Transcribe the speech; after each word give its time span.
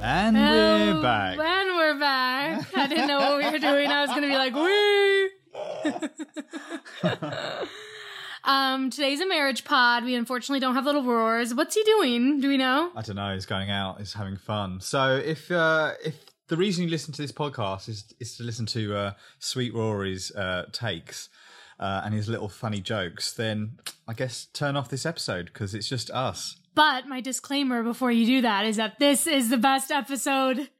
And 0.00 0.36
Oh, 0.36 0.94
we're 0.96 1.02
back. 1.02 1.38
And 1.38 1.76
we're 1.76 1.98
back. 1.98 2.76
I 2.76 2.86
didn't 2.86 3.08
know 3.08 3.18
what 3.18 3.38
we 3.38 3.50
were 3.50 3.58
doing. 3.58 3.90
I 3.90 4.02
was 4.02 4.10
going 4.10 4.22
to 4.22 4.28
be 4.28 4.36
like, 4.36 4.54
wee. 4.54 5.30
um, 8.44 8.90
today's 8.90 9.20
a 9.20 9.26
marriage 9.26 9.64
pod. 9.64 10.04
We 10.04 10.14
unfortunately 10.14 10.60
don't 10.60 10.74
have 10.74 10.84
little 10.84 11.02
roars. 11.02 11.52
What's 11.54 11.74
he 11.74 11.82
doing? 11.82 12.40
Do 12.40 12.48
we 12.48 12.56
know? 12.56 12.90
I 12.94 13.02
don't 13.02 13.16
know. 13.16 13.34
He's 13.34 13.46
going 13.46 13.70
out. 13.70 13.98
He's 13.98 14.12
having 14.12 14.36
fun. 14.36 14.80
So 14.80 15.16
if 15.16 15.50
uh, 15.50 15.94
if 16.04 16.14
the 16.48 16.56
reason 16.56 16.84
you 16.84 16.90
listen 16.90 17.12
to 17.14 17.22
this 17.22 17.32
podcast 17.32 17.88
is 17.88 18.14
is 18.20 18.36
to 18.36 18.44
listen 18.44 18.66
to 18.66 18.96
uh, 18.96 19.12
Sweet 19.40 19.74
Rory's 19.74 20.30
uh, 20.34 20.66
takes 20.72 21.28
uh, 21.80 22.02
and 22.04 22.14
his 22.14 22.28
little 22.28 22.48
funny 22.48 22.80
jokes, 22.80 23.32
then 23.32 23.78
I 24.06 24.14
guess 24.14 24.46
turn 24.52 24.76
off 24.76 24.88
this 24.90 25.04
episode 25.04 25.46
because 25.46 25.74
it's 25.74 25.88
just 25.88 26.10
us. 26.10 26.57
But 26.78 27.08
my 27.08 27.20
disclaimer 27.20 27.82
before 27.82 28.12
you 28.12 28.24
do 28.24 28.42
that 28.42 28.64
is 28.64 28.76
that 28.76 29.00
this 29.00 29.26
is 29.26 29.48
the 29.48 29.56
best 29.56 29.90
episode. 29.90 30.70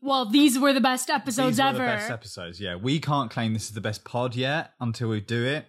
Well, 0.00 0.30
these 0.30 0.58
were 0.58 0.72
the 0.72 0.80
best 0.80 1.10
episodes 1.10 1.58
These 1.58 1.62
were 1.62 1.68
ever. 1.68 1.78
the 1.78 1.84
best 1.84 2.10
episodes. 2.10 2.58
Yeah, 2.58 2.76
we 2.76 2.98
can't 2.98 3.30
claim 3.30 3.52
this 3.52 3.64
is 3.64 3.72
the 3.72 3.82
best 3.82 4.02
pod 4.02 4.34
yet 4.34 4.70
until 4.80 5.10
we 5.10 5.20
do 5.20 5.44
it. 5.44 5.66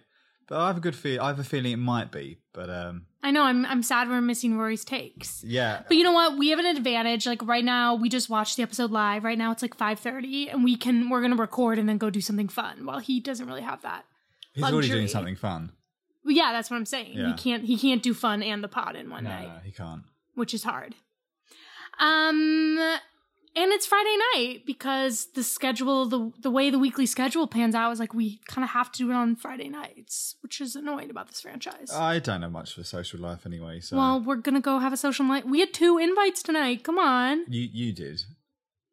But 0.48 0.58
I 0.58 0.68
have 0.68 0.78
a 0.78 0.80
good 0.80 0.96
feel. 0.96 1.20
I 1.20 1.26
have 1.26 1.38
a 1.38 1.44
feeling 1.44 1.72
it 1.72 1.76
might 1.76 2.12
be. 2.12 2.38
But 2.54 2.70
um, 2.70 3.04
I 3.22 3.30
know. 3.30 3.42
I'm 3.42 3.66
I'm 3.66 3.82
sad 3.82 4.08
we're 4.08 4.22
missing 4.22 4.56
Rory's 4.56 4.86
takes. 4.86 5.44
yeah, 5.44 5.82
But 5.86 5.98
you 5.98 6.02
know 6.02 6.12
what? 6.12 6.38
We 6.38 6.48
have 6.48 6.58
an 6.58 6.64
advantage. 6.66 7.26
Like 7.26 7.46
right 7.46 7.64
now, 7.64 7.96
we 7.96 8.08
just 8.08 8.30
watched 8.30 8.56
the 8.56 8.62
episode 8.62 8.90
live. 8.90 9.22
Right 9.22 9.36
now, 9.36 9.52
it's 9.52 9.60
like 9.60 9.76
five 9.76 9.98
thirty, 9.98 10.48
and 10.48 10.64
we 10.64 10.76
can 10.76 11.10
we're 11.10 11.20
gonna 11.20 11.36
record 11.36 11.78
and 11.78 11.86
then 11.86 11.98
go 11.98 12.08
do 12.08 12.22
something 12.22 12.48
fun. 12.48 12.86
While 12.86 13.00
he 13.00 13.20
doesn't 13.20 13.46
really 13.46 13.60
have 13.60 13.82
that. 13.82 14.06
he's 14.54 14.64
already 14.64 14.88
doing 14.88 15.08
something 15.08 15.36
fun. 15.36 15.72
Well, 16.24 16.34
yeah, 16.34 16.52
that's 16.52 16.70
what 16.70 16.76
I'm 16.76 16.86
saying. 16.86 17.12
He 17.18 17.32
can't 17.34 17.64
he 17.64 17.76
can't 17.78 18.02
do 18.02 18.14
fun 18.14 18.42
and 18.42 18.62
the 18.64 18.68
pod 18.68 18.96
in 18.96 19.10
one 19.10 19.24
No, 19.24 19.30
night, 19.30 19.48
no, 19.48 19.58
he 19.64 19.72
can't. 19.72 20.02
which 20.34 20.54
is 20.54 20.64
hard. 20.64 20.94
Um, 22.00 22.78
and 23.56 23.70
it's 23.72 23.86
Friday 23.86 24.16
night 24.34 24.62
because 24.66 25.26
the 25.34 25.42
schedule, 25.44 26.06
the 26.06 26.32
the 26.40 26.50
way 26.50 26.70
the 26.70 26.78
weekly 26.78 27.06
schedule 27.06 27.46
pans 27.46 27.74
out 27.74 27.92
is 27.92 28.00
like 28.00 28.12
we 28.12 28.40
kind 28.48 28.64
of 28.64 28.70
have 28.70 28.90
to 28.92 28.98
do 28.98 29.10
it 29.10 29.14
on 29.14 29.36
Friday 29.36 29.68
nights, 29.68 30.34
which 30.40 30.60
is 30.60 30.74
annoying 30.74 31.10
about 31.10 31.28
this 31.28 31.40
franchise. 31.40 31.92
I 31.92 32.18
don't 32.18 32.40
know 32.40 32.50
much 32.50 32.74
for 32.74 32.82
social 32.82 33.20
life 33.20 33.46
anyway. 33.46 33.78
So 33.80 33.96
well, 33.96 34.20
we're 34.20 34.36
gonna 34.36 34.60
go 34.60 34.78
have 34.80 34.92
a 34.92 34.96
social 34.96 35.24
night. 35.24 35.46
We 35.46 35.60
had 35.60 35.72
two 35.72 35.98
invites 35.98 36.42
tonight. 36.42 36.82
Come 36.82 36.98
on, 36.98 37.44
you 37.48 37.68
you 37.72 37.92
did. 37.92 38.22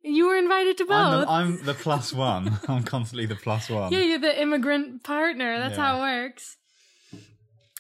you 0.04 0.28
were 0.28 0.36
invited 0.36 0.78
to 0.78 0.86
both. 0.86 0.96
I'm 0.96 1.22
the, 1.22 1.28
I'm 1.32 1.66
the 1.66 1.74
plus 1.74 2.14
one. 2.14 2.60
I'm 2.68 2.84
constantly 2.84 3.26
the 3.26 3.36
plus 3.36 3.68
one. 3.68 3.92
Yeah, 3.92 4.02
you're 4.02 4.20
the 4.20 4.40
immigrant 4.40 5.04
partner. 5.04 5.58
That's 5.58 5.76
Yeah. 5.78 5.86
how 5.86 5.98
it 5.98 6.02
works. 6.02 6.58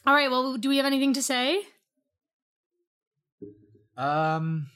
All 0.05 0.13
right. 0.13 0.29
Well, 0.29 0.57
do 0.57 0.69
we 0.69 0.77
have 0.77 0.85
anything 0.85 1.13
to 1.13 1.21
say? 1.21 1.63
Um, 3.97 4.67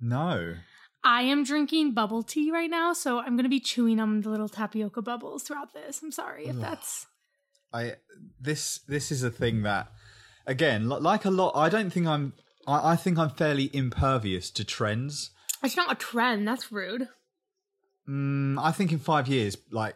no. 0.00 0.54
I 1.02 1.22
am 1.22 1.44
drinking 1.44 1.92
bubble 1.92 2.22
tea 2.22 2.50
right 2.50 2.70
now, 2.70 2.92
so 2.92 3.20
I'm 3.20 3.36
going 3.36 3.44
to 3.44 3.50
be 3.50 3.60
chewing 3.60 4.00
on 4.00 4.20
the 4.20 4.30
little 4.30 4.48
tapioca 4.48 5.02
bubbles 5.02 5.42
throughout 5.42 5.72
this. 5.72 6.02
I'm 6.02 6.12
sorry 6.12 6.46
if 6.46 6.56
that's. 6.56 7.06
I 7.72 7.94
this 8.40 8.80
this 8.88 9.12
is 9.12 9.22
a 9.22 9.30
thing 9.30 9.62
that 9.62 9.92
again, 10.46 10.88
like 10.88 11.24
a 11.24 11.30
lot. 11.30 11.52
I 11.54 11.68
don't 11.68 11.90
think 11.90 12.06
I'm. 12.06 12.34
I, 12.66 12.92
I 12.92 12.96
think 12.96 13.18
I'm 13.18 13.30
fairly 13.30 13.70
impervious 13.72 14.50
to 14.50 14.64
trends. 14.64 15.30
It's 15.62 15.76
not 15.76 15.92
a 15.92 15.94
trend. 15.94 16.46
That's 16.46 16.72
rude. 16.72 17.08
Mm, 18.08 18.58
I 18.60 18.72
think 18.72 18.92
in 18.92 18.98
five 18.98 19.28
years, 19.28 19.56
like 19.70 19.94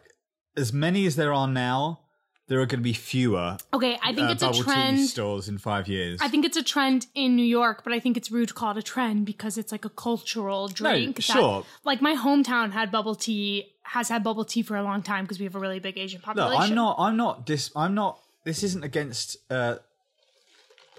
as 0.55 0.71
many 0.71 1.05
as 1.05 1.15
there 1.15 1.33
are 1.33 1.47
now, 1.47 2.04
there 2.47 2.59
are 2.61 2.65
going 2.65 2.79
to 2.79 2.83
be 2.83 2.93
fewer 2.93 3.57
Okay, 3.73 3.97
I 4.03 4.13
think 4.13 4.29
uh, 4.29 4.31
it's 4.33 4.43
a 4.43 4.53
trend. 4.53 4.99
stores 5.01 5.47
in 5.47 5.57
five 5.57 5.87
years. 5.87 6.19
I 6.21 6.27
think 6.27 6.45
it's 6.45 6.57
a 6.57 6.63
trend 6.63 7.07
in 7.15 7.35
New 7.35 7.45
York, 7.45 7.83
but 7.83 7.91
I 7.91 7.99
think 7.99 8.17
it's 8.17 8.29
rude 8.31 8.49
to 8.49 8.53
call 8.53 8.71
it 8.71 8.77
a 8.77 8.83
trend 8.83 9.25
because 9.25 9.57
it's 9.57 9.71
like 9.71 9.85
a 9.85 9.89
cultural 9.89 10.67
drink. 10.67 11.15
that- 11.17 11.21
sure. 11.23 11.65
like 11.83 12.01
my 12.01 12.15
hometown 12.15 12.71
had 12.71 12.91
bubble 12.91 13.15
tea, 13.15 13.73
has 13.83 14.09
had 14.09 14.23
bubble 14.23 14.45
tea 14.45 14.61
for 14.61 14.77
a 14.77 14.83
long 14.83 15.01
time 15.01 15.23
because 15.25 15.39
we 15.39 15.45
have 15.45 15.55
a 15.55 15.59
really 15.59 15.79
big 15.79 15.97
Asian 15.97 16.21
population. 16.21 16.61
I'm 16.61 16.75
not. 16.75 16.95
I'm 16.99 17.17
not. 17.17 17.45
Dis, 17.45 17.71
I'm 17.75 17.95
not. 17.95 18.19
This 18.43 18.61
isn't 18.61 18.83
against 18.83 19.37
uh, 19.49 19.77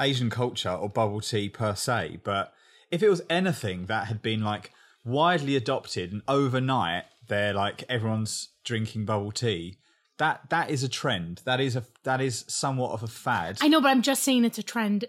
Asian 0.00 0.30
culture 0.30 0.70
or 0.70 0.88
bubble 0.88 1.20
tea 1.20 1.48
per 1.48 1.74
se, 1.74 2.18
but 2.24 2.52
if 2.90 3.02
it 3.02 3.08
was 3.08 3.22
anything 3.30 3.86
that 3.86 4.06
had 4.08 4.20
been 4.20 4.42
like 4.42 4.72
widely 5.04 5.54
adopted 5.56 6.12
and 6.12 6.22
overnight, 6.26 7.04
they're 7.28 7.54
like 7.54 7.84
everyone's 7.88 8.48
drinking 8.64 9.04
bubble 9.04 9.32
tea. 9.32 9.76
That 10.18 10.48
that 10.50 10.70
is 10.70 10.82
a 10.82 10.88
trend. 10.88 11.42
That 11.44 11.60
is 11.60 11.76
a 11.76 11.84
that 12.04 12.20
is 12.20 12.44
somewhat 12.48 12.92
of 12.92 13.02
a 13.02 13.06
fad. 13.06 13.58
I 13.60 13.68
know, 13.68 13.80
but 13.80 13.88
I'm 13.88 14.02
just 14.02 14.22
saying 14.22 14.44
it's 14.44 14.58
a 14.58 14.62
trend 14.62 15.04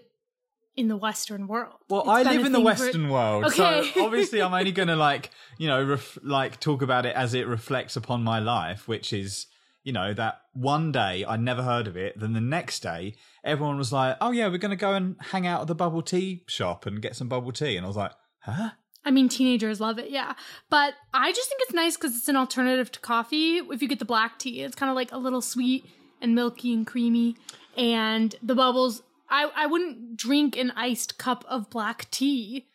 in 0.76 0.88
the 0.88 0.96
Western 0.96 1.48
world. 1.48 1.74
well, 1.88 2.02
It's 2.02 2.08
I 2.10 2.22
live 2.32 2.44
in 2.46 2.52
the 2.52 2.58
thing 2.58 2.64
for- 2.76 2.84
Western 2.84 3.08
world, 3.08 3.44
Okay. 3.46 3.90
so 3.94 4.04
obviously 4.04 4.40
I'm 4.40 4.54
only 4.54 4.70
going 4.70 4.88
to 4.88 4.96
like 4.96 5.30
you 5.58 5.66
know 5.66 5.82
ref- 5.82 6.18
like 6.22 6.60
talk 6.60 6.82
about 6.82 7.04
it 7.06 7.16
as 7.16 7.34
it 7.34 7.46
reflects 7.48 7.96
upon 7.96 8.22
my 8.22 8.38
life, 8.38 8.86
which 8.86 9.12
is 9.12 9.46
you 9.82 9.92
know 9.92 10.12
that 10.14 10.42
one 10.52 10.92
day 10.92 11.24
I 11.26 11.36
never 11.36 11.62
heard 11.62 11.86
of 11.88 11.96
it, 11.96 12.18
then 12.20 12.32
the 12.34 12.40
next 12.40 12.80
day 12.82 13.14
everyone 13.42 13.78
was 13.78 13.92
like, 13.92 14.16
"Oh 14.20 14.30
yeah, 14.30 14.48
we're 14.48 14.58
going 14.58 14.70
to 14.70 14.76
go 14.76 14.92
and 14.94 15.16
hang 15.20 15.46
out 15.46 15.62
at 15.62 15.66
the 15.68 15.74
bubble 15.74 16.02
tea 16.02 16.44
shop 16.46 16.84
and 16.86 17.00
get 17.02 17.16
some 17.16 17.28
bubble 17.28 17.52
tea," 17.52 17.76
and 17.76 17.84
I 17.84 17.88
was 17.88 17.96
like, 17.96 18.12
"Huh." 18.40 18.70
I 19.08 19.10
mean, 19.10 19.30
teenagers 19.30 19.80
love 19.80 19.98
it, 19.98 20.10
yeah. 20.10 20.34
But 20.68 20.92
I 21.14 21.32
just 21.32 21.48
think 21.48 21.62
it's 21.62 21.72
nice 21.72 21.96
because 21.96 22.14
it's 22.14 22.28
an 22.28 22.36
alternative 22.36 22.92
to 22.92 23.00
coffee. 23.00 23.56
If 23.56 23.80
you 23.80 23.88
get 23.88 24.00
the 24.00 24.04
black 24.04 24.38
tea, 24.38 24.60
it's 24.60 24.76
kind 24.76 24.90
of 24.90 24.96
like 24.96 25.12
a 25.12 25.16
little 25.16 25.40
sweet 25.40 25.86
and 26.20 26.34
milky 26.34 26.74
and 26.74 26.86
creamy. 26.86 27.34
And 27.74 28.36
the 28.42 28.54
bubbles, 28.54 29.02
I, 29.30 29.50
I 29.56 29.64
wouldn't 29.64 30.18
drink 30.18 30.58
an 30.58 30.72
iced 30.72 31.16
cup 31.16 31.42
of 31.48 31.70
black 31.70 32.10
tea 32.10 32.66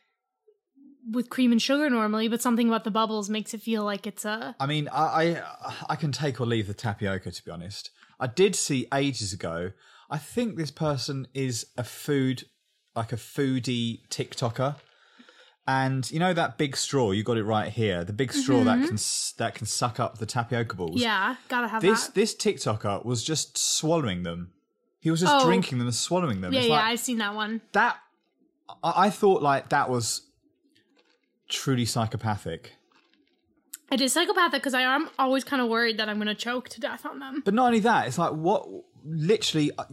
with 1.12 1.30
cream 1.30 1.52
and 1.52 1.62
sugar 1.62 1.88
normally, 1.88 2.28
but 2.28 2.42
something 2.42 2.68
about 2.68 2.84
the 2.84 2.90
bubbles 2.90 3.30
makes 3.30 3.54
it 3.54 3.62
feel 3.62 3.84
like 3.84 4.08
it's 4.08 4.26
a. 4.26 4.56
I 4.60 4.66
mean, 4.66 4.88
I, 4.92 5.04
I 5.04 5.76
I 5.90 5.96
can 5.96 6.12
take 6.12 6.42
or 6.42 6.48
leave 6.48 6.66
the 6.66 6.74
tapioca. 6.74 7.30
To 7.30 7.46
be 7.46 7.52
honest, 7.52 7.92
I 8.20 8.26
did 8.26 8.56
see 8.56 8.88
ages 8.92 9.34
ago. 9.34 9.74
I 10.10 10.18
think 10.18 10.56
this 10.56 10.72
person 10.72 11.28
is 11.36 11.68
a 11.78 11.84
food, 11.84 12.46
like 12.96 13.14
a 13.14 13.18
foodie 13.18 14.08
TikToker, 14.10 14.78
and 15.68 16.10
you 16.12 16.20
know 16.20 16.34
that 16.34 16.58
big 16.58 16.76
straw. 16.76 17.12
You 17.12 17.24
got 17.24 17.38
it 17.38 17.44
right 17.44 17.72
here. 17.72 18.04
The 18.04 18.14
big 18.14 18.34
straw 18.34 18.64
that 18.66 18.86
can 18.88 18.98
that 19.38 19.56
can 19.56 19.66
suck 19.66 20.00
up 20.00 20.18
the 20.18 20.26
tapioca 20.26 20.76
balls. 20.76 20.92
Mm-hmm. 20.92 21.00
Yeah, 21.00 21.36
gotta 21.48 21.68
have 21.68 21.82
This 21.82 22.08
that. 22.08 22.16
this 22.16 22.36
TikToker 22.36 23.06
was 23.06 23.24
just 23.24 23.58
swallowing 23.58 24.24
them. 24.24 24.52
He 25.00 25.10
was 25.12 25.20
just 25.22 25.34
Oh. 25.36 25.46
drinking 25.46 25.78
them 25.80 25.88
and 25.88 25.96
swallowing 25.96 26.42
them. 26.42 26.54
Yeah, 26.54 26.60
It's 26.60 26.68
yeah, 26.70 26.74
like, 26.76 26.84
I've 26.86 27.00
seen 27.00 27.18
that 27.20 27.36
one. 27.36 27.62
that. 27.74 27.98
I, 28.84 29.06
I 29.06 29.10
thought 29.10 29.42
like 29.42 29.70
that 29.70 29.90
was 29.90 30.22
truly 31.50 31.86
psychopathic. 31.86 32.74
It 33.92 34.02
is 34.02 34.14
psychopathic 34.14 34.62
because 34.62 34.74
I 34.74 34.82
am 34.82 35.10
always 35.20 35.44
kind 35.44 35.62
of 35.62 35.70
worried 35.70 35.98
that 36.00 36.10
I'm 36.10 36.16
going 36.18 36.28
to 36.28 36.36
choke 36.36 36.70
to 36.70 36.80
death 36.80 37.06
on 37.06 37.20
them. 37.20 37.42
But 37.46 37.54
not 37.54 37.68
only 37.68 37.80
that, 37.82 38.08
it's 38.08 38.18
like 38.18 38.32
what 38.32 38.68
literally 39.06 39.72
uh, 39.78 39.84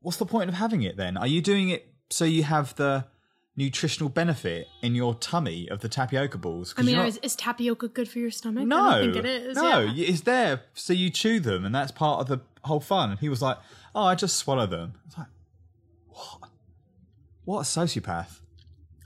what's 0.00 0.18
the 0.18 0.26
point 0.26 0.48
of 0.50 0.54
having 0.56 0.82
it 0.82 0.96
then? 0.96 1.16
Are 1.16 1.26
you 1.26 1.40
doing 1.40 1.70
it 1.70 1.88
so 2.10 2.24
you 2.24 2.42
have 2.42 2.74
the 2.76 3.06
nutritional 3.56 4.08
benefit 4.08 4.66
in 4.80 4.94
your 4.94 5.14
tummy 5.14 5.68
of 5.68 5.80
the 5.80 5.88
tapioca 5.88 6.38
balls? 6.38 6.74
I 6.76 6.82
mean, 6.82 6.96
you're 6.96 7.04
is, 7.04 7.18
is 7.22 7.36
tapioca 7.36 7.88
good 7.88 8.08
for 8.08 8.18
your 8.18 8.30
stomach? 8.30 8.66
no, 8.66 8.88
I 8.88 9.00
think 9.00 9.16
it 9.16 9.24
is. 9.26 9.56
No, 9.56 9.80
yeah. 9.80 10.04
it's 10.08 10.22
there 10.22 10.62
so 10.74 10.92
you 10.92 11.10
chew 11.10 11.40
them, 11.40 11.64
and 11.64 11.74
that's 11.74 11.92
part 11.92 12.20
of 12.20 12.28
the 12.28 12.40
whole 12.64 12.80
fun. 12.80 13.10
And 13.10 13.20
he 13.20 13.28
was 13.28 13.42
like, 13.42 13.58
"Oh, 13.94 14.04
I 14.04 14.14
just 14.14 14.36
swallow 14.36 14.66
them." 14.66 14.94
It's 15.06 15.18
like, 15.18 15.26
what? 16.08 16.50
What 17.44 17.58
a 17.60 17.62
sociopath! 17.64 18.40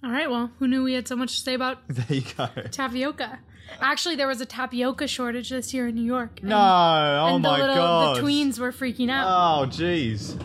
All 0.04 0.10
right, 0.10 0.30
well, 0.30 0.50
who 0.58 0.68
knew 0.68 0.84
we 0.84 0.92
had 0.92 1.08
so 1.08 1.16
much 1.16 1.34
to 1.36 1.40
say 1.42 1.54
about 1.54 1.78
There 1.88 2.04
you 2.18 2.22
go. 2.36 2.48
tapioca? 2.70 3.40
Actually, 3.80 4.14
there 4.14 4.28
was 4.28 4.40
a 4.40 4.46
tapioca 4.46 5.08
shortage 5.08 5.50
this 5.50 5.74
year 5.74 5.88
in 5.88 5.96
New 5.96 6.04
York. 6.04 6.38
and- 6.40 6.50
No, 6.50 6.56
oh 6.56 7.34
and 7.34 7.44
the 7.44 7.48
my 7.48 7.58
little 7.58 7.74
god. 7.74 8.16
the 8.16 8.20
tweens 8.22 8.58
were 8.60 8.70
freaking 8.70 9.10
out. 9.10 9.26
Oh, 9.26 9.66
jeez. 9.66 10.38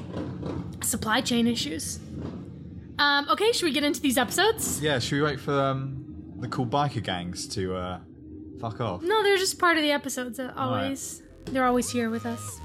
Supply 0.84 1.22
chain 1.22 1.46
issues. 1.46 2.00
Um, 3.02 3.28
okay, 3.30 3.52
should 3.52 3.66
we 3.66 3.72
get 3.72 3.84
into 3.84 4.00
these 4.00 4.18
episodes? 4.20 4.80
Yeah, 4.80 5.00
should 5.00 5.16
we 5.16 5.22
wait 5.24 5.40
for 5.40 5.60
um, 5.60 6.06
the 6.40 6.48
cool 6.48 6.68
biker 6.68 7.02
gangs 7.04 7.48
to 7.56 7.76
uh, 7.76 8.00
fuck 8.60 8.80
off? 8.80 9.02
No, 9.02 9.24
they're 9.24 9.38
just 9.38 9.58
part 9.58 9.78
of 9.78 9.82
the 9.84 9.92
episodes. 9.92 10.40
uh, 10.40 10.54
Always, 10.56 11.24
they're 11.46 11.66
always 11.66 11.90
here 11.90 12.12
with 12.12 12.28
us. 12.28 12.60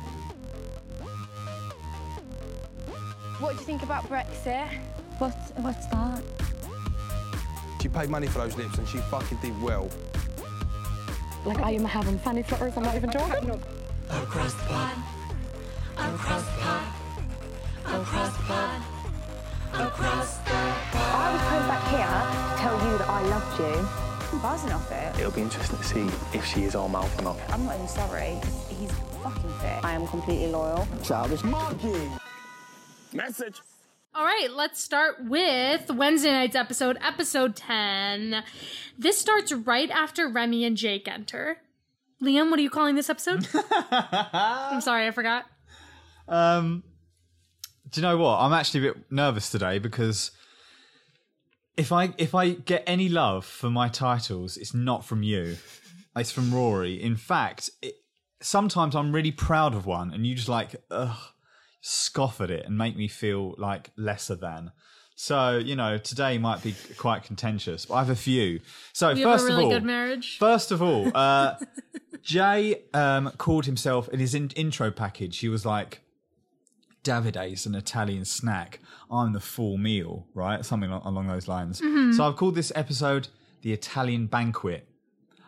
What 3.41 3.53
do 3.53 3.57
you 3.61 3.65
think 3.65 3.83
about 3.83 4.05
Brexit? 4.11 4.69
What's, 5.19 5.53
what's 5.57 5.87
that? 5.87 6.23
She 7.81 7.89
paid 7.89 8.11
money 8.11 8.27
for 8.27 8.41
those 8.41 8.57
lips 8.59 8.77
and 8.77 8.87
she 8.87 8.99
fucking 8.99 9.39
did 9.39 9.59
well. 9.63 9.89
Like, 11.47 11.61
I 11.61 11.71
am 11.71 11.85
having 11.85 12.19
fanny 12.19 12.43
flutters, 12.43 12.77
I'm 12.77 12.83
not 12.83 12.95
even 12.97 13.11
joking. 13.11 13.51
Across 14.11 14.53
the 14.55 14.63
pond, 14.65 15.03
across 15.97 16.45
the 16.45 16.61
pond, 16.61 16.87
across 17.87 18.37
the 18.37 18.43
pond, 18.43 18.83
across 19.75 20.39
the 20.39 20.51
I 20.53 21.33
was 21.33 21.43
coming 21.43 21.69
back 21.69 21.85
here 21.89 22.57
to 22.57 22.63
tell 22.63 22.91
you 22.91 22.99
that 22.99 23.09
I 23.09 23.23
loved 23.23 23.59
you. 23.61 23.89
I'm 24.33 24.39
buzzing 24.41 24.73
off 24.73 24.91
it. 24.93 25.19
It'll 25.19 25.31
be 25.31 25.43
interesting 25.43 25.77
to 25.79 25.85
see 25.85 26.11
if 26.37 26.45
she 26.45 26.65
is 26.65 26.75
our 26.75 26.89
mouth 26.89 27.19
or 27.21 27.23
not. 27.23 27.39
I'm 27.51 27.65
not 27.65 27.77
even 27.77 27.89
sorry. 27.89 28.39
He's 28.69 28.91
fucking 29.23 29.51
fit. 29.61 29.85
I 29.85 29.93
am 29.93 30.07
completely 30.07 30.49
loyal. 30.49 30.87
Childish 31.03 31.45
monkey. 31.45 32.11
Message. 33.13 33.61
All 34.15 34.25
right, 34.25 34.49
let's 34.51 34.83
start 34.83 35.17
with 35.25 35.91
Wednesday 35.91 36.33
night's 36.33 36.57
episode, 36.57 36.97
episode 37.03 37.55
10. 37.55 38.43
This 38.99 39.19
starts 39.19 39.53
right 39.53 39.91
after 39.91 40.27
Remy 40.29 40.65
and 40.65 40.77
Jake 40.77 41.07
enter. 41.07 41.59
Liam, 42.23 42.51
what 42.51 42.59
are 42.59 42.63
you 42.63 42.71
calling 42.71 42.95
this 42.95 43.11
episode? 43.11 43.47
I'm 43.93 44.81
sorry, 44.81 45.07
I 45.07 45.11
forgot. 45.11 45.45
Um, 46.29 46.83
do 47.91 48.01
you 48.01 48.07
know 48.07 48.17
what? 48.17 48.39
I'm 48.39 48.53
actually 48.53 48.89
a 48.89 48.93
bit 48.93 49.13
nervous 49.13 49.51
today 49.51 49.79
because 49.79 50.31
if 51.77 51.93
I 51.93 52.13
if 52.19 52.35
I 52.35 52.51
get 52.51 52.83
any 52.87 53.09
love 53.09 53.45
for 53.45 53.71
my 53.71 53.89
titles, 53.89 54.57
it's 54.57 54.75
not 54.75 55.05
from 55.05 55.23
you. 55.23 55.57
It's 56.17 56.33
from 56.33 56.53
Rory. 56.55 57.01
In 57.01 57.17
fact, 57.17 57.71
it, 57.83 57.95
sometimes 58.41 58.97
I'm 58.97 59.13
really 59.13 59.33
proud 59.33 59.75
of 59.75 59.87
one, 59.87 60.13
and 60.13 60.27
you 60.27 60.35
just 60.35 60.49
like 60.49 60.77
ugh, 60.91 61.17
scoff 61.81 62.41
at 62.41 62.51
it 62.51 62.65
and 62.67 62.77
make 62.77 62.97
me 62.97 63.09
feel 63.09 63.55
like 63.59 63.91
lesser 63.97 64.35
than. 64.35 64.73
So 65.15 65.59
you 65.59 65.77
know, 65.77 65.99
today 65.99 66.39
might 66.39 66.63
be 66.63 66.75
quite 66.97 67.23
contentious, 67.23 67.87
but 67.87 67.95
I 67.95 67.99
have 68.01 68.11
a 68.11 68.17
few. 68.17 68.61
So 68.93 69.15
first 69.15 69.45
really 69.45 69.59
of 69.59 69.65
all, 69.65 69.71
good 69.71 69.85
marriage. 69.85 70.39
First 70.39 70.73
of 70.73 70.83
all, 70.83 71.11
uh, 71.15 71.55
Jay 72.23 72.83
um, 72.93 73.31
called 73.39 73.67
himself 73.67 74.09
in 74.09 74.19
his 74.19 74.35
in- 74.35 74.51
intro 74.57 74.91
package. 74.91 75.39
He 75.39 75.49
was 75.49 75.65
like, 75.65 76.01
"Davide's 77.07 77.67
an 77.67 77.75
Italian 77.75 78.25
snack. 78.25 78.81
I'm 79.11 79.33
the 79.33 79.41
full 79.41 79.77
meal." 79.79 80.27
Right, 80.35 80.65
something 80.65 80.91
along 80.91 81.29
those 81.29 81.47
lines. 81.49 81.81
Mm-hmm. 81.81 82.13
So 82.13 82.25
I've 82.27 82.37
called 82.37 82.55
this 82.55 82.73
episode 82.75 83.29
the 83.63 83.73
Italian 83.73 84.27
banquet. 84.27 84.89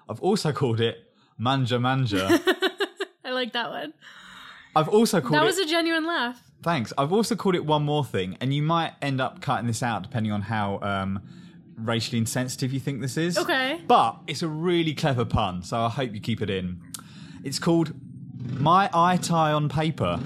I've 0.08 0.20
also 0.20 0.52
called 0.52 0.80
it 0.80 0.96
Mangia 1.38 1.78
Mangia. 1.80 2.26
I 3.24 3.30
like 3.30 3.52
that 3.52 3.70
one. 3.70 3.92
I've 4.74 4.88
also 4.88 5.20
called 5.20 5.34
it- 5.34 5.36
That 5.36 5.42
it. 5.44 5.46
was 5.46 5.58
a 5.58 5.66
genuine 5.66 6.06
laugh. 6.06 6.42
Thanks. 6.62 6.92
I've 6.98 7.12
also 7.12 7.36
called 7.36 7.54
it 7.54 7.64
one 7.64 7.82
more 7.84 8.04
thing, 8.04 8.36
and 8.40 8.52
you 8.52 8.62
might 8.62 8.92
end 9.02 9.20
up 9.20 9.40
cutting 9.40 9.66
this 9.66 9.82
out 9.82 10.02
depending 10.02 10.32
on 10.32 10.42
how 10.42 10.80
um, 10.80 11.20
racially 11.76 12.18
insensitive 12.18 12.72
you 12.72 12.80
think 12.80 13.00
this 13.00 13.16
is. 13.16 13.38
Okay. 13.38 13.80
But 13.86 14.18
it's 14.26 14.42
a 14.42 14.48
really 14.48 14.92
clever 14.94 15.24
pun, 15.24 15.62
so 15.62 15.78
I 15.78 15.88
hope 15.88 16.12
you 16.14 16.20
keep 16.20 16.40
it 16.42 16.50
in. 16.50 16.80
It's 17.44 17.58
called 17.60 17.92
My 18.58 18.90
Eye 18.92 19.18
Tie 19.18 19.52
on 19.52 19.68
Paper. 19.68 20.18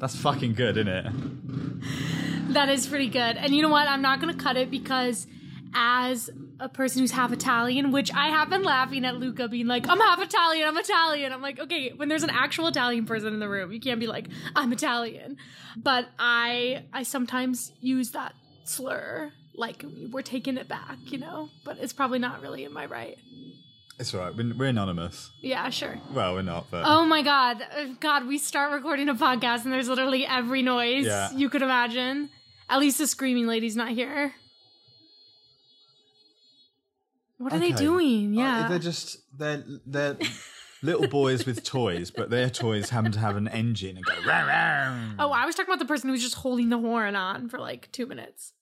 That's 0.00 0.16
fucking 0.16 0.54
good, 0.54 0.78
isn't 0.78 0.88
it? 0.88 2.54
That 2.54 2.68
is 2.68 2.86
pretty 2.86 3.08
good. 3.08 3.36
And 3.36 3.54
you 3.54 3.62
know 3.62 3.68
what? 3.68 3.86
I'm 3.86 4.02
not 4.02 4.20
going 4.20 4.34
to 4.34 4.42
cut 4.42 4.56
it 4.56 4.70
because 4.70 5.26
as 5.74 6.30
a 6.58 6.68
person 6.68 7.00
who's 7.00 7.12
half 7.12 7.32
Italian, 7.32 7.92
which 7.92 8.12
I 8.12 8.28
have 8.28 8.50
been 8.50 8.62
laughing 8.62 9.04
at 9.04 9.16
Luca 9.16 9.46
being 9.48 9.66
like, 9.66 9.88
I'm 9.88 10.00
half 10.00 10.20
Italian, 10.20 10.66
I'm 10.66 10.76
Italian. 10.76 11.32
I'm 11.32 11.42
like, 11.42 11.60
okay, 11.60 11.92
when 11.94 12.08
there's 12.08 12.22
an 12.22 12.30
actual 12.30 12.66
Italian 12.66 13.04
person 13.06 13.34
in 13.34 13.40
the 13.40 13.48
room, 13.48 13.72
you 13.72 13.80
can't 13.80 14.00
be 14.00 14.06
like, 14.06 14.28
I'm 14.56 14.72
Italian. 14.72 15.36
But 15.76 16.08
I 16.18 16.84
I 16.92 17.02
sometimes 17.04 17.72
use 17.80 18.10
that 18.12 18.34
slur 18.64 19.32
like 19.54 19.84
we're 20.10 20.22
taking 20.22 20.56
it 20.56 20.66
back, 20.66 20.96
you 21.04 21.18
know? 21.18 21.50
But 21.64 21.78
it's 21.78 21.92
probably 21.92 22.18
not 22.18 22.40
really 22.40 22.64
in 22.64 22.72
my 22.72 22.86
right. 22.86 23.18
It's 24.00 24.14
all 24.14 24.20
right. 24.20 24.34
We're, 24.34 24.54
we're 24.54 24.68
anonymous. 24.68 25.30
Yeah, 25.42 25.68
sure. 25.68 26.00
Well, 26.14 26.32
we're 26.34 26.40
not, 26.42 26.70
but 26.70 26.84
Oh 26.86 27.04
my 27.04 27.20
god. 27.22 27.60
Uh, 27.62 27.84
God, 28.00 28.26
we 28.26 28.38
start 28.38 28.72
recording 28.72 29.10
a 29.10 29.14
podcast 29.14 29.64
and 29.64 29.72
there's 29.72 29.88
literally 29.90 30.24
every 30.26 30.62
noise 30.62 31.04
Yeah. 31.04 31.30
you 31.32 31.50
could 31.50 31.60
imagine. 31.60 32.30
At 32.70 32.80
least 32.80 32.96
the 32.98 33.06
screaming 33.06 33.46
lady's 33.46 33.76
not 33.76 33.90
here. 33.90 34.32
What 37.38 37.52
are 37.52 37.58
they 37.58 37.74
Okay. 37.74 37.76
doing? 37.84 38.38
Uh, 38.38 38.40
Yeah. 38.40 38.68
they're 38.68 38.78
just 38.78 39.18
they're 39.38 39.64
they're 39.86 40.16
little 40.82 41.06
boys 41.08 41.44
with 41.44 41.62
toys, 41.64 42.10
but 42.10 42.30
their 42.30 42.48
toys 42.50 42.90
happen 42.90 43.12
to 43.12 43.18
have 43.18 43.36
an 43.36 43.48
engine 43.48 43.96
and 43.96 44.04
go. 44.04 44.14
Rah, 44.26 44.42
rah. 44.46 45.10
oh, 45.18 45.30
I 45.30 45.44
was 45.46 45.54
talking 45.54 45.70
about 45.70 45.78
the 45.78 45.84
person 45.86 46.08
who 46.08 46.12
was 46.12 46.22
just 46.22 46.36
holding 46.36 46.68
the 46.70 46.78
horn 46.78 47.16
on 47.16 47.48
for 47.50 47.58
like 47.58 47.90
two 47.92 48.06
minutes. 48.06 48.52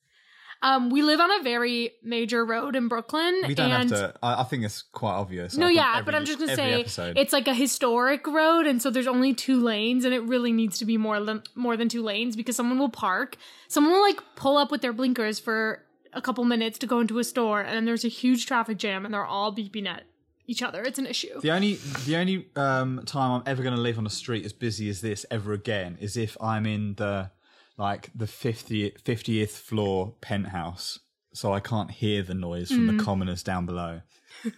Um, 0.61 0.91
we 0.91 1.03
live 1.03 1.21
on 1.21 1.31
a 1.41 1.43
very 1.43 1.93
major 2.03 2.45
road 2.45 2.75
in 2.75 2.89
Brooklyn. 2.89 3.43
We 3.47 3.55
don't 3.55 3.71
and 3.71 3.91
have 3.91 4.13
to. 4.13 4.15
I, 4.23 4.41
I 4.41 4.45
think 4.45 4.65
it's 4.65 4.83
quite 4.83 5.13
obvious. 5.13 5.57
No, 5.57 5.69
yeah, 5.69 5.93
every- 5.95 6.05
but 6.05 6.15
I'm 6.15 6.25
just 6.25 6.39
gonna 6.41 6.57
say 6.57 6.81
episode. 6.81 7.17
it's 7.17 7.33
like 7.33 7.47
a 7.47 7.55
historic 7.55 8.27
road, 8.27 8.67
and 8.67 8.83
so 8.83 8.91
there's 8.91 9.07
only 9.07 9.35
two 9.35 9.61
lanes, 9.61 10.05
and 10.05 10.13
it 10.13 10.23
really 10.23 10.53
needs 10.53 10.79
to 10.79 10.85
be 10.85 10.97
more 10.97 11.21
than 11.21 11.43
more 11.55 11.77
than 11.77 11.89
two 11.89 12.03
lanes 12.03 12.35
because 12.35 12.57
someone 12.57 12.79
will 12.79 12.89
park, 12.89 13.37
someone 13.69 13.93
will 13.93 14.03
like 14.03 14.21
pull 14.35 14.57
up 14.57 14.71
with 14.73 14.83
their 14.83 14.93
blinkers 14.93 15.39
for 15.39 15.85
a 16.13 16.21
couple 16.21 16.45
minutes 16.45 16.79
to 16.79 16.87
go 16.87 17.01
into 17.01 17.19
a 17.19 17.25
store, 17.25 17.61
and 17.61 17.77
then 17.77 17.85
there's 17.85 18.05
a 18.05 18.09
huge 18.09 18.47
traffic 18.47 18.79
jam, 18.79 19.05
and 19.05 19.15
they're 19.15 19.25
all 19.25 19.55
beeping 19.55 19.87
at 19.87 20.05
each 20.49 20.63
other. 20.63 20.83
It's 20.83 20.99
an 20.99 21.07
issue. 21.07 21.41
The 21.41 21.53
only 21.53 21.75
the 22.07 22.17
only 22.17 22.47
um, 22.57 23.03
time 23.07 23.31
I'm 23.31 23.43
ever 23.47 23.63
going 23.63 23.77
to 23.77 23.81
live 23.81 23.99
on 23.99 24.07
a 24.07 24.11
street 24.11 24.45
as 24.45 24.53
busy 24.53 24.89
as 24.89 25.03
this 25.03 25.25
ever 25.31 25.53
again 25.53 25.99
is 26.01 26.17
if 26.17 26.37
I'm 26.41 26.67
in 26.67 26.95
the 26.95 27.31
like 27.79 28.11
the 28.15 28.27
50th, 28.27 29.03
50th 29.03 29.51
floor 29.51 30.15
penthouse, 30.21 30.99
so 31.33 31.53
I 31.53 31.61
can't 31.61 31.91
hear 31.91 32.23
the 32.23 32.35
noise 32.35 32.69
from 32.69 32.89
Mm. 32.89 32.99
the 32.99 33.05
commoners 33.05 33.43
down 33.43 33.65
below. 33.67 34.01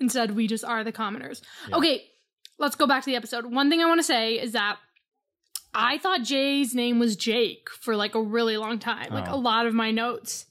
Instead, 0.00 0.32
we 0.32 0.46
just 0.46 0.64
are 0.64 0.84
the 0.84 0.92
commoners. 0.92 1.40
Okay, 1.72 2.04
let's 2.58 2.76
go 2.76 2.86
back 2.86 3.02
to 3.04 3.10
the 3.10 3.16
episode. 3.16 3.46
One 3.46 3.70
thing 3.70 3.80
I 3.80 3.86
want 3.86 4.00
to 4.00 4.04
say 4.04 4.34
is 4.40 4.52
that 4.52 4.78
I 5.72 5.98
thought 5.98 6.22
Jay's 6.22 6.74
name 6.74 6.98
was 6.98 7.16
Jake 7.16 7.68
for 7.70 7.96
like 7.96 8.14
a 8.14 8.22
really 8.22 8.56
long 8.56 8.78
time, 8.78 9.12
like 9.12 9.28
Oh. 9.28 9.34
a 9.34 9.36
lot 9.36 9.66
of 9.66 9.74
my 9.74 9.90
notes. 9.90 10.46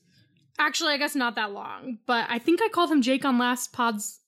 Actually, 0.60 0.94
I 0.94 0.98
guess 0.98 1.16
not 1.16 1.36
that 1.36 1.52
long, 1.52 2.00
but 2.06 2.26
I 2.30 2.40
think 2.40 2.62
I 2.62 2.70
called 2.70 2.92
him 2.92 3.02
Jake 3.02 3.26
on 3.26 3.38
last 3.38 3.74
pod's 3.74 4.20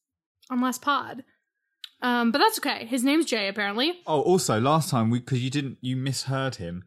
on 0.50 0.62
last 0.62 0.82
pod. 0.82 1.24
Um, 2.02 2.32
but 2.32 2.40
that's 2.40 2.60
okay. 2.60 2.86
His 2.86 3.04
name's 3.04 3.26
Jay 3.26 3.48
apparently. 3.48 3.94
Oh, 4.06 4.22
also 4.22 4.60
last 4.60 4.90
time 4.90 5.10
we 5.10 5.20
because 5.20 5.44
you 5.44 5.50
didn't 5.50 5.78
you 5.82 5.96
misheard 5.96 6.56
him 6.56 6.84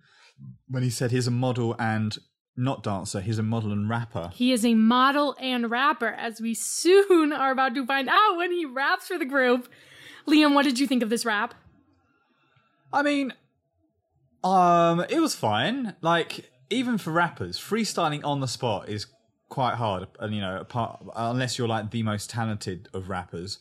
when 0.68 0.82
he 0.82 0.90
said 0.90 1.10
he's 1.10 1.26
a 1.26 1.32
model 1.32 1.74
and 1.78 2.18
not 2.56 2.82
dancer. 2.82 3.20
He's 3.20 3.38
a 3.38 3.42
model 3.42 3.72
and 3.72 3.88
rapper. 3.88 4.30
He 4.34 4.52
is 4.52 4.64
a 4.64 4.74
model 4.74 5.36
and 5.40 5.70
rapper, 5.70 6.08
as 6.08 6.40
we 6.40 6.54
soon 6.54 7.32
are 7.32 7.52
about 7.52 7.74
to 7.74 7.86
find 7.86 8.08
out 8.08 8.36
when 8.36 8.50
he 8.50 8.64
raps 8.64 9.06
for 9.06 9.18
the 9.18 9.24
group. 9.24 9.68
Liam, 10.26 10.54
what 10.54 10.64
did 10.64 10.78
you 10.78 10.86
think 10.86 11.02
of 11.02 11.08
this 11.08 11.24
rap? 11.24 11.54
I 12.92 13.02
mean, 13.02 13.32
um, 14.42 15.04
it 15.08 15.20
was 15.20 15.34
fine. 15.34 15.94
Like 16.00 16.50
even 16.70 16.98
for 16.98 17.12
rappers, 17.12 17.58
freestyling 17.58 18.24
on 18.24 18.40
the 18.40 18.48
spot 18.48 18.88
is 18.88 19.06
quite 19.48 19.74
hard. 19.74 20.08
And 20.18 20.34
you 20.34 20.40
know, 20.40 20.60
apart 20.60 21.02
unless 21.16 21.58
you're 21.58 21.68
like 21.68 21.90
the 21.90 22.02
most 22.02 22.30
talented 22.30 22.88
of 22.92 23.08
rappers. 23.08 23.58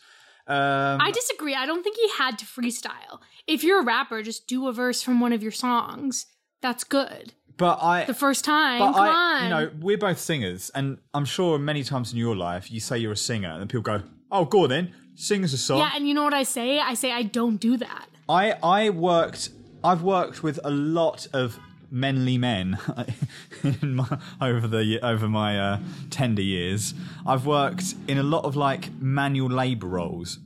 Um, 0.48 1.02
I 1.02 1.12
disagree. 1.12 1.56
I 1.56 1.66
don't 1.66 1.84
think 1.84 1.98
he 1.98 2.10
had 2.18 2.40
to 2.40 2.46
freestyle. 2.46 3.20
If 3.48 3.64
you're 3.64 3.82
a 3.82 3.86
rapper, 3.86 4.24
just 4.24 4.48
do 4.48 4.68
a 4.68 4.74
verse 4.74 5.02
from 5.02 5.20
one 5.20 5.34
of 5.34 5.44
your 5.44 5.52
songs. 5.52 6.26
That's 6.62 6.84
good. 6.84 7.34
but 7.58 7.80
I, 7.82 8.06
The 8.06 8.14
first 8.14 8.46
time, 8.46 8.80
but 8.80 8.94
come 8.94 9.02
I, 9.02 9.10
on. 9.10 9.44
you 9.44 9.50
know, 9.50 9.72
we're 9.80 9.98
both 9.98 10.20
singers, 10.20 10.70
and 10.76 10.98
I'm 11.14 11.26
sure 11.26 11.58
many 11.58 11.84
times 11.84 12.12
in 12.12 12.18
your 12.18 12.36
life 12.36 12.72
you 12.72 12.80
say 12.80 12.98
you're 12.98 13.14
a 13.14 13.18
singer, 13.18 13.50
and 13.50 13.60
then 13.62 13.68
people 13.68 13.82
go, 13.84 14.02
"Oh, 14.32 14.46
go 14.46 14.68
then, 14.68 14.94
sing 15.16 15.44
us 15.44 15.54
a 15.54 15.58
song." 15.58 15.80
yeah, 15.80 15.92
and 15.96 16.08
you 16.08 16.14
know 16.14 16.24
what 16.24 16.34
I 16.34 16.44
say? 16.44 16.80
I 16.80 16.94
say 16.94 17.12
I 17.12 17.24
don't 17.24 17.58
do 17.58 17.78
that. 17.78 18.08
I 18.30 18.52
I 18.64 18.90
worked. 18.90 19.50
I've 19.84 20.04
worked 20.04 20.44
with 20.44 20.60
a 20.64 20.70
lot 20.72 21.28
of 21.34 21.58
menly 21.94 22.38
men 22.38 22.78
in 23.64 23.96
my, 23.96 24.18
over 24.42 24.68
the 24.68 25.00
over 25.02 25.28
my 25.30 25.60
uh, 25.60 25.80
tender 26.10 26.42
years. 26.42 26.94
I've 27.26 27.46
worked 27.46 27.96
in 28.08 28.18
a 28.18 28.24
lot 28.24 28.44
of 28.46 28.56
like 28.56 28.92
manual 29.00 29.50
labour 29.50 29.88
roles, 29.88 30.40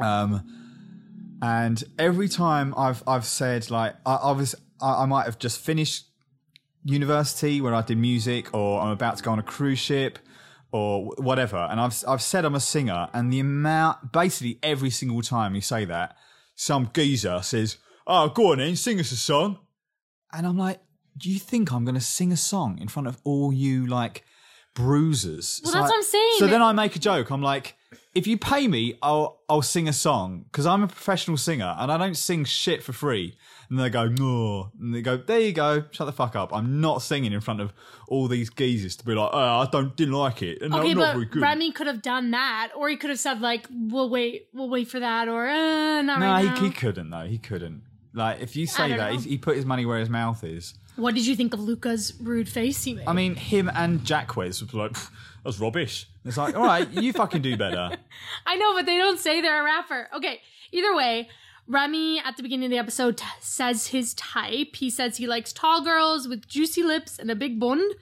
um, 0.00 0.42
and 1.40 1.82
every 1.98 2.28
time 2.28 2.74
I've 2.76 3.02
I've 3.06 3.24
said 3.24 3.70
like 3.70 3.94
I, 4.04 4.14
I 4.16 4.32
was 4.32 4.54
I, 4.80 5.02
I 5.02 5.06
might 5.06 5.26
have 5.26 5.38
just 5.38 5.60
finished 5.60 6.06
university 6.84 7.60
where 7.60 7.74
I 7.74 7.82
did 7.82 7.98
music, 7.98 8.54
or 8.54 8.80
I'm 8.80 8.90
about 8.90 9.16
to 9.18 9.22
go 9.22 9.32
on 9.32 9.38
a 9.38 9.42
cruise 9.42 9.78
ship, 9.78 10.18
or 10.72 11.06
whatever. 11.18 11.56
And 11.56 11.80
I've 11.80 11.94
I've 12.06 12.22
said 12.22 12.44
I'm 12.44 12.54
a 12.54 12.60
singer, 12.60 13.08
and 13.12 13.32
the 13.32 13.40
amount 13.40 14.12
basically 14.12 14.58
every 14.62 14.90
single 14.90 15.22
time 15.22 15.54
you 15.54 15.60
say 15.60 15.84
that, 15.86 16.16
some 16.54 16.90
geezer 16.94 17.40
says, 17.42 17.78
"Oh, 18.06 18.28
go 18.28 18.52
on 18.52 18.58
then, 18.58 18.76
sing 18.76 19.00
us 19.00 19.12
a 19.12 19.16
song," 19.16 19.58
and 20.32 20.46
I'm 20.46 20.58
like, 20.58 20.80
"Do 21.16 21.30
you 21.30 21.38
think 21.38 21.72
I'm 21.72 21.84
going 21.84 21.94
to 21.96 22.00
sing 22.00 22.32
a 22.32 22.36
song 22.36 22.78
in 22.80 22.88
front 22.88 23.08
of 23.08 23.18
all 23.24 23.52
you 23.52 23.86
like 23.86 24.24
bruisers?" 24.74 25.60
Well, 25.64 25.72
So 25.72 25.78
that's 25.78 25.90
I- 25.90 25.94
what 25.94 25.96
I'm 25.96 26.02
saying. 26.04 26.34
So 26.38 26.46
then 26.46 26.62
I 26.62 26.72
make 26.72 26.96
a 26.96 27.00
joke. 27.00 27.30
I'm 27.30 27.42
like. 27.42 27.74
If 28.14 28.26
you 28.26 28.38
pay 28.38 28.66
me, 28.66 28.94
I'll 29.02 29.42
I'll 29.46 29.60
sing 29.60 29.88
a 29.88 29.92
song 29.92 30.46
because 30.50 30.64
I'm 30.64 30.82
a 30.82 30.86
professional 30.88 31.36
singer 31.36 31.76
and 31.78 31.92
I 31.92 31.98
don't 31.98 32.16
sing 32.16 32.44
shit 32.46 32.82
for 32.82 32.94
free. 32.94 33.36
And 33.68 33.78
they 33.78 33.90
go 33.90 34.06
no, 34.08 34.70
and 34.78 34.94
they 34.94 35.02
go 35.02 35.16
there 35.16 35.40
you 35.40 35.52
go, 35.52 35.84
shut 35.90 36.06
the 36.06 36.12
fuck 36.12 36.36
up. 36.36 36.54
I'm 36.54 36.80
not 36.80 37.02
singing 37.02 37.32
in 37.32 37.40
front 37.40 37.60
of 37.60 37.72
all 38.08 38.28
these 38.28 38.50
geezers 38.50 38.96
to 38.96 39.04
be 39.04 39.14
like, 39.14 39.30
oh, 39.32 39.38
I 39.38 39.66
don't 39.70 39.96
didn't 39.96 40.14
like 40.14 40.42
it. 40.42 40.62
And 40.62 40.74
Okay, 40.74 40.90
I'm 40.90 40.98
not 40.98 41.14
very 41.14 41.26
good. 41.26 41.42
Remy 41.42 41.72
could 41.72 41.86
have 41.86 42.02
done 42.02 42.30
that, 42.30 42.70
or 42.76 42.88
he 42.88 42.96
could 42.96 43.10
have 43.10 43.18
said 43.18 43.40
like, 43.40 43.66
"We'll 43.70 44.08
wait, 44.08 44.48
we'll 44.52 44.70
wait 44.70 44.88
for 44.88 45.00
that," 45.00 45.28
or 45.28 45.46
uh, 45.48 46.02
"Not 46.02 46.20
no, 46.20 46.26
right 46.26 46.42
he, 46.42 46.48
now." 46.48 46.60
he 46.60 46.70
couldn't 46.70 47.10
though. 47.10 47.26
He 47.26 47.38
couldn't. 47.38 47.82
Like 48.14 48.40
if 48.40 48.56
you 48.56 48.66
say 48.66 48.96
that, 48.96 49.12
he, 49.12 49.30
he 49.30 49.38
put 49.38 49.56
his 49.56 49.66
money 49.66 49.84
where 49.84 49.98
his 49.98 50.08
mouth 50.08 50.42
is. 50.44 50.74
What 50.96 51.14
did 51.14 51.26
you 51.26 51.36
think 51.36 51.52
of 51.52 51.60
Luca's 51.60 52.14
rude 52.20 52.48
face 52.48 52.82
he 52.82 52.94
made? 52.94 53.06
I 53.06 53.12
mean, 53.12 53.34
him 53.34 53.70
and 53.74 54.06
Jacques 54.06 54.34
was 54.36 54.62
like, 54.72 54.92
"Pff, 54.92 55.10
that's 55.44 55.60
rubbish. 55.60 56.08
It's 56.24 56.36
like, 56.36 56.56
all 56.56 56.64
right, 56.64 56.90
you 56.90 57.12
fucking 57.12 57.42
do 57.42 57.56
better. 57.56 57.96
I 58.46 58.56
know, 58.56 58.74
but 58.74 58.84
they 58.84 58.96
don't 58.96 59.20
say 59.20 59.40
they're 59.40 59.60
a 59.60 59.64
rapper. 59.64 60.08
Okay, 60.16 60.40
either 60.72 60.94
way, 60.96 61.28
Remy 61.68 62.20
at 62.20 62.36
the 62.36 62.42
beginning 62.42 62.66
of 62.66 62.70
the 62.70 62.78
episode 62.78 63.16
t- 63.18 63.24
says 63.40 63.88
his 63.88 64.14
type. 64.14 64.76
He 64.76 64.88
says 64.88 65.16
he 65.16 65.26
likes 65.26 65.52
tall 65.52 65.82
girls 65.82 66.28
with 66.28 66.46
juicy 66.46 66.82
lips 66.82 67.18
and 67.18 67.30
a 67.30 67.34
big 67.34 67.58
bund. 67.58 67.94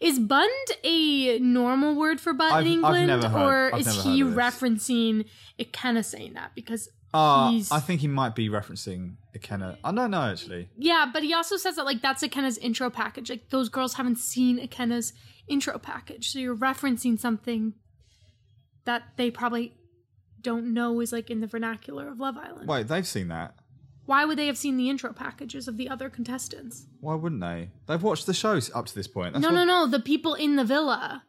Is 0.00 0.18
bund 0.18 0.50
a 0.82 1.38
normal 1.38 1.94
word 1.94 2.20
for 2.20 2.32
butt 2.32 2.52
I've- 2.52 2.66
in 2.66 2.74
England, 2.74 3.10
or 3.34 3.70
is 3.76 4.02
he 4.02 4.20
heard 4.20 4.28
of 4.30 4.34
this. 4.34 4.36
referencing 4.44 5.24
Ikenna 5.58 6.04
saying 6.04 6.34
that 6.34 6.52
because 6.54 6.88
Uh, 7.14 7.50
he's 7.50 7.70
I 7.70 7.78
think 7.78 8.00
he 8.00 8.08
might 8.08 8.34
be 8.34 8.48
referencing 8.48 9.16
Ikenna. 9.36 9.76
I 9.84 9.92
don't 9.92 10.10
know 10.10 10.22
actually. 10.22 10.68
yeah, 10.76 11.06
but 11.12 11.22
he 11.22 11.32
also 11.32 11.56
says 11.56 11.76
that 11.76 11.84
like 11.84 12.02
that's 12.02 12.22
Ikenna's 12.24 12.58
intro 12.58 12.90
package. 12.90 13.30
Like 13.30 13.50
those 13.50 13.68
girls 13.68 13.94
haven't 13.94 14.18
seen 14.18 14.58
Ikenna's 14.58 15.12
intro 15.46 15.78
package, 15.78 16.30
so 16.30 16.38
you're 16.40 16.56
referencing 16.56 17.18
something 17.20 17.74
that 18.84 19.02
they 19.16 19.30
probably 19.30 19.74
don't 20.42 20.72
know 20.72 21.00
is 21.00 21.12
like 21.12 21.30
in 21.30 21.40
the 21.40 21.46
vernacular 21.46 22.08
of 22.08 22.20
Love 22.20 22.36
Island. 22.36 22.68
Wait, 22.68 22.88
they've 22.88 23.06
seen 23.06 23.28
that. 23.28 23.54
Why 24.04 24.24
would 24.24 24.36
they 24.36 24.46
have 24.46 24.58
seen 24.58 24.76
the 24.76 24.90
intro 24.90 25.12
packages 25.12 25.68
of 25.68 25.76
the 25.76 25.88
other 25.88 26.10
contestants? 26.10 26.86
Why 27.00 27.14
wouldn't 27.14 27.40
they? 27.40 27.70
They've 27.86 28.02
watched 28.02 28.26
the 28.26 28.34
shows 28.34 28.70
up 28.74 28.86
to 28.86 28.94
this 28.94 29.06
point. 29.06 29.34
That's 29.34 29.42
no, 29.42 29.50
what- 29.50 29.64
no, 29.64 29.64
no. 29.64 29.86
The 29.86 30.00
people 30.00 30.34
in 30.34 30.56
the 30.56 30.64
villa. 30.64 31.24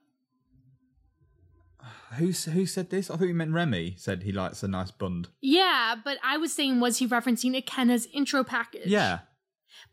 Who 2.18 2.32
who 2.32 2.66
said 2.66 2.90
this? 2.90 3.10
I 3.10 3.16
thought 3.16 3.28
you 3.28 3.34
meant 3.34 3.54
Remy 3.54 3.96
said 3.98 4.24
he 4.24 4.32
likes 4.32 4.64
a 4.64 4.68
nice 4.68 4.92
bund. 4.92 5.30
Yeah, 5.42 5.96
but 6.04 6.18
I 6.24 6.38
was 6.38 6.54
saying, 6.54 6.80
was 6.80 6.98
he 6.98 7.08
referencing 7.08 7.56
Ikenna's 7.60 8.08
intro 8.14 8.44
package? 8.44 8.88
Yeah. 8.88 9.20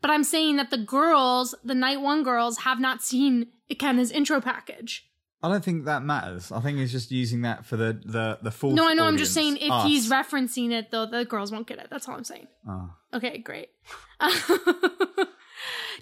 But 0.01 0.11
I'm 0.11 0.23
saying 0.23 0.57
that 0.57 0.69
the 0.71 0.77
girls, 0.77 1.55
the 1.63 1.75
night 1.75 2.01
one 2.01 2.23
girls, 2.23 2.59
have 2.59 2.79
not 2.79 3.01
seen 3.01 3.47
Ikenna's 3.71 4.11
intro 4.11 4.39
package. 4.41 5.07
I 5.43 5.49
don't 5.49 5.63
think 5.63 5.85
that 5.85 6.03
matters. 6.03 6.51
I 6.51 6.59
think 6.59 6.77
he's 6.77 6.91
just 6.91 7.11
using 7.11 7.41
that 7.41 7.65
for 7.65 7.75
the 7.75 7.99
the 8.05 8.37
the 8.43 8.51
full. 8.51 8.71
No, 8.71 8.87
I 8.87 8.93
know. 8.93 9.05
I'm 9.05 9.17
just 9.17 9.33
saying 9.33 9.57
if 9.57 9.71
Us. 9.71 9.85
he's 9.85 10.09
referencing 10.09 10.71
it, 10.71 10.91
though, 10.91 11.07
the 11.07 11.25
girls 11.25 11.51
won't 11.51 11.65
get 11.67 11.79
it. 11.79 11.87
That's 11.89 12.07
all 12.07 12.15
I'm 12.15 12.23
saying. 12.23 12.47
Oh. 12.67 12.91
Okay, 13.13 13.39
great. 13.39 13.69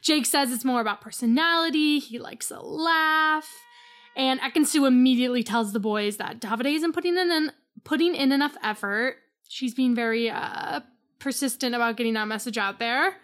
Jake 0.01 0.25
says 0.25 0.51
it's 0.51 0.65
more 0.65 0.81
about 0.81 1.01
personality. 1.01 1.99
He 1.99 2.19
likes 2.19 2.51
a 2.51 2.59
laugh. 2.59 3.49
And 4.15 4.39
Ekin-Su 4.41 4.85
immediately 4.85 5.43
tells 5.43 5.71
the 5.71 5.79
boys 5.79 6.17
that 6.17 6.41
Davide 6.41 6.73
isn't 6.75 6.93
putting 6.93 7.17
in 7.17 7.31
an, 7.31 7.51
putting 7.83 8.15
in 8.15 8.31
enough 8.31 8.55
effort. 8.61 9.17
She's 9.47 9.73
being 9.73 9.95
very 9.95 10.29
uh, 10.29 10.81
persistent 11.19 11.75
about 11.75 11.95
getting 11.95 12.13
that 12.15 12.27
message 12.27 12.57
out 12.57 12.79
there. 12.79 13.15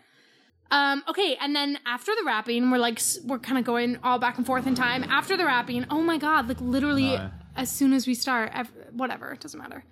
Um, 0.71 1.03
okay, 1.07 1.37
and 1.39 1.55
then 1.55 1.77
after 1.85 2.11
the 2.15 2.23
rapping, 2.25 2.71
we're 2.71 2.77
like 2.79 2.99
we're 3.23 3.39
kind 3.39 3.57
of 3.59 3.65
going 3.65 3.97
all 4.03 4.17
back 4.19 4.37
and 4.37 4.45
forth 4.45 4.65
in 4.67 4.75
time. 4.75 5.03
After 5.03 5.37
the 5.37 5.45
rapping, 5.45 5.85
oh 5.89 6.01
my 6.01 6.17
god, 6.17 6.47
like 6.47 6.59
literally 6.59 7.11
No. 7.15 7.29
as 7.55 7.71
soon 7.71 7.93
as 7.93 8.07
we 8.07 8.15
start, 8.15 8.51
ev- 8.53 8.71
whatever, 8.91 9.31
it 9.31 9.39
doesn't 9.41 9.59
matter. 9.59 9.83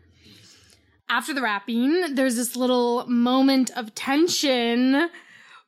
After 1.10 1.34
the 1.34 1.42
rapping, 1.42 2.16
there's 2.16 2.36
this 2.36 2.56
little 2.56 3.06
moment 3.08 3.70
of 3.78 3.94
tension 3.94 5.10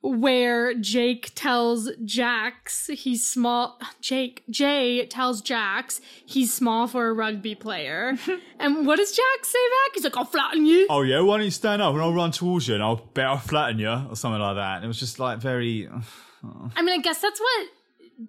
where 0.08 0.72
Jake 0.74 1.32
tells 1.34 1.90
Jax 2.04 2.86
he's 2.88 3.26
small. 3.26 3.78
Jake, 4.00 4.44
Jay 4.48 5.04
tells 5.06 5.40
Jax 5.42 6.00
he's 6.24 6.52
small 6.54 6.86
for 6.86 7.08
a 7.08 7.12
rugby 7.12 7.54
player. 7.54 8.16
and 8.60 8.86
what 8.86 8.96
does 8.96 9.10
Jax 9.10 9.48
say 9.48 9.58
back? 9.58 9.94
He's 9.94 10.04
like, 10.04 10.16
I'll 10.16 10.24
flatten 10.24 10.64
you. 10.66 10.86
Oh 10.88 11.02
yeah, 11.02 11.20
why 11.20 11.36
don't 11.38 11.44
you 11.44 11.50
stand 11.50 11.82
up 11.82 11.92
and 11.92 12.02
I'll 12.02 12.12
run 12.14 12.30
towards 12.30 12.68
you 12.68 12.74
and 12.74 12.82
I'll 12.82 12.96
bet 12.96 13.26
I'll 13.26 13.38
flatten 13.38 13.78
you 13.78 13.90
or 13.90 14.14
something 14.16 14.40
like 14.40 14.56
that. 14.56 14.76
And 14.76 14.84
it 14.84 14.88
was 14.88 14.98
just 15.00 15.18
like 15.18 15.38
very. 15.38 15.88
I 16.76 16.82
mean, 16.82 16.98
I 16.98 17.02
guess 17.02 17.20
that's 17.20 17.40
what 17.40 17.66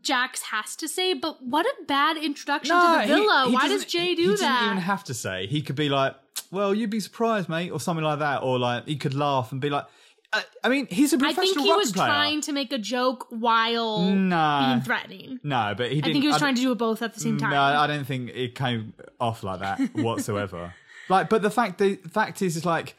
Jax 0.01 0.41
has 0.43 0.75
to 0.77 0.87
say, 0.87 1.13
but 1.13 1.43
what 1.45 1.65
a 1.65 1.73
bad 1.85 2.17
introduction 2.17 2.75
to 2.75 2.81
the 2.81 3.01
he- 3.03 3.07
villa. 3.07 3.45
he 3.47 3.53
Why 3.53 3.67
does 3.67 3.85
Jay 3.85 4.07
he- 4.09 4.15
do 4.15 4.31
he 4.31 4.35
that? 4.37 4.59
didn't 4.59 4.71
even 4.71 4.77
have 4.83 5.03
to 5.05 5.13
say. 5.13 5.45
He 5.47 5.61
could 5.61 5.75
be 5.75 5.87
like, 5.89 6.15
"Well, 6.51 6.73
you'd 6.73 6.89
be 6.89 6.99
surprised, 6.99 7.47
mate," 7.47 7.69
or 7.71 7.79
something 7.79 8.03
like 8.03 8.19
that, 8.19 8.41
or 8.41 8.57
like 8.57 8.87
he 8.87 8.95
could 8.95 9.13
laugh 9.13 9.51
and 9.51 9.61
be 9.61 9.69
like, 9.69 9.85
"I, 10.33 10.43
I 10.63 10.69
mean, 10.69 10.87
he's 10.87 11.13
a 11.13 11.17
professional 11.17 11.43
I 11.43 11.53
think 11.53 11.59
he 11.61 11.73
was 11.73 11.91
player." 11.91 12.07
trying 12.07 12.41
to 12.41 12.51
make 12.51 12.71
a 12.73 12.77
joke 12.77 13.27
while 13.29 14.01
Nah. 14.11 14.67
being 14.73 14.81
threatening. 14.81 15.39
No, 15.43 15.73
but 15.77 15.89
he 15.89 15.95
didn't. 16.01 16.09
I 16.09 16.13
think 16.13 16.23
he 16.23 16.27
was 16.27 16.37
trying 16.37 16.55
to 16.55 16.61
do 16.61 16.71
it 16.71 16.77
both 16.77 17.01
at 17.01 17.13
the 17.13 17.19
same 17.19 17.37
time. 17.37 17.51
No, 17.51 17.61
I 17.61 17.87
don't 17.87 18.05
think 18.05 18.31
it 18.33 18.55
came 18.55 18.93
off 19.19 19.43
like 19.43 19.59
that 19.61 19.79
whatsoever. 19.95 20.73
like, 21.09 21.29
but 21.29 21.41
the 21.41 21.49
fact 21.51 21.77
the 21.79 21.95
fact 22.11 22.41
is, 22.41 22.55
is 22.57 22.65
like, 22.65 22.95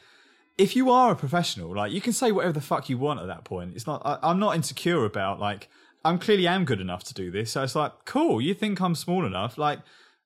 if 0.57 0.75
you 0.75 0.91
are 0.91 1.13
a 1.13 1.17
professional, 1.17 1.75
like 1.75 1.93
you 1.93 2.01
can 2.01 2.13
say 2.13 2.33
whatever 2.33 2.53
the 2.53 2.61
fuck 2.61 2.89
you 2.89 2.99
want 2.99 3.21
at 3.21 3.27
that 3.27 3.45
point. 3.45 3.75
It's 3.75 3.87
not. 3.87 4.03
I, 4.05 4.19
I'm 4.23 4.39
not 4.39 4.57
insecure 4.57 5.05
about 5.05 5.39
like. 5.41 5.69
I'm 6.05 6.19
clearly 6.19 6.47
am 6.47 6.65
good 6.65 6.81
enough 6.81 7.03
to 7.05 7.13
do 7.15 7.31
this, 7.33 7.51
so 7.51 7.63
it's 7.65 7.75
like 7.75 7.93
cool. 8.05 8.41
You 8.41 8.55
think 8.55 8.81
I'm 8.81 8.95
small 8.95 9.27
enough, 9.27 9.59
like, 9.59 9.81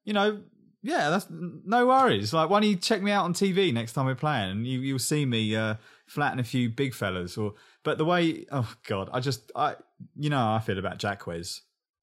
you 0.05 0.13
know, 0.13 0.43
yeah, 0.83 1.09
that's 1.09 1.27
no 1.31 1.87
worries. 1.87 2.33
Like, 2.35 2.51
why 2.51 2.61
don't 2.61 2.69
you 2.69 2.77
check 2.77 3.01
me 3.03 3.11
out 3.11 3.25
on 3.25 3.33
TV 3.33 3.73
next 3.73 3.95
time 3.95 4.05
we're 4.05 4.15
playing, 4.15 4.51
and 4.51 4.67
you 4.67 4.81
you'll 4.81 4.99
see 4.99 5.25
me 5.25 5.57
uh, 5.57 5.77
flatten 6.13 6.39
a 6.39 6.45
few 6.45 6.69
big 6.69 6.95
fellas. 6.95 7.39
Or, 7.39 7.55
but 7.83 7.97
the 7.99 8.05
way, 8.05 8.45
oh 8.53 8.71
god, 8.87 9.09
I 9.13 9.21
just, 9.21 9.51
I, 9.57 9.77
you 10.15 10.29
know, 10.31 10.37
how 10.37 10.55
I 10.55 10.61
feel 10.61 10.79
about 10.79 11.01
Jacques. 11.01 11.27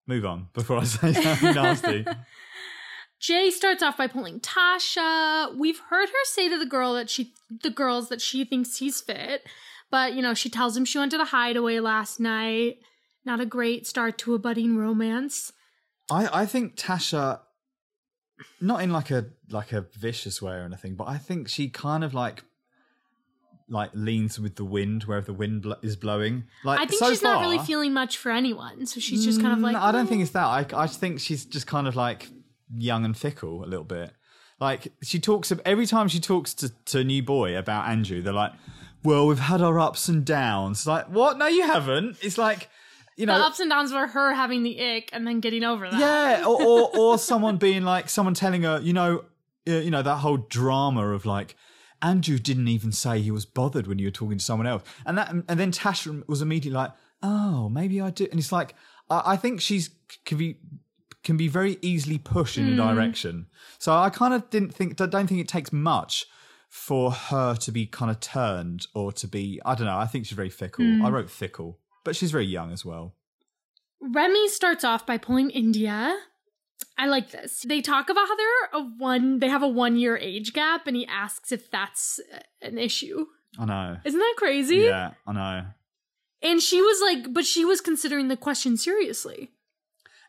Move 0.08 0.26
on 0.26 0.48
before 0.54 0.80
I 0.80 0.86
say 0.86 1.14
something 1.14 1.54
nasty. 1.54 2.06
Jay 3.20 3.52
starts 3.52 3.84
off 3.84 3.98
by 3.98 4.08
pulling 4.08 4.40
Tasha. 4.40 5.56
We've 5.56 5.80
heard 5.90 6.10
her 6.10 6.24
say 6.24 6.50
to 6.50 6.58
the 6.58 6.66
girl 6.66 6.94
that 6.94 7.10
she 7.10 7.34
the 7.50 7.70
girls 7.70 8.10
that 8.10 8.22
she 8.22 8.46
thinks 8.46 8.78
he's 8.78 9.02
fit. 9.02 9.44
But, 9.92 10.14
you 10.14 10.22
know, 10.22 10.34
she 10.34 10.50
tells 10.50 10.76
him 10.76 10.86
she 10.86 10.98
went 10.98 11.12
to 11.12 11.18
the 11.18 11.26
hideaway 11.26 11.80
last 11.80 12.20
night. 12.20 12.78
Not 13.26 13.42
a 13.42 13.46
great 13.46 13.86
start 13.86 14.18
to 14.20 14.34
a 14.34 14.40
budding 14.40 14.78
romance. 14.78 15.52
I, 16.10 16.42
I 16.42 16.46
think 16.46 16.76
Tasha, 16.76 17.42
not 18.62 18.82
in 18.82 18.92
like 18.92 19.12
a 19.12 19.28
like 19.52 19.74
a 19.74 19.82
vicious 19.82 20.42
way 20.42 20.54
or 20.54 20.64
anything, 20.64 20.96
but 20.96 21.08
I 21.08 21.18
think 21.18 21.50
she 21.50 21.70
kind 21.70 22.04
of 22.04 22.14
like 22.14 22.44
like 23.70 23.92
leans 23.94 24.40
with 24.40 24.56
the 24.56 24.66
wind 24.66 25.04
wherever 25.04 25.26
the 25.26 25.34
wind 25.34 25.62
bl- 25.62 25.74
is 25.82 25.96
blowing. 25.96 26.46
Like 26.64 26.80
I 26.80 26.86
think 26.86 27.00
so 27.00 27.10
she's 27.10 27.22
not 27.22 27.42
really 27.42 27.60
feeling 27.60 27.94
much 27.94 28.18
for 28.18 28.32
anyone. 28.32 28.86
So 28.86 29.00
she's 29.00 29.24
just 29.24 29.42
kind 29.42 29.54
of 29.54 29.60
like 29.60 29.76
Mm, 29.76 29.82
I 29.82 29.92
don't 29.92 30.08
think 30.08 30.20
"Oh." 30.20 30.24
it's 30.24 30.32
that. 30.32 30.46
I 30.46 30.66
I 30.74 30.88
think 30.88 31.20
she's 31.20 31.46
just 31.46 31.68
kind 31.68 31.88
of 31.88 31.96
like 31.96 32.28
young 32.76 33.06
and 33.06 33.16
fickle 33.18 33.64
a 33.64 33.68
little 33.68 33.84
bit. 33.86 34.12
Like 34.60 34.92
she 35.02 35.20
talks 35.20 35.52
of 35.52 35.62
every 35.66 35.86
time 35.86 36.08
she 36.08 36.20
talks 36.20 36.54
to 36.56 36.70
to 36.86 37.00
a 37.00 37.04
new 37.04 37.24
boy 37.24 37.58
about 37.58 37.88
Andrew, 37.88 38.22
they're 38.22 38.34
like, 38.34 38.54
"Well, 39.04 39.28
we've 39.28 39.40
had 39.40 39.62
our 39.62 39.80
ups 39.80 40.10
and 40.10 40.26
downs." 40.26 40.86
Like, 40.86 41.06
what? 41.08 41.38
No, 41.38 41.48
you 41.48 41.64
haven't. 41.66 42.18
It's 42.22 42.38
like, 42.38 42.70
you 43.16 43.26
know, 43.26 43.38
the 43.38 43.46
ups 43.46 43.60
and 43.62 43.70
downs 43.70 43.94
were 43.94 44.08
her 44.08 44.34
having 44.34 44.64
the 44.64 44.80
ick 44.96 45.10
and 45.14 45.26
then 45.26 45.40
getting 45.40 45.64
over 45.64 45.90
that. 45.90 46.00
Yeah, 46.00 46.46
or, 46.46 46.62
or 46.62 46.98
or 46.98 47.18
someone 47.30 47.58
being 47.58 47.84
like 47.84 48.10
someone 48.10 48.34
telling 48.34 48.64
her, 48.64 48.80
you 48.82 48.92
know, 48.94 49.24
uh, 49.68 49.72
you 49.72 49.92
know 49.92 50.02
that 50.02 50.18
whole 50.18 50.38
drama 50.38 51.08
of 51.14 51.26
like 51.26 51.56
Andrew 52.02 52.40
didn't 52.40 52.68
even 52.68 52.92
say 52.92 53.20
he 53.20 53.32
was 53.32 53.46
bothered 53.46 53.88
when 53.88 54.00
you 54.00 54.08
were 54.08 54.12
talking 54.12 54.38
to 54.38 54.44
someone 54.44 54.68
else, 54.68 54.84
and 55.06 55.18
that 55.18 55.32
and 55.32 55.46
then 55.48 55.72
Tasha 55.72 56.28
was 56.28 56.42
immediately 56.42 56.78
like, 56.78 56.92
oh, 57.22 57.70
maybe 57.70 58.00
I 58.02 58.10
do, 58.10 58.28
and 58.32 58.40
it's 58.40 58.52
like 58.52 58.76
I, 59.10 59.34
I 59.34 59.38
think 59.38 59.62
she's 59.62 59.90
can 60.26 60.38
be 60.38 60.58
can 61.24 61.38
be 61.38 61.48
very 61.48 61.78
easily 61.82 62.18
pushed 62.18 62.58
in 62.58 62.68
a 62.68 62.72
hmm. 62.72 62.78
direction. 62.78 63.48
So 63.78 63.94
I 63.94 64.10
kind 64.10 64.34
of 64.34 64.50
didn't 64.50 64.74
think 64.74 65.00
I 65.02 65.06
don't 65.06 65.28
think 65.28 65.42
it 65.42 65.48
takes 65.48 65.74
much 65.74 66.26
for 66.70 67.12
her 67.12 67.56
to 67.56 67.72
be 67.72 67.86
kind 67.86 68.12
of 68.12 68.20
turned 68.20 68.88
or 68.94 69.12
to 69.14 69.28
be 69.28 69.62
I 69.66 69.76
don't 69.76 69.88
know. 69.88 69.98
I 69.98 70.06
think 70.06 70.26
she's 70.26 70.36
very 70.36 70.50
fickle. 70.50 70.86
I 70.86 71.08
hmm. 71.08 71.08
wrote 71.08 71.30
fickle, 71.30 71.80
but 72.04 72.16
she's 72.16 72.32
very 72.32 72.46
young 72.46 72.72
as 72.72 72.86
well. 72.86 73.16
Remy 74.02 74.48
starts 74.50 74.84
off 74.84 75.06
by 75.06 75.18
pulling 75.18 75.50
India. 75.50 76.18
I 77.00 77.06
like 77.06 77.32
this. 77.32 77.62
They 77.62 77.80
talk 77.80 78.10
about 78.10 78.28
how 78.28 78.36
they're 78.36 78.70
a 78.74 78.82
one 78.98 79.40
they 79.40 79.48
have 79.48 79.64
a 79.64 79.68
one 79.70 79.96
year 79.96 80.18
age 80.18 80.52
gap 80.52 80.86
and 80.86 80.98
he 80.98 81.08
asks 81.08 81.54
if 81.54 81.72
that's 81.72 82.20
an 82.62 82.78
issue. 82.78 83.26
I 83.58 83.66
know. 83.66 83.98
Isn't 84.04 84.20
that 84.20 84.34
crazy? 84.36 84.80
Yeah, 84.80 85.12
I 85.26 85.32
know. 85.32 85.66
And 86.42 86.62
she 86.62 86.82
was 86.82 87.02
like, 87.02 87.34
but 87.34 87.46
she 87.46 87.64
was 87.64 87.80
considering 87.80 88.28
the 88.28 88.36
question 88.36 88.76
seriously. 88.76 89.52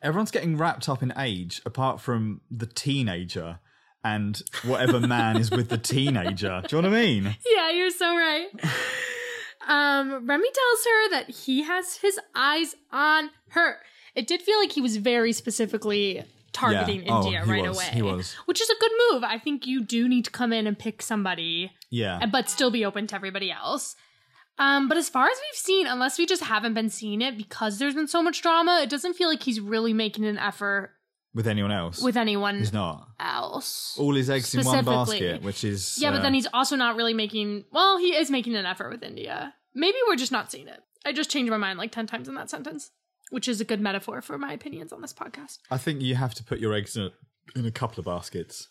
Everyone's 0.01 0.31
getting 0.31 0.57
wrapped 0.57 0.89
up 0.89 1.03
in 1.03 1.13
age, 1.19 1.61
apart 1.67 2.01
from 2.01 2.41
the 2.51 2.67
teenager 2.67 3.59
and 4.05 4.41
whatever 4.65 5.01
man 5.07 5.39
is 5.39 5.51
with 5.51 5.71
the 5.71 5.79
teenager. 5.79 6.63
Do 6.69 6.77
you 6.77 6.83
know 6.83 6.89
what 6.89 6.97
I 6.97 7.03
mean? 7.03 7.37
Yeah, 7.51 7.71
you're 7.71 7.91
so 7.91 8.17
right. 8.17 8.47
um, 9.67 10.25
Remy 10.25 10.49
tells 10.53 10.85
her 10.85 11.11
that 11.11 11.31
he 11.31 11.65
has 11.65 11.97
his 11.97 12.19
eyes 12.35 12.77
on 12.93 13.31
her. 13.51 13.79
It 14.15 14.29
did 14.29 14.41
feel 14.43 14.59
like 14.59 14.73
he 14.73 14.81
was 14.81 14.97
very 14.99 15.33
specifically 15.33 16.25
targeting 16.53 17.05
Yeah. 17.05 17.13
Oh, 17.19 17.23
India 17.25 17.45
he 17.45 17.51
right 17.51 17.69
was. 17.69 17.77
away. 17.95 18.23
Which 18.47 18.61
is 18.61 18.69
a 18.71 18.75
good 18.81 18.93
move. 19.11 19.25
I 19.25 19.39
think 19.39 19.67
you 19.67 19.83
do 19.85 20.09
need 20.09 20.25
to 20.27 20.31
come 20.31 20.53
in 20.53 20.67
and 20.67 20.79
pick 20.79 21.03
somebody, 21.03 21.73
Yeah. 21.91 22.25
but 22.27 22.49
still 22.51 22.71
be 22.71 22.85
open 22.85 23.07
to 23.09 23.15
everybody 23.15 23.51
else. 23.51 23.97
Um, 24.59 24.89
but 24.89 24.99
as 24.99 25.09
far 25.09 25.25
as 25.27 25.37
we've 25.49 25.59
seen, 25.59 25.87
unless 25.87 26.19
we 26.19 26.27
just 26.27 26.43
haven't 26.45 26.75
been 26.75 26.91
seeing 26.91 27.23
it 27.23 27.37
because 27.39 27.79
there's 27.79 27.95
been 27.95 28.09
so 28.09 28.23
much 28.23 28.43
drama, 28.43 28.81
it 28.83 28.91
doesn't 28.91 29.15
feel 29.15 29.29
like 29.29 29.43
he's 29.43 29.59
really 29.61 29.95
making 29.95 30.27
an 30.27 30.37
effort 30.37 30.91
With 31.33 31.47
anyone 31.47 31.73
else. 31.73 32.03
with 32.03 32.17
anyone 32.17 32.59
He's 32.59 32.73
not. 32.73 33.09
else. 33.19 33.97
All 33.99 34.15
his 34.15 34.29
eggs 34.29 34.55
in 34.55 34.65
one 34.67 34.85
basket, 34.85 35.43
which 35.43 35.65
is. 35.65 35.97
Yeah, 35.99 36.11
but 36.11 36.19
uh, 36.19 36.23
then 36.23 36.35
he's 36.35 36.47
also 36.53 36.77
not 36.77 36.97
really 36.97 37.15
making. 37.15 37.65
Well, 37.73 37.97
he 37.99 38.15
is 38.15 38.31
making 38.31 38.55
an 38.55 38.67
effort 38.67 38.91
with 38.91 39.03
India. 39.03 39.55
Maybe 39.75 39.97
we're 40.09 40.17
just 40.17 40.33
not 40.33 40.51
seeing 40.51 40.69
it. 40.69 40.81
I 41.07 41.13
just 41.13 41.31
changed 41.31 41.51
my 41.51 41.57
mind 41.57 41.79
like 41.79 41.93
ten 41.93 42.07
times 42.07 42.29
in 42.29 42.35
that 42.35 42.51
sentence, 42.51 42.91
which 43.31 43.49
is 43.49 43.61
a 43.61 43.65
good 43.65 43.81
metaphor 43.81 44.21
for 44.21 44.37
my 44.39 44.53
opinions 44.53 44.93
on 44.93 45.01
this 45.01 45.13
podcast. 45.13 45.59
I 45.71 45.79
think 45.79 46.03
you 46.03 46.15
have 46.17 46.35
to 46.35 46.45
put 46.45 46.59
your 46.59 46.75
eggs 46.75 46.97
in 46.97 47.05
a, 47.05 47.59
in 47.59 47.65
a 47.67 47.71
couple 47.71 48.01
of 48.01 48.05
baskets. 48.05 48.69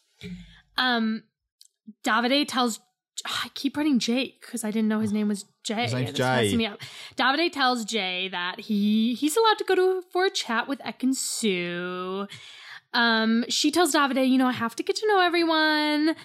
Um, 0.78 1.24
Davide 2.04 2.48
tells 2.48 2.80
I 3.26 3.50
keep 3.54 3.76
writing 3.76 4.00
Jake 4.00 4.42
because 4.42 4.64
I 4.64 4.72
didn't 4.72 4.88
know 4.88 5.00
his 5.00 5.12
name 5.12 5.28
was 5.28 5.46
Jay. 5.64 5.84
His 5.84 5.94
name's 5.94 6.14
Jay. 6.14 6.56
Me 6.56 6.66
up. 6.66 6.80
Davide 7.18 7.52
tells 7.52 7.84
Jay 7.86 8.30
that 8.30 8.60
he 8.62 9.14
he's 9.16 9.36
allowed 9.36 9.58
to 9.58 9.64
go 9.66 9.76
to 9.76 10.04
for 10.12 10.26
a 10.26 10.30
chat 10.30 10.68
with 10.68 10.80
Ekin-Su. 10.80 12.28
Um, 12.94 13.46
she 13.50 13.72
tells 13.72 13.94
Davide, 13.94 14.28
you 14.28 14.38
know, 14.38 14.48
I 14.48 14.54
have 14.54 14.76
to 14.78 14.84
get 14.84 14.96
to 14.98 15.08
know 15.08 15.20
everyone. 15.20 16.16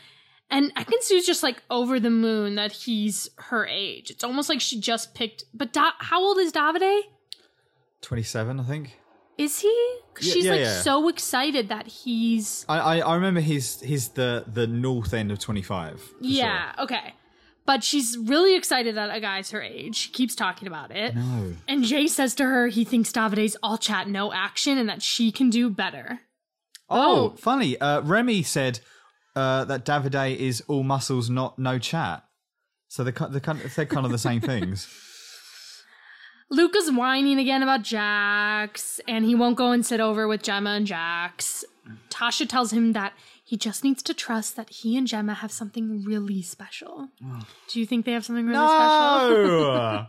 And 0.50 0.74
Ekin-Su's 0.74 1.26
just 1.26 1.42
like 1.42 1.62
over 1.70 1.98
the 1.98 2.10
moon 2.10 2.54
that 2.56 2.72
he's 2.72 3.28
her 3.38 3.66
age. 3.66 4.10
It's 4.10 4.22
almost 4.22 4.48
like 4.48 4.60
she 4.60 4.78
just 4.78 5.14
picked. 5.14 5.44
But 5.52 5.72
da- 5.72 5.92
how 5.98 6.22
old 6.22 6.38
is 6.38 6.52
Davide? 6.52 7.00
27, 8.04 8.60
I 8.60 8.62
think. 8.64 8.98
Is 9.36 9.58
he? 9.60 9.96
'Cause 10.14 10.26
Yeah, 10.26 10.32
she's 10.32 10.44
yeah, 10.44 10.50
like 10.52 10.60
yeah. 10.60 10.80
so 10.82 11.08
excited 11.08 11.68
that 11.70 11.88
he's. 11.88 12.64
I, 12.68 12.78
I, 12.78 12.98
I 13.00 13.14
remember 13.16 13.40
he's 13.40 13.80
he's 13.80 14.10
the 14.10 14.44
the 14.46 14.66
north 14.68 15.12
end 15.12 15.32
of 15.32 15.40
25. 15.40 16.00
for 16.00 16.14
Yeah, 16.20 16.72
okay. 16.78 17.14
But 17.66 17.82
she's 17.82 18.16
really 18.18 18.54
excited 18.56 18.94
that 18.96 19.12
a 19.14 19.20
guy's 19.20 19.50
her 19.50 19.60
age. 19.62 19.96
She 19.96 20.10
keeps 20.10 20.34
talking 20.34 20.68
about 20.68 20.90
it. 20.94 21.16
No. 21.16 21.54
And 21.66 21.82
Jay 21.82 22.06
says 22.06 22.34
to 22.36 22.44
her 22.44 22.68
he 22.68 22.84
thinks 22.84 23.10
Davide's 23.10 23.56
all 23.62 23.78
chat, 23.78 24.06
no 24.06 24.32
action, 24.32 24.76
and 24.78 24.88
that 24.88 25.02
she 25.02 25.32
can 25.32 25.50
do 25.50 25.68
better. 25.70 26.20
Oh, 26.90 27.32
Oh. 27.32 27.36
funny. 27.36 27.80
Uh, 27.80 28.02
Remy 28.02 28.42
said 28.42 28.80
uh, 29.34 29.64
that 29.64 29.84
Davide 29.86 30.36
is 30.36 30.62
all 30.68 30.82
muscles, 30.84 31.30
not 31.30 31.58
no 31.58 31.78
chat. 31.78 32.22
So 32.88 33.02
they're, 33.02 33.12
they're, 33.30 33.40
kind 33.40 33.60
of, 33.62 33.74
they're 33.74 33.86
kind 33.86 34.04
of 34.06 34.12
the 34.12 34.18
same 34.18 34.40
things. 34.52 34.86
Luca's 36.50 36.90
whining 36.90 37.38
again 37.38 37.62
about 37.62 37.82
Jax, 37.82 39.00
and 39.08 39.24
he 39.24 39.34
won't 39.34 39.56
go 39.56 39.70
and 39.72 39.84
sit 39.84 40.00
over 40.00 40.28
with 40.28 40.42
Gemma 40.42 40.70
and 40.70 40.86
Jax. 40.86 41.64
Tasha 42.10 42.48
tells 42.48 42.72
him 42.72 42.92
that 42.92 43.12
he 43.44 43.56
just 43.56 43.84
needs 43.84 44.02
to 44.04 44.14
trust 44.14 44.56
that 44.56 44.70
he 44.70 44.96
and 44.96 45.06
Gemma 45.06 45.34
have 45.34 45.52
something 45.52 46.02
really 46.04 46.42
special. 46.42 47.08
Do 47.68 47.80
you 47.80 47.86
think 47.86 48.06
they 48.06 48.12
have 48.12 48.24
something 48.24 48.46
really 48.46 48.56
special? 48.56 49.46
No, 49.46 50.06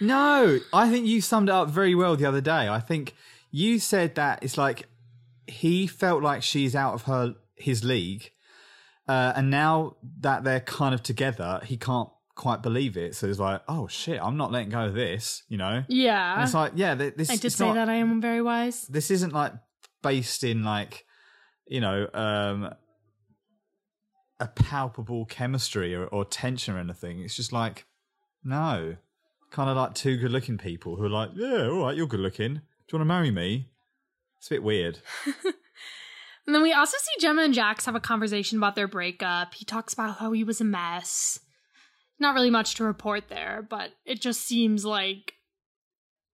no. 0.00 0.60
I 0.72 0.90
think 0.90 1.06
you 1.06 1.20
summed 1.20 1.48
it 1.48 1.52
up 1.52 1.68
very 1.68 1.94
well 1.94 2.16
the 2.16 2.24
other 2.26 2.40
day. 2.40 2.68
I 2.68 2.80
think 2.80 3.14
you 3.50 3.78
said 3.78 4.14
that 4.14 4.42
it's 4.42 4.56
like 4.56 4.88
he 5.46 5.86
felt 5.86 6.22
like 6.22 6.42
she's 6.42 6.74
out 6.74 6.94
of 6.94 7.02
her 7.02 7.34
his 7.56 7.84
league, 7.84 8.30
uh, 9.08 9.34
and 9.36 9.50
now 9.50 9.96
that 10.20 10.44
they're 10.44 10.60
kind 10.60 10.94
of 10.94 11.02
together, 11.02 11.60
he 11.64 11.76
can't 11.76 12.08
quite 12.40 12.62
believe 12.62 12.96
it. 12.96 13.14
So 13.14 13.26
he's 13.26 13.38
like, 13.38 13.60
"Oh 13.68 13.86
shit, 13.86 14.18
I'm 14.22 14.36
not 14.38 14.50
letting 14.50 14.70
go 14.70 14.86
of 14.86 14.94
this," 14.94 15.42
you 15.48 15.58
know. 15.58 15.68
And 15.68 15.84
Yeah. 15.88 16.42
it's 16.42 16.54
like, 16.54 16.72
yeah, 16.74 16.94
this. 16.94 17.28
I 17.28 17.36
did 17.36 17.44
it's 17.46 17.56
say 17.56 17.66
not, 17.66 17.74
that 17.74 17.88
I 17.90 17.96
am 17.96 18.20
very 18.20 18.40
wise. 18.40 18.86
This 18.86 19.10
isn't 19.10 19.34
like 19.34 19.52
based 20.02 20.42
in 20.42 20.64
like, 20.64 21.04
you 21.66 21.80
know, 21.82 22.08
um, 22.14 22.74
a 24.40 24.46
palpable 24.48 25.26
chemistry 25.26 25.94
or, 25.94 26.06
or 26.06 26.24
tension 26.24 26.74
or 26.74 26.78
anything. 26.78 27.20
It's 27.20 27.36
just 27.36 27.52
like, 27.52 27.84
no, 28.42 28.96
kind 29.50 29.68
of 29.68 29.76
like 29.76 29.94
two 29.94 30.16
good-looking 30.16 30.56
people 30.56 30.96
who 30.96 31.04
are 31.04 31.10
like, 31.10 31.30
yeah, 31.34 31.68
all 31.68 31.82
right, 31.84 31.96
you're 31.96 32.06
good-looking. 32.06 32.54
Do 32.54 32.60
you 32.92 32.98
want 32.98 33.02
to 33.02 33.14
marry 33.14 33.30
me? 33.30 33.68
It's 34.38 34.46
a 34.50 34.54
bit 34.54 34.62
weird. 34.62 34.98
And 36.46 36.54
then 36.54 36.62
we 36.62 36.72
also 36.72 36.96
see 36.98 37.20
Gemma 37.20 37.42
and 37.42 37.54
Jax 37.54 37.84
have 37.84 37.94
a 37.94 38.00
conversation 38.00 38.58
about 38.58 38.74
their 38.74 38.88
breakup. 38.88 39.54
He 39.54 39.64
talks 39.64 39.92
about 39.92 40.18
how 40.18 40.32
he 40.32 40.42
was 40.42 40.60
a 40.60 40.64
mess. 40.64 41.38
Not 42.20 42.34
really 42.34 42.50
much 42.50 42.74
to 42.76 42.84
report 42.84 43.28
there, 43.28 43.66
but 43.68 43.90
it 44.04 44.20
just 44.20 44.42
seems 44.42 44.84
like 44.84 45.34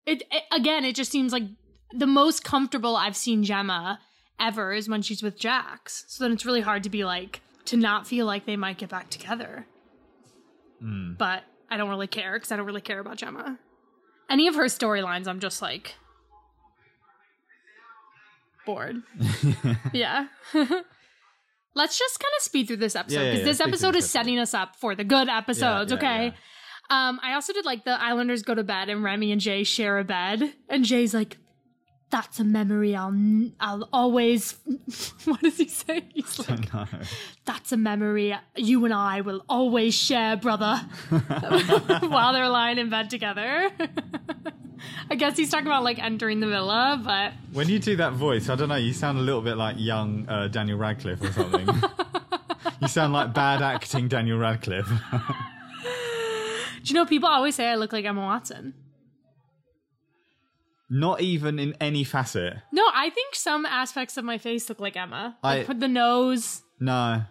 it, 0.04 0.22
it 0.30 0.42
again, 0.52 0.84
it 0.84 0.94
just 0.94 1.10
seems 1.12 1.32
like 1.32 1.44
the 1.92 2.06
most 2.06 2.44
comfortable 2.44 2.96
I've 2.96 3.16
seen 3.16 3.44
Gemma 3.44 4.00
ever 4.38 4.72
is 4.72 4.88
when 4.88 5.02
she's 5.02 5.22
with 5.22 5.38
Jax. 5.38 6.04
So 6.08 6.24
then 6.24 6.32
it's 6.32 6.44
really 6.44 6.60
hard 6.60 6.82
to 6.82 6.90
be 6.90 7.04
like 7.04 7.40
to 7.66 7.76
not 7.76 8.06
feel 8.06 8.26
like 8.26 8.46
they 8.46 8.56
might 8.56 8.78
get 8.78 8.88
back 8.88 9.10
together. 9.10 9.66
Hmm. 10.80 11.14
But 11.14 11.44
I 11.70 11.76
don't 11.76 11.88
really 11.88 12.06
care 12.06 12.34
because 12.34 12.52
I 12.52 12.56
don't 12.56 12.66
really 12.66 12.80
care 12.80 12.98
about 12.98 13.16
Gemma. 13.16 13.58
Any 14.28 14.48
of 14.48 14.56
her 14.56 14.64
storylines, 14.64 15.26
I'm 15.26 15.40
just 15.40 15.62
like 15.62 15.94
bored. 18.64 19.02
yeah. 19.92 20.26
Let's 21.76 21.98
just 21.98 22.18
kind 22.18 22.32
of 22.38 22.42
speed 22.42 22.66
through 22.68 22.78
this 22.78 22.96
episode 22.96 23.16
Yeah, 23.16 23.22
yeah, 23.24 23.30
because 23.32 23.46
yeah, 23.46 23.52
this 23.52 23.60
episode 23.60 23.96
is 23.96 24.10
setting 24.10 24.38
us 24.38 24.54
up 24.54 24.76
for 24.76 24.94
the 24.96 25.04
good 25.04 25.28
episodes, 25.28 25.92
okay? 25.92 26.32
Um, 26.88 27.20
I 27.22 27.34
also 27.34 27.52
did 27.52 27.64
like 27.66 27.84
the 27.84 28.00
Islanders 28.00 28.42
go 28.42 28.54
to 28.54 28.64
bed 28.64 28.88
and 28.88 29.04
Remy 29.04 29.30
and 29.32 29.40
Jay 29.40 29.62
share 29.62 29.98
a 29.98 30.04
bed, 30.04 30.54
and 30.68 30.84
Jay's 30.84 31.12
like, 31.12 31.36
"That's 32.10 32.38
a 32.40 32.44
memory 32.44 32.94
I'll 32.96 33.08
n- 33.08 33.54
I'll 33.60 33.88
always." 33.92 34.56
what 35.24 35.40
does 35.42 35.58
he 35.58 35.68
say? 35.68 36.04
He's 36.14 36.48
like, 36.48 36.70
"That's 37.44 37.72
a 37.72 37.76
memory 37.76 38.34
you 38.56 38.84
and 38.84 38.94
I 38.94 39.20
will 39.20 39.44
always 39.48 39.94
share, 39.94 40.36
brother." 40.36 40.76
While 42.00 42.32
they're 42.32 42.48
lying 42.48 42.78
in 42.78 42.88
bed 42.88 43.10
together. 43.10 43.70
I 45.10 45.14
guess 45.14 45.36
he's 45.36 45.50
talking 45.50 45.66
about 45.66 45.82
like 45.84 45.98
entering 45.98 46.40
the 46.40 46.46
villa, 46.48 47.00
but 47.04 47.32
When 47.52 47.68
you 47.68 47.78
do 47.78 47.96
that 47.96 48.12
voice, 48.12 48.48
I 48.48 48.54
don't 48.56 48.68
know, 48.68 48.76
you 48.76 48.92
sound 48.92 49.18
a 49.18 49.22
little 49.22 49.40
bit 49.42 49.56
like 49.56 49.76
young 49.78 50.28
uh, 50.28 50.48
Daniel 50.48 50.78
Radcliffe 50.78 51.22
or 51.22 51.32
something. 51.32 51.66
you 52.80 52.88
sound 52.88 53.12
like 53.12 53.32
bad 53.34 53.62
acting 53.62 54.08
Daniel 54.08 54.38
Radcliffe. 54.38 54.88
do 56.82 56.84
you 56.84 56.94
know 56.94 57.06
people 57.06 57.28
always 57.28 57.54
say 57.54 57.68
I 57.68 57.74
look 57.76 57.92
like 57.92 58.04
Emma 58.04 58.20
Watson? 58.22 58.74
Not 60.88 61.20
even 61.20 61.58
in 61.58 61.74
any 61.80 62.04
facet. 62.04 62.54
No, 62.72 62.82
I 62.94 63.10
think 63.10 63.34
some 63.34 63.66
aspects 63.66 64.16
of 64.16 64.24
my 64.24 64.38
face 64.38 64.68
look 64.68 64.78
like 64.78 64.96
Emma. 64.96 65.36
I- 65.42 65.58
Like 65.58 65.68
with 65.68 65.80
the 65.80 65.88
nose. 65.88 66.62
No. 66.78 67.22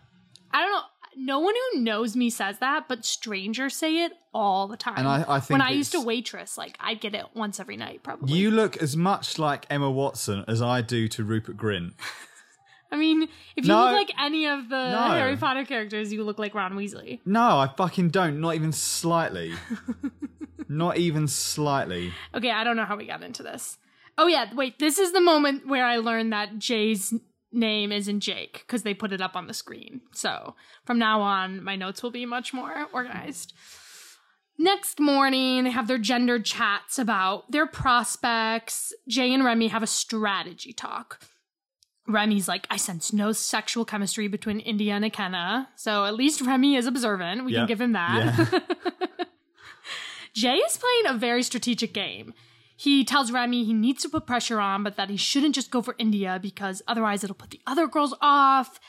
I 0.51 0.61
don't 0.61 0.71
know. 0.71 0.81
No 1.17 1.39
one 1.39 1.53
who 1.73 1.79
knows 1.81 2.15
me 2.15 2.29
says 2.29 2.59
that, 2.59 2.87
but 2.87 3.05
strangers 3.05 3.75
say 3.75 4.03
it 4.03 4.11
all 4.33 4.67
the 4.67 4.77
time. 4.77 4.95
And 4.97 5.07
I- 5.07 5.25
I 5.27 5.39
think 5.39 5.51
when 5.59 5.61
I 5.61 5.71
used 5.71 5.91
to 5.93 6.01
waitress, 6.01 6.57
like 6.57 6.75
I'd 6.79 6.99
get 6.99 7.15
it 7.15 7.25
once 7.33 7.59
every 7.59 7.77
night, 7.77 8.03
probably. 8.03 8.37
You 8.37 8.51
look 8.51 8.77
as 8.77 8.97
much 8.97 9.39
like 9.39 9.65
Emma 9.69 9.89
Watson 9.89 10.43
as 10.47 10.61
I 10.61 10.81
do 10.81 11.07
to 11.09 11.23
Rupert 11.23 11.57
Grint. 11.57 11.93
I 12.91 12.97
mean, 12.97 13.23
if 13.55 13.65
you 13.65 13.69
No. 13.69 13.85
look 13.85 13.93
like 13.93 14.11
any 14.21 14.45
of 14.47 14.69
the 14.69 14.91
No. 14.91 15.07
Harry 15.13 15.35
Potter 15.35 15.65
characters, 15.65 16.13
you 16.13 16.23
look 16.23 16.37
like 16.39 16.53
Ron 16.53 16.73
Weasley. 16.73 17.19
No, 17.25 17.57
I 17.59 17.67
fucking 17.75 18.09
don't. 18.09 18.39
Not 18.39 18.55
even 18.55 18.71
slightly. 18.71 19.53
Not 20.69 20.97
even 20.97 21.27
slightly. 21.27 22.13
Okay, 22.33 22.51
I 22.51 22.63
don't 22.63 22.75
know 22.75 22.85
how 22.85 22.95
we 22.97 23.05
got 23.07 23.21
into 23.23 23.43
this. 23.43 23.77
Oh 24.17 24.27
yeah, 24.27 24.53
wait. 24.53 24.79
This 24.79 24.97
is 24.97 25.11
the 25.11 25.21
moment 25.21 25.67
where 25.67 25.85
I 25.85 25.97
learned 25.97 26.31
that 26.33 26.57
Jay's 26.57 27.13
name 27.55 27.91
isn't 27.91 28.19
Jake 28.19 28.63
because 28.65 28.83
they 28.83 28.93
put 28.93 29.11
it 29.13 29.21
up 29.21 29.35
on 29.35 29.47
the 29.47 29.53
screen. 29.53 30.01
So 30.11 30.55
from 30.85 30.99
now 30.99 31.21
on, 31.21 31.63
my 31.63 31.75
notes 31.75 32.03
will 32.03 32.11
be 32.11 32.25
much 32.25 32.53
more 32.53 32.87
organized. 32.93 33.53
Next 34.57 34.99
morning, 34.99 35.65
they 35.65 35.71
have 35.71 35.87
their 35.87 35.97
gendered 35.97 36.45
chats 36.45 36.97
about 36.97 37.51
their 37.51 37.67
prospects. 37.67 38.93
Jay 39.07 39.33
and 39.33 39.43
Remy 39.43 39.67
have 39.67 39.83
a 39.83 39.87
strategy 39.87 40.71
talk. 40.71 41.19
Remy's 42.07 42.47
like, 42.47 42.67
I 42.69 42.77
sense 42.77 43.11
no 43.11 43.31
sexual 43.31 43.83
chemistry 43.83 44.27
between 44.27 44.59
India 44.59 44.93
and 44.93 45.03
Ikenna. 45.03 45.67
So 45.75 46.05
at 46.05 46.13
least 46.15 46.39
Remy 46.41 46.75
is 46.75 46.85
observant. 46.85 47.43
We 47.45 47.53
Yeah. 47.53 47.59
can 47.61 47.67
give 47.67 47.81
him 47.81 47.91
that. 47.93 48.49
Yeah. 48.53 48.59
Jay 50.33 50.55
is 50.57 50.77
playing 50.77 51.15
a 51.15 51.17
very 51.17 51.43
strategic 51.43 51.93
game. 51.93 52.33
He 52.77 53.05
tells 53.05 53.31
Remy 53.31 53.63
he 53.63 53.73
needs 53.73 54.01
to 54.03 54.09
put 54.09 54.25
pressure 54.27 54.59
on, 54.59 54.83
but 54.83 54.97
that 54.97 55.09
he 55.09 55.17
shouldn't 55.17 55.55
just 55.55 55.71
go 55.71 55.81
for 55.81 55.95
India 55.97 56.39
because 56.41 56.81
otherwise 56.87 57.23
it'll 57.23 57.35
put 57.35 57.51
the 57.51 57.61
other 57.65 57.87
girls 57.87 58.13
off. 58.21 58.79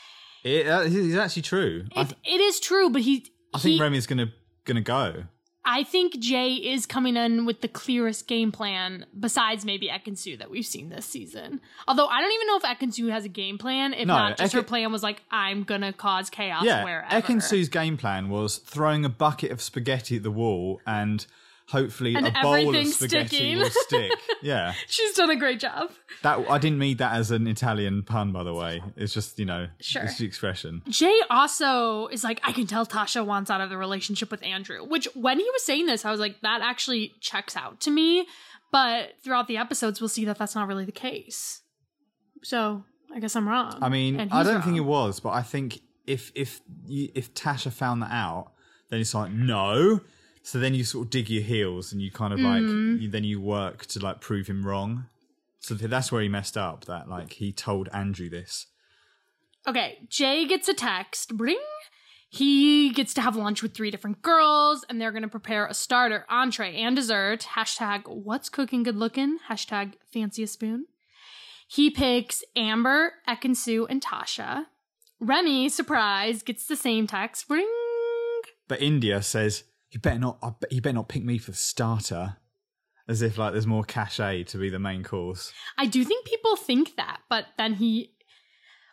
it, 0.43 0.67
uh, 0.67 0.81
is 0.81 1.15
actually 1.15 1.41
true. 1.43 1.85
It, 1.95 2.13
it 2.25 2.41
is 2.41 2.59
true, 2.59 2.89
but 2.89 3.01
he. 3.01 3.31
I 3.53 3.59
think 3.59 3.75
he- 3.75 3.81
Remy's 3.81 4.05
gonna 4.07 4.31
gonna 4.65 4.81
go. 4.81 5.23
I 5.69 5.83
think 5.83 6.17
Jay 6.19 6.53
is 6.53 6.85
coming 6.85 7.17
in 7.17 7.45
with 7.45 7.59
the 7.59 7.67
clearest 7.67 8.25
game 8.29 8.53
plan, 8.53 9.05
besides 9.19 9.65
maybe 9.65 9.89
Ekin-Su 9.89 10.37
that 10.37 10.49
we've 10.49 10.65
seen 10.65 10.87
this 10.87 11.05
season. 11.05 11.59
Although 11.89 12.07
I 12.07 12.21
don't 12.21 12.31
even 12.31 12.47
know 12.47 12.55
if 12.55 12.63
Ekin-Su 12.63 13.07
has 13.07 13.25
a 13.25 13.29
game 13.29 13.57
plan. 13.57 13.93
If 13.93 14.07
No, 14.07 14.15
not, 14.15 14.37
just 14.37 14.53
her 14.53 14.63
plan 14.63 14.93
was 14.93 15.03
like, 15.03 15.21
I'm 15.29 15.63
gonna 15.63 15.91
cause 15.91 16.29
chaos 16.29 16.63
wherever. 16.63 16.79
Yeah, 16.79 16.83
wherever. 16.85 17.21
Ekin-Su's 17.27 17.67
game 17.67 17.97
plan 17.97 18.29
was 18.29 18.59
throwing 18.59 19.03
a 19.03 19.09
bucket 19.09 19.51
of 19.51 19.61
spaghetti 19.61 20.15
at 20.17 20.23
the 20.23 20.31
wall 20.31 20.79
and 20.87 21.25
hopefully 21.69 22.15
And 22.15 22.27
a 22.27 22.31
bowl 22.41 22.75
of 22.75 22.87
spaghetti 22.87 23.27
sticking. 23.37 23.57
will 23.57 23.69
stick. 23.69 24.11
Yeah, 24.41 24.73
She's 24.87 25.13
done 25.15 25.29
a 25.31 25.35
great 25.35 25.59
job. 25.59 25.89
that 26.21 26.49
I 26.49 26.57
didn't 26.59 26.77
mean 26.79 26.97
that 26.97 27.13
as 27.13 27.31
an 27.31 27.47
Italian 27.47 28.03
pun, 28.03 28.31
by 28.31 28.43
the 28.43 28.53
way. 28.53 28.81
It's 28.95 29.13
just 29.13 29.37
you 29.39 29.45
know, 29.45 29.67
Sure. 29.81 30.03
it's 30.03 30.17
the 30.19 30.25
expression. 30.25 30.81
Jay 30.89 31.19
also 31.29 32.07
is 32.07 32.23
like, 32.23 32.39
I 32.43 32.51
can 32.51 32.67
tell 32.67 32.85
Tasha 32.85 33.25
wants 33.25 33.49
out 33.49 33.61
of 33.61 33.69
the 33.69 33.77
relationship 33.77 34.29
with 34.31 34.43
Andrew, 34.43 34.83
which 34.85 35.07
when 35.15 35.39
he 35.39 35.45
was 35.51 35.63
saying 35.63 35.87
this, 35.87 36.05
I 36.05 36.11
was 36.11 36.19
like, 36.19 36.39
that 36.41 36.61
actually 36.61 37.15
checks 37.19 37.55
out 37.57 37.79
to 37.81 37.91
me. 37.91 38.27
But 38.71 39.13
throughout 39.23 39.47
the 39.47 39.57
episodes, 39.57 39.99
we'll 40.01 40.09
see 40.09 40.25
that 40.25 40.37
that's 40.37 40.53
not 40.53 40.67
really 40.67 40.85
the 40.85 40.91
case. 40.91 41.61
So 42.43 42.83
I 43.13 43.19
guess 43.19 43.35
I'm 43.35 43.47
wrong. 43.47 43.77
I 43.81 43.89
mean, 43.89 44.19
I 44.31 44.43
don't 44.43 44.61
think 44.61 44.77
it 44.77 44.81
was, 44.81 45.19
but 45.19 45.29
I 45.29 45.41
think 45.41 45.79
if 46.05 46.31
if 46.35 46.61
if 46.87 47.33
Tasha 47.33 47.71
found 47.71 48.01
that 48.03 48.11
out, 48.11 48.51
then 48.89 48.99
it's 48.99 49.13
like 49.13 49.31
no. 49.31 50.01
So 50.47 50.59
then 50.59 50.73
you 50.73 50.85
sort 50.85 51.07
of 51.07 51.09
dig 51.09 51.29
your 51.29 51.43
heels 51.43 51.91
and 51.91 52.01
you 52.01 52.09
kind 52.09 52.31
of 52.31 52.39
like 52.39 52.61
Mm. 52.61 53.01
you, 53.01 53.09
then 53.09 53.25
you 53.25 53.41
work 53.41 53.85
to 53.87 53.99
like 53.99 54.21
prove 54.21 54.47
him 54.47 54.65
wrong. 54.65 55.07
So 55.59 55.73
that's 55.73 56.09
where 56.09 56.21
he 56.21 56.29
messed 56.29 56.55
up. 56.55 56.85
That 56.85 57.09
like 57.09 57.33
he 57.33 57.51
told 57.51 57.89
Andrew 57.91 58.29
this. 58.29 58.67
Okay, 59.67 59.99
Jay 60.07 60.45
gets 60.45 60.69
a 60.69 60.73
text. 60.73 61.35
Bring. 61.35 61.59
He 62.29 62.91
gets 62.91 63.13
to 63.15 63.21
have 63.21 63.35
lunch 63.35 63.61
with 63.61 63.73
three 63.73 63.91
different 63.91 64.21
girls, 64.21 64.85
and 64.87 65.01
they're 65.01 65.11
going 65.11 65.23
to 65.23 65.27
prepare 65.27 65.65
a 65.65 65.73
starter, 65.73 66.25
entree, 66.29 66.77
and 66.77 66.95
dessert. 66.95 67.45
Hashtag 67.55 68.07
what's 68.07 68.47
cooking 68.47 68.83
good 68.83 68.95
looking. 68.95 69.39
Hashtag 69.49 69.95
fancy 70.13 70.43
a 70.43 70.47
spoon. 70.47 70.85
He 71.67 71.89
picks 71.89 72.41
Amber, 72.55 73.15
Ekin-Su, 73.27 73.85
and 73.89 74.01
Tasha. 74.01 74.67
Remy, 75.19 75.67
surprise, 75.67 76.41
gets 76.41 76.65
the 76.67 76.77
same 76.77 77.05
text. 77.05 77.49
Ring. 77.49 77.67
But 78.69 78.81
India 78.81 79.21
says, 79.21 79.63
"You 79.91 79.99
better 79.99 80.19
not. 80.19 80.39
You 80.69 80.81
better 80.81 80.95
not 80.95 81.09
pick 81.09 81.23
me 81.23 81.37
for 81.37 81.51
the 81.51 81.57
starter." 81.57 82.37
As 83.09 83.21
if 83.21 83.37
like 83.37 83.53
there's 83.53 83.65
more 83.65 83.85
cachet 83.85 84.43
to 84.45 84.57
be 84.57 84.69
the 84.69 84.79
main 84.79 85.01
course. 85.01 85.53
I 85.77 85.85
do 85.85 86.03
think 86.03 86.25
people 86.25 86.57
think 86.57 86.97
that, 86.97 87.21
but 87.29 87.45
then 87.57 87.75
he. 87.75 88.13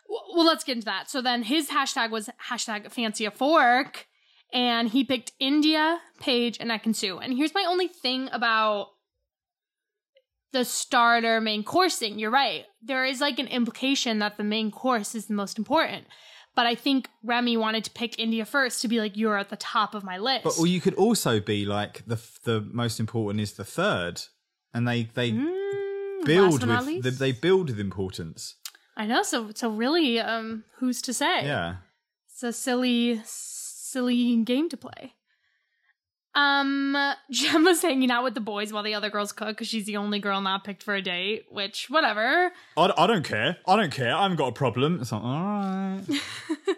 Well, 0.07 0.45
let's 0.45 0.63
get 0.63 0.77
into 0.77 0.85
that. 0.85 1.09
So 1.09 1.21
then 1.21 1.43
his 1.43 1.69
hashtag 1.69 2.11
was 2.11 2.29
hashtag 2.49 2.89
fancy 2.91 3.25
a 3.25 3.31
fork, 3.31 4.07
and 4.53 4.87
he 4.89 5.03
picked 5.03 5.33
India, 5.39 5.99
Paige, 6.19 6.57
and 6.59 6.69
Ekin-Su. 6.69 7.17
And 7.17 7.33
here's 7.33 7.53
my 7.53 7.65
only 7.67 7.87
thing 7.87 8.29
about 8.31 8.89
the 10.53 10.63
starter 10.63 11.41
main 11.41 11.63
course 11.63 11.97
thing. 11.97 12.17
You're 12.17 12.31
right. 12.31 12.65
There 12.81 13.03
is 13.03 13.19
like 13.19 13.39
an 13.39 13.47
implication 13.47 14.19
that 14.19 14.37
the 14.37 14.43
main 14.43 14.71
course 14.71 15.13
is 15.13 15.25
the 15.25 15.33
most 15.33 15.57
important. 15.57 16.05
But 16.55 16.65
I 16.65 16.75
think 16.75 17.09
Remy 17.23 17.57
wanted 17.57 17.83
to 17.83 17.91
pick 17.91 18.17
India 18.17 18.45
first 18.45 18.81
to 18.81 18.87
be 18.87 18.99
like, 19.01 19.17
you're 19.17 19.37
at 19.37 19.49
the 19.49 19.57
top 19.57 19.93
of 19.93 20.03
my 20.03 20.17
list. 20.17 20.43
But 20.45 20.57
or 20.57 20.65
you 20.67 20.79
could 20.79 20.93
also 20.95 21.39
be 21.41 21.65
like 21.65 22.03
the 22.07 22.17
the 22.43 22.61
most 22.71 22.99
important 22.99 23.41
is 23.41 23.53
the 23.53 23.65
third, 23.65 24.21
and 24.73 24.87
they 24.87 25.03
they 25.13 25.31
Mm, 25.31 26.25
build 26.25 26.63
with 26.65 26.87
least. 26.87 27.19
they 27.19 27.31
build 27.33 27.69
with 27.69 27.79
importance. 27.79 28.55
I 28.97 29.05
know. 29.05 29.23
So, 29.23 29.51
so 29.53 29.69
really, 29.69 30.19
um, 30.21 30.63
who's 30.77 31.01
to 31.01 31.13
say? 31.13 31.45
Yeah. 31.45 31.75
It's 32.29 32.43
a 32.43 32.53
silly, 32.53 33.21
silly 33.25 34.37
game 34.43 34.69
to 34.69 34.77
play. 34.77 35.13
Um, 36.35 36.95
Gemma's 37.31 37.81
hanging 37.81 38.11
out 38.11 38.23
with 38.23 38.33
the 38.33 38.41
boys 38.41 38.71
while 38.71 38.83
the 38.83 38.93
other 38.93 39.09
girls 39.09 39.31
cook 39.31 39.49
because 39.49 39.67
she's 39.67 39.85
the 39.85 39.97
only 39.97 40.19
girl 40.19 40.41
not 40.41 40.63
picked 40.63 40.83
for 40.83 40.93
a 40.93 41.01
date. 41.01 41.45
Which, 41.49 41.89
whatever. 41.89 42.51
I, 42.77 42.93
I 42.97 43.07
don't 43.07 43.23
care. 43.23 43.57
I 43.67 43.75
don't 43.75 43.91
care. 43.91 44.13
I 44.13 44.23
haven't 44.23 44.37
got 44.37 44.47
a 44.47 44.51
problem. 44.51 44.99
It's 45.01 45.11
like, 45.11 45.23
all 45.23 45.29
right. 45.29 46.01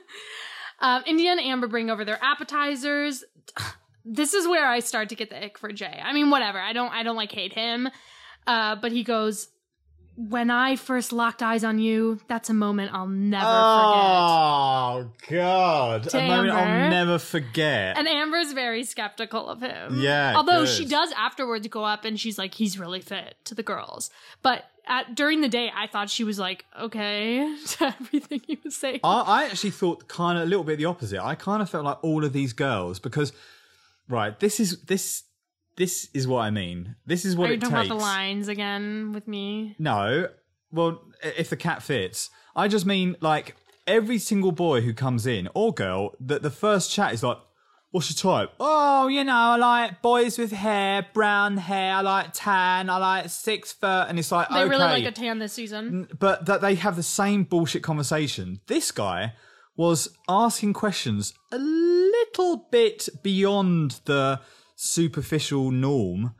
Um, 0.80 1.04
India 1.06 1.32
and 1.32 1.40
Amber 1.40 1.68
bring 1.68 1.90
over 1.90 2.06
their 2.06 2.20
appetizers. 2.24 3.24
This 4.10 4.34
is 4.34 4.48
where 4.48 4.66
I 4.66 4.80
start 4.80 5.10
to 5.10 5.16
get 5.16 5.30
the 5.30 5.44
ick 5.44 5.58
for 5.58 5.70
Jay. 5.74 6.02
I 6.02 6.14
mean, 6.14 6.30
whatever. 6.30 6.60
I 6.60 6.72
don't. 6.72 6.94
I 6.94 7.04
don't 7.04 7.18
like 7.18 7.30
hate 7.34 7.52
him. 7.52 7.90
Uh, 8.48 8.78
but 8.78 8.94
he 8.94 9.04
goes, 9.04 9.50
"When 10.18 10.50
I 10.50 10.76
first 10.76 11.14
locked 11.14 11.44
eyes 11.44 11.64
on 11.64 11.80
you, 11.80 12.20
that's 12.28 12.50
a 12.50 12.54
moment 12.54 12.92
I'll 12.94 13.08
never 13.08 13.46
oh, 13.48 15.12
forget. 15.14 15.38
Oh 15.38 15.42
God! 15.42 16.04
To 16.10 16.18
a 16.18 16.28
moment 16.28 16.52
I'll 16.52 16.90
never 16.90 17.20
forget. 17.20 17.96
forget." 17.96 17.98
And 17.98 18.08
Amber's 18.08 18.52
very 18.54 18.84
skeptical 18.84 19.48
of 19.48 19.62
him. 19.62 20.02
Yeah, 20.02 20.34
Although 20.36 20.66
she 20.66 20.86
does 20.86 21.12
afterwards 21.14 21.68
go 21.68 21.84
up 21.84 22.04
and 22.04 22.20
she's 22.20 22.38
like, 22.38 22.56
"He's 22.56 22.80
really 22.80 23.00
fit" 23.02 23.36
to 23.46 23.56
the 23.56 23.64
girls. 23.64 24.10
But 24.42 24.66
at 24.88 25.16
during 25.16 25.42
the 25.42 25.50
day, 25.50 25.72
I 25.76 25.88
thought 25.88 26.10
she 26.10 26.24
was 26.24 26.40
like, 26.40 26.66
"Okay" 26.80 27.56
to 27.68 27.96
everything 28.00 28.42
he 28.48 28.60
was 28.64 28.76
saying. 28.76 29.02
I, 29.04 29.22
I 29.22 29.44
actually 29.46 29.72
thought 29.72 30.08
kind 30.08 30.38
of 30.38 30.46
a 30.46 30.48
little 30.48 30.64
bit 30.64 30.78
the 30.78 30.86
opposite. 30.86 31.24
I 31.24 31.36
kind 31.36 31.62
of 31.62 31.70
felt 31.70 31.86
like 31.86 32.04
all 32.04 32.26
of 32.26 32.34
these 32.34 32.54
girls 32.54 33.00
because, 33.00 33.34
right, 34.10 34.38
this 34.40 34.60
is 34.60 34.82
this 34.84 35.24
this 35.78 36.10
is 36.14 36.28
what 36.28 36.40
I 36.42 36.50
mean. 36.50 36.96
This 37.06 37.24
is 37.26 37.36
what 37.36 37.46
Are 37.50 37.54
you 37.54 37.58
it 37.58 37.62
talking 37.62 37.76
takes. 37.78 37.88
about 37.88 37.98
the 37.98 38.02
lines 38.04 38.48
again 38.48 39.12
with 39.14 39.28
me? 39.28 39.76
No, 39.80 40.28
well, 40.72 41.02
if 41.24 41.50
the 41.50 41.58
cat 41.58 41.82
fits, 41.84 42.30
I 42.56 42.68
just 42.68 42.86
mean 42.86 43.16
like 43.22 43.56
every 43.86 44.18
single 44.18 44.52
boy 44.52 44.82
who 44.82 44.94
comes 44.94 45.26
in 45.26 45.48
or 45.54 45.74
girl 45.74 46.14
that 46.20 46.42
the 46.42 46.50
first 46.50 46.92
chat 46.92 47.14
is 47.14 47.24
like, 47.24 47.38
"What's 47.92 48.10
your 48.10 48.34
type?" 48.34 48.54
Oh, 48.60 49.08
you 49.08 49.24
know, 49.24 49.34
I 49.34 49.56
like 49.56 50.02
boys 50.02 50.38
with 50.38 50.52
hair, 50.52 51.06
brown 51.14 51.58
hair. 51.58 51.94
I 51.96 52.02
like 52.02 52.28
tan. 52.34 52.90
I 52.90 52.98
like 52.98 53.30
six 53.30 53.72
foot, 53.72 54.08
and 54.10 54.20
it's 54.20 54.32
like 54.32 54.50
They 54.50 54.56
okay. 54.62 54.70
really 54.70 54.84
like 54.84 55.06
a 55.06 55.12
tan 55.12 55.40
this 55.40 55.54
season. 55.54 56.08
but 56.20 56.46
that 56.48 56.60
they 56.62 56.76
have 56.76 56.96
the 56.96 57.04
same 57.04 57.44
bullshit 57.44 57.84
conversation. 57.84 58.60
This 58.68 58.92
guy 58.92 59.34
was 59.76 60.10
asking 60.28 60.74
questions 60.74 61.34
a 61.52 61.58
little 61.60 62.68
bit 62.72 63.08
beyond 63.22 64.02
the 64.06 64.42
superficial 64.78 65.72
norm, 65.72 66.34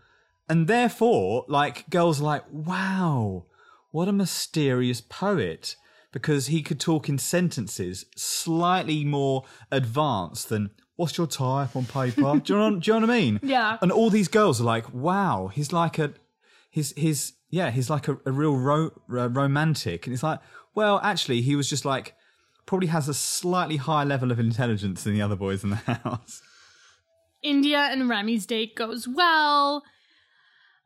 and 0.48 0.68
therefore, 0.68 1.44
like, 1.50 1.90
girls 1.90 2.22
are 2.22 2.26
like, 2.26 2.44
wow, 2.50 3.48
what 3.92 4.08
a 4.08 4.14
mysterious 4.14 5.02
poet. 5.02 5.76
Because 6.14 6.48
he 6.48 6.62
could 6.62 6.80
talk 6.80 7.10
in 7.10 7.18
sentences 7.18 8.06
slightly 8.16 9.04
more 9.04 9.44
advanced 9.70 10.48
than 10.48 10.72
"What's 10.96 11.18
your 11.18 11.28
type 11.28 11.76
on 11.76 11.86
paper?" 11.86 12.40
do, 12.40 12.54
you 12.54 12.60
know, 12.60 12.80
do 12.80 12.92
you 12.92 13.00
know 13.00 13.06
what 13.06 13.14
I 13.14 13.20
mean? 13.20 13.40
Yeah. 13.44 13.78
And 13.82 13.92
all 13.92 14.10
these 14.10 14.30
girls 14.30 14.62
are 14.62 14.64
like, 14.64 14.92
"Wow, 14.94 15.52
he's 15.54 15.74
like 15.74 16.00
a 16.00 16.14
he's 16.70 16.94
he's 16.94 17.34
yeah 17.50 17.72
he's 17.72 17.90
like 17.90 18.08
a, 18.08 18.18
a 18.26 18.32
real 18.32 18.56
ro- 18.56 18.92
uh, 19.12 19.30
romantic 19.30 20.06
and 20.06 20.14
it's 20.14 20.24
like 20.24 20.40
well 20.76 21.00
actually 21.04 21.42
he 21.42 21.56
was 21.56 21.70
just 21.70 21.86
like 21.86 22.14
probably 22.66 22.88
has 22.88 23.10
a 23.10 23.14
slightly 23.14 23.78
higher 23.78 24.06
level 24.06 24.32
of 24.32 24.40
intelligence 24.40 25.04
than 25.04 25.14
the 25.14 25.22
other 25.22 25.36
boys 25.36 25.64
in 25.64 25.72
the 25.72 25.76
house 26.04 26.42
India 27.44 27.80
and 27.92 28.10
Remy's 28.10 28.46
date 28.46 28.76
goes 28.76 29.08
well. 29.08 29.84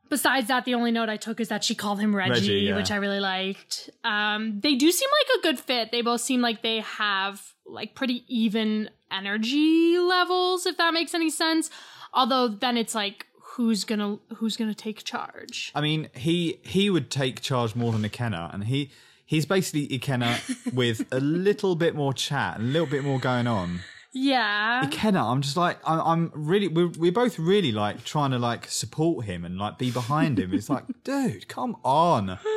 Besides 0.10 0.50
that, 0.50 0.66
the 0.66 0.74
only 0.74 0.92
note 0.92 1.08
I 1.08 1.16
took 1.16 1.40
is 1.40 1.48
that 1.48 1.64
she 1.64 1.74
called 1.74 2.02
him 2.02 2.14
Reggie, 2.14 2.32
Reggie, 2.32 2.54
yeah. 2.54 2.76
which 2.76 2.92
I 2.92 2.98
really 2.98 3.22
liked. 3.22 3.90
Um, 4.04 4.60
they 4.60 4.76
do 4.76 4.92
seem 4.92 5.10
like 5.10 5.40
a 5.40 5.42
good 5.42 5.60
fit. 5.60 5.92
They 5.92 6.02
both 6.02 6.20
seem 6.20 6.42
like 6.42 6.62
they 6.62 6.82
have 6.82 7.42
like 7.66 7.96
pretty 7.96 8.26
even 8.28 8.90
energy 9.10 9.98
levels, 9.98 10.66
if 10.66 10.76
that 10.78 10.94
makes 10.94 11.14
any 11.14 11.30
sense. 11.30 11.70
Although 12.14 12.50
then 12.50 12.76
it's 12.76 12.94
like 12.94 13.28
who's 13.56 13.84
gonna 13.84 14.18
who's 14.36 14.56
gonna 14.58 14.74
take 14.74 15.04
charge? 15.04 15.72
i 15.76 15.82
mean 15.82 16.10
he 16.16 16.60
he 16.64 16.90
would 16.90 17.10
take 17.12 17.42
charge 17.42 17.76
more 17.76 17.92
than 17.92 18.02
Ikenna 18.02 18.54
and 18.54 18.66
he 18.66 18.92
he's 19.26 19.46
basically 19.46 19.88
Ikenna 19.88 20.74
with 20.74 21.06
a 21.12 21.20
little 21.20 21.76
bit 21.76 21.96
more 21.96 22.14
chat 22.14 22.60
and 22.60 22.70
a 22.70 22.72
little 22.72 22.88
bit 22.88 23.04
more 23.04 23.20
going 23.20 23.48
on 23.48 23.82
Yeah. 24.14 24.84
Ikenna 24.86 25.24
i'm 25.24 25.42
just 25.42 25.56
like 25.56 25.78
I, 25.86 26.00
i'm 26.00 26.32
really 26.34 26.68
we're, 26.68 26.92
we're 26.98 27.12
both 27.12 27.40
really 27.40 27.72
like 27.72 28.04
trying 28.04 28.32
to 28.32 28.40
like 28.40 28.68
support 28.70 29.26
him 29.26 29.46
and 29.46 29.58
like 29.58 29.78
be 29.78 29.90
behind 29.90 30.38
him 30.40 30.54
it's 30.54 30.70
like 30.70 30.84
dude 31.04 31.48
come 31.48 31.78
on 31.84 32.38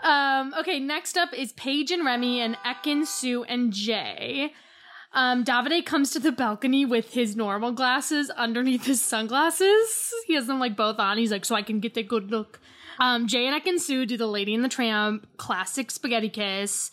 Um, 0.00 0.54
okay, 0.58 0.78
next 0.78 1.16
up 1.16 1.32
is 1.32 1.52
Paige 1.52 1.90
and 1.90 2.04
Remy 2.04 2.40
and 2.40 2.56
Ekin, 2.64 3.06
Sue, 3.06 3.44
and 3.44 3.72
Jay. 3.72 4.52
Um, 5.12 5.44
Davide 5.44 5.84
comes 5.86 6.10
to 6.10 6.20
the 6.20 6.32
balcony 6.32 6.84
with 6.84 7.14
his 7.14 7.34
normal 7.34 7.72
glasses 7.72 8.30
underneath 8.30 8.84
his 8.84 9.00
sunglasses. 9.00 10.12
He 10.26 10.34
has 10.34 10.46
them 10.46 10.60
like 10.60 10.76
both 10.76 10.98
on. 10.98 11.18
He's 11.18 11.32
like, 11.32 11.44
so 11.44 11.54
I 11.54 11.62
can 11.62 11.80
get 11.80 11.94
the 11.94 12.02
good 12.02 12.30
look. 12.30 12.60
Um, 12.98 13.26
Jay 13.26 13.46
and 13.46 13.60
Ekin-Su 13.60 14.06
do 14.06 14.16
the 14.16 14.26
Lady 14.26 14.54
in 14.54 14.62
the 14.62 14.68
Tramp 14.68 15.26
classic 15.38 15.90
spaghetti 15.90 16.28
kiss. 16.28 16.90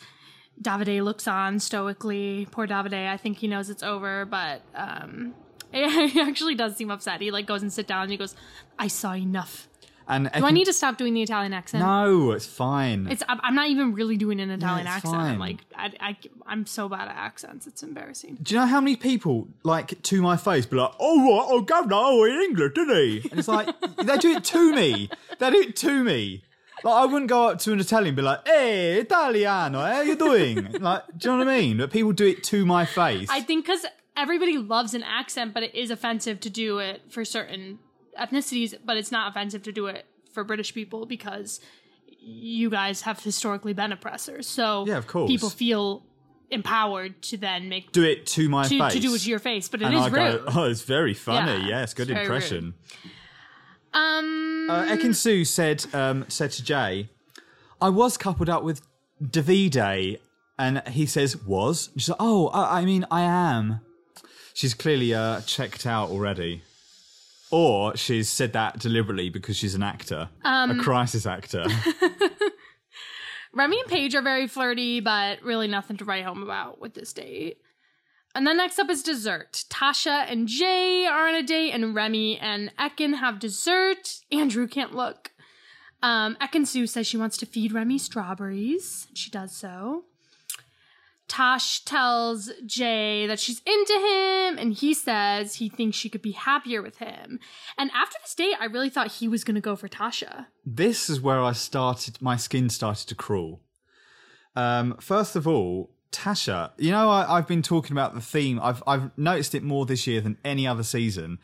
Davide 0.64 1.04
looks 1.04 1.28
on 1.28 1.60
stoically. 1.60 2.48
Poor 2.52 2.66
Davide. 2.68 3.08
I 3.10 3.18
think 3.18 3.38
he 3.38 3.48
knows 3.48 3.70
it's 3.70 3.84
over, 3.84 4.26
but 4.26 4.62
um, 4.74 5.34
he 5.72 6.22
actually 6.22 6.56
does 6.56 6.76
seem 6.76 6.90
upset. 6.92 7.22
He 7.22 7.32
like 7.32 7.46
goes 7.46 7.62
and 7.62 7.72
sit 7.72 7.88
down 7.88 8.04
and 8.04 8.12
he 8.12 8.18
goes, 8.18 8.36
"I 8.80 8.88
saw 8.88 9.14
enough." 9.14 9.68
and 10.06 10.30
Do 10.36 10.46
I 10.46 10.52
need 10.52 10.66
to 10.66 10.74
stop 10.74 10.98
doing 10.98 11.14
the 11.14 11.22
Italian 11.22 11.54
accent? 11.54 11.82
no 11.82 12.32
it's 12.32 12.46
fine 12.46 13.08
It's 13.08 13.24
I'm 13.30 13.56
not 13.56 13.70
even 13.70 13.94
really 13.94 14.18
doing 14.18 14.42
an 14.42 14.50
Italian 14.50 14.86
it's 14.86 14.98
accent. 14.98 15.14
fine. 15.14 15.34
I'm 15.36 15.40
like 15.40 15.60
I, 15.78 15.94
I 16.02 16.18
I'm 16.46 16.66
so 16.66 16.90
bad 16.90 17.08
at 17.08 17.16
accents. 17.16 17.68
It's 17.68 17.84
embarrassing. 17.84 18.38
Do 18.42 18.54
you 18.54 18.60
know 18.60 18.68
how 18.68 18.82
many 18.82 18.98
people, 18.98 19.48
like, 19.64 20.02
to 20.04 20.22
my 20.22 20.36
face, 20.36 20.66
be 20.66 20.76
like, 20.76 20.92
oh, 21.00 21.26
what? 21.26 21.48
oh, 21.50 21.62
governor, 21.62 21.96
oh, 21.98 22.26
in 22.26 22.34
England, 22.42 22.74
didn't 22.76 22.96
he? 22.98 23.30
And 23.30 23.40
it's 23.40 23.48
like, 23.48 23.74
they 23.98 24.18
do 24.18 24.32
it 24.36 24.44
to 24.44 24.76
me. 24.76 25.10
They 25.40 25.50
do 25.52 25.58
it 25.62 25.76
to 25.78 26.04
me. 26.04 26.44
Like, 26.84 26.94
I 26.96 27.06
wouldn't 27.06 27.30
go 27.30 27.48
up 27.50 27.60
to 27.60 27.74
an 27.74 27.80
Italian 27.80 28.10
and 28.10 28.16
be 28.18 28.22
like, 28.24 28.46
hey, 28.48 29.00
Italiano, 29.00 29.80
how 29.80 30.02
you 30.02 30.16
doing? 30.16 30.72
like, 30.82 31.04
do 31.18 31.30
you 31.30 31.38
know 31.38 31.46
what 31.46 31.54
I 31.54 31.60
mean? 31.60 31.78
But 31.78 31.92
people 31.92 32.12
do 32.12 32.28
it 32.28 32.44
to 32.46 32.66
my 32.66 32.86
face. 32.86 33.30
I 33.32 33.42
think 33.42 33.66
because 33.66 33.86
everybody 34.18 34.58
loves 34.58 34.94
an 34.94 35.04
accent, 35.04 35.54
but 35.54 35.64
it 35.64 35.74
is 35.76 35.90
offensive 35.92 36.40
to 36.42 36.50
do 36.50 36.80
it 36.80 37.02
for 37.10 37.24
certain 37.24 37.80
ethnicities. 38.20 38.74
But 38.84 38.98
it's 38.98 39.12
not 39.12 39.32
offensive 39.32 39.64
to 39.64 39.72
do 39.72 39.86
it 39.88 40.06
for 40.34 40.44
British 40.44 40.74
people 40.74 41.06
because 41.06 41.60
you 42.20 42.70
guys 42.70 43.02
have 43.02 43.20
historically 43.24 43.74
been 43.74 43.92
oppressors. 43.92 44.48
So 44.48 44.86
Yeah, 44.88 44.98
of 44.98 45.08
course. 45.08 45.30
people 45.30 45.50
feel 45.50 46.04
empowered 46.52 47.22
to 47.24 47.38
then 47.38 47.68
make 47.68 47.92
do 47.92 48.04
it 48.04 48.26
to 48.28 48.48
my 48.48 48.64
to, 48.68 48.78
face. 48.78 48.94
to 48.94 49.00
do 49.00 49.14
it 49.16 49.20
to 49.20 49.30
your 49.30 49.40
face. 49.40 49.68
But 49.70 49.82
it 49.82 49.86
and 49.86 49.96
is 49.96 50.02
I 50.02 50.08
rude. 50.08 50.46
go, 50.46 50.52
oh, 50.56 50.64
it's 50.66 50.84
very 50.84 51.14
funny. 51.14 51.64
Yeah, 51.64 51.68
yes, 51.80 51.94
good 51.94 52.10
it's 52.10 52.20
impression. 52.20 52.76
Um, 53.94 54.68
Uh, 54.70 54.84
Ekin 54.86 55.14
Sue 55.16 55.46
said 55.46 55.86
um, 55.94 56.26
said 56.30 56.52
to 56.52 56.64
Jay, 56.64 57.10
"I 57.82 57.90
was 57.90 58.18
coupled 58.18 58.50
up 58.50 58.64
with 58.64 58.82
Davide," 59.22 60.20
and 60.58 60.82
he 60.88 61.06
says, 61.06 61.38
"Was?" 61.38 61.90
And 61.94 62.02
she's 62.02 62.10
like, 62.10 62.18
"Oh, 62.20 62.48
I, 62.48 62.80
I 62.82 62.86
mean, 62.86 63.06
I 63.12 63.22
am." 63.22 63.82
She's 64.54 64.74
clearly 64.74 65.14
uh, 65.14 65.42
checked 65.42 65.86
out 65.88 66.10
already, 66.10 66.62
or 67.52 67.96
she's 67.98 68.30
said 68.30 68.54
that 68.54 68.80
deliberately 68.80 69.30
because 69.30 69.58
she's 69.58 69.74
an 69.76 69.84
actor, 69.84 70.30
Um, 70.44 70.80
a 70.80 70.84
crisis 70.84 71.26
actor. 71.26 71.66
Remy 73.54 73.80
and 73.82 73.90
Paige 73.90 74.16
are 74.16 74.22
very 74.22 74.48
flirty, 74.48 75.00
but 75.00 75.42
really 75.44 75.68
nothing 75.68 75.98
to 75.98 76.06
write 76.06 76.24
home 76.26 76.42
about 76.44 76.80
with 76.82 76.94
this 76.94 77.14
date. 77.14 77.58
And 78.36 78.48
then 78.48 78.58
next 78.58 78.80
up 78.80 78.90
is 78.90 79.04
dessert. 79.04 79.66
Tasha 79.70 80.26
and 80.30 80.48
Jay 80.48 81.06
are 81.06 81.28
on 81.28 81.36
a 81.36 81.44
date, 81.44 81.72
and 81.72 81.94
Remy 81.94 82.40
and 82.40 82.72
Ekin 82.78 83.20
have 83.20 83.40
dessert. 83.40 84.22
Andrew 84.32 84.68
can't 84.68 84.96
look. 84.96 85.32
Um, 86.02 86.36
Ekin-Su 86.42 86.88
says 86.88 87.08
she 87.08 87.18
wants 87.18 87.38
to 87.38 87.46
feed 87.46 87.72
Remy 87.72 87.98
strawberries. 87.98 89.08
She 89.14 89.30
does 89.30 89.56
so. 89.56 90.06
Tosh 91.30 91.86
tells 91.86 92.52
Jay 92.66 93.26
that 93.28 93.40
she's 93.40 93.62
into 93.66 93.94
him, 93.94 94.58
and 94.58 94.74
he 94.74 94.94
says 94.94 95.56
he 95.56 95.70
thinks 95.70 95.98
she 95.98 96.10
could 96.10 96.22
be 96.22 96.34
happier 96.34 96.82
with 96.82 96.98
him. 96.98 97.40
And 97.78 97.90
after 97.96 98.18
this 98.22 98.36
date, 98.36 98.56
I 98.60 98.66
really 98.66 98.90
thought 98.90 99.14
he 99.14 99.28
was 99.28 99.44
going 99.44 99.56
to 99.56 99.62
go 99.62 99.76
for 99.76 99.88
Tasha. 99.88 100.48
this 100.66 101.10
is 101.10 101.22
where 101.22 101.42
I 101.42 101.54
started. 101.54 102.22
My 102.22 102.36
skin 102.36 102.70
started 102.70 103.08
to 103.08 103.16
crawl. 103.16 103.62
Um, 104.56 104.98
first 105.00 105.36
of 105.36 105.48
all, 105.48 105.92
Tasha. 106.14 106.72
You 106.78 106.92
know, 106.92 107.10
I, 107.10 107.38
I've 107.38 107.48
been 107.48 107.62
talking 107.62 107.92
about 107.92 108.14
the 108.14 108.22
theme. 108.22 108.60
I've 108.62 108.82
I've 108.88 109.18
noticed 109.18 109.54
it 109.56 109.64
more 109.64 109.86
this 109.86 110.08
year 110.08 110.22
than 110.22 110.38
any 110.46 110.66
other 110.66 110.84
season. 110.84 111.40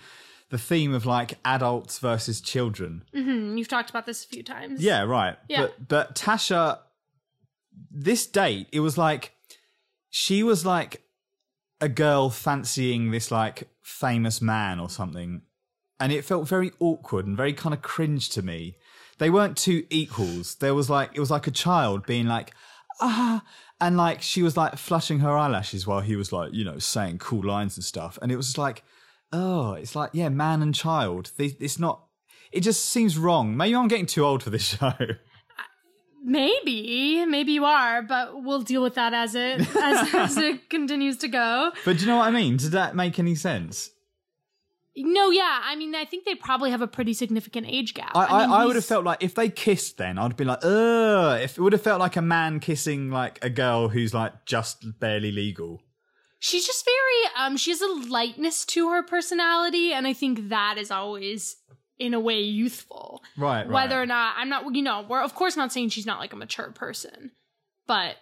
The 0.50 0.58
theme 0.58 0.94
of 0.94 1.06
like 1.06 1.38
adults 1.46 2.00
versus 2.00 2.40
children. 2.42 3.04
Mm, 3.14 3.58
You've 3.58 3.68
talked 3.68 3.90
about 3.90 4.06
this 4.06 4.24
a 4.24 4.28
few 4.28 4.42
times. 4.44 4.82
Yeah, 4.82 5.04
right. 5.04 5.38
Yeah. 5.48 5.62
But 5.62 5.88
but 5.88 6.16
Tasha, 6.16 6.80
this 7.92 8.26
date, 8.26 8.68
it 8.72 8.80
was 8.80 8.98
like 8.98 9.34
she 10.10 10.42
was 10.44 10.66
like 10.66 11.02
a 11.82 11.90
girl 11.90 12.30
fancying 12.30 13.12
this 13.12 13.32
like 13.32 13.68
famous 13.82 14.42
man 14.42 14.80
or 14.80 14.90
something, 14.90 15.42
and 16.00 16.12
it 16.12 16.26
felt 16.26 16.48
very 16.48 16.72
awkward 16.80 17.28
and 17.28 17.38
very 17.38 17.54
kind 17.54 17.74
of 17.74 17.82
cringe 17.82 18.30
to 18.30 18.42
me. 18.42 18.76
They 19.20 19.30
weren't 19.30 19.58
two 19.58 19.86
equals. 19.90 20.56
There 20.56 20.74
was 20.74 20.90
like 20.90 21.12
it 21.14 21.20
was 21.20 21.30
like 21.32 21.46
a 21.48 21.52
child 21.52 22.06
being 22.06 22.26
like 22.28 22.54
ah. 23.02 23.44
And 23.82 23.96
like 23.96 24.22
she 24.22 24.42
was 24.42 24.58
like 24.58 24.78
flushing 24.78 25.20
her 25.20 25.38
eyelashes 25.38 25.88
while 25.88 26.02
he 26.02 26.16
was 26.16 26.32
like, 26.32 26.54
you 26.54 26.66
know, 26.66 26.80
saying 26.80 27.20
cool 27.20 27.46
lines 27.46 27.78
and 27.78 27.84
stuff. 27.84 28.20
And 28.22 28.32
it 28.32 28.36
was 28.36 28.48
just 28.48 28.58
like, 28.58 28.84
oh, 29.32 29.74
it's 29.74 29.96
like, 29.96 30.12
yeah, 30.14 30.30
man 30.30 30.62
and 30.62 30.76
child. 30.76 31.32
They, 31.38 31.56
it's 31.60 31.80
not, 31.80 32.04
it 32.52 32.62
just 32.62 32.86
seems 32.88 33.18
wrong. 33.18 33.56
Maybe 33.56 33.76
I'm 33.76 33.88
getting 33.88 34.06
too 34.06 34.26
old 34.26 34.44
for 34.44 34.50
this 34.50 34.64
show. 34.78 34.94
Maybe, 36.22 37.26
maybe 37.26 37.54
you 37.54 37.64
are, 37.64 38.02
but 38.02 38.44
we'll 38.44 38.62
deal 38.62 38.82
with 38.82 38.96
that 38.96 39.14
as 39.14 39.36
it 39.36 39.62
as, 39.62 40.14
as 40.14 40.38
it 40.38 40.70
continues 40.70 41.18
to 41.18 41.30
go. 41.30 41.72
But 41.86 41.98
do 41.98 42.02
you 42.02 42.08
know 42.08 42.18
what 42.18 42.28
I 42.28 42.32
mean? 42.32 42.58
Does 42.58 42.72
that 42.72 42.96
make 42.96 43.18
any 43.20 43.36
sense? 43.36 43.92
No, 45.02 45.30
yeah, 45.32 45.62
I 45.64 45.76
mean, 45.76 45.96
I 45.96 46.06
think 46.06 46.26
they 46.26 46.36
probably 46.36 46.72
have 46.72 46.82
a 46.82 46.88
pretty 46.88 47.14
significant 47.14 47.68
age 47.68 47.94
gap. 47.94 48.12
I, 48.16 48.26
I, 48.26 48.42
mean, 48.42 48.52
I 48.52 48.66
would 48.66 48.76
have 48.76 48.86
felt 48.86 49.06
like 49.06 49.24
if 49.24 49.34
they 49.36 49.50
kissed 49.50 49.98
then, 49.98 50.18
I'd 50.20 50.36
be 50.36 50.44
like, 50.44 50.60
ugh. 50.64 51.42
If 51.42 51.58
it 51.58 51.62
would 51.62 51.74
have 51.74 51.82
felt 51.82 52.00
like 52.00 52.16
a 52.18 52.22
man 52.22 52.60
kissing 52.60 53.10
like 53.10 53.40
a 53.42 53.50
girl 53.50 53.88
who's 53.90 54.14
like 54.14 54.46
just 54.46 55.00
barely 55.00 55.32
legal. 55.32 55.82
she's 56.40 56.66
just 56.66 56.86
very 56.86 57.36
um 57.46 57.58
she 57.58 57.72
has 57.72 57.82
a 57.82 57.88
lightness 58.10 58.64
to 58.66 58.90
her 58.92 59.04
personality 59.04 59.92
and 59.92 60.08
i 60.08 60.14
think 60.14 60.48
that 60.50 60.78
is 60.78 60.90
always 60.90 61.58
in 61.98 62.14
a 62.14 62.20
way 62.20 62.40
youthful 62.40 63.22
Right, 63.38 63.64
right. 63.64 63.70
whether 63.70 64.02
or 64.02 64.06
not 64.06 64.36
i'm 64.38 64.48
not 64.48 64.74
you 64.74 64.82
know 64.82 65.06
we're 65.10 65.22
of 65.22 65.36
course 65.36 65.58
not 65.58 65.74
saying 65.74 65.90
she's 65.90 66.06
not 66.06 66.20
like 66.20 66.32
a 66.32 66.38
mature 66.38 66.72
person 66.72 67.32
but 67.88 68.16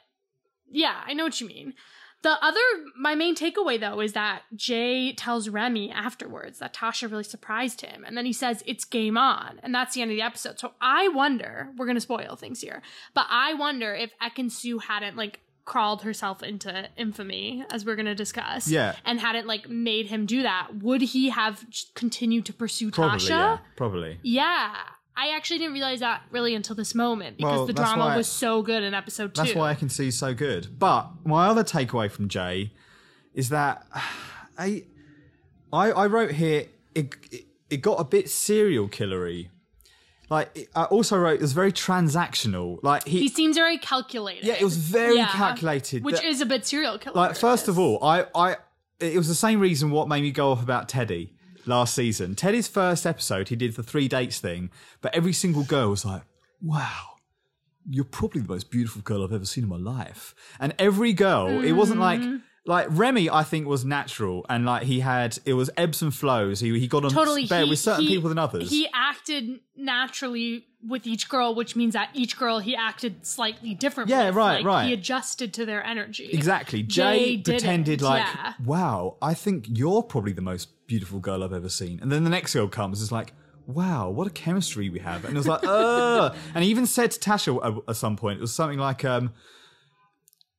yeah 0.68 0.96
i 1.06 1.14
know 1.14 1.26
what 1.26 1.40
you 1.40 1.48
mean 1.48 1.76
the 2.24 2.44
other 2.44 2.60
my 3.00 3.16
main 3.16 3.36
takeaway 3.36 3.80
though 3.80 4.00
is 4.02 4.14
that 4.14 4.42
jay 4.56 5.14
tells 5.14 5.48
remy 5.50 5.92
afterwards 5.92 6.60
that 6.60 6.74
tasha 6.74 7.10
really 7.10 7.24
surprised 7.24 7.82
him 7.82 8.04
and 8.06 8.18
then 8.18 8.26
he 8.26 8.34
says 8.34 8.64
it's 8.66 8.84
game 8.86 9.18
on 9.18 9.60
and 9.64 9.74
that's 9.74 9.94
the 9.96 10.02
end 10.02 10.10
of 10.12 10.16
the 10.18 10.22
episode 10.22 10.60
so 10.60 10.74
i 10.82 11.08
wonder 11.10 11.70
we're 11.78 11.86
gonna 11.86 12.00
spoil 12.00 12.36
things 12.36 12.60
here 12.62 12.82
but 13.14 13.26
i 13.30 13.54
wonder 13.54 13.94
if 13.94 14.12
ekin 14.22 14.52
sue 14.52 14.80
hadn't 14.80 15.16
like 15.16 15.40
crawled 15.66 16.02
herself 16.04 16.42
into 16.42 16.88
infamy 16.96 17.64
as 17.70 17.86
we're 17.86 17.96
gonna 17.98 18.16
discuss 18.16 18.70
Yeah. 18.70 18.96
and 19.04 19.20
hadn't 19.20 19.48
like 19.48 19.70
made 19.70 20.06
him 20.08 20.26
do 20.26 20.42
that 20.44 20.70
would 20.82 21.02
he 21.02 21.30
have 21.30 21.66
continued 21.94 22.46
to 22.46 22.54
pursue 22.54 22.90
Probably, 22.90 23.20
tasha 23.20 23.30
yeah. 23.30 23.58
Probably. 23.76 24.20
yeah. 24.24 24.76
I 25.20 25.36
actually 25.36 25.58
didn't 25.58 25.74
realize 25.74 26.00
that 26.02 26.22
really 26.32 26.54
until 26.54 26.76
this 26.76 26.94
moment 26.94 27.38
because 27.38 27.52
Well, 27.58 27.66
the 27.66 27.74
drama 27.74 28.06
why- 28.06 28.18
was 28.18 28.28
so 28.28 28.62
good 28.62 28.84
in 28.84 28.94
episode 28.94 29.34
two. 29.34 29.42
That's 29.42 29.56
why 29.56 29.72
I 29.72 29.76
can 29.76 29.90
see 29.90 30.12
so 30.12 30.34
good. 30.34 30.78
But 30.78 31.10
my 31.26 31.48
other 31.48 31.64
takeaway 31.64 32.10
from 32.12 32.28
Jay 32.30 32.72
is 33.34 33.50
that 33.50 33.86
I 34.58 34.84
I, 35.74 35.92
I 35.92 36.06
wrote 36.08 36.32
here 36.32 36.66
it, 36.96 37.16
it 37.32 37.46
it 37.70 37.78
got 37.82 38.00
a 38.00 38.04
bit 38.04 38.30
serial 38.30 38.88
killery. 38.88 39.50
Like 40.30 40.52
it- 40.56 40.70
I 40.76 40.84
also 40.86 41.18
wrote 41.18 41.36
it 41.36 41.42
was 41.42 41.54
very 41.54 41.72
transactional. 41.72 42.80
Like 42.84 43.06
he, 43.08 43.20
he 43.22 43.28
seems 43.30 43.56
very 43.58 43.78
calculated. 43.78 44.46
yeah, 44.46 44.54
it 44.60 44.64
was 44.64 44.78
very 44.78 45.16
Yeah. 45.18 45.28
calculated. 45.30 46.04
which 46.04 46.18
That- 46.18 46.26
is 46.26 46.42
a 46.42 46.46
bit 46.46 46.66
serial 46.66 46.98
killer. 47.00 47.16
like 47.16 47.36
first 47.36 47.68
of 47.68 47.78
all, 47.80 48.04
I 48.04 48.26
I 48.36 48.58
it 49.00 49.18
was 49.18 49.28
the 49.28 49.36
same 49.36 49.60
reason 49.60 49.90
what 49.92 50.08
made 50.08 50.22
me 50.22 50.32
go 50.32 50.52
off 50.52 50.62
about 50.64 50.90
Teddy 50.90 51.34
last 51.68 51.94
season. 51.94 52.36
Teddy's 52.36 52.68
first 52.68 53.06
episode, 53.06 53.50
he 53.50 53.56
did 53.56 53.76
the 53.76 53.84
three 53.84 54.08
dates 54.08 54.40
thing, 54.40 54.70
but 55.02 55.14
every 55.14 55.34
single 55.34 55.64
girl 55.64 55.90
was 55.90 56.06
like, 56.06 56.24
"Wow, 56.62 57.16
you're 57.90 58.06
probably 58.06 58.42
the 58.42 58.48
most 58.54 58.70
beautiful 58.72 59.02
girl 59.02 59.24
I've 59.24 59.34
ever 59.34 59.46
seen 59.46 59.64
in 59.64 59.70
my 59.70 59.78
life." 59.78 60.34
And 60.60 60.74
every 60.80 61.14
girl, 61.14 61.48
it 61.64 61.74
wasn't 61.74 62.00
like 62.00 62.22
Mm-hmm. 62.22 62.38
Like 62.68 62.88
Remy, 62.90 63.30
I 63.30 63.44
think 63.44 63.66
was 63.66 63.86
natural, 63.86 64.46
and 64.50 64.66
like 64.66 64.84
he 64.84 65.00
had 65.00 65.40
it 65.46 65.54
was 65.54 65.70
ebbs 65.78 66.02
and 66.02 66.14
flows. 66.14 66.60
He 66.60 66.78
he 66.80 66.88
got 66.88 67.06
on 67.06 67.12
totally 67.12 67.46
better 67.48 67.64
he- 67.64 67.70
with 67.72 67.80
certain 67.80 68.04
he- 68.04 68.16
people 68.16 68.30
than 68.30 68.38
others. 68.38 68.70
He 68.70 68.88
acted 68.94 69.62
naturally 69.76 70.66
with 70.88 71.08
each 71.08 71.28
girl, 71.28 71.56
which 71.56 71.76
means 71.76 71.94
that 71.94 72.10
each 72.14 72.38
girl 72.38 72.60
he 72.60 72.76
acted 72.76 73.26
slightly 73.26 73.74
differently. 73.74 74.16
Yeah, 74.16 74.30
right, 74.30 74.58
Like, 74.58 74.66
right. 74.66 74.88
He 74.88 74.94
adjusted 74.94 75.54
to 75.56 75.66
their 75.66 75.84
energy. 75.84 76.30
Exactly. 76.32 76.84
Jay 76.84 77.38
pretended 77.38 78.02
like, 78.02 78.24
yeah. 78.24 78.54
wow, 78.64 79.18
I 79.22 79.34
think 79.34 79.66
you're 79.68 80.04
probably 80.04 80.34
the 80.34 80.42
most 80.44 80.70
beautiful 80.88 81.20
girl 81.20 81.44
I've 81.44 81.52
ever 81.52 81.68
seen. 81.70 82.00
And 82.02 82.12
then 82.12 82.24
the 82.24 82.30
next 82.30 82.54
girl 82.54 82.68
comes, 82.68 83.02
is 83.02 83.12
like, 83.12 83.34
wow, 83.66 84.10
what 84.10 84.28
a 84.28 84.30
chemistry 84.30 84.90
we 84.90 85.00
have. 85.00 85.26
And 85.26 85.34
it 85.34 85.38
was 85.38 85.48
like, 85.48 85.62
ugh. 85.68 86.36
And 86.54 86.64
he 86.64 86.70
even 86.70 86.86
said 86.86 87.12
to 87.12 87.20
Tasha 87.20 87.66
at, 87.66 87.90
at 87.90 87.96
some 87.96 88.16
point, 88.16 88.38
it 88.38 88.42
was 88.42 88.54
something 88.54 88.80
like, 88.80 89.04
um, 89.04 89.34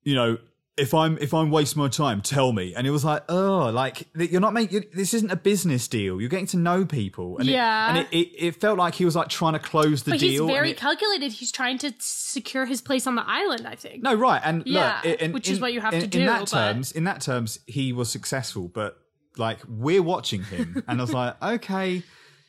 you 0.03 0.15
know, 0.15 0.39
if 0.79 0.95
I'm 0.95 1.19
if 1.19 1.35
I'm 1.35 1.51
wasting 1.51 1.83
my 1.83 1.89
time, 1.89 2.21
tell 2.23 2.53
me. 2.53 2.75
And 2.75 2.87
it 2.87 2.91
was 2.91 3.05
like, 3.05 3.25
oh, 3.29 3.71
like 3.71 4.09
you're 4.17 4.41
not 4.41 4.53
making 4.55 4.85
this 4.95 5.13
isn't 5.15 5.31
a 5.31 5.37
business 5.37 5.89
deal. 5.89 6.21
You're 6.21 6.31
getting 6.31 6.47
to 6.49 6.57
know 6.57 6.87
people. 6.87 7.39
And 7.39 7.47
Yeah. 7.49 7.87
It, 7.87 7.89
and 7.91 7.99
it, 8.13 8.17
it, 8.17 8.47
it 8.47 8.61
felt 8.61 8.79
like 8.79 8.95
he 8.95 9.05
was 9.05 9.15
like 9.17 9.29
trying 9.29 9.55
to 9.55 9.59
close 9.59 10.05
the 10.05 10.13
but 10.13 10.21
he's 10.21 10.33
deal. 10.35 10.45
and 10.45 10.53
very 10.55 10.71
it- 10.71 10.77
calculated. 10.77 11.33
He's 11.33 11.53
trying 11.53 11.79
to 11.79 11.93
secure 11.99 12.65
his 12.67 12.81
place 12.81 13.07
on 13.07 13.15
the 13.17 13.25
island. 13.27 13.67
I 13.67 13.75
think. 13.75 14.03
No, 14.03 14.15
right, 14.15 14.41
and 14.45 14.63
Yeah, 14.67 15.01
look, 15.05 15.21
in, 15.21 15.33
which 15.33 15.51
is 15.51 15.61
what 15.61 15.73
you 15.73 15.81
have 15.81 15.93
in, 15.95 16.01
to 16.01 16.05
In 16.07 16.11
do, 16.11 16.27
that 16.27 16.41
but- 16.41 16.49
terms, 16.49 16.93
in 16.93 17.05
that 17.05 17.21
terms, 17.21 17.59
he 17.67 17.93
was 17.93 18.11
successful, 18.11 18.69
but 18.69 18.97
like 19.37 19.59
we're 19.69 20.03
watching 20.03 20.43
him, 20.45 20.83
and 20.89 21.01
I 21.01 21.03
was 21.05 21.13
like, 21.13 21.43
okay, 21.43 22.03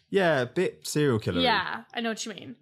yeah, 0.09 0.41
a 0.41 0.45
bit 0.45 0.87
serial 0.87 1.19
killer. 1.19 1.41
Yeah, 1.41 1.83
I 1.93 2.01
know 2.01 2.09
what 2.09 2.25
you 2.25 2.33
mean. 2.33 2.55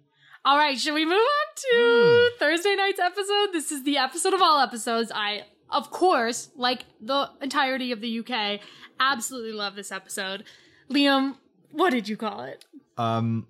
All 0.44 0.56
right, 0.56 0.78
should 0.78 0.94
we 0.94 1.04
move 1.04 1.14
on 1.14 1.54
to 1.56 2.30
Hmm. 2.32 2.38
Thursday 2.38 2.74
night's 2.76 3.00
episode? 3.00 3.48
This 3.52 3.72
is 3.72 3.82
the 3.84 3.98
episode 3.98 4.34
of 4.34 4.40
all 4.40 4.60
episodes. 4.60 5.10
I, 5.14 5.44
of 5.70 5.90
course, 5.90 6.50
like 6.56 6.84
the 7.00 7.30
entirety 7.42 7.92
of 7.92 8.00
the 8.00 8.20
UK, 8.20 8.60
absolutely 9.00 9.52
love 9.52 9.74
this 9.76 9.92
episode. 9.92 10.44
Liam, 10.90 11.36
what 11.70 11.90
did 11.90 12.08
you 12.08 12.16
call 12.16 12.42
it? 12.42 12.64
Um, 12.96 13.46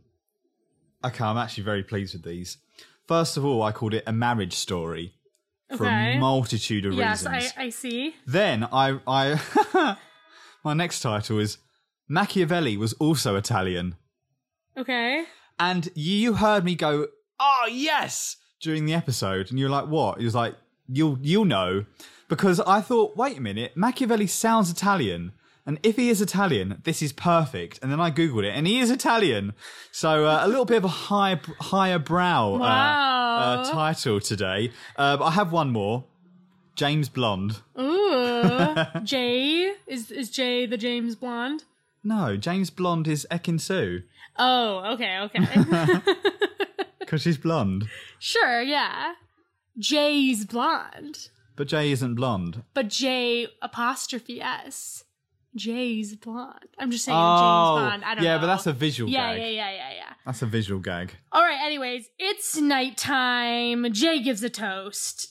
okay, 1.05 1.25
I'm 1.25 1.37
actually 1.39 1.65
very 1.65 1.83
pleased 1.83 2.15
with 2.15 2.25
these. 2.25 2.59
First 3.07 3.37
of 3.37 3.45
all, 3.45 3.63
I 3.63 3.73
called 3.73 3.95
it 3.95 4.05
a 4.07 4.13
marriage 4.13 4.55
story 4.55 5.15
for 5.77 5.87
Okay. 5.87 6.17
a 6.17 6.19
multitude 6.19 6.85
of 6.87 6.95
Yes, 6.95 7.25
reasons. 7.27 7.53
I, 7.57 7.63
I 7.65 7.69
see. 7.71 8.15
Then 8.27 8.69
I, 8.73 8.99
I, 9.07 9.97
my 10.65 10.75
next 10.75 11.01
title 11.01 11.39
is 11.39 11.59
Machiavelli 12.09 12.77
was 12.77 12.93
also 12.95 13.37
Italian. 13.37 13.97
Okay. 14.77 15.25
And 15.59 15.89
you 15.95 16.35
heard 16.35 16.65
me 16.65 16.75
go, 16.75 17.09
"Oh 17.41 17.69
yes!" 17.71 18.37
during 18.61 18.85
the 18.87 18.95
episode, 18.95 19.51
and 19.51 19.59
you're 19.59 19.69
like, 19.69 19.89
"What?" 19.89 20.19
He 20.19 20.25
was 20.25 20.35
like, 20.35 20.55
"You'll 20.89 21.19
you'll 21.21 21.45
know," 21.45 21.85
because 22.29 22.61
I 22.61 22.81
thought, 22.81 23.17
"Wait 23.17 23.39
a 23.39 23.41
minute, 23.41 23.77
Machiavelli 23.77 24.27
sounds 24.27 24.71
Italian." 24.71 25.33
And 25.67 25.79
if 25.83 25.97
he 25.97 26.09
is 26.09 26.23
Italian, 26.23 26.81
this 26.85 27.03
is 27.03 27.13
perfect. 27.13 27.79
And 27.83 27.93
then 27.93 28.01
I 28.01 28.11
googled 28.11 28.45
it, 28.45 28.55
and 28.57 28.67
he 28.67 28.81
is 28.81 28.91
Italian. 28.91 29.53
So 29.93 30.25
uh, 30.25 30.41
a 30.43 30.49
little 30.49 30.65
bit 30.65 30.79
of 30.79 30.85
a 30.85 30.89
high, 30.89 31.39
higher 31.61 31.99
brow 31.99 32.55
uh, 32.55 32.59
Wow. 32.59 33.39
uh, 33.61 33.71
title 33.71 34.19
today. 34.19 34.73
Uh, 34.97 35.19
but 35.19 35.25
I 35.27 35.31
have 35.33 35.53
one 35.53 35.71
more. 35.71 36.05
James 36.75 37.09
Blonde. 37.11 37.61
Ooh, 37.79 38.75
Jay 39.05 39.75
is 39.87 40.11
is 40.11 40.31
Jay 40.31 40.65
the 40.65 40.79
James 40.79 41.17
Blonde? 41.17 41.65
No, 42.05 42.37
James 42.39 42.71
Blonde 42.71 43.09
is 43.09 43.27
Ekin-Su 43.31 44.03
Oh, 44.39 44.93
okay, 44.95 45.19
okay, 45.25 45.45
because 47.01 47.21
she's 47.23 47.37
blonde, 47.37 47.89
sure, 48.21 48.63
yeah. 48.63 49.15
Jay's 49.79 50.45
blonde, 50.45 51.29
but 51.57 51.69
Jay 51.69 51.91
isn't 51.93 52.15
blonde. 52.15 52.63
but 52.75 52.89
J 52.89 53.49
apostrophe 53.63 54.41
S. 54.41 55.05
Jay's 55.57 56.15
blonde. 56.15 56.67
I'm 56.79 56.91
just 56.91 57.05
saying 57.05 57.17
Oh, 57.19 57.79
James 57.79 57.91
Bond. 57.91 58.05
I 58.05 58.15
don't 58.15 58.23
know. 58.25 58.31
yeah, 58.31 58.39
but 58.39 58.47
that's 58.47 58.67
a 58.67 58.73
visual 58.73 59.11
yeah, 59.11 59.33
gag. 59.35 59.41
yeah, 59.41 59.49
yeah, 59.49 59.71
yeah, 59.71 59.91
yeah. 59.97 60.13
That's 60.27 60.43
a 60.43 60.47
visual 60.47 60.79
gag. 60.81 61.13
All 61.33 61.43
right. 61.43 61.59
Anyways, 61.65 62.09
it's 62.19 62.57
nighttime. 62.57 63.91
Jay 63.93 64.21
gives 64.23 64.43
a 64.43 64.51
toast, 64.51 65.29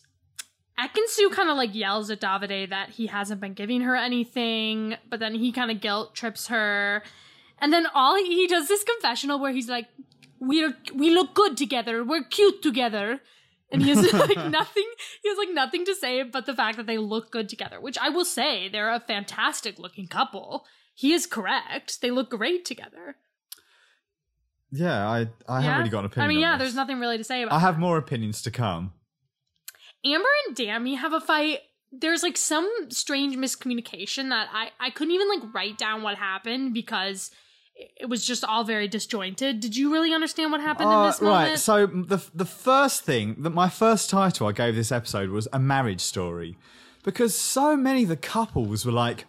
Ekin-Su 0.80 1.30
kind 1.30 1.50
of 1.50 1.56
like 1.58 1.74
yells 1.74 2.10
at 2.10 2.20
Davide 2.22 2.70
that 2.70 2.90
he 2.92 3.08
hasn't 3.08 3.40
been 3.42 3.54
giving 3.54 3.82
her 3.82 3.96
anything, 3.96 4.96
but 5.10 5.20
then 5.20 5.36
he 5.36 5.52
kind 5.52 5.72
of 5.72 5.82
guilt 5.82 6.14
trips 6.16 6.48
her. 6.48 7.04
And 7.60 7.72
then 7.72 7.88
all 7.94 8.16
he, 8.16 8.36
he 8.36 8.48
does 8.48 8.68
this 8.68 8.84
confessional 8.84 9.40
where 9.40 9.52
he's 9.54 9.70
like, 9.70 9.88
"We're 10.40 10.76
we 10.94 11.12
look 11.12 11.34
good 11.36 11.58
together. 11.58 12.04
We're 12.04 12.24
cute 12.24 12.62
together." 12.62 13.22
And 13.72 13.82
he 13.82 13.90
has 13.90 14.14
like 14.14 14.50
nothing. 14.50 14.86
He 15.22 15.30
has 15.30 15.38
like 15.38 15.54
nothing 15.54 15.86
to 15.86 15.96
say 15.96 16.24
but 16.24 16.46
the 16.46 16.56
fact 16.56 16.78
that 16.78 16.88
they 16.88 16.98
look 16.98 17.32
good 17.32 17.50
together. 17.50 17.80
Which 17.82 17.98
I 17.98 18.10
will 18.10 18.26
say, 18.26 18.70
they're 18.70 18.94
a 18.94 19.00
fantastic 19.00 19.78
looking 19.80 20.08
couple. 20.08 20.66
He 20.94 21.14
is 21.14 21.26
correct. 21.26 22.02
They 22.02 22.12
look 22.12 22.30
great 22.30 22.66
together. 22.66 23.18
Yeah, 24.72 25.08
I 25.08 25.28
I 25.48 25.62
haven't 25.62 25.80
really 25.80 25.90
got 25.90 26.00
an 26.00 26.06
opinion. 26.06 26.26
I 26.26 26.28
mean, 26.28 26.40
yeah, 26.40 26.58
this. 26.58 26.66
there's 26.66 26.76
nothing 26.76 27.00
really 27.00 27.18
to 27.18 27.24
say 27.24 27.44
about. 27.44 27.56
I 27.56 27.60
have 27.60 27.76
that. 27.76 27.82
more 27.82 27.98
opinions 27.98 28.42
to 28.44 28.52
come. 28.52 28.94
Amber 30.06 30.30
and 30.48 30.56
Dammy 30.56 30.96
have 30.96 31.14
a 31.14 31.22
fight. 31.22 31.60
There's 31.92 32.24
like 32.24 32.38
some 32.38 32.70
strange 32.90 33.38
miscommunication 33.38 34.30
that 34.30 34.50
I 34.52 34.72
I 34.80 34.90
couldn't 34.90 35.14
even 35.14 35.30
like 35.30 35.54
write 35.54 35.78
down 35.78 36.02
what 36.02 36.18
happened 36.18 36.74
because 36.74 37.32
it- 38.00 38.10
was 38.10 38.26
just 38.26 38.44
all 38.44 38.64
very 38.64 38.88
disjointed. 38.88 39.60
Did 39.60 39.76
you 39.76 39.92
really 39.92 40.14
understand 40.14 40.52
what 40.52 40.62
happened 40.62 40.90
in 40.90 40.96
Uh, 40.96 41.08
this 41.08 41.22
moment? 41.22 41.50
right. 41.52 41.60
So 41.60 41.86
the 41.88 42.20
the 42.34 42.46
first 42.46 43.04
thing 43.04 43.36
that 43.44 43.52
my 43.52 43.70
first 43.70 44.10
title 44.10 44.48
I 44.48 44.52
gave 44.52 44.76
this 44.76 44.92
episode 44.92 45.30
was 45.30 45.48
a 45.52 45.60
marriage 45.60 46.02
story, 46.02 46.58
because 47.04 47.34
so 47.36 47.76
many 47.78 48.04
of 48.04 48.10
the 48.10 48.18
couples 48.18 48.86
were 48.86 48.92
like, 48.92 49.26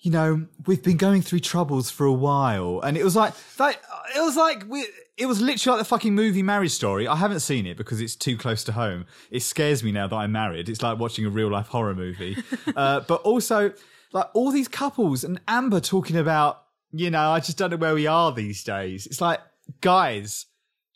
you 0.00 0.10
know, 0.10 0.46
we've 0.66 0.82
been 0.82 0.96
going 0.96 1.22
through 1.22 1.40
troubles 1.40 1.90
for 1.90 2.06
a 2.06 2.12
while, 2.12 2.80
and 2.80 2.96
it 2.96 3.04
was 3.04 3.14
like 3.16 3.34
that. 3.58 3.80
It 4.16 4.20
was 4.20 4.36
like 4.36 4.64
we. 4.68 4.86
It 5.18 5.26
was 5.26 5.40
literally 5.42 5.76
like 5.76 5.84
the 5.86 5.88
fucking 5.88 6.14
movie 6.14 6.42
Marriage 6.42 6.72
Story. 6.72 7.06
I 7.06 7.16
haven't 7.16 7.40
seen 7.40 7.66
it 7.66 7.76
because 7.76 8.00
it's 8.00 8.16
too 8.16 8.36
close 8.36 8.64
to 8.64 8.72
home. 8.72 9.04
It 9.30 9.40
scares 9.40 9.84
me 9.84 9.92
now 9.92 10.08
that 10.08 10.16
I'm 10.16 10.32
married. 10.32 10.68
It's 10.70 10.82
like 10.82 10.98
watching 10.98 11.26
a 11.26 11.30
real 11.30 11.50
life 11.50 11.68
horror 11.68 11.94
movie. 11.94 12.36
uh, 12.76 13.00
but 13.00 13.20
also, 13.22 13.72
like 14.12 14.26
all 14.32 14.50
these 14.50 14.68
couples 14.68 15.22
and 15.22 15.38
Amber 15.46 15.80
talking 15.80 16.16
about, 16.16 16.61
you 16.92 17.10
know, 17.10 17.30
I 17.30 17.40
just 17.40 17.58
don't 17.58 17.70
know 17.70 17.76
where 17.76 17.94
we 17.94 18.06
are 18.06 18.32
these 18.32 18.62
days. 18.64 19.06
It's 19.06 19.20
like, 19.20 19.40
guys, 19.80 20.46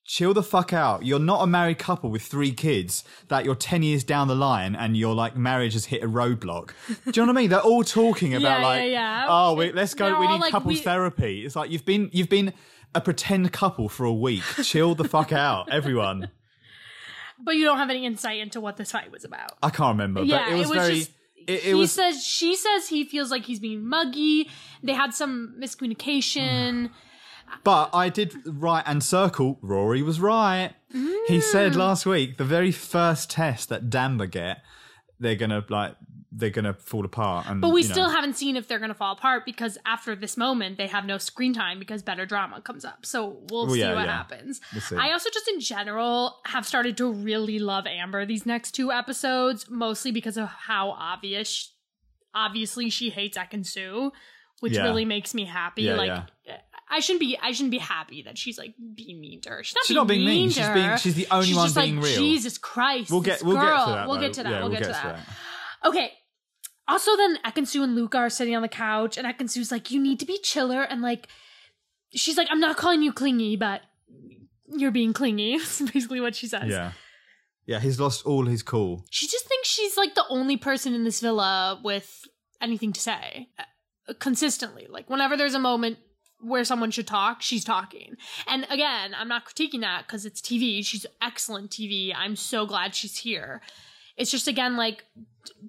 chill 0.04 0.34
the 0.34 0.42
fuck 0.42 0.72
out. 0.72 1.04
You're 1.04 1.18
not 1.18 1.42
a 1.42 1.46
married 1.46 1.78
couple 1.78 2.10
with 2.10 2.22
three 2.22 2.52
kids 2.52 3.02
that 3.28 3.44
you're 3.44 3.54
10 3.54 3.82
years 3.82 4.04
down 4.04 4.28
the 4.28 4.34
line 4.36 4.74
and 4.76 4.96
your 4.96 5.14
like 5.14 5.36
marriage 5.36 5.72
has 5.72 5.86
hit 5.86 6.02
a 6.02 6.06
roadblock. 6.06 6.70
Do 6.88 6.94
you 7.06 7.12
know 7.26 7.32
what 7.32 7.38
I 7.38 7.40
mean? 7.40 7.50
They're 7.50 7.60
all 7.60 7.82
talking 7.84 8.34
about 8.36 8.60
Yeah, 8.60 8.66
like, 8.66 8.80
yeah, 8.82 8.86
yeah. 8.88 9.26
oh, 9.28 9.54
we, 9.54 9.72
let's 9.72 9.94
go. 9.94 10.06
They're 10.10 10.20
We 10.20 10.28
need 10.28 10.40
like, 10.40 10.52
couples 10.52 10.74
we- 10.74 10.80
therapy. 10.80 11.44
It's 11.44 11.56
like 11.56 11.70
you've 11.70 11.84
been, 11.84 12.10
you've 12.12 12.28
been 12.28 12.52
a 12.94 13.00
pretend 13.00 13.52
couple 13.52 13.88
for 13.88 14.04
a 14.04 14.12
week. 14.14 14.42
Chill 14.62 14.94
the 14.94 15.04
fuck 15.04 15.32
out, 15.32 15.68
everyone. 15.72 16.30
but 17.42 17.56
you 17.56 17.64
don't 17.64 17.78
have 17.78 17.90
any 17.90 18.06
insight 18.06 18.38
into 18.40 18.60
what 18.60 18.76
this 18.76 18.92
fight 18.92 19.10
was 19.10 19.24
about. 19.24 19.52
I 19.62 19.70
can't 19.70 19.94
remember, 19.94 20.22
yeah, 20.22 20.44
but 20.44 20.52
it 20.54 20.58
was, 20.58 20.70
very, 20.70 20.98
just. 21.00 21.10
It, 21.46 21.52
it 21.52 21.62
he 21.62 21.74
was, 21.74 21.92
says 21.92 22.24
she 22.24 22.56
says 22.56 22.88
he 22.88 23.04
feels 23.04 23.30
like 23.30 23.44
he's 23.44 23.60
being 23.60 23.86
muggy. 23.86 24.48
They 24.82 24.92
had 24.94 25.14
some 25.14 25.54
miscommunication. 25.60 26.90
But 27.62 27.90
I 27.94 28.08
did 28.08 28.34
write 28.44 28.82
and 28.88 29.04
circle. 29.04 29.60
Rory 29.62 30.02
was 30.02 30.18
right. 30.18 30.72
He 31.28 31.40
said 31.40 31.72
Mm. 31.72 31.76
last 31.76 32.04
week 32.04 32.38
the 32.38 32.44
very 32.44 32.72
first 32.72 33.30
test 33.30 33.68
that 33.68 33.88
Damber 33.88 34.28
get, 34.28 34.62
they're 35.20 35.36
gonna 35.36 35.64
like 35.68 35.94
they're 36.38 36.50
gonna 36.50 36.74
fall 36.74 37.04
apart. 37.04 37.46
And 37.48 37.60
But 37.60 37.70
we 37.70 37.82
you 37.82 37.88
know. 37.88 37.92
still 37.94 38.10
haven't 38.10 38.34
seen 38.34 38.56
if 38.56 38.68
they're 38.68 38.78
going 38.78 38.90
to 38.90 38.94
fall 38.94 39.12
apart 39.14 39.44
because 39.46 39.78
after 39.86 40.14
this 40.14 40.36
moment, 40.36 40.76
they 40.76 40.86
have 40.86 41.06
no 41.06 41.16
screen 41.18 41.54
time 41.54 41.78
because 41.78 42.02
better 42.02 42.26
drama 42.26 42.60
comes 42.60 42.84
up. 42.84 43.06
So 43.06 43.38
we'll 43.50 43.66
Well, 43.66 43.74
see 43.74 43.80
yeah, 43.80 43.94
what 43.94 44.04
yeah. 44.04 44.16
happens. 44.16 44.60
We'll 44.72 44.82
see. 44.82 44.96
I 44.96 45.12
also 45.12 45.30
just 45.30 45.48
in 45.48 45.60
general 45.60 46.40
have 46.44 46.66
started 46.66 46.96
to 46.98 47.10
really 47.10 47.58
love 47.58 47.86
Amber 47.86 48.26
these 48.26 48.44
next 48.44 48.72
two 48.72 48.92
episodes, 48.92 49.70
mostly 49.70 50.12
because 50.12 50.36
of 50.36 50.48
how 50.48 50.90
obvious, 50.90 51.72
obviously 52.34 52.90
she 52.90 53.08
hates 53.10 53.38
Ekin 53.38 54.12
which 54.60 54.74
Yeah. 54.74 54.82
really 54.84 55.04
makes 55.04 55.32
me 55.34 55.44
happy. 55.46 55.90
Like. 55.92 56.22
I 56.88 57.00
shouldn't 57.00 57.20
be. 57.20 57.36
I 57.42 57.50
shouldn't 57.50 57.72
be 57.72 57.78
happy 57.78 58.22
that 58.22 58.38
she's 58.38 58.58
like 58.58 58.74
being 58.94 59.20
mean 59.20 59.40
to 59.40 59.50
her. 59.50 59.64
She's 59.64 59.74
not, 59.74 59.84
She's 59.86 59.88
being, 59.88 59.96
not 59.96 60.06
being 60.06 60.20
mean. 60.24 60.28
mean. 60.42 60.48
To 60.50 60.54
She's 60.54 60.68
being- 60.68 60.96
she's 60.98 61.14
the 61.16 61.26
only 61.32 61.46
She's 61.48 61.56
one 61.56 61.66
just 61.66 61.76
being 61.76 61.96
like, 61.96 62.04
real. 62.04 62.16
Jesus 62.16 62.58
Christ! 62.58 63.10
We'll 63.10 63.20
get 63.22 63.42
we'll 63.42 63.56
girl. 63.56 63.64
get 63.64 63.84
to 63.86 63.90
that. 63.92 64.06
We'll 64.06 64.14
though. 64.14 64.20
get 64.20 64.32
to 64.34 64.42
that. 64.44 64.50
Yeah, 64.52 64.60
we'll, 64.60 64.70
get, 64.70 64.82
to 64.84 64.88
that. 64.90 65.16
that. 65.82 65.88
Okay. 65.88 66.12
Also, 66.88 67.16
then 67.16 67.38
Ekin-Su 67.44 67.82
and 67.82 67.94
Luca 67.94 68.18
are 68.18 68.30
sitting 68.30 68.54
on 68.54 68.62
the 68.62 68.68
couch, 68.68 69.18
and 69.18 69.26
Ekin-Su's 69.26 69.72
like, 69.72 69.90
"You 69.90 70.00
need 70.00 70.20
to 70.20 70.26
be 70.26 70.38
chiller," 70.38 70.82
and 70.82 71.02
like, 71.02 71.28
she's 72.14 72.36
like, 72.36 72.48
"I'm 72.50 72.60
not 72.60 72.76
calling 72.76 73.02
you 73.02 73.12
clingy, 73.12 73.56
but 73.56 73.82
you're 74.68 74.92
being 74.92 75.12
clingy." 75.12 75.58
That's 75.58 75.82
basically 75.82 76.20
what 76.20 76.36
she 76.36 76.46
says. 76.46 76.68
Yeah, 76.68 76.92
yeah. 77.66 77.80
He's 77.80 77.98
lost 77.98 78.24
all 78.24 78.46
his 78.46 78.62
cool. 78.62 79.04
She 79.10 79.26
just 79.26 79.46
thinks 79.46 79.68
she's 79.68 79.96
like 79.96 80.14
the 80.14 80.26
only 80.28 80.56
person 80.56 80.94
in 80.94 81.04
this 81.04 81.20
villa 81.20 81.80
with 81.82 82.22
anything 82.60 82.92
to 82.92 83.00
say 83.00 83.48
uh, 83.58 84.14
consistently. 84.18 84.86
Like, 84.88 85.10
whenever 85.10 85.36
there's 85.36 85.54
a 85.54 85.58
moment 85.58 85.98
where 86.40 86.64
someone 86.64 86.90
should 86.90 87.06
talk, 87.06 87.42
she's 87.42 87.64
talking. 87.64 88.16
And 88.46 88.66
again, 88.70 89.14
I'm 89.18 89.28
not 89.28 89.46
critiquing 89.46 89.80
that 89.80 90.06
because 90.06 90.24
it's 90.26 90.40
TV. 90.40 90.84
She's 90.84 91.06
excellent 91.20 91.70
TV. 91.70 92.12
I'm 92.14 92.36
so 92.36 92.66
glad 92.66 92.94
she's 92.94 93.18
here. 93.18 93.60
It's 94.16 94.30
just 94.30 94.48
again 94.48 94.76
like, 94.76 95.04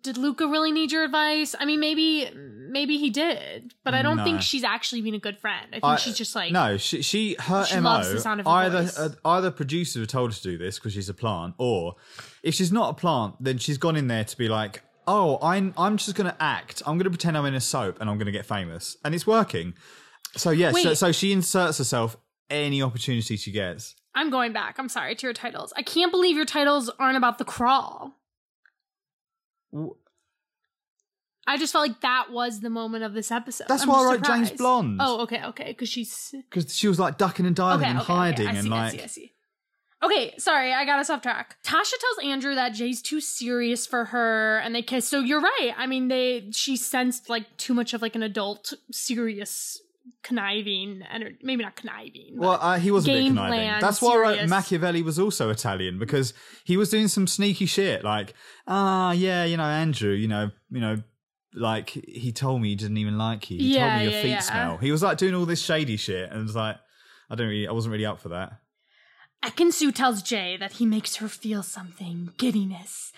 did 0.02 0.18
Luca 0.18 0.48
really 0.48 0.72
need 0.72 0.92
your 0.92 1.04
advice? 1.04 1.56
I 1.60 1.66
mean, 1.66 1.80
maybe 1.80 2.30
maybe 2.36 2.98
he 2.98 3.10
did, 3.10 3.74
but 3.84 3.94
I 3.94 4.02
don't 4.02 4.18
No. 4.18 4.24
think 4.24 4.42
she's 4.42 4.64
actually 4.64 5.02
been 5.02 5.14
a 5.16 5.20
good 5.20 5.38
friend. 5.40 5.68
I 5.70 5.76
think 5.76 5.84
I- 5.86 5.96
she's 5.98 6.18
just 6.18 6.36
like 6.36 6.52
no. 6.52 6.78
She, 6.78 7.02
she 7.02 7.36
her 7.40 7.66
She 7.66 7.76
mo. 7.80 7.90
loves 7.90 8.12
the 8.12 8.20
sound 8.20 8.40
of 8.42 8.46
her 8.46 8.52
either 8.52 8.90
uh, 8.98 9.10
either 9.26 9.52
producers 9.52 10.00
have 10.02 10.08
told 10.08 10.32
her 10.32 10.38
to 10.38 10.44
do 10.44 10.58
this 10.58 10.78
because 10.80 10.94
she's 10.94 11.10
a 11.10 11.14
plant, 11.14 11.56
or 11.58 11.96
if 12.44 12.54
she's 12.56 12.72
not 12.72 12.90
a 12.90 12.94
plant, 12.94 13.36
then 13.40 13.58
she's 13.58 13.78
gone 13.78 13.96
in 13.96 14.08
there 14.08 14.24
to 14.24 14.38
be 14.38 14.50
like, 14.50 14.82
oh, 15.08 15.40
I'm 15.42 15.74
I'm 15.78 15.98
just 15.98 16.16
gonna 16.16 16.36
act. 16.40 16.82
I'm 16.86 16.98
gonna 16.98 17.10
pretend 17.10 17.38
I'm 17.38 17.46
in 17.46 17.56
a 17.56 17.62
soap 17.62 18.00
and 18.02 18.10
I'm 18.10 18.18
gonna 18.18 18.32
get 18.32 18.46
famous, 18.46 18.98
and 19.06 19.16
it's 19.16 19.26
working. 19.28 19.74
So 20.36 20.52
yes, 20.52 20.82
so, 20.84 20.94
so 20.94 21.12
she 21.12 21.32
inserts 21.32 21.78
herself 21.78 22.18
any 22.50 22.82
opportunity 22.82 23.38
she 23.38 23.52
gets. 23.52 23.96
I'm 24.14 24.30
going 24.30 24.52
back. 24.52 24.78
I'm 24.80 24.90
sorry 24.90 25.16
to 25.16 25.28
your 25.28 25.34
titles. 25.34 25.72
I 25.78 25.84
can't 25.84 26.12
believe 26.12 26.36
your 26.36 26.46
titles 26.46 26.90
aren't 27.00 27.18
about 27.18 27.38
the 27.38 27.46
crawl. 27.46 28.14
I 31.46 31.58
just 31.58 31.72
felt 31.72 31.88
like 31.88 32.02
that 32.02 32.32
was 32.32 32.60
the 32.60 32.70
moment 32.70 33.06
of 33.06 33.14
this 33.14 33.32
episode. 33.32 33.68
That's 33.70 33.84
I'm 33.84 33.90
why 33.90 34.02
I 34.02 34.06
wrote 34.12 34.26
James. 34.26 34.52
Blonde. 34.52 34.98
Oh, 35.02 35.22
okay, 35.22 35.44
okay, 35.46 35.68
because 35.68 35.88
she's 35.88 36.36
Because 36.50 36.76
she 36.76 36.88
was 36.88 37.00
like 37.00 37.18
ducking 37.18 37.46
and 37.46 37.56
diving 37.56 37.84
okay, 37.84 37.90
and 37.92 38.00
okay, 38.00 38.14
hiding 38.14 38.48
okay. 38.48 38.56
I 38.56 38.60
and 38.60 38.64
see, 38.64 38.70
like 38.70 38.82
I 38.82 38.90
see, 38.98 39.04
I 39.04 39.08
see. 39.08 39.34
Okay, 40.04 40.34
sorry, 40.38 40.74
I 40.74 40.86
got 40.86 41.00
us 41.00 41.10
off 41.10 41.22
track. 41.22 41.58
Tasha 41.64 41.94
tells 42.00 42.24
Andrew 42.24 42.54
that 42.54 42.74
Jay's 42.74 43.02
too 43.02 43.20
serious 43.20 43.88
for 43.88 44.06
her, 44.06 44.60
and 44.60 44.76
they 44.76 44.84
kiss. 44.84 45.08
So 45.08 45.22
you're 45.22 45.42
right. 45.42 45.72
I 45.76 45.88
mean, 45.88 46.08
they 46.08 46.50
she 46.52 46.78
sensed 46.78 47.30
like 47.30 47.58
too 47.58 47.74
much 47.74 47.94
of 47.94 48.02
like 48.02 48.16
an 48.16 48.24
adult, 48.24 48.74
serious, 48.92 49.82
conniving, 50.24 51.02
and 51.10 51.38
maybe 51.42 51.64
not 51.64 51.76
conniving. 51.76 52.34
Well, 52.36 52.58
uh, 52.62 52.78
he 52.80 52.92
was 52.92 53.06
a 53.08 53.12
bit 53.12 53.28
conniving. 53.28 53.54
plan, 53.54 53.82
That's 53.82 54.02
why 54.02 54.12
serious. 54.34 54.50
Machiavelli 54.50 55.02
was 55.02 55.20
also 55.20 55.50
Italian 55.50 56.00
because 56.00 56.34
he 56.66 56.78
was 56.78 56.90
doing 56.90 57.08
some 57.08 57.28
sneaky 57.28 57.66
shit, 57.66 58.04
like, 58.04 58.34
ah, 58.68 59.12
yeah, 59.12 59.44
you 59.46 59.58
know, 59.58 59.64
Andrew, 59.64 60.12
you 60.14 60.28
know, 60.28 60.52
you 60.70 60.80
know, 60.80 61.02
like 61.54 61.90
he 61.90 62.32
told 62.32 62.62
me 62.62 62.70
he 62.70 62.76
didn't 62.76 62.98
even 62.98 63.18
like 63.18 63.50
you. 63.50 63.58
He 63.58 63.74
Yeah, 63.76 63.82
told 63.88 63.94
me 63.96 64.04
your 64.04 64.12
yeah, 64.12 64.22
feet 64.22 64.30
yeah. 64.30 64.40
smell. 64.40 64.78
He 64.78 64.92
was 64.92 65.02
like 65.02 65.18
doing 65.18 65.34
all 65.34 65.46
this 65.46 65.62
shady 65.62 65.98
shit, 65.98 66.32
and 66.32 66.44
was 66.44 66.56
like, 66.56 66.78
I 67.30 67.36
don't 67.36 67.48
really, 67.48 67.68
I 67.68 67.72
wasn't 67.72 67.94
really 67.94 68.06
up 68.06 68.20
for 68.20 68.30
that. 68.30 68.54
Ekin-Su 69.44 69.92
tells 69.92 70.22
Jay 70.24 70.58
that 70.58 70.74
he 70.74 70.86
makes 70.86 71.18
her 71.18 71.28
feel 71.28 71.62
something, 71.64 72.32
giddiness. 72.38 73.12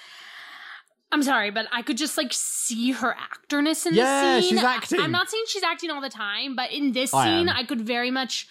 I'm 1.11 1.23
sorry, 1.23 1.49
but 1.49 1.65
I 1.71 1.81
could 1.81 1.97
just 1.97 2.17
like 2.17 2.31
see 2.33 2.91
her 2.91 3.15
actorness 3.15 3.85
in 3.87 3.95
Yeah, 3.95 4.35
this 4.35 4.45
scene. 4.49 4.57
she's 4.57 4.63
acting. 4.63 4.99
I- 4.99 5.03
I'm 5.03 5.11
not 5.11 5.29
saying 5.29 5.43
she's 5.47 5.63
acting 5.63 5.89
all 5.89 6.01
the 6.01 6.09
time, 6.09 6.55
but 6.55 6.71
in 6.71 6.91
this 6.91 7.13
I 7.13 7.25
scene, 7.25 7.49
am. 7.49 7.55
I 7.55 7.63
could 7.63 7.81
very 7.81 8.11
much. 8.11 8.47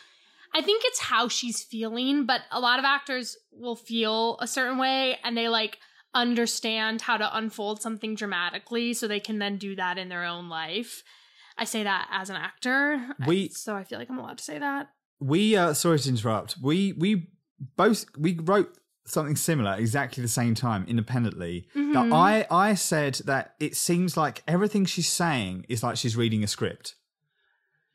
I 0.55 0.63
think 0.63 0.83
it's 0.87 0.99
how 0.99 1.29
she's 1.29 1.63
feeling, 1.63 2.25
but 2.25 2.41
a 2.51 2.59
lot 2.59 2.79
of 2.79 2.85
actors 2.85 3.37
will 3.53 3.77
feel 3.77 4.39
a 4.41 4.47
certain 4.47 4.79
way 4.79 5.19
and 5.23 5.37
they 5.37 5.49
like 5.49 5.79
understand 6.15 7.03
how 7.03 7.17
to 7.17 7.37
unfold 7.37 7.81
something 7.81 8.15
dramatically 8.15 8.93
so 8.95 9.07
they 9.07 9.21
can 9.21 9.39
then 9.39 9.57
do 9.57 9.77
that 9.77 9.99
in 9.99 10.09
their 10.09 10.25
own 10.25 10.49
life. 10.49 11.05
I 11.57 11.65
say 11.65 11.83
that 11.85 12.09
as 12.11 12.29
an 12.31 12.37
actor. 12.37 13.15
I- 13.21 13.27
We- 13.29 13.49
so 13.51 13.77
I 13.77 13.85
feel 13.85 13.99
like 13.99 14.09
I'm 14.11 14.19
allowed 14.19 14.39
to 14.39 14.45
say 14.45 14.59
that. 14.59 14.91
We, 15.21 15.57
uh, 15.57 15.75
sorry 15.75 15.99
to 15.99 16.09
interrupt. 16.09 16.57
We, 16.63 16.93
we 16.93 17.29
both, 17.77 18.07
we 18.17 18.39
wrote 18.41 18.77
something 19.09 19.37
similar 19.37 19.75
exactly 19.77 20.23
the 20.23 20.29
same 20.29 20.55
time 20.55 20.85
independently. 20.89 21.67
Now, 21.75 22.05
Mm-hmm. 22.05 22.13
I, 22.13 22.47
I 22.51 22.75
said 22.75 23.15
that 23.25 23.55
it 23.59 23.77
seems 23.77 24.17
like 24.17 24.43
everything 24.47 24.85
she's 24.85 25.09
saying 25.09 25.67
is 25.69 25.83
like 25.83 25.97
she's 25.97 26.17
reading 26.17 26.45
a 26.45 26.47
script. 26.47 26.95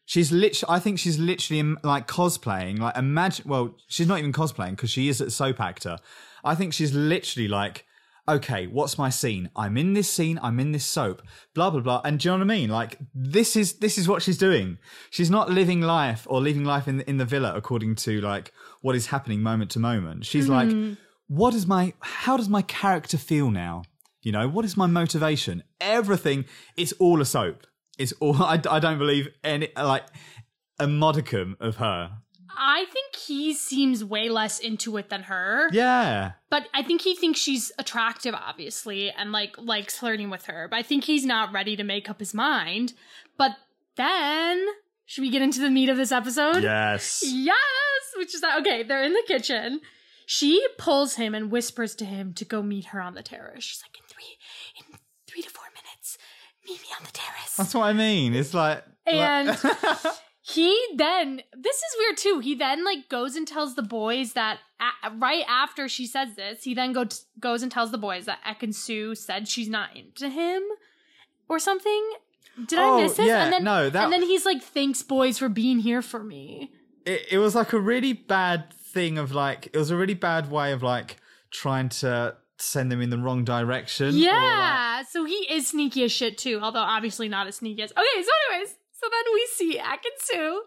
She's 0.06 0.32
literally, 0.32 0.76
I 0.76 0.80
think 0.80 1.00
she's 1.00 1.18
literally 1.18 1.76
like 1.84 2.08
cosplaying. 2.08 2.80
Like, 2.80 2.98
imagine, 2.98 3.48
well, 3.48 3.76
she's 3.88 4.08
not 4.08 4.20
even 4.20 4.34
cosplaying 4.34 4.72
because 4.72 4.90
she 4.90 5.08
is 5.08 5.22
a 5.22 5.32
soap 5.32 5.62
actor. 5.62 5.98
I 6.44 6.56
think 6.56 6.74
she's 6.74 6.94
literally 6.94 7.48
like, 7.48 7.86
okay, 8.28 8.68
what's 8.68 8.98
my 8.98 9.10
scene? 9.10 9.50
I'm 9.56 9.78
in 9.78 9.94
this 9.94 10.10
scene, 10.10 10.40
I'm 10.42 10.60
in 10.60 10.72
this 10.72 10.86
soap, 10.86 11.22
blah, 11.54 11.70
blah, 11.70 11.82
blah. 11.82 12.02
And 12.06 12.20
do 12.20 12.28
you 12.28 12.32
know 12.32 12.46
what 12.46 12.52
I 12.52 12.58
mean? 12.58 12.70
Like, 12.70 12.98
this 13.14 13.56
is, 13.56 13.74
this 13.74 13.98
is 13.98 14.08
what 14.08 14.22
she's 14.22 14.38
doing. 14.38 14.78
She's 15.10 15.30
not 15.30 15.50
living 15.50 15.82
life 15.82 16.26
or 16.30 16.42
living 16.42 16.64
life 16.64 16.88
in, 16.88 17.02
in 17.02 17.18
the 17.18 17.26
villa 17.26 17.54
according 17.56 17.96
to 17.96 18.22
like 18.22 18.52
what 18.82 18.96
is 18.96 19.08
happening 19.08 19.42
moment 19.42 19.72
to 19.72 19.80
moment. 19.80 20.26
She's 20.26 20.48
like, 20.48 20.70
mm-hmm. 20.70 20.94
what 21.28 21.54
is 21.54 21.68
my, 21.68 21.94
how 22.00 22.38
does 22.38 22.50
my 22.50 22.62
character 22.62 23.18
feel 23.18 23.52
now? 23.52 23.84
You 24.24 24.32
know, 24.32 24.48
what 24.48 24.64
is 24.64 24.78
my 24.78 24.88
motivation? 24.88 25.64
Everything. 25.82 26.46
It's 26.78 26.94
all 26.94 27.22
a 27.22 27.26
soap. 27.26 27.68
It's 27.98 28.14
all. 28.14 28.36
I, 28.44 28.60
I 28.70 28.80
don't 28.80 28.98
believe 28.98 29.28
any 29.44 29.70
like 29.76 30.06
a 30.80 30.88
modicum 30.88 31.58
of 31.60 31.76
her. 31.76 32.18
I 32.58 32.86
think 32.86 33.16
he 33.16 33.54
seems 33.54 34.04
way 34.04 34.30
less 34.30 34.60
into 34.60 34.98
it 34.98 35.10
than 35.10 35.24
her. 35.24 35.70
Yeah. 35.72 36.34
But 36.50 36.68
I 36.74 36.84
think 36.84 37.02
he 37.02 37.16
thinks 37.16 37.40
she's 37.40 37.72
attractive, 37.78 38.34
obviously, 38.36 39.12
and 39.12 39.32
like 39.32 39.56
likes 39.58 39.98
flirting 39.98 40.30
with 40.30 40.46
her. 40.46 40.68
But 40.70 40.78
I 40.78 40.84
think 40.84 41.04
he's 41.04 41.26
not 41.26 41.54
ready 41.54 41.76
to 41.76 41.84
make 41.84 42.10
up 42.10 42.20
his 42.20 42.34
mind. 42.34 42.94
But 43.38 43.52
then, 43.96 44.66
should 45.06 45.22
we 45.22 45.30
get 45.30 45.42
into 45.42 45.60
the 45.60 45.70
meat 45.70 45.90
of 45.90 45.98
this 45.98 46.12
episode? 46.12 46.64
Yes. 46.64 47.24
Yes, 47.26 47.58
which 48.18 48.34
is 48.34 48.42
that. 48.42 48.60
Okay, 48.62 48.84
they're 48.84 49.04
in 49.04 49.14
the 49.14 49.24
kitchen. 49.28 49.82
She 50.26 50.66
pulls 50.78 51.16
him 51.16 51.36
and 51.36 51.52
whispers 51.52 51.96
to 51.96 52.06
him 52.06 52.34
to 52.36 52.46
go 52.46 52.62
meet 52.62 52.86
her 52.86 53.02
on 53.02 53.14
the 53.14 53.24
terrace. 53.24 53.64
She's 53.64 53.84
like, 53.84 53.98
in 53.98 54.08
three, 54.08 54.38
in 54.80 55.00
three 55.28 55.42
to 55.42 55.50
four 55.50 55.66
minutes, 55.74 56.18
meet 56.66 56.80
me 56.82 56.88
on 56.98 57.04
the 57.06 57.12
terrace. 57.12 57.56
That's 57.58 57.74
what 57.74 57.84
I 57.84 57.94
mean. 57.94 58.34
It's 58.34 58.54
like. 58.54 58.84
And 59.06 59.50
he 60.54 60.78
then 60.96 61.42
this 61.58 61.76
is 61.78 61.96
weird 62.00 62.18
too 62.18 62.40
he 62.40 62.56
then 62.56 62.84
like 62.86 63.10
goes 63.10 63.36
and 63.36 63.48
tells 63.48 63.76
the 63.76 63.82
boys 63.82 64.34
that 64.34 64.60
a- 64.80 65.12
right 65.18 65.44
after 65.48 65.88
she 65.88 66.06
says 66.06 66.36
this 66.36 66.64
he 66.64 66.74
then 66.74 66.92
go 66.94 67.06
goes 67.40 67.64
and 67.64 67.72
tells 67.72 67.92
the 67.92 67.98
boys 67.98 68.26
that 68.26 68.40
Ekin-Su 68.48 69.16
said 69.16 69.48
she's 69.48 69.70
not 69.70 69.96
into 69.96 70.30
him 70.30 70.62
or 71.50 71.60
something. 71.60 72.04
Did 72.68 72.80
Oh, 72.80 73.00
i 73.00 73.04
miss 73.04 73.16
this 73.18 73.26
yeah, 73.28 73.44
and 73.46 73.54
then 73.54 73.64
no, 73.64 73.90
that- 73.90 74.04
and 74.06 74.14
then 74.14 74.22
he's 74.24 74.46
like 74.46 74.62
thanks 74.62 75.02
boys 75.02 75.38
for 75.38 75.50
being 75.50 75.80
here 75.80 76.02
for 76.02 76.24
me. 76.24 76.72
It, 77.06 77.22
it 77.32 77.38
was 77.40 77.56
like 77.56 77.74
a 77.74 77.80
really 77.80 78.14
bad 78.14 78.72
thing 78.74 79.18
of 79.18 79.32
like 79.34 79.68
it 79.74 79.78
was 79.78 79.90
a 79.92 79.98
really 79.98 80.14
bad 80.14 80.52
way 80.52 80.72
of 80.72 80.84
like 80.84 81.18
trying 81.52 81.90
to 81.90 82.36
send 82.58 82.92
them 82.92 83.02
in 83.02 83.10
the 83.10 83.18
wrong 83.18 83.44
direction. 83.44 84.08
or, 84.08 84.12
like- 84.12 84.22
yeah 84.22 85.02
so 85.04 85.26
he 85.26 85.48
is 85.50 85.68
sneaky 85.68 86.04
as 86.04 86.12
shit 86.12 86.38
too 86.38 86.60
although 86.62 86.80
obviously 86.80 87.28
not 87.28 87.48
as 87.48 87.56
sneaky 87.56 87.82
as 87.82 87.92
okay 87.92 88.24
so 88.24 88.30
anyways 88.54 88.76
so 89.04 89.10
then 89.10 89.34
we 89.34 89.48
see 89.52 89.82
Sue 90.20 90.62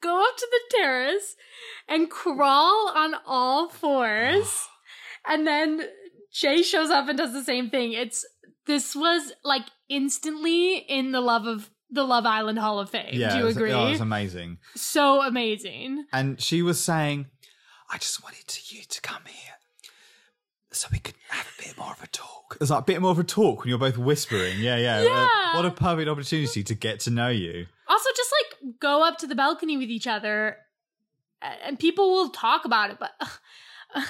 go 0.00 0.22
up 0.22 0.36
to 0.36 0.48
the 0.50 0.76
terrace 0.76 1.36
and 1.88 2.10
crawl 2.10 2.92
on 2.94 3.14
all 3.26 3.68
fours. 3.68 4.68
and 5.26 5.46
then 5.46 5.82
Jay 6.32 6.62
shows 6.62 6.90
up 6.90 7.08
and 7.08 7.18
does 7.18 7.32
the 7.32 7.42
same 7.44 7.70
thing. 7.70 7.92
It's 7.92 8.24
this 8.66 8.94
was 8.94 9.32
like 9.44 9.64
instantly 9.88 10.76
in 10.76 11.12
the 11.12 11.20
love 11.20 11.46
of 11.46 11.70
the 11.90 12.04
Love 12.04 12.26
Island 12.26 12.58
Hall 12.58 12.80
of 12.80 12.90
Fame. 12.90 13.10
yeah, 13.12 13.32
Do 13.32 13.38
you 13.38 13.46
agree? 13.46 13.72
oh, 13.72 13.86
it 13.86 13.90
was 13.92 14.00
amazing. 14.00 14.58
so 14.74 15.22
amazing. 15.22 16.04
And 16.12 16.40
she 16.40 16.62
was 16.62 16.82
saying, 16.82 17.26
"I 17.90 17.98
just 17.98 18.22
wanted 18.22 18.46
to, 18.46 18.74
you 18.76 18.82
to 18.82 19.00
come 19.00 19.22
here 19.26 19.54
so 20.76 20.88
we 20.92 20.98
could 20.98 21.14
have 21.28 21.46
a 21.58 21.62
bit 21.62 21.78
more 21.78 21.92
of 21.92 22.02
a 22.02 22.06
talk." 22.08 22.56
It's 22.60 22.70
like 22.70 22.80
a 22.80 22.84
bit 22.84 23.00
more 23.00 23.10
of 23.10 23.18
a 23.18 23.24
talk 23.24 23.60
when 23.60 23.68
you're 23.68 23.78
both 23.78 23.98
whispering. 23.98 24.58
Yeah, 24.58 24.76
yeah. 24.76 25.00
Uh, 25.02 25.56
what 25.56 25.64
a 25.64 25.70
perfect 25.70 26.08
opportunity 26.08 26.62
to 26.62 26.74
get 26.74 27.00
to 27.00 27.10
know 27.10 27.28
you. 27.28 27.66
Also, 27.88 28.10
just 28.16 28.32
like 28.32 28.78
go 28.80 29.02
up 29.04 29.18
to 29.18 29.26
the 29.26 29.34
balcony 29.34 29.76
with 29.76 29.90
each 29.90 30.06
other, 30.06 30.58
and 31.42 31.78
people 31.78 32.10
will 32.10 32.30
talk 32.30 32.64
about 32.64 32.90
it. 32.90 32.98
But 32.98 33.12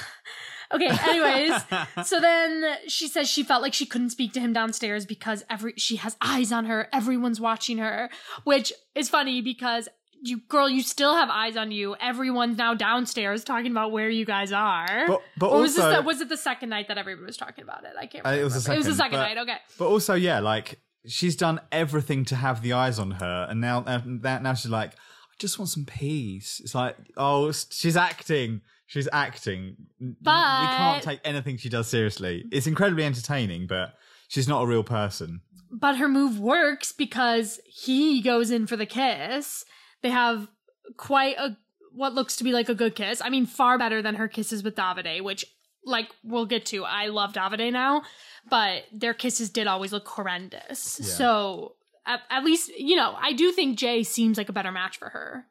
okay, 0.73 0.91
anyways. 1.09 1.53
so 2.05 2.21
then 2.21 2.77
she 2.89 3.09
says 3.09 3.29
she 3.29 3.43
felt 3.43 3.63
like 3.63 3.75
she 3.75 3.87
couldn't 3.87 4.11
speak 4.11 4.33
to 4.35 4.41
him 4.41 4.53
downstairs 4.53 5.07
because 5.07 5.45
every 5.49 5.75
she 5.77 5.97
has 5.97 6.17
eyes 6.21 6.53
on 6.53 6.67
her. 6.67 6.89
Everyone's 6.93 7.41
watching 7.41 7.79
her, 7.79 8.11
which 8.45 8.73
is 8.95 9.09
funny 9.09 9.41
because 9.41 9.89
you 10.23 10.41
girl, 10.49 10.69
you 10.69 10.83
still 10.83 11.15
have 11.15 11.29
eyes 11.31 11.57
on 11.57 11.71
you. 11.71 11.95
Everyone's 12.01 12.57
now 12.59 12.75
downstairs 12.75 13.45
talking 13.45 13.71
about 13.71 13.93
where 13.93 14.09
you 14.11 14.25
guys 14.25 14.53
are. 14.53 15.07
But- 15.07 15.23
but 15.39 15.49
Or 15.51 15.61
was, 15.61 15.77
this 15.77 15.85
the, 15.85 16.03
was 16.03 16.21
it 16.21 16.29
the 16.29 16.37
second 16.37 16.69
night 16.71 16.89
that 16.89 16.99
everyone 16.99 17.27
was 17.27 17.37
talking 17.37 17.63
about 17.65 17.85
it? 17.85 17.93
I 17.99 18.07
can't. 18.07 18.27
Uh, 18.27 18.31
it 18.31 18.45
was 18.45 18.65
the 18.65 18.73
It 18.73 18.77
was 18.77 18.87
the 18.87 18.95
second, 18.95 19.19
second 19.19 19.19
but- 19.19 19.35
night. 19.35 19.39
Okay. 19.39 19.59
But 19.79 19.87
also, 19.89 20.15
yeah, 20.15 20.41
like 20.41 20.81
she's 21.07 21.37
done 21.37 21.61
everything 21.71 22.25
to 22.27 22.37
have 22.37 22.63
the 22.63 22.73
eyes 22.73 22.99
on 22.99 23.13
her, 23.13 23.47
and 23.49 23.61
now 23.61 23.81
uh, 23.87 24.01
that 24.23 24.43
now 24.43 24.55
she's 24.55 24.71
like, 24.71 24.93
I 24.93 25.35
just 25.39 25.59
want 25.59 25.69
some 25.69 25.85
peace. 25.85 26.61
It's 26.65 26.75
like, 26.75 26.97
oh, 27.17 27.53
she's 27.53 27.97
acting. 27.97 28.63
She's 28.87 29.09
acting. 29.13 29.77
But- 30.01 30.61
we 30.61 30.67
can't 30.77 31.03
take 31.03 31.21
anything 31.25 31.57
she 31.59 31.69
does 31.69 31.89
seriously. 31.89 32.45
It's 32.53 32.67
incredibly 32.67 33.05
entertaining, 33.05 33.67
but 33.67 33.95
she's 34.29 34.49
not 34.49 34.63
a 34.63 34.67
real 34.67 34.83
person. 34.85 35.41
but 35.71 35.97
her 35.99 36.09
move 36.09 36.39
works 36.41 36.93
because 36.93 37.61
he 37.67 38.21
goes 38.23 38.51
in 38.53 38.67
for 38.67 38.77
the 38.77 38.87
kiss. 38.87 39.65
They 40.03 40.11
have 40.11 40.49
quite 40.97 41.37
a 41.39 41.57
what 41.93 42.15
looks 42.15 42.37
to 42.37 42.45
be 42.45 42.53
like 42.53 42.69
a 42.69 42.75
good 42.75 42.95
kiss. 42.95 43.23
I 43.23 43.31
mean, 43.31 43.47
far 43.47 43.79
better 43.79 44.03
than 44.03 44.17
her 44.17 44.29
kisses 44.29 44.63
with 44.63 44.77
Davide, 44.77 45.23
which 45.23 45.47
like 45.85 46.11
we'll 46.23 46.47
get 46.47 46.67
to. 46.67 46.85
I 46.85 47.07
love 47.07 47.33
Davide 47.33 47.73
now, 47.73 48.03
but 48.51 48.85
their 48.93 49.15
kisses 49.15 49.51
did 49.51 49.67
always 49.67 49.93
look 49.93 50.07
horrendous. 50.07 50.81
So 50.81 51.77
at, 52.05 52.21
at 52.31 52.45
least 52.45 52.71
you 52.77 52.97
know 52.97 53.17
I 53.19 53.33
do 53.33 53.53
think 53.53 53.79
Jay 53.79 54.03
seems 54.03 54.37
like 54.37 54.49
a 54.49 54.53
better 54.53 54.73
match 54.73 54.99
for 54.99 55.09
her. 55.11 55.47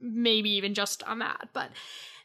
Maybe 0.00 0.50
even 0.50 0.74
just 0.74 1.02
on 1.04 1.18
that, 1.20 1.48
but 1.52 1.70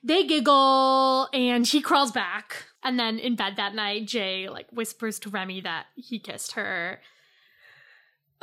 they 0.03 0.26
giggle 0.26 1.30
and 1.34 1.66
he 1.66 1.82
crawls 1.82 2.11
back. 2.11 2.66
And 2.84 2.99
then 2.99 3.18
in 3.18 3.36
bed 3.36 3.55
that 3.55 3.74
night, 3.74 4.05
Jay 4.05 4.49
like 4.49 4.68
whispers 4.72 5.18
to 5.20 5.30
Remy 5.30 5.61
that 5.61 5.86
he 5.95 6.20
kissed 6.20 6.53
her. 6.53 6.99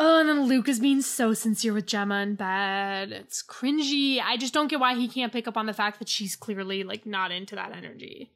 Oh, 0.02 0.18
and 0.20 0.28
then 0.28 0.44
Luke 0.44 0.66
is 0.68 0.80
being 0.80 1.02
so 1.02 1.34
sincere 1.34 1.74
with 1.74 1.84
Gemma 1.86 2.20
in 2.22 2.34
bed. 2.34 3.12
It's 3.12 3.42
cringy. 3.42 4.18
I 4.20 4.38
just 4.38 4.54
don't 4.54 4.68
get 4.68 4.80
why 4.80 4.94
he 4.94 5.06
can't 5.08 5.30
pick 5.30 5.46
up 5.46 5.58
on 5.58 5.66
the 5.66 5.74
fact 5.74 5.98
that 5.98 6.08
she's 6.08 6.36
clearly 6.36 6.82
like 6.84 7.04
not 7.04 7.30
into 7.30 7.54
that 7.54 7.76
energy. 7.76 8.32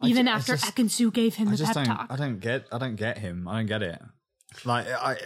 I 0.00 0.06
Even 0.06 0.26
ju- 0.26 0.32
I 0.32 0.34
after 0.36 0.56
just- 0.56 0.72
Ekin-Su 0.74 1.10
gave 1.10 1.34
him 1.34 1.48
I 1.48 1.50
the 1.50 1.56
just 1.56 1.74
pep 1.74 1.84
don't. 1.84 1.96
talk. 1.96 2.06
I 2.10 2.16
don't 2.16 2.38
get. 2.38 2.66
I 2.70 2.78
don't 2.78 2.94
get 2.96 3.18
him. 3.18 3.48
I 3.48 3.56
don't 3.58 3.66
get 3.66 3.82
it. 3.82 4.00
Like, 4.64 4.86
I, 4.88 5.16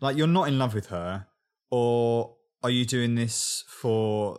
like 0.00 0.16
you're 0.16 0.26
not 0.28 0.46
in 0.48 0.58
love 0.58 0.74
with 0.74 0.86
her, 0.86 1.26
or 1.70 2.36
are 2.62 2.70
you 2.70 2.84
doing 2.84 3.14
this 3.16 3.64
for 3.68 4.38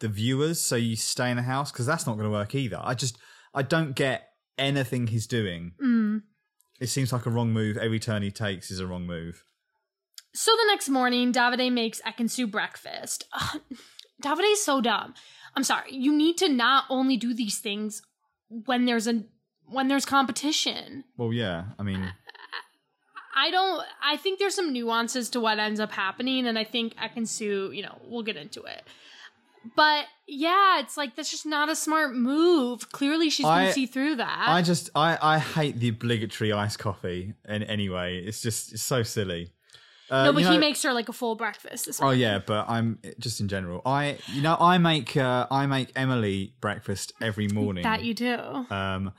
the 0.00 0.08
viewers 0.08 0.60
so 0.60 0.76
you 0.76 0.94
stay 0.96 1.30
in 1.30 1.36
the 1.38 1.42
house? 1.42 1.70
Because 1.72 1.86
that's 1.86 2.06
not 2.06 2.14
going 2.14 2.24
to 2.24 2.30
work 2.30 2.54
either. 2.54 2.80
I 2.82 2.94
just, 2.94 3.18
I 3.52 3.62
don't 3.62 3.94
get 3.96 4.28
anything 4.56 5.08
he's 5.08 5.26
doing. 5.26 5.72
Mm. 5.82 6.22
It 6.80 6.86
seems 6.86 7.12
like 7.12 7.26
a 7.26 7.30
wrong 7.30 7.52
move. 7.52 7.76
Every 7.76 7.98
turn 7.98 8.22
he 8.22 8.30
takes 8.30 8.70
is 8.70 8.78
a 8.80 8.86
wrong 8.86 9.04
move. 9.06 9.44
So 10.38 10.52
the 10.52 10.66
next 10.68 10.88
morning, 10.88 11.32
Davide 11.32 11.72
makes 11.72 12.00
Ekin-Su 12.02 12.46
breakfast. 12.46 13.24
Ugh, 13.32 13.60
Davide 14.22 14.52
is 14.52 14.64
so 14.64 14.80
dumb. 14.80 15.14
I'm 15.56 15.64
sorry. 15.64 15.92
You 15.92 16.16
need 16.16 16.38
to 16.38 16.48
not 16.48 16.84
only 16.88 17.16
do 17.16 17.34
these 17.34 17.58
things 17.58 18.02
when 18.48 18.84
there's 18.84 19.08
a 19.08 19.24
when 19.66 19.88
there's 19.88 20.04
competition. 20.06 21.02
Well, 21.16 21.32
yeah. 21.32 21.64
I 21.76 21.82
mean, 21.82 22.12
I 23.34 23.50
don't. 23.50 23.84
I 24.00 24.16
think 24.16 24.38
there's 24.38 24.54
some 24.54 24.72
nuances 24.72 25.28
to 25.30 25.40
what 25.40 25.58
ends 25.58 25.80
up 25.80 25.90
happening, 25.90 26.46
and 26.46 26.56
I 26.56 26.62
think 26.62 26.94
Ekin-Su, 26.94 27.72
you 27.74 27.82
know, 27.82 27.98
we'll 28.04 28.22
get 28.22 28.36
into 28.36 28.62
it. 28.62 28.84
But 29.74 30.04
yeah, 30.28 30.78
it's 30.78 30.96
like 30.96 31.16
that's 31.16 31.32
just 31.32 31.46
not 31.46 31.68
a 31.68 31.74
smart 31.74 32.14
move. 32.14 32.92
Clearly, 32.92 33.28
she's 33.28 33.44
I- 33.44 33.62
gonna 33.62 33.72
see 33.72 33.86
through 33.86 34.14
that. 34.16 34.44
I 34.46 34.62
just, 34.62 34.88
I, 34.94 35.18
I 35.20 35.38
hate 35.40 35.80
the 35.80 35.88
obligatory 35.88 36.52
iced 36.52 36.78
coffee. 36.78 37.34
In 37.48 37.64
anyway, 37.64 38.18
it's 38.18 38.40
just, 38.40 38.72
it's 38.72 38.84
so 38.84 39.02
silly. 39.02 39.50
Uh, 40.10 40.24
no, 40.24 40.32
but 40.32 40.42
you 40.42 40.50
he 40.50 40.58
makes 40.58 40.82
her 40.82 40.92
like 40.92 41.08
a 41.08 41.12
full 41.12 41.34
breakfast. 41.34 42.00
Oh 42.02 42.10
yeah, 42.10 42.38
but 42.38 42.68
I'm 42.68 42.98
just 43.18 43.40
in 43.40 43.48
general. 43.48 43.82
I 43.84 44.18
you 44.32 44.40
know 44.42 44.56
I 44.58 44.78
make 44.78 45.16
uh, 45.16 45.46
I 45.50 45.66
make 45.66 45.92
Emily 45.94 46.54
breakfast 46.60 47.12
every 47.20 47.48
morning. 47.52 47.82
that 47.82 48.02
you 48.04 48.14
do. 48.14 48.34
um, 48.70 49.12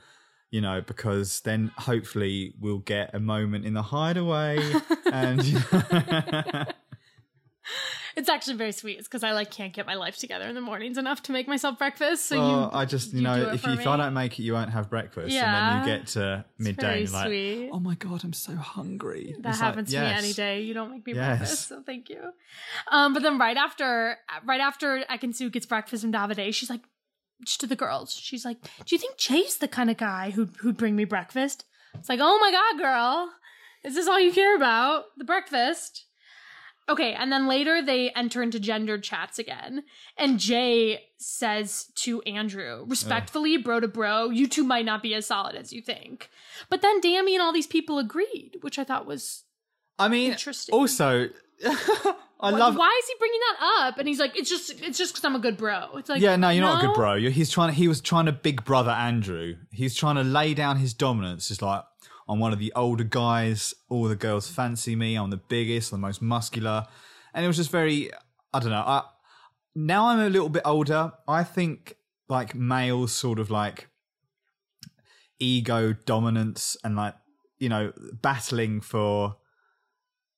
you 0.50 0.60
know 0.60 0.80
because 0.84 1.40
then 1.42 1.70
hopefully 1.78 2.54
we'll 2.60 2.78
get 2.80 3.14
a 3.14 3.20
moment 3.20 3.64
in 3.64 3.74
the 3.74 3.82
hideaway 3.82 4.58
and 5.12 5.44
you 5.44 5.60
know, 5.72 6.42
It's 8.16 8.28
actually 8.28 8.56
very 8.56 8.72
sweet. 8.72 8.98
It's 8.98 9.08
because 9.08 9.22
I 9.22 9.32
like 9.32 9.50
can't 9.50 9.72
get 9.72 9.86
my 9.86 9.94
life 9.94 10.16
together 10.16 10.46
in 10.46 10.54
the 10.54 10.60
mornings 10.60 10.98
enough 10.98 11.22
to 11.24 11.32
make 11.32 11.46
myself 11.48 11.78
breakfast. 11.78 12.26
So 12.26 12.38
well, 12.38 12.70
you, 12.72 12.78
I 12.78 12.84
just 12.84 13.12
you, 13.12 13.18
you 13.18 13.24
know 13.24 13.50
if 13.52 13.64
you, 13.66 13.72
if 13.74 13.86
I 13.86 13.96
don't 13.96 14.14
make 14.14 14.38
it, 14.38 14.42
you 14.42 14.52
won't 14.52 14.70
have 14.70 14.90
breakfast, 14.90 15.30
Yeah. 15.34 15.46
and 15.46 15.54
then 15.54 15.78
you 15.78 15.96
get 15.98 16.06
to 16.08 16.44
midday 16.58 17.02
and 17.04 17.12
like, 17.12 17.26
sweet. 17.26 17.70
oh 17.72 17.80
my 17.80 17.94
god, 17.94 18.24
I'm 18.24 18.32
so 18.32 18.54
hungry. 18.56 19.34
that 19.40 19.50
It's 19.50 19.60
like, 19.60 19.66
happens 19.68 19.90
to 19.92 20.00
me 20.00 20.06
any 20.06 20.32
day. 20.32 20.62
You 20.62 20.74
don't 20.74 20.90
make 20.90 21.06
me 21.06 21.14
Yes. 21.14 21.38
breakfast, 21.38 21.68
so 21.68 21.82
thank 21.84 22.08
you. 22.08 22.32
Um, 22.90 23.12
but 23.14 23.22
then 23.22 23.38
right 23.38 23.56
after, 23.56 24.16
right 24.44 24.60
after 24.60 25.04
Ekin-Su 25.10 25.50
gets 25.50 25.66
breakfast 25.66 26.02
from 26.02 26.12
Davide, 26.12 26.52
she's 26.54 26.70
like, 26.70 26.82
to 27.58 27.66
the 27.66 27.76
girls, 27.76 28.12
she's 28.12 28.44
like, 28.44 28.60
"Do 28.84 28.94
you 28.94 28.98
think 28.98 29.16
Jay's 29.16 29.56
the 29.56 29.68
kind 29.68 29.88
of 29.90 29.96
guy 29.96 30.30
who'd 30.30 30.56
who'd 30.58 30.76
bring 30.76 30.94
me 30.94 31.04
breakfast?" 31.04 31.64
It's 31.94 32.08
like, 32.08 32.20
"Oh 32.22 32.38
my 32.38 32.50
god, 32.52 32.78
girl, 32.82 33.30
is 33.82 33.94
this 33.94 34.06
all 34.06 34.20
you 34.20 34.30
care 34.30 34.54
about? 34.54 35.04
The 35.16 35.24
breakfast?" 35.24 36.04
Okay, 36.90 37.14
and 37.14 37.30
then 37.30 37.46
later 37.46 37.80
they 37.80 38.10
enter 38.10 38.42
into 38.42 38.58
gendered 38.58 39.04
chats 39.04 39.38
again, 39.38 39.84
and 40.16 40.40
Jay 40.40 41.04
says 41.18 41.92
to 41.94 42.20
Andrew, 42.22 42.84
respectfully, 42.88 43.56
bro 43.56 43.78
to 43.78 43.86
bro, 43.88 44.28
you 44.30 44.48
two 44.48 44.64
might 44.64 44.84
not 44.84 45.00
be 45.02 45.14
as 45.14 45.26
solid 45.26 45.54
as 45.54 45.72
you 45.72 45.80
think. 45.80 46.28
But 46.68 46.82
then 46.82 47.00
Dammy 47.00 47.36
and 47.36 47.42
all 47.42 47.52
these 47.52 47.68
people 47.68 47.98
agreed, 47.98 48.56
which 48.62 48.76
I 48.76 48.84
thought 48.84 49.06
was 49.06 49.44
I 50.00 50.08
mean, 50.08 50.32
Interesting. 50.32 50.74
also, 50.74 51.28
I 52.40 52.50
love. 52.50 52.76
Why 52.76 53.00
is 53.02 53.08
he 53.08 53.14
bringing 53.18 53.40
that 53.50 53.86
up? 53.86 53.98
And 53.98 54.08
he's 54.08 54.18
like, 54.18 54.36
it's 54.36 54.48
just, 54.48 54.70
it's 54.82 54.96
just 54.96 55.12
because 55.12 55.24
I'm 55.24 55.36
a 55.36 55.38
good 55.38 55.58
bro. 55.58 55.96
It's 55.96 56.08
like, 56.08 56.22
Yeah, 56.22 56.36
no, 56.36 56.48
you're 56.48 56.64
not 56.64 56.82
a 56.82 56.86
good 56.86 56.94
bro. 56.94 57.14
You're, 57.14 57.30
he's 57.30 57.50
trying. 57.50 57.72
He 57.72 57.86
was 57.86 58.00
trying 58.00 58.26
to 58.26 58.32
big 58.32 58.64
brother 58.64 58.90
Andrew. 58.90 59.56
He's 59.70 59.94
trying 59.94 60.16
to 60.16 60.24
lay 60.24 60.54
down 60.54 60.78
his 60.78 60.94
dominance. 60.94 61.50
It's 61.50 61.60
like 61.62 61.84
I'm 62.30 62.38
one 62.38 62.52
of 62.52 62.60
the 62.60 62.72
older 62.76 63.04
guys. 63.04 63.74
All 63.88 64.04
the 64.04 64.14
girls 64.16 64.48
fancy 64.48 64.94
me. 64.94 65.16
I'm 65.16 65.30
the 65.30 65.36
biggest, 65.36 65.90
the 65.90 65.98
most 65.98 66.22
muscular, 66.22 66.86
and 67.34 67.44
it 67.44 67.48
was 67.48 67.56
just 67.56 67.70
very. 67.70 68.10
I 68.54 68.60
don't 68.60 68.70
know. 68.70 68.84
I 68.86 69.02
now 69.74 70.06
I'm 70.06 70.20
a 70.20 70.30
little 70.30 70.48
bit 70.48 70.62
older. 70.64 71.12
I 71.26 71.42
think 71.42 71.96
like 72.28 72.54
males 72.54 73.12
sort 73.12 73.40
of 73.40 73.50
like 73.50 73.88
ego 75.40 75.92
dominance 75.92 76.76
and 76.84 76.94
like 76.94 77.14
you 77.58 77.68
know 77.68 77.92
battling 78.22 78.80
for 78.80 79.36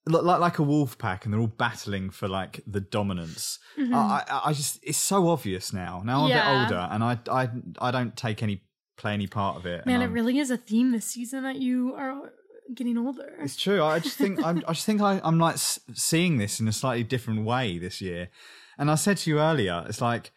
like 0.07 0.40
like 0.40 0.59
a 0.59 0.62
wolf 0.62 0.97
pack 0.99 1.24
and 1.24 1.32
they're 1.32 1.40
all 1.40 1.47
battling 1.47 2.09
for 2.11 2.28
like 2.28 2.61
the 2.66 2.80
dominance 2.80 3.59
mm-hmm. 3.78 3.95
I, 3.95 4.24
I 4.28 4.40
i 4.47 4.53
just 4.53 4.80
it's 4.82 4.99
so 4.99 5.28
obvious 5.28 5.72
now 5.72 6.03
now 6.05 6.24
i'm 6.24 6.30
Yeah. 6.30 6.64
a 6.64 6.68
bit 6.68 6.74
older 6.74 6.88
and 6.90 7.05
i 7.05 7.18
i 7.30 7.49
i 7.80 7.90
don't 7.90 8.16
take 8.16 8.43
any 8.43 8.62
play 9.03 9.12
any 9.14 9.26
part 9.26 9.57
of 9.57 9.66
it 9.66 9.84
Man, 9.84 10.00
it 10.03 10.07
really 10.07 10.38
is 10.38 10.50
a 10.50 10.57
theme 10.57 10.92
this 10.92 11.05
season 11.07 11.42
that 11.42 11.57
you 11.57 11.94
are 11.94 12.32
getting 12.74 12.96
older. 12.96 13.34
it's 13.40 13.57
true. 13.57 13.82
I 13.82 13.98
just 13.98 14.16
think 14.16 14.42
i'm 14.46 14.59
i 14.68 14.72
just 14.72 14.86
think 14.86 15.00
I, 15.03 15.20
i'm 15.24 15.38
like 15.38 15.57
seeing 15.59 16.38
this 16.38 16.61
in 16.61 16.66
a 16.68 16.72
slightly 16.72 17.05
different 17.05 17.44
way 17.44 17.78
this 17.78 18.00
year. 18.00 18.30
And 18.78 18.90
i 18.90 18.94
said 18.94 19.16
to 19.18 19.30
you 19.30 19.38
earlier 19.40 19.84
it's 19.88 20.00
like 20.00 20.30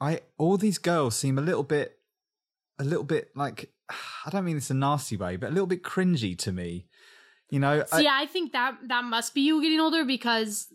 i 0.00 0.20
all 0.38 0.56
these 0.56 0.78
girls 0.78 1.14
seem 1.16 1.38
a 1.38 1.42
little 1.42 1.62
bit 1.62 1.98
a 2.78 2.84
little 2.84 3.04
bit 3.04 3.28
like 3.36 3.70
i 4.26 4.30
don't 4.30 4.44
mean 4.44 4.56
this 4.56 4.70
in 4.70 4.78
a 4.78 4.80
nasty 4.80 5.16
way 5.16 5.36
but 5.36 5.48
a 5.50 5.54
little 5.56 5.66
bit 5.74 5.82
cringy 5.82 6.36
to 6.38 6.52
me. 6.52 6.86
You 7.50 7.58
know 7.58 7.84
I- 7.92 8.06
I 8.22 8.26
think 8.26 8.52
that 8.52 8.72
that 8.88 9.04
must 9.04 9.34
be 9.34 9.42
you 9.42 9.60
getting 9.62 9.80
older 9.80 10.04
because 10.04 10.66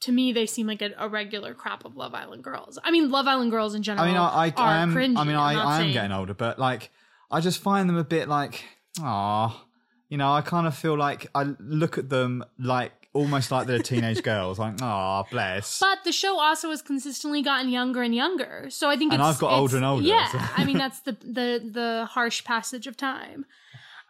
to 0.00 0.12
me 0.12 0.32
they 0.32 0.46
seem 0.46 0.66
like 0.66 0.82
a, 0.82 0.90
a 0.98 1.08
regular 1.08 1.54
crop 1.54 1.84
of 1.84 1.96
Love 1.96 2.14
Island 2.14 2.44
girls. 2.44 2.78
I 2.84 2.90
mean, 2.90 3.10
Love 3.10 3.26
Island 3.26 3.50
girls 3.50 3.74
in 3.74 3.82
general. 3.82 4.04
I 4.04 4.08
mean, 4.08 4.16
I, 4.16 4.28
I, 4.28 4.48
are 4.50 4.54
I 4.58 4.76
am. 4.82 4.94
Cringy. 4.94 5.16
I 5.16 5.24
mean, 5.24 5.36
I, 5.36 5.54
I 5.54 5.74
am 5.76 5.80
saying- 5.82 5.92
getting 5.92 6.12
older, 6.12 6.34
but 6.34 6.58
like, 6.58 6.90
I 7.30 7.40
just 7.40 7.60
find 7.62 7.88
them 7.88 7.96
a 7.96 8.04
bit 8.04 8.28
like, 8.28 8.64
ah, 9.00 9.64
you 10.08 10.16
know, 10.16 10.32
I 10.32 10.40
kind 10.42 10.66
of 10.66 10.76
feel 10.76 10.96
like 10.96 11.26
I 11.34 11.42
look 11.58 11.98
at 11.98 12.08
them 12.08 12.44
like 12.58 12.92
almost 13.12 13.50
like 13.50 13.66
they're 13.66 13.78
teenage 13.80 14.22
girls. 14.32 14.58
Like, 14.58 14.74
ah, 14.82 15.24
bless. 15.30 15.80
But 15.80 16.04
the 16.04 16.12
show 16.12 16.38
also 16.38 16.68
has 16.70 16.82
consistently 16.82 17.42
gotten 17.42 17.70
younger 17.70 18.02
and 18.02 18.14
younger. 18.14 18.66
So 18.68 18.88
I 18.88 18.96
think 18.96 19.12
And 19.12 19.20
it's, 19.22 19.28
I've 19.28 19.38
got 19.40 19.52
older 19.52 19.76
and 19.76 19.84
older, 19.86 20.06
Yeah, 20.06 20.28
so- 20.30 20.38
I 20.56 20.64
mean 20.64 20.78
that's 20.84 21.00
the 21.00 21.12
the 21.12 21.68
the 21.72 22.06
harsh 22.10 22.44
passage 22.44 22.86
of 22.86 22.96
time. 22.96 23.46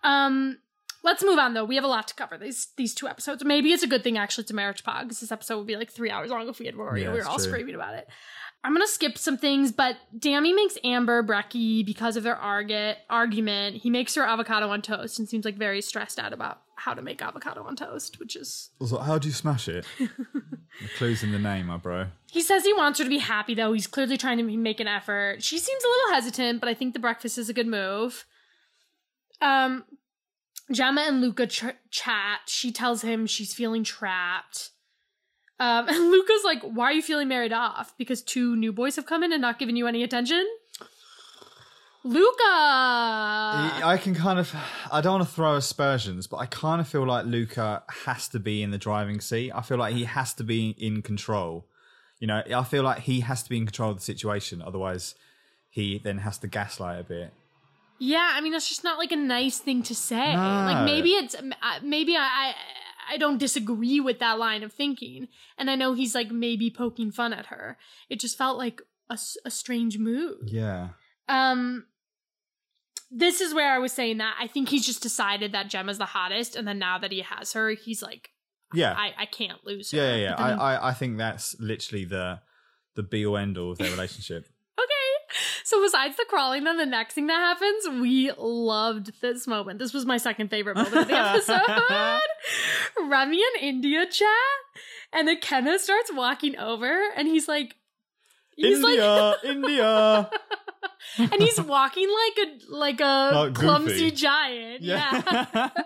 Um, 0.02 0.58
let's 1.06 1.24
move 1.24 1.38
on 1.38 1.54
though. 1.54 1.64
We 1.64 1.76
have 1.76 1.84
a 1.84 1.88
lot 1.88 2.08
to 2.08 2.14
cover 2.14 2.36
these 2.36 2.68
these 2.76 2.94
two 2.94 3.08
episodes. 3.08 3.42
Maybe 3.44 3.72
it's 3.72 3.82
a 3.82 3.86
good 3.86 4.04
thing 4.04 4.18
actually 4.18 4.42
it's 4.42 4.50
a 4.50 4.54
marriage 4.54 4.84
pod 4.84 5.04
because 5.04 5.20
this 5.20 5.32
episode 5.32 5.56
would 5.58 5.66
be 5.66 5.76
like 5.76 5.90
three 5.90 6.10
hours 6.10 6.30
long 6.30 6.48
if 6.48 6.58
we 6.58 6.66
had 6.66 6.76
Rory. 6.76 7.02
Yeah, 7.02 7.12
we 7.12 7.18
were 7.18 7.26
all 7.26 7.36
true. 7.36 7.44
screaming 7.44 7.74
about 7.74 7.94
it. 7.94 8.06
I'm 8.64 8.72
gonna 8.72 8.88
skip 8.88 9.16
some 9.16 9.38
things, 9.38 9.70
but 9.70 9.96
Dammy 10.18 10.52
makes 10.52 10.76
Amber 10.82 11.22
Brecky 11.22 11.86
because 11.86 12.16
of 12.16 12.24
their 12.24 12.34
argu- 12.34 12.96
argument. 13.08 13.76
He 13.76 13.90
makes 13.90 14.16
her 14.16 14.26
avocado 14.26 14.68
on 14.68 14.82
toast 14.82 15.18
and 15.18 15.28
seems 15.28 15.44
like 15.44 15.56
very 15.56 15.80
stressed 15.80 16.18
out 16.18 16.32
about 16.32 16.62
how 16.74 16.92
to 16.92 17.00
make 17.00 17.22
avocado 17.22 17.62
on 17.62 17.76
toast, 17.76 18.18
which 18.18 18.34
is 18.34 18.70
like, 18.80 19.06
how 19.06 19.18
do 19.18 19.28
you 19.28 19.34
smash 19.34 19.68
it? 19.68 19.86
the 19.98 20.88
clues 20.98 21.22
in 21.22 21.30
the 21.30 21.38
name, 21.38 21.66
my 21.66 21.76
bro. 21.76 22.06
He 22.30 22.42
says 22.42 22.64
he 22.64 22.72
wants 22.72 22.98
her 22.98 23.04
to 23.04 23.10
be 23.10 23.18
happy, 23.18 23.54
though. 23.54 23.72
He's 23.72 23.86
clearly 23.86 24.16
trying 24.16 24.38
to 24.38 24.44
make 24.44 24.80
an 24.80 24.88
effort. 24.88 25.42
She 25.42 25.58
seems 25.58 25.84
a 25.84 25.88
little 25.88 26.14
hesitant, 26.14 26.60
but 26.60 26.68
I 26.68 26.74
think 26.74 26.92
the 26.92 27.00
breakfast 27.00 27.38
is 27.38 27.48
a 27.48 27.54
good 27.54 27.68
move. 27.68 28.26
Um, 29.40 29.84
Gemma 30.70 31.02
and 31.02 31.20
Luca 31.20 31.46
ch- 31.46 31.76
chat. 31.90 32.40
She 32.46 32.72
tells 32.72 33.02
him 33.02 33.26
she's 33.26 33.54
feeling 33.54 33.84
trapped. 33.84 34.70
Um, 35.58 35.88
and 35.88 36.10
Luca's 36.10 36.44
like, 36.44 36.62
"Why 36.62 36.86
are 36.86 36.92
you 36.92 37.02
feeling 37.02 37.28
married 37.28 37.52
off? 37.52 37.96
Because 37.96 38.22
two 38.22 38.56
new 38.56 38.72
boys 38.72 38.96
have 38.96 39.06
come 39.06 39.22
in 39.22 39.32
and 39.32 39.40
not 39.40 39.58
given 39.58 39.76
you 39.76 39.86
any 39.86 40.02
attention." 40.02 40.46
Luca. 42.06 42.30
I 43.84 43.98
can 44.00 44.14
kind 44.14 44.38
of, 44.38 44.54
I 44.92 45.00
don't 45.00 45.14
want 45.18 45.28
to 45.28 45.34
throw 45.34 45.56
aspersions, 45.56 46.28
but 46.28 46.36
I 46.36 46.46
kind 46.46 46.80
of 46.80 46.86
feel 46.86 47.04
like 47.04 47.26
Luca 47.26 47.82
has 48.04 48.28
to 48.28 48.38
be 48.38 48.62
in 48.62 48.70
the 48.70 48.78
driving 48.78 49.20
seat. 49.20 49.50
I 49.52 49.62
feel 49.62 49.76
like 49.76 49.92
he 49.94 50.04
has 50.04 50.32
to 50.34 50.44
be 50.44 50.70
in 50.78 51.02
control. 51.02 51.66
You 52.20 52.28
know, 52.28 52.42
I 52.54 52.62
feel 52.62 52.84
like 52.84 53.00
he 53.00 53.20
has 53.20 53.42
to 53.42 53.50
be 53.50 53.56
in 53.56 53.66
control 53.66 53.90
of 53.90 53.96
the 53.96 54.04
situation. 54.04 54.62
Otherwise, 54.62 55.16
he 55.68 55.98
then 55.98 56.18
has 56.18 56.38
to 56.38 56.46
gaslight 56.46 57.00
a 57.00 57.04
bit. 57.04 57.32
Yeah, 57.98 58.30
I 58.34 58.40
mean 58.40 58.52
that's 58.52 58.68
just 58.68 58.84
not 58.84 58.98
like 58.98 59.12
a 59.12 59.16
nice 59.16 59.58
thing 59.58 59.82
to 59.84 59.94
say. 59.94 60.32
No. 60.34 60.38
Like 60.40 60.84
maybe 60.84 61.10
it's 61.10 61.34
maybe 61.82 62.16
I, 62.16 62.20
I 62.22 62.54
I 63.14 63.16
don't 63.18 63.38
disagree 63.38 64.00
with 64.00 64.18
that 64.18 64.38
line 64.38 64.62
of 64.62 64.72
thinking, 64.72 65.28
and 65.56 65.70
I 65.70 65.76
know 65.76 65.94
he's 65.94 66.14
like 66.14 66.30
maybe 66.30 66.70
poking 66.70 67.10
fun 67.12 67.32
at 67.32 67.46
her. 67.46 67.78
It 68.10 68.20
just 68.20 68.36
felt 68.36 68.58
like 68.58 68.82
a, 69.08 69.18
a 69.44 69.50
strange 69.50 69.96
move. 69.98 70.40
Yeah. 70.48 70.88
Um, 71.28 71.86
this 73.10 73.40
is 73.40 73.54
where 73.54 73.72
I 73.72 73.78
was 73.78 73.92
saying 73.92 74.18
that 74.18 74.34
I 74.40 74.46
think 74.48 74.68
he's 74.68 74.84
just 74.84 75.02
decided 75.02 75.52
that 75.52 75.68
Gemma's 75.68 75.98
the 75.98 76.04
hottest, 76.06 76.56
and 76.56 76.66
then 76.66 76.78
now 76.78 76.98
that 76.98 77.12
he 77.12 77.20
has 77.22 77.52
her, 77.52 77.70
he's 77.70 78.02
like, 78.02 78.30
Yeah. 78.74 78.92
I 78.96 79.12
I 79.16 79.26
can't 79.26 79.64
lose 79.64 79.90
her. 79.92 79.98
yeah, 79.98 80.14
yeah, 80.16 80.16
yeah. 80.16 80.36
Then- 80.48 80.58
I, 80.60 80.74
I, 80.74 80.88
I 80.90 80.92
think 80.94 81.16
that's 81.18 81.54
literally 81.60 82.04
the 82.04 82.40
the 82.96 83.02
be 83.02 83.24
all 83.24 83.36
end 83.36 83.56
all 83.58 83.70
of 83.72 83.78
their 83.78 83.90
relationship. 83.90 84.46
So 85.64 85.82
besides 85.82 86.16
the 86.16 86.24
crawling, 86.28 86.64
then 86.64 86.76
the 86.76 86.86
next 86.86 87.14
thing 87.14 87.26
that 87.26 87.38
happens, 87.38 88.00
we 88.00 88.30
loved 88.38 89.12
this 89.20 89.46
moment. 89.46 89.78
This 89.78 89.92
was 89.92 90.06
my 90.06 90.16
second 90.18 90.48
favorite 90.50 90.76
moment 90.76 90.94
of 90.96 91.08
the 91.08 91.14
episode. 91.18 92.20
Remy 93.10 93.42
and 93.54 93.62
India 93.62 94.06
chat, 94.06 94.28
and 95.12 95.26
then 95.28 95.38
Kenna 95.40 95.78
starts 95.78 96.12
walking 96.12 96.56
over, 96.58 96.98
and 97.16 97.26
he's 97.28 97.48
like, 97.48 97.74
he's 98.54 98.78
India, 98.82 99.34
India. 99.44 100.30
and 101.18 101.34
he's 101.42 101.60
walking 101.60 102.08
like 102.08 102.46
a 102.46 102.72
like 102.74 103.00
a 103.00 103.30
Like 103.34 103.52
Goofy. 103.54 103.66
clumsy 103.66 104.10
giant. 104.12 104.82
Yeah. 104.82 105.22
Yeah. 105.54 105.70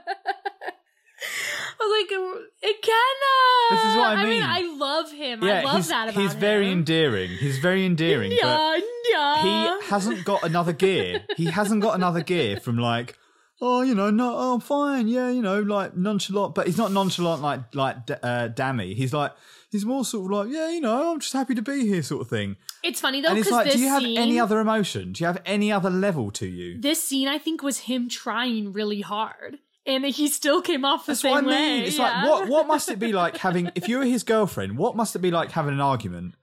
I 1.81 1.85
was 1.85 1.91
like, 2.01 2.83
Kenna. 2.83 3.71
This 3.71 3.91
is 3.91 3.97
what 3.97 4.19
I 4.19 4.27
mean. 4.27 4.43
I 4.43 4.61
love 4.77 5.13
him. 5.13 5.43
yeah, 5.43 5.61
I 5.61 5.63
love 5.63 5.77
he's, 5.77 5.89
that 5.89 6.09
about 6.09 6.21
he's 6.21 6.33
him. 6.33 6.41
very 6.41 6.71
endearing. 6.71 7.31
He's 7.31 7.59
very 7.59 7.85
endearing. 7.85 8.31
but 8.41 8.83
Yeah, 9.11 9.43
he 9.43 9.87
hasn't 9.87 10.25
got 10.25 10.43
another 10.45 10.73
gear. 10.73 11.23
He 11.37 11.47
hasn't 11.47 11.83
got 11.83 11.95
another 11.95 12.23
gear 12.23 12.59
from 12.59 12.79
like, 12.79 13.17
oh, 13.61 13.83
you 13.83 13.95
know, 13.95 14.11
no, 14.11 14.35
oh, 14.37 14.55
I'm 14.55 14.61
fine, 14.61 15.09
yeah, 15.09 15.31
you 15.31 15.43
know, 15.43 15.61
like 15.61 15.97
nonchalant. 15.97 16.55
But 16.55 16.67
he's 16.67 16.79
not 16.79 16.93
nonchalant 16.93 17.43
like 17.43 17.75
like 17.75 17.97
uh, 18.23 18.49
Dammy. 18.49 18.95
He's 18.95 19.13
like, 19.13 19.33
he's 19.71 19.85
more 19.85 20.05
sort 20.05 20.27
of 20.27 20.31
like, 20.31 20.55
yeah, 20.55 20.71
you 20.71 20.81
know, 20.81 21.13
I'm 21.13 21.21
just 21.21 21.33
happy 21.33 21.55
to 21.55 21.63
be 21.63 21.87
here, 21.87 22.03
sort 22.03 22.23
of 22.23 22.29
thing. 22.29 22.57
It's 22.83 23.01
funny 23.01 23.21
though 23.21 23.29
and 23.29 23.39
it's 23.39 23.49
because 23.49 23.67
like, 23.67 23.73
do 23.73 23.79
you 23.79 23.89
have 23.89 24.03
scene, 24.03 24.19
any 24.19 24.41
other 24.41 24.61
emotion? 24.61 25.13
Do 25.13 25.23
you 25.23 25.27
have 25.27 25.41
any 25.45 25.71
other 25.71 25.91
level 25.91 26.31
to 26.33 26.47
you? 26.47 26.81
this 26.81 27.03
scene 27.03 27.29
I 27.29 27.39
think 27.39 27.63
was 27.63 27.81
him 27.81 28.09
trying 28.09 28.73
really 28.73 29.01
hard, 29.01 29.59
and 29.87 30.05
he 30.05 30.29
still 30.29 30.63
came 30.63 30.85
off 30.85 31.07
the 31.07 31.13
That's 31.13 31.21
same 31.21 31.33
what 31.33 31.45
I 31.45 31.47
mean. 31.47 31.81
way. 31.81 31.87
It's 31.87 31.99
yeah. 31.99 32.23
like 32.23 32.29
what 32.29 32.49
what 32.49 32.67
must 32.67 32.89
it 32.91 32.99
be 32.99 33.13
like 33.23 33.37
having 33.39 33.71
if 33.75 33.89
you 33.89 33.99
were 33.99 34.05
his 34.05 34.23
girlfriend? 34.23 34.79
What 34.79 34.97
must 34.97 35.15
it 35.17 35.21
be 35.21 35.31
like 35.31 35.51
having 35.53 35.75
an 35.75 35.81
argument? 35.81 36.35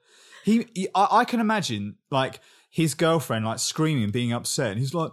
He, 0.44 0.68
he 0.74 0.88
I, 0.96 1.08
I 1.12 1.26
can 1.26 1.40
imagine 1.40 1.96
like 2.10 2.40
his 2.70 2.94
girlfriend 2.94 3.46
like 3.46 3.60
screaming, 3.60 4.12
being 4.12 4.34
upset, 4.34 4.72
and 4.72 4.80
he's 4.80 4.94
like, 4.94 5.12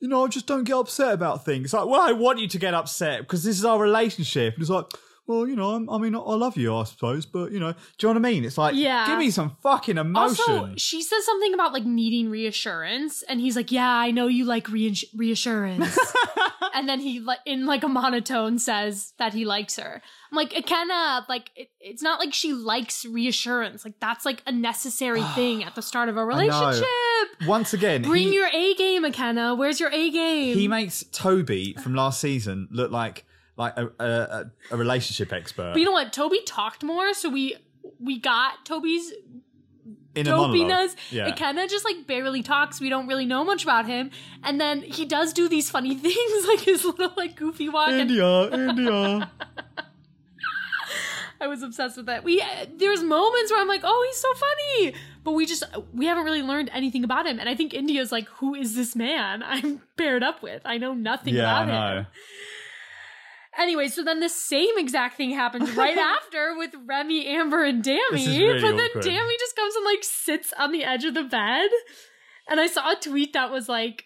you 0.00 0.08
know, 0.08 0.24
I 0.24 0.28
just 0.28 0.46
don't 0.46 0.64
get 0.64 0.76
upset 0.76 1.12
about 1.12 1.44
things. 1.44 1.66
It's 1.66 1.74
like, 1.74 1.86
well, 1.86 2.00
I 2.00 2.12
want 2.12 2.38
you 2.38 2.48
to 2.48 2.58
get 2.58 2.74
upset 2.74 3.20
because 3.20 3.44
this 3.44 3.58
is 3.58 3.64
our 3.64 3.78
relationship. 3.78 4.54
And 4.54 4.62
it's 4.62 4.70
like. 4.70 4.86
Well, 5.26 5.48
you 5.48 5.56
know, 5.56 5.70
I'm, 5.70 5.88
I 5.88 5.96
mean, 5.98 6.14
I 6.14 6.18
love 6.18 6.56
you, 6.58 6.76
I 6.76 6.84
suppose, 6.84 7.24
but 7.24 7.50
you 7.50 7.58
know, 7.58 7.72
do 7.72 8.06
you 8.06 8.12
know 8.14 8.20
what 8.20 8.26
I 8.28 8.30
mean? 8.32 8.44
It's 8.44 8.58
like, 8.58 8.74
Yeah. 8.74 9.06
give 9.06 9.18
me 9.18 9.30
some 9.30 9.56
fucking 9.62 9.96
emotion. 9.96 10.44
Also, 10.54 10.74
she 10.76 11.02
says 11.02 11.24
something 11.24 11.54
about 11.54 11.72
like 11.72 11.84
needing 11.86 12.28
reassurance, 12.30 13.22
and 13.22 13.40
he's 13.40 13.56
like, 13.56 13.72
"Yeah, 13.72 13.88
I 13.88 14.10
know 14.10 14.26
you 14.26 14.44
like 14.44 14.68
reins- 14.68 15.04
reassurance." 15.16 15.98
and 16.74 16.88
then 16.88 17.00
he, 17.00 17.24
in 17.46 17.64
like 17.64 17.82
a 17.84 17.88
monotone, 17.88 18.58
says 18.58 19.14
that 19.18 19.32
he 19.32 19.44
likes 19.46 19.76
her. 19.76 20.02
I'm 20.30 20.36
like, 20.36 20.52
Ikenna, 20.52 21.28
like, 21.28 21.50
it, 21.56 21.68
it's 21.80 22.02
not 22.02 22.18
like 22.18 22.34
she 22.34 22.52
likes 22.52 23.04
reassurance. 23.06 23.84
Like, 23.84 23.94
that's 24.00 24.24
like 24.26 24.42
a 24.46 24.52
necessary 24.52 25.22
thing 25.34 25.64
at 25.64 25.74
the 25.74 25.82
start 25.82 26.08
of 26.08 26.16
a 26.16 26.24
relationship. 26.24 26.84
Once 27.46 27.72
again, 27.72 28.02
Bring 28.02 28.24
he, 28.28 28.34
your 28.34 28.48
A 28.52 28.74
game, 28.74 29.04
Ikenna. 29.04 29.56
Where's 29.56 29.80
your 29.80 29.90
A 29.92 30.10
game? 30.10 30.54
he 30.56 30.68
makes 30.68 31.04
Toby 31.12 31.74
from 31.82 31.94
last 31.94 32.20
season 32.20 32.68
look 32.70 32.90
like 32.90 33.24
like 33.56 33.76
a, 33.76 33.90
a, 34.00 34.50
a, 34.72 34.76
relationship 34.76 35.32
expert 35.32 35.72
but 35.74 35.78
you 35.78 35.84
know 35.84 35.92
what? 35.92 36.12
Toby 36.12 36.40
talked 36.44 36.82
more, 36.82 37.14
so 37.14 37.28
we 37.28 37.56
we 38.00 38.18
got 38.18 38.64
Toby's 38.64 39.12
in 40.14 40.26
a 40.26 40.30
dopiness. 40.30 40.94
Yeah. 41.10 41.26
It 41.28 41.36
kind 41.36 41.58
of 41.58 41.68
just 41.68 41.84
like 41.84 42.06
barely 42.06 42.42
talks. 42.42 42.80
We 42.80 42.88
don't 42.88 43.06
really 43.06 43.26
know 43.26 43.44
much 43.44 43.64
about 43.64 43.86
him. 43.86 44.10
And 44.42 44.60
then 44.60 44.82
he 44.82 45.04
does 45.04 45.32
do 45.32 45.48
these 45.48 45.70
funny 45.70 45.94
things, 46.06 46.46
like 46.46 46.60
his 46.60 46.84
little 46.84 47.12
like 47.16 47.36
goofy 47.36 47.68
walk. 47.68 47.90
India, 47.90 48.50
India. 48.52 49.30
I 51.40 51.46
was 51.46 51.62
obsessed 51.62 51.96
with 51.96 52.06
that. 52.06 52.24
We 52.24 52.40
uh, 52.40 52.66
there's 52.76 53.02
moments 53.02 53.50
where 53.50 53.60
I'm 53.60 53.68
like, 53.68 53.82
oh, 53.84 54.06
he's 54.08 54.20
so 54.20 54.28
funny, 54.34 54.94
but 55.24 55.32
we 55.32 55.44
just 55.46 55.64
we 55.92 56.06
haven't 56.06 56.24
really 56.24 56.42
learned 56.42 56.70
anything 56.72 57.04
about 57.04 57.26
him. 57.26 57.38
And 57.38 57.48
I 57.48 57.54
think 57.54 57.74
India's 57.74 58.10
like, 58.12 58.28
who 58.28 58.54
is 58.54 58.74
this 58.74 58.96
man 58.96 59.42
I'm 59.42 59.82
paired 59.96 60.22
up 60.22 60.42
with? 60.42 60.62
I 60.64 60.78
know 60.78 60.94
nothing 60.94 61.34
yeah, 61.34 61.54
I 61.54 61.64
about 61.64 61.68
know. 61.68 62.00
him. 62.00 62.06
Anyway, 63.58 63.88
so 63.88 64.02
then 64.02 64.20
the 64.20 64.28
same 64.28 64.76
exact 64.78 65.16
thing 65.16 65.30
happens 65.30 65.72
right 65.76 65.96
after 66.16 66.56
with 66.56 66.74
Remy, 66.86 67.26
Amber, 67.26 67.64
and 67.64 67.82
Dammy. 67.82 68.26
Really 68.26 68.60
but 68.60 68.76
then 68.76 68.88
awkward. 68.90 69.04
Dammy 69.04 69.36
just 69.38 69.56
comes 69.56 69.74
and 69.76 69.84
like 69.84 70.02
sits 70.02 70.52
on 70.58 70.72
the 70.72 70.84
edge 70.84 71.04
of 71.04 71.14
the 71.14 71.22
bed. 71.24 71.68
And 72.48 72.60
I 72.60 72.66
saw 72.66 72.92
a 72.92 72.96
tweet 72.96 73.32
that 73.32 73.50
was 73.50 73.68
like, 73.68 74.04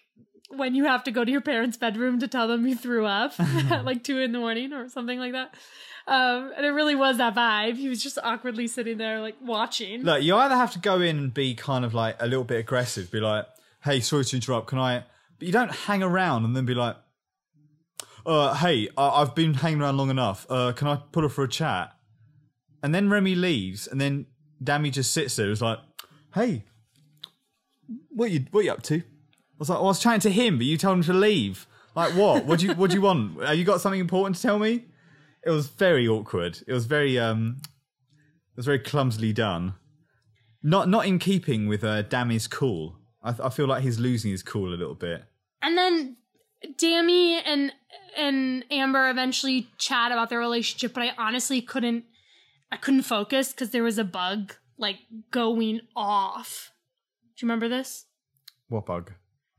when 0.49 0.73
you 0.75 0.85
have 0.85 1.03
to 1.03 1.11
go 1.11 1.23
to 1.23 1.31
your 1.31 1.41
parents' 1.41 1.77
bedroom 1.77 2.19
to 2.19 2.27
tell 2.27 2.47
them 2.47 2.65
you 2.65 2.75
threw 2.75 3.05
up 3.05 3.39
at 3.39 3.85
like 3.85 4.03
two 4.03 4.19
in 4.19 4.31
the 4.31 4.39
morning 4.39 4.73
or 4.73 4.89
something 4.89 5.19
like 5.19 5.33
that. 5.33 5.53
Um, 6.07 6.51
and 6.57 6.65
it 6.65 6.69
really 6.69 6.95
was 6.95 7.17
that 7.17 7.35
vibe. 7.35 7.75
He 7.75 7.87
was 7.87 8.01
just 8.01 8.17
awkwardly 8.23 8.65
sitting 8.67 8.97
there, 8.97 9.19
like 9.19 9.35
watching. 9.41 10.03
Look, 10.03 10.23
you 10.23 10.35
either 10.35 10.55
have 10.55 10.73
to 10.73 10.79
go 10.79 10.99
in 11.01 11.17
and 11.19 11.33
be 11.33 11.53
kind 11.53 11.85
of 11.85 11.93
like 11.93 12.15
a 12.19 12.25
little 12.25 12.43
bit 12.43 12.57
aggressive, 12.57 13.11
be 13.11 13.19
like, 13.19 13.45
"Hey, 13.83 13.99
sorry 13.99 14.25
to 14.25 14.35
interrupt. 14.35 14.67
Can 14.67 14.79
I?" 14.79 15.03
But 15.37 15.45
you 15.45 15.51
don't 15.53 15.71
hang 15.71 16.01
around 16.01 16.45
and 16.45 16.55
then 16.55 16.65
be 16.65 16.73
like, 16.73 16.95
"Uh, 18.25 18.53
hey, 18.55 18.89
I- 18.97 19.21
I've 19.21 19.35
been 19.35 19.53
hanging 19.55 19.81
around 19.81 19.97
long 19.97 20.09
enough. 20.09 20.45
Uh, 20.49 20.71
can 20.73 20.87
I 20.87 20.97
pull 21.11 21.23
her 21.23 21.29
for 21.29 21.43
a 21.43 21.47
chat?" 21.49 21.93
And 22.83 22.93
then 22.95 23.09
Remy 23.09 23.35
leaves, 23.35 23.87
and 23.87 23.99
then 23.99 24.25
Dammy 24.63 24.89
just 24.91 25.11
sits 25.11 25.35
there. 25.35 25.49
It's 25.51 25.61
like, 25.61 25.79
"Hey, 26.33 26.63
what 28.09 28.31
you 28.31 28.45
what 28.51 28.65
you 28.65 28.71
up 28.71 28.81
to?" 28.83 28.95
I 28.97 29.03
was 29.57 29.69
like, 29.69 29.79
oh, 29.79 29.83
"I 29.83 29.85
was 29.87 29.99
chatting 29.99 30.21
to 30.21 30.29
him, 30.31 30.57
but 30.57 30.65
you 30.65 30.77
told 30.77 30.97
him 30.97 31.03
to 31.03 31.13
leave. 31.13 31.67
Like, 31.95 32.13
what? 32.15 32.45
What 32.45 32.59
do 32.59 32.67
you 32.67 32.73
what 32.75 32.89
do 32.91 32.95
you 32.95 33.01
want? 33.01 33.41
Have 33.43 33.57
you 33.57 33.65
got 33.65 33.81
something 33.81 33.99
important 33.99 34.35
to 34.37 34.41
tell 34.41 34.59
me?" 34.59 34.85
It 35.45 35.51
was 35.51 35.67
very 35.67 36.07
awkward. 36.07 36.59
It 36.67 36.73
was 36.73 36.85
very 36.85 37.17
um, 37.17 37.57
it 37.63 38.57
was 38.57 38.65
very 38.65 38.79
clumsily 38.79 39.33
done. 39.33 39.73
Not 40.61 40.89
not 40.89 41.05
in 41.05 41.19
keeping 41.19 41.67
with 41.67 41.83
uh, 41.83 42.01
Dammy's 42.03 42.47
cool. 42.47 42.97
I, 43.23 43.33
I 43.43 43.49
feel 43.49 43.67
like 43.67 43.83
he's 43.83 43.99
losing 43.99 44.31
his 44.31 44.43
cool 44.43 44.69
a 44.73 44.75
little 44.75 44.95
bit. 44.95 45.23
And 45.61 45.77
then 45.77 46.17
Dammy 46.77 47.39
and 47.41 47.71
and 48.17 48.65
Amber 48.71 49.09
eventually 49.09 49.69
chat 49.77 50.11
about 50.11 50.29
their 50.29 50.39
relationship, 50.39 50.93
but 50.93 51.03
I 51.03 51.13
honestly 51.17 51.61
couldn't 51.61 52.05
I 52.71 52.77
couldn't 52.77 53.03
focus 53.03 53.51
because 53.51 53.71
there 53.71 53.83
was 53.83 53.97
a 53.97 54.03
bug 54.03 54.55
like 54.77 54.97
going 55.31 55.81
off. 55.95 56.71
Do 57.35 57.45
you 57.45 57.47
remember 57.47 57.69
this? 57.69 58.05
What 58.67 58.85
bug? 58.85 59.13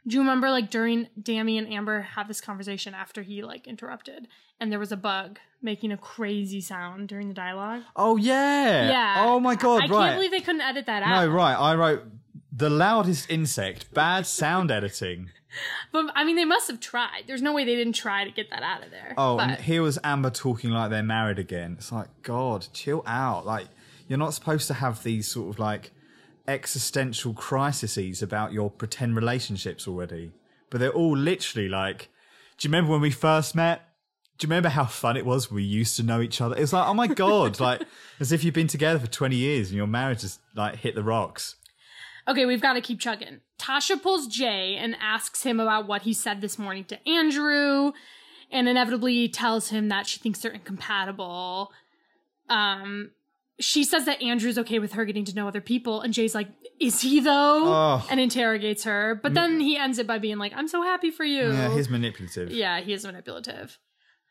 Do 0.07 0.15
you 0.15 0.21
remember 0.21 0.51
like 0.51 0.71
during 0.71 1.09
Dammy 1.21 1.59
and 1.59 1.71
Amber 1.71 2.01
had 2.01 2.29
this 2.29 2.41
conversation 2.41 2.95
after 2.95 3.23
he 3.23 3.43
like 3.43 3.67
interrupted 3.67 4.29
and 4.59 4.73
there 4.73 4.79
was 4.79 4.93
a 4.93 4.97
bug 4.97 5.39
making 5.63 5.93
a 5.93 5.97
crazy 5.97 6.61
sound 6.61 7.09
during 7.09 7.29
the 7.29 7.35
dialogue? 7.35 7.83
Oh 7.97 8.17
yeah. 8.17 8.91
Yeah. 8.91 9.25
Oh 9.27 9.41
my 9.41 9.55
god. 9.55 9.85
I 9.85 9.87
right. 9.87 9.91
can't 9.91 10.17
believe 10.17 10.31
they 10.31 10.41
couldn't 10.41 10.63
edit 10.63 10.87
that 10.87 11.03
out. 11.03 11.27
no, 11.27 11.33
right. 11.33 11.55
I 11.55 11.75
wrote 11.75 12.03
the 12.53 12.71
loudest 12.71 13.31
insect. 13.31 13.93
Bad 13.93 14.27
sound 14.27 14.71
editing. 14.71 15.31
But 15.93 16.07
I 16.15 16.25
mean 16.25 16.37
they 16.37 16.45
must 16.45 16.69
have 16.69 16.81
tried. 16.81 17.25
There's 17.27 17.43
no 17.43 17.53
way 17.53 17.65
they 17.65 17.75
didn't 17.75 17.95
try 17.95 18.25
to 18.25 18.31
get 18.31 18.51
that 18.51 18.63
out 18.63 18.85
of 18.85 18.91
there. 18.91 19.15
Oh, 19.19 19.37
but, 19.37 19.51
and 19.51 19.61
here 19.61 19.83
was 19.83 19.99
Amber 20.05 20.31
talking 20.31 20.71
like 20.71 20.91
they're 20.91 21.03
married 21.03 21.39
again. 21.39 21.75
It's 21.79 21.91
like, 21.91 22.09
God, 22.23 22.69
chill 22.73 23.03
out. 23.07 23.45
Like, 23.45 23.67
you're 24.07 24.19
not 24.19 24.35
supposed 24.35 24.69
to 24.69 24.75
have 24.75 25.03
these 25.03 25.27
sort 25.27 25.55
of 25.55 25.59
like 25.59 25.91
existential 26.47 27.33
crises 27.33 28.23
about 28.23 28.53
your 28.53 28.71
pretend 28.71 29.17
relationships 29.17 29.87
already. 29.87 30.33
But 30.69 30.81
they're 30.81 30.91
all 30.91 31.17
literally 31.17 31.69
like, 31.69 32.09
do 32.59 32.67
you 32.67 32.71
remember 32.71 32.93
when 32.93 33.01
we 33.01 33.11
first 33.11 33.55
met? 33.55 33.89
Do 34.39 34.47
you 34.47 34.49
remember 34.49 34.71
how 34.71 34.87
fun 34.87 35.17
it 35.17 35.27
was? 35.27 35.51
We 35.51 35.63
used 35.63 35.97
to 35.97 36.03
know 36.03 36.21
each 36.21 36.41
other. 36.41 36.57
It 36.57 36.61
was 36.61 36.73
like, 36.73 36.89
oh 36.89 36.95
my 36.95 37.07
God, 37.07 37.61
like 37.69 37.83
as 38.19 38.33
if 38.33 38.43
you've 38.43 38.55
been 38.55 38.67
together 38.67 38.99
for 38.99 39.07
20 39.07 39.37
years 39.37 39.69
and 39.69 39.77
your 39.77 39.87
marriage 39.87 40.23
has 40.23 40.39
like 40.55 40.77
hit 40.77 40.95
the 40.95 41.03
rocks. 41.03 41.57
Okay, 42.31 42.47
we've 42.47 42.63
got 42.63 42.75
to 42.75 42.81
keep 42.81 43.01
chugging. 43.01 43.41
Tasha 43.59 44.01
pulls 44.01 44.29
Jay 44.29 44.77
and 44.77 44.97
asks 45.01 45.43
him 45.43 45.59
about 45.59 45.89
what 45.89 46.03
he 46.03 46.13
said 46.13 46.41
this 46.41 46.59
morning 46.61 46.85
to 46.85 47.09
Andrew, 47.09 47.91
and 48.53 48.69
inevitably 48.69 49.29
tells 49.29 49.71
him 49.71 49.89
that 49.89 50.07
she 50.07 50.21
thinks 50.21 50.39
they're 50.39 50.53
incompatible. 50.53 51.73
Um, 52.49 53.11
she 53.59 53.83
says 53.83 54.07
that 54.07 54.23
Andrew's 54.23 54.59
okay 54.59 54.79
with 54.79 54.93
her 54.93 55.05
getting 55.05 55.25
to 55.25 55.35
know 55.35 55.49
other 55.49 55.61
people, 55.61 56.01
and 56.03 56.15
Jay's 56.15 56.35
like, 56.35 56.49
"Is 56.81 57.01
he 57.01 57.19
though?" 57.19 57.65
Oh. 57.67 58.07
And 58.09 58.21
interrogates 58.21 58.85
her, 58.85 59.19
but 59.21 59.35
then 59.35 59.59
he 59.59 59.77
ends 59.77 59.99
it 59.99 60.07
by 60.07 60.19
being 60.19 60.39
like, 60.39 60.53
"I'm 60.55 60.69
so 60.69 60.83
happy 60.83 61.11
for 61.11 61.25
you." 61.25 61.51
Yeah, 61.51 61.75
he's 61.75 61.89
manipulative. 61.91 62.53
Yeah, 62.53 62.81
he 62.81 62.93
is 62.93 63.05
manipulative. 63.05 63.77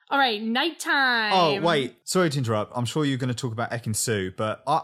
All 0.09 0.17
right, 0.17 0.41
nighttime. 0.41 1.33
Oh, 1.33 1.61
wait. 1.61 1.97
Sorry 2.03 2.31
to 2.31 2.37
interrupt. 2.39 2.71
I'm 2.75 2.85
sure 2.85 3.05
you're 3.05 3.19
going 3.19 3.27
to 3.27 3.35
talk 3.35 3.51
about 3.51 3.69
Ekin-Su, 3.69 4.31
but 4.35 4.63
I, 4.65 4.81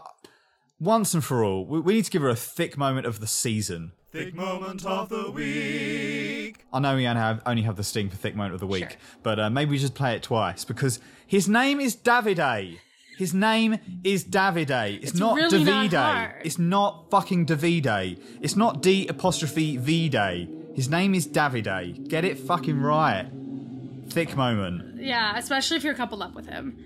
once 0.80 1.14
and 1.14 1.24
for 1.24 1.44
all, 1.44 1.64
we, 1.66 1.80
we 1.80 1.94
need 1.94 2.04
to 2.04 2.10
give 2.10 2.22
her 2.22 2.28
a 2.28 2.36
thick 2.36 2.76
moment 2.76 3.06
of 3.06 3.20
the 3.20 3.26
season. 3.26 3.92
Thick 4.12 4.34
moment 4.34 4.86
of 4.86 5.08
the 5.08 5.30
week. 5.30 6.64
I 6.72 6.78
know 6.78 6.96
we 6.96 7.06
only 7.06 7.20
have, 7.20 7.42
only 7.44 7.62
have 7.62 7.76
the 7.76 7.84
sting 7.84 8.08
for 8.08 8.16
thick 8.16 8.34
moment 8.34 8.54
of 8.54 8.60
the 8.60 8.66
week, 8.66 8.96
but 9.22 9.38
uh, 9.38 9.50
maybe 9.50 9.72
we 9.72 9.78
just 9.78 9.94
play 9.94 10.14
it 10.14 10.22
twice 10.22 10.64
because 10.64 11.00
his 11.26 11.48
name 11.48 11.80
is 11.80 11.94
Davide. 11.96 12.78
His 13.18 13.32
name 13.34 13.78
is 14.04 14.24
Davide. 14.24 14.96
It's, 15.02 15.10
It's 15.12 15.18
not 15.20 15.36
really 15.36 15.64
not 15.64 15.90
Davide. 15.90 15.92
hard. 15.96 16.34
It's 16.44 16.58
not 16.58 17.10
fucking 17.10 17.46
Davide. 17.46 18.20
It's 18.42 18.56
not 18.56 18.82
D 18.82 19.06
apostrophe 19.08 19.76
V 19.78 20.08
Day. 20.10 20.48
His 20.74 20.88
name 20.90 21.14
is 21.14 21.26
Davide. 21.26 22.08
Get 22.08 22.24
it 22.26 22.38
fucking 22.38 22.78
right. 22.78 23.26
Thick 24.10 24.36
moment. 24.36 25.00
Yeah, 25.00 25.36
especially 25.38 25.78
if 25.78 25.84
you're 25.84 25.94
coupled 25.94 26.22
up 26.22 26.34
with 26.34 26.46
him. 26.46 26.78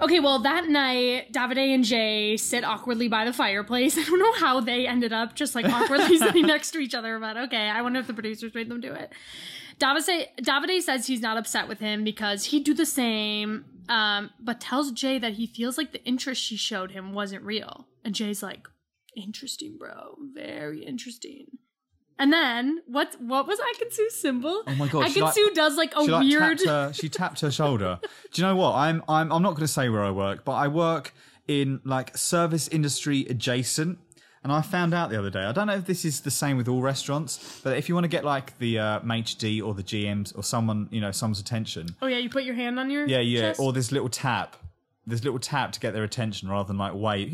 Okay, 0.00 0.20
well, 0.20 0.38
that 0.40 0.68
night, 0.68 1.32
Davide 1.32 1.74
and 1.74 1.82
Jay 1.82 2.36
sit 2.36 2.62
awkwardly 2.62 3.08
by 3.08 3.24
the 3.24 3.32
fireplace. 3.32 3.98
I 3.98 4.04
don't 4.04 4.18
know 4.20 4.32
how 4.34 4.60
they 4.60 4.86
ended 4.86 5.12
up 5.12 5.34
just 5.34 5.54
like 5.54 5.66
awkwardly 5.66 6.18
sitting 6.18 6.46
next 6.46 6.70
to 6.72 6.78
each 6.78 6.94
other, 6.94 7.18
but 7.18 7.36
okay, 7.36 7.68
I 7.68 7.82
wonder 7.82 7.98
if 7.98 8.06
the 8.06 8.14
producers 8.14 8.54
made 8.54 8.68
them 8.68 8.80
do 8.80 8.92
it. 8.92 9.12
Davide, 9.80 10.26
Davide 10.40 10.82
says 10.82 11.06
he's 11.06 11.20
not 11.20 11.36
upset 11.36 11.68
with 11.68 11.80
him 11.80 12.04
because 12.04 12.46
he'd 12.46 12.64
do 12.64 12.74
the 12.74 12.86
same, 12.86 13.64
um, 13.88 14.30
but 14.40 14.60
tells 14.60 14.92
Jay 14.92 15.18
that 15.18 15.34
he 15.34 15.46
feels 15.46 15.78
like 15.78 15.92
the 15.92 16.04
interest 16.04 16.42
she 16.42 16.56
showed 16.56 16.92
him 16.92 17.12
wasn't 17.12 17.42
real. 17.44 17.86
And 18.04 18.14
Jay's 18.14 18.42
like, 18.42 18.68
interesting, 19.16 19.76
bro. 19.78 20.16
Very 20.34 20.84
interesting. 20.84 21.46
And 22.18 22.32
then 22.32 22.82
what? 22.86 23.16
What 23.20 23.46
was 23.46 23.58
Ekin-Su's 23.60 24.14
symbol? 24.14 24.62
Oh 24.66 24.74
my 24.74 24.88
God, 24.88 25.06
Ekin-Su 25.06 25.50
does 25.54 25.76
like 25.76 25.92
a 25.96 26.04
weird. 26.18 26.58
tapped 26.58 26.68
her, 26.68 26.92
she 26.92 27.08
tapped 27.08 27.40
her 27.40 27.50
shoulder. 27.50 28.00
Do 28.32 28.42
you 28.42 28.46
know 28.46 28.56
what? 28.56 28.74
I'm 28.74 29.02
I'm 29.08 29.32
I'm 29.32 29.42
not 29.42 29.50
going 29.50 29.66
to 29.66 29.72
say 29.72 29.88
where 29.88 30.02
I 30.04 30.10
work, 30.10 30.44
but 30.44 30.52
I 30.52 30.68
work 30.68 31.14
in 31.46 31.80
like 31.84 32.16
service 32.16 32.68
industry 32.68 33.26
adjacent. 33.28 33.98
And 34.44 34.52
I 34.52 34.62
found 34.62 34.94
out 34.94 35.10
the 35.10 35.18
other 35.18 35.30
day. 35.30 35.40
I 35.44 35.50
don't 35.52 35.66
know 35.66 35.74
if 35.74 35.84
this 35.86 36.04
is 36.04 36.20
the 36.20 36.30
same 36.30 36.56
with 36.56 36.68
all 36.68 36.80
restaurants, 36.80 37.60
but 37.64 37.76
if 37.76 37.88
you 37.88 37.94
want 37.96 38.04
to 38.04 38.08
get 38.08 38.24
like 38.24 38.56
the 38.58 38.78
uh, 38.78 39.00
MHD 39.00 39.60
or 39.62 39.74
the 39.74 39.82
GMs 39.82 40.34
or 40.38 40.44
someone, 40.44 40.88
you 40.92 41.00
know, 41.00 41.10
someone's 41.10 41.40
attention, 41.40 41.88
Oh 42.00 42.06
yeah, 42.06 42.18
you 42.18 42.30
put 42.30 42.44
your 42.44 42.54
hand 42.54 42.78
on 42.78 42.88
your 42.88 43.06
yeah, 43.08 43.18
yeah, 43.18 43.40
chest? 43.40 43.60
or 43.60 43.72
this 43.72 43.90
little 43.90 44.08
tap, 44.08 44.56
this 45.08 45.24
little 45.24 45.38
tap 45.38 45.72
to 45.72 45.80
get 45.80 45.94
their 45.94 46.04
attention 46.04 46.48
rather 46.48 46.66
than 46.68 46.76
like 46.78 46.92
wait 46.94 47.28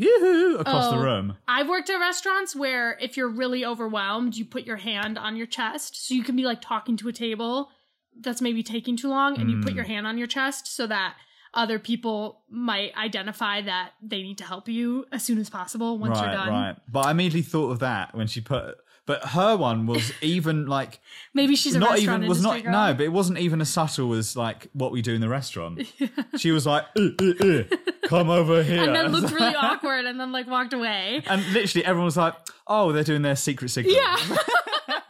across 0.59 0.89
the 0.89 0.97
Oh. 0.97 1.01
room. 1.03 1.37
I've 1.47 1.67
worked 1.67 1.89
at 1.89 1.97
restaurants 1.99 2.55
where 2.55 2.97
if 3.01 3.17
you're 3.17 3.27
really 3.29 3.65
overwhelmed, 3.65 4.35
you 4.35 4.45
put 4.45 4.63
your 4.65 4.77
hand 4.77 5.17
on 5.17 5.35
your 5.35 5.47
chest, 5.47 6.07
so 6.07 6.13
you 6.13 6.23
can 6.23 6.35
be 6.35 6.43
like 6.43 6.61
talking 6.61 6.95
to 6.97 7.07
a 7.09 7.13
table 7.13 7.69
that's 8.21 8.41
maybe 8.41 8.63
taking 8.63 8.95
too 8.95 9.09
long, 9.09 9.37
and 9.39 9.51
you 9.51 9.59
put 9.61 9.73
Mm. 9.73 9.75
your 9.75 9.83
hand 9.85 10.07
on 10.07 10.17
your 10.17 10.27
chest 10.27 10.73
so 10.73 10.87
that 10.87 11.15
other 11.53 11.79
people 11.79 12.41
might 12.49 12.95
identify 12.97 13.61
that 13.61 13.91
they 14.01 14.21
need 14.21 14.37
to 14.37 14.43
help 14.45 14.67
you 14.69 15.05
as 15.11 15.23
soon 15.23 15.37
as 15.37 15.49
possible 15.49 15.97
once 15.97 16.17
right, 16.19 16.25
you're 16.25 16.33
done. 16.33 16.49
right. 16.49 16.75
But 16.91 17.05
I 17.07 17.11
immediately 17.11 17.41
thought 17.43 17.71
of 17.71 17.79
that 17.79 18.13
when 18.15 18.27
she 18.27 18.41
put. 18.41 18.75
But 19.07 19.23
her 19.23 19.55
one 19.55 19.85
was 19.85 20.11
even 20.21 20.65
like 20.65 20.99
Maybe 21.33 21.55
she's 21.55 21.75
not 21.75 21.99
even 21.99 22.27
was 22.27 22.41
not 22.41 22.63
girl. 22.63 22.71
no, 22.71 22.93
but 22.93 23.03
it 23.03 23.11
wasn't 23.11 23.37
even 23.39 23.61
as 23.61 23.69
subtle 23.69 24.13
as 24.13 24.35
like 24.35 24.67
what 24.73 24.91
we 24.91 25.01
do 25.01 25.13
in 25.13 25.21
the 25.21 25.29
restaurant. 25.29 25.81
She 26.37 26.51
was 26.51 26.65
like, 26.65 26.83
"Uh, 26.97 27.09
uh, 27.21 27.45
uh, 27.47 27.63
"Come 28.07 28.29
over 28.29 28.61
here," 28.61 28.83
and 28.83 28.93
then 28.95 29.11
looked 29.11 29.33
really 29.33 29.55
awkward, 29.55 30.05
and 30.05 30.19
then 30.19 30.31
like 30.33 30.47
walked 30.47 30.73
away. 30.73 31.23
And 31.27 31.45
literally 31.53 31.85
everyone 31.85 32.05
was 32.05 32.17
like, 32.17 32.33
"Oh, 32.67 32.91
they're 32.91 33.03
doing 33.05 33.21
their 33.21 33.35
secret 33.37 33.69
signal." 33.69 33.95
Yeah. 33.95 34.17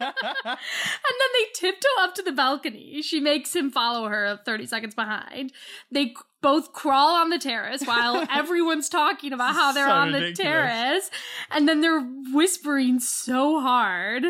and 0.00 0.14
then 0.14 1.28
they 1.38 1.44
tiptoe 1.54 1.88
up 2.00 2.14
to 2.14 2.22
the 2.22 2.32
balcony. 2.32 3.02
She 3.02 3.20
makes 3.20 3.54
him 3.54 3.70
follow 3.70 4.08
her 4.08 4.38
30 4.44 4.66
seconds 4.66 4.94
behind. 4.94 5.52
They 5.90 6.14
both 6.42 6.72
crawl 6.72 7.14
on 7.16 7.30
the 7.30 7.38
terrace 7.38 7.82
while 7.84 8.26
everyone's 8.32 8.88
talking 8.88 9.32
about 9.32 9.54
how 9.54 9.72
they're 9.72 9.86
So 9.88 9.92
on 9.92 10.12
the 10.12 10.20
ridiculous. 10.20 10.38
terrace. 10.38 11.10
And 11.50 11.68
then 11.68 11.80
they're 11.80 12.00
whispering 12.32 13.00
so 13.00 13.60
hard. 13.60 14.24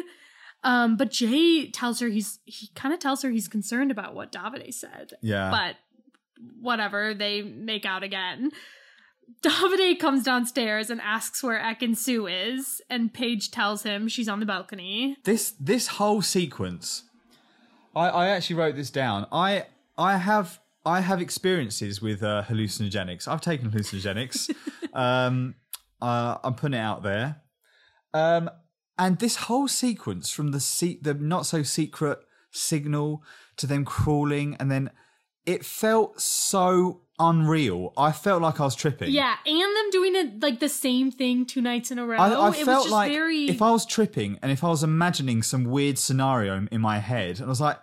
Um, 0.64 0.97
but 0.97 1.11
Jay 1.11 1.71
tells 1.71 2.01
her 2.01 2.09
he's 2.09 2.41
he 2.45 2.69
kind 2.75 2.93
of 2.93 2.99
tells 3.01 3.23
her 3.23 3.31
he's 3.31 3.47
concerned 3.49 3.91
about 3.91 4.14
what 4.14 4.33
Davide 4.33 4.75
said. 4.75 5.12
Yeah. 5.23 5.51
But 5.51 5.77
whatever, 6.61 7.14
they 7.14 7.43
make 7.43 7.85
out 7.87 8.03
again. 8.03 8.51
Davide 9.43 9.99
comes 9.99 10.22
downstairs 10.22 10.91
and 10.91 11.01
asks 11.01 11.43
where 11.43 11.59
Ekin-Su 11.59 12.27
is, 12.27 12.81
and 12.89 13.12
Paige 13.12 13.51
tells 13.51 13.83
him 13.83 14.09
she's 14.09 14.29
on 14.29 14.41
the 14.41 14.47
balcony. 14.47 15.16
This 15.24 15.53
this 15.61 15.87
whole 15.89 16.22
sequence, 16.22 17.05
I, 17.95 18.09
I 18.09 18.29
actually 18.29 18.57
wrote 18.57 18.77
this 18.77 18.91
down. 18.91 19.27
I 19.31 19.66
I 19.99 20.16
have 20.16 20.61
I 20.85 21.01
have 21.01 21.20
experiences 21.20 22.01
with 22.01 22.22
uh, 22.22 22.45
hallucinogenics. 22.49 23.27
I've 23.27 23.41
taken 23.41 23.70
hallucinogenics. 23.70 24.55
um, 24.95 25.57
uh, 26.01 26.39
I'm 26.45 26.55
putting 26.55 26.79
it 26.79 26.83
out 26.83 27.03
there. 27.03 27.43
Um, 28.14 28.51
and 28.99 29.18
this 29.18 29.37
whole 29.37 29.68
sequence 29.68 30.31
from 30.31 30.53
the 30.53 30.61
se- 30.61 31.01
the 31.03 31.14
not 31.14 31.47
so 31.47 31.62
secret 31.62 32.18
signal 32.51 33.22
to 33.57 33.66
them 33.66 33.85
crawling, 33.85 34.57
and 34.59 34.70
then 34.70 34.91
it 35.45 35.64
felt 35.64 36.20
so 36.20 37.03
unreal. 37.19 37.93
I 37.97 38.12
felt 38.12 38.43
like 38.43 38.61
I 38.61 38.64
was 38.64 38.75
tripping. 38.75 39.11
Yeah, 39.11 39.37
and 39.45 39.61
them 39.61 39.91
doing 39.91 40.14
it 40.14 40.43
like 40.43 40.61
the 40.61 40.69
same 40.69 41.11
thing 41.11 41.47
two 41.47 41.61
nights 41.61 41.91
in 41.91 41.99
a 41.99 42.07
row. 42.07 42.19
I, 42.19 42.29
I 42.29 42.49
it 42.49 42.51
was 42.51 42.59
felt 42.61 42.85
just 42.85 42.93
like 42.93 43.12
very. 43.12 43.49
if 43.49 43.62
I 43.62 43.71
was 43.71 43.87
tripping 43.87 44.39
and 44.43 44.53
if 44.53 44.62
I 44.62 44.69
was 44.69 44.83
imagining 44.83 45.43
some 45.43 45.64
weird 45.64 45.99
scenario 45.99 46.67
in 46.71 46.81
my 46.81 46.99
head, 46.99 47.37
and 47.37 47.47
I 47.47 47.49
was 47.49 47.61
like, 47.61 47.79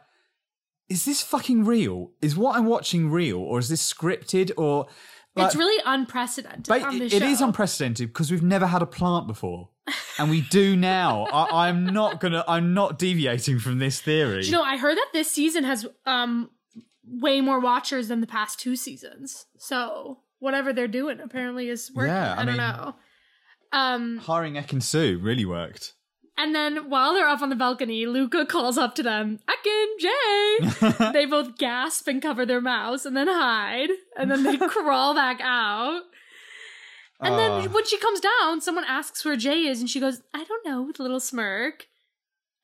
"Is 0.90 1.06
this 1.06 1.22
fucking 1.22 1.66
real? 1.66 2.12
Is 2.22 2.36
what 2.36 2.56
I'm 2.56 2.66
watching 2.66 3.10
real, 3.10 3.38
or 3.38 3.60
is 3.60 3.70
this 3.70 3.94
scripted? 3.94 4.52
Or 4.58 4.88
like, 5.36 5.48
it's 5.48 5.56
really 5.56 5.82
unprecedented. 5.86 6.70
On 6.84 7.00
this 7.00 7.14
it 7.14 7.24
is 7.24 7.42
unprecedented 7.42 8.10
because 8.10 8.32
we've 8.32 8.44
never 8.44 8.68
had 8.68 8.82
a 8.84 8.86
plant 8.86 9.26
before, 9.26 9.70
and 10.20 10.30
we 10.30 10.42
do 10.42 10.76
now. 10.76 11.26
I, 11.26 11.68
I'm 11.68 11.86
not 11.86 12.20
gonna. 12.20 12.44
I'm 12.48 12.74
not 12.74 13.00
deviating 13.00 13.60
from 13.60 13.80
this 13.80 14.00
theory. 14.00 14.42
Do 14.42 14.48
you 14.48 14.54
know, 14.54 14.62
I 14.62 14.78
heard 14.78 14.98
that 14.98 15.08
this 15.12 15.32
season 15.32 15.64
has 15.64 15.88
um 16.06 16.52
way 17.22 17.42
more 17.42 17.60
watchers 17.60 18.08
than 18.08 18.22
the 18.22 18.28
past 18.28 18.60
two 18.60 18.76
seasons. 18.76 19.46
So 19.58 20.20
whatever 20.40 20.74
they're 20.74 20.88
doing 20.88 21.20
apparently 21.20 21.70
is 21.70 21.92
working. 21.94 22.14
Yeah, 22.14 22.34
I 22.34 22.42
I, 22.42 22.46
don't 22.46 22.48
mean- 22.48 22.58
know. 22.58 22.96
Um, 23.72 24.18
Hiring 24.20 24.54
Ekin-Su 24.56 25.20
really 25.22 25.46
worked. 25.46 25.94
and 26.38 26.54
then 26.54 26.90
while 26.90 27.14
they're 27.14 27.28
up 27.28 27.42
on 27.42 27.50
the 27.50 27.56
balcony, 27.56 28.06
Luca 28.06 28.46
calls 28.46 28.78
up 28.78 28.94
to 28.96 29.04
them, 29.04 29.40
Ekin, 29.50 29.88
Jay. 30.00 31.12
they 31.14 31.26
both 31.26 31.58
gasp 31.58 32.08
and 32.08 32.22
cover 32.22 32.46
their 32.46 32.62
mouths 32.62 33.06
and 33.06 33.16
then 33.18 33.28
hide, 33.28 33.90
and 34.18 34.30
then 34.30 34.44
they 34.44 34.58
crawl 34.68 35.16
back 35.16 35.40
out. 35.42 36.02
And 37.20 37.34
Ah. 37.36 37.38
then 37.62 37.72
when 37.72 37.86
she 37.86 37.98
comes 37.98 38.20
down, 38.20 38.62
someone 38.62 38.86
asks 38.88 39.24
where 39.26 39.36
Jay 39.38 39.66
is, 39.66 39.80
and 39.80 39.90
she 39.90 40.00
goes, 40.00 40.22
I 40.34 40.44
don't 40.44 40.66
know, 40.66 40.82
with 40.84 41.00
a 41.00 41.04
little 41.04 41.20
smirk. 41.20 41.88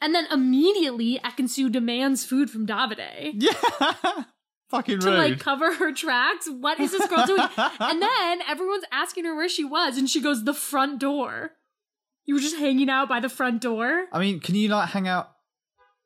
And 0.01 0.13
then 0.13 0.27
immediately, 0.31 1.19
Ekin-Su 1.25 1.69
demands 1.69 2.23
food 2.23 2.49
from 2.51 2.65
Davide 2.67 3.31
Yeah, 3.35 4.23
fucking 4.69 4.99
to 4.99 5.07
rude. 5.07 5.17
like 5.17 5.39
cover 5.39 5.73
her 5.73 5.91
tracks. 5.93 6.47
What 6.49 6.79
is 6.79 6.91
this 6.91 7.07
girl 7.07 7.25
doing? 7.25 7.41
and 7.57 8.01
then 8.01 8.41
everyone's 8.47 8.85
asking 8.91 9.25
her 9.25 9.35
where 9.35 9.49
she 9.49 9.63
was, 9.63 9.97
and 9.97 10.09
she 10.09 10.21
goes, 10.21 10.43
the 10.43 10.53
front 10.53 10.99
door. 10.99 11.51
You 12.25 12.35
were 12.35 12.41
just 12.41 12.57
hanging 12.57 12.89
out 12.89 13.09
by 13.09 13.19
the 13.19 13.29
front 13.29 13.61
door? 13.61 14.05
I 14.11 14.19
mean, 14.19 14.39
can 14.39 14.53
you 14.55 14.67
like 14.69 14.89
hang 14.89 15.07
out 15.07 15.31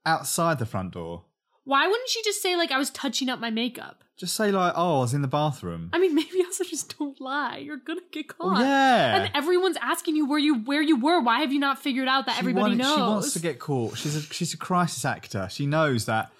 outside 0.06 0.60
the 0.60 0.66
front 0.66 0.92
door? 0.94 1.26
Why 1.66 1.88
wouldn't 1.88 2.10
she 2.10 2.22
just 2.24 2.42
say, 2.42 2.56
like, 2.56 2.72
I 2.72 2.78
was 2.78 2.90
touching 2.90 3.30
up 3.30 3.40
my 3.40 3.50
makeup? 3.50 4.04
Just 4.16 4.36
say 4.36 4.52
like, 4.52 4.74
"Oh, 4.76 4.98
I 4.98 5.00
was 5.00 5.14
in 5.16 5.24
the 5.24 5.28
bathroom." 5.28 5.90
I 5.92 5.98
mean, 5.98 6.14
maybe 6.16 6.44
also 6.46 6.64
just 6.64 6.98
don't 7.00 7.20
lie. 7.20 7.58
You're 7.58 7.78
gonna 7.78 8.02
get 8.12 8.28
caught. 8.28 8.58
Oh, 8.58 8.64
yeah. 8.64 9.16
And 9.24 9.32
everyone's 9.36 9.78
asking 9.82 10.16
you 10.16 10.28
where 10.28 10.38
you 10.38 10.60
where 10.60 10.84
you 10.84 11.00
were. 11.00 11.20
Why 11.20 11.40
have 11.42 11.52
you 11.52 11.60
not 11.60 11.80
figured 11.80 12.08
out 12.08 12.28
that 12.28 12.34
She 12.36 12.40
everybody 12.40 12.64
wanted- 12.64 12.78
knows? 12.78 12.96
She 12.96 13.02
wants 13.02 13.34
to 13.34 13.40
get 13.40 13.58
caught. 13.60 13.98
She's 13.98 14.16
a 14.16 14.22
she's 14.22 14.54
a 14.54 14.58
crisis 14.58 15.04
actor. 15.04 15.48
She 15.50 15.66
knows 15.66 16.06
that 16.06 16.32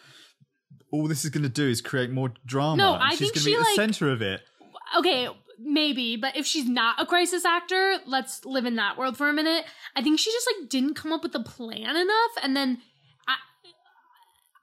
all 0.94 1.08
this 1.08 1.26
is 1.26 1.32
going 1.32 1.44
to 1.44 1.50
do 1.50 1.68
is 1.68 1.82
create 1.82 2.12
more 2.12 2.32
drama. 2.46 2.78
No, 2.78 2.94
I 2.94 3.10
she's 3.12 3.20
think 3.20 3.34
gonna 3.34 3.44
she, 3.44 3.50
be 3.50 3.56
at 3.56 3.60
the 3.60 3.64
like- 3.66 3.76
center 3.76 4.10
of 4.12 4.22
it. 4.22 4.42
okay, 5.00 5.28
maybe, 5.60 6.16
but 6.16 6.38
if 6.38 6.46
she's 6.46 6.68
not 6.70 7.02
a 7.02 7.06
crisis 7.06 7.44
actor, 7.46 7.98
let's 8.06 8.46
live 8.46 8.66
in 8.66 8.76
that 8.76 8.98
world 8.98 9.18
for 9.18 9.28
a 9.28 9.34
minute. 9.34 9.66
I 9.96 10.02
think 10.02 10.20
she 10.20 10.32
just 10.32 10.48
like 10.60 10.70
didn't 10.70 10.94
come 10.94 11.12
up 11.12 11.24
with 11.24 11.36
a 11.36 11.40
plan 11.44 11.96
enough, 11.96 12.32
and 12.42 12.56
then 12.56 12.78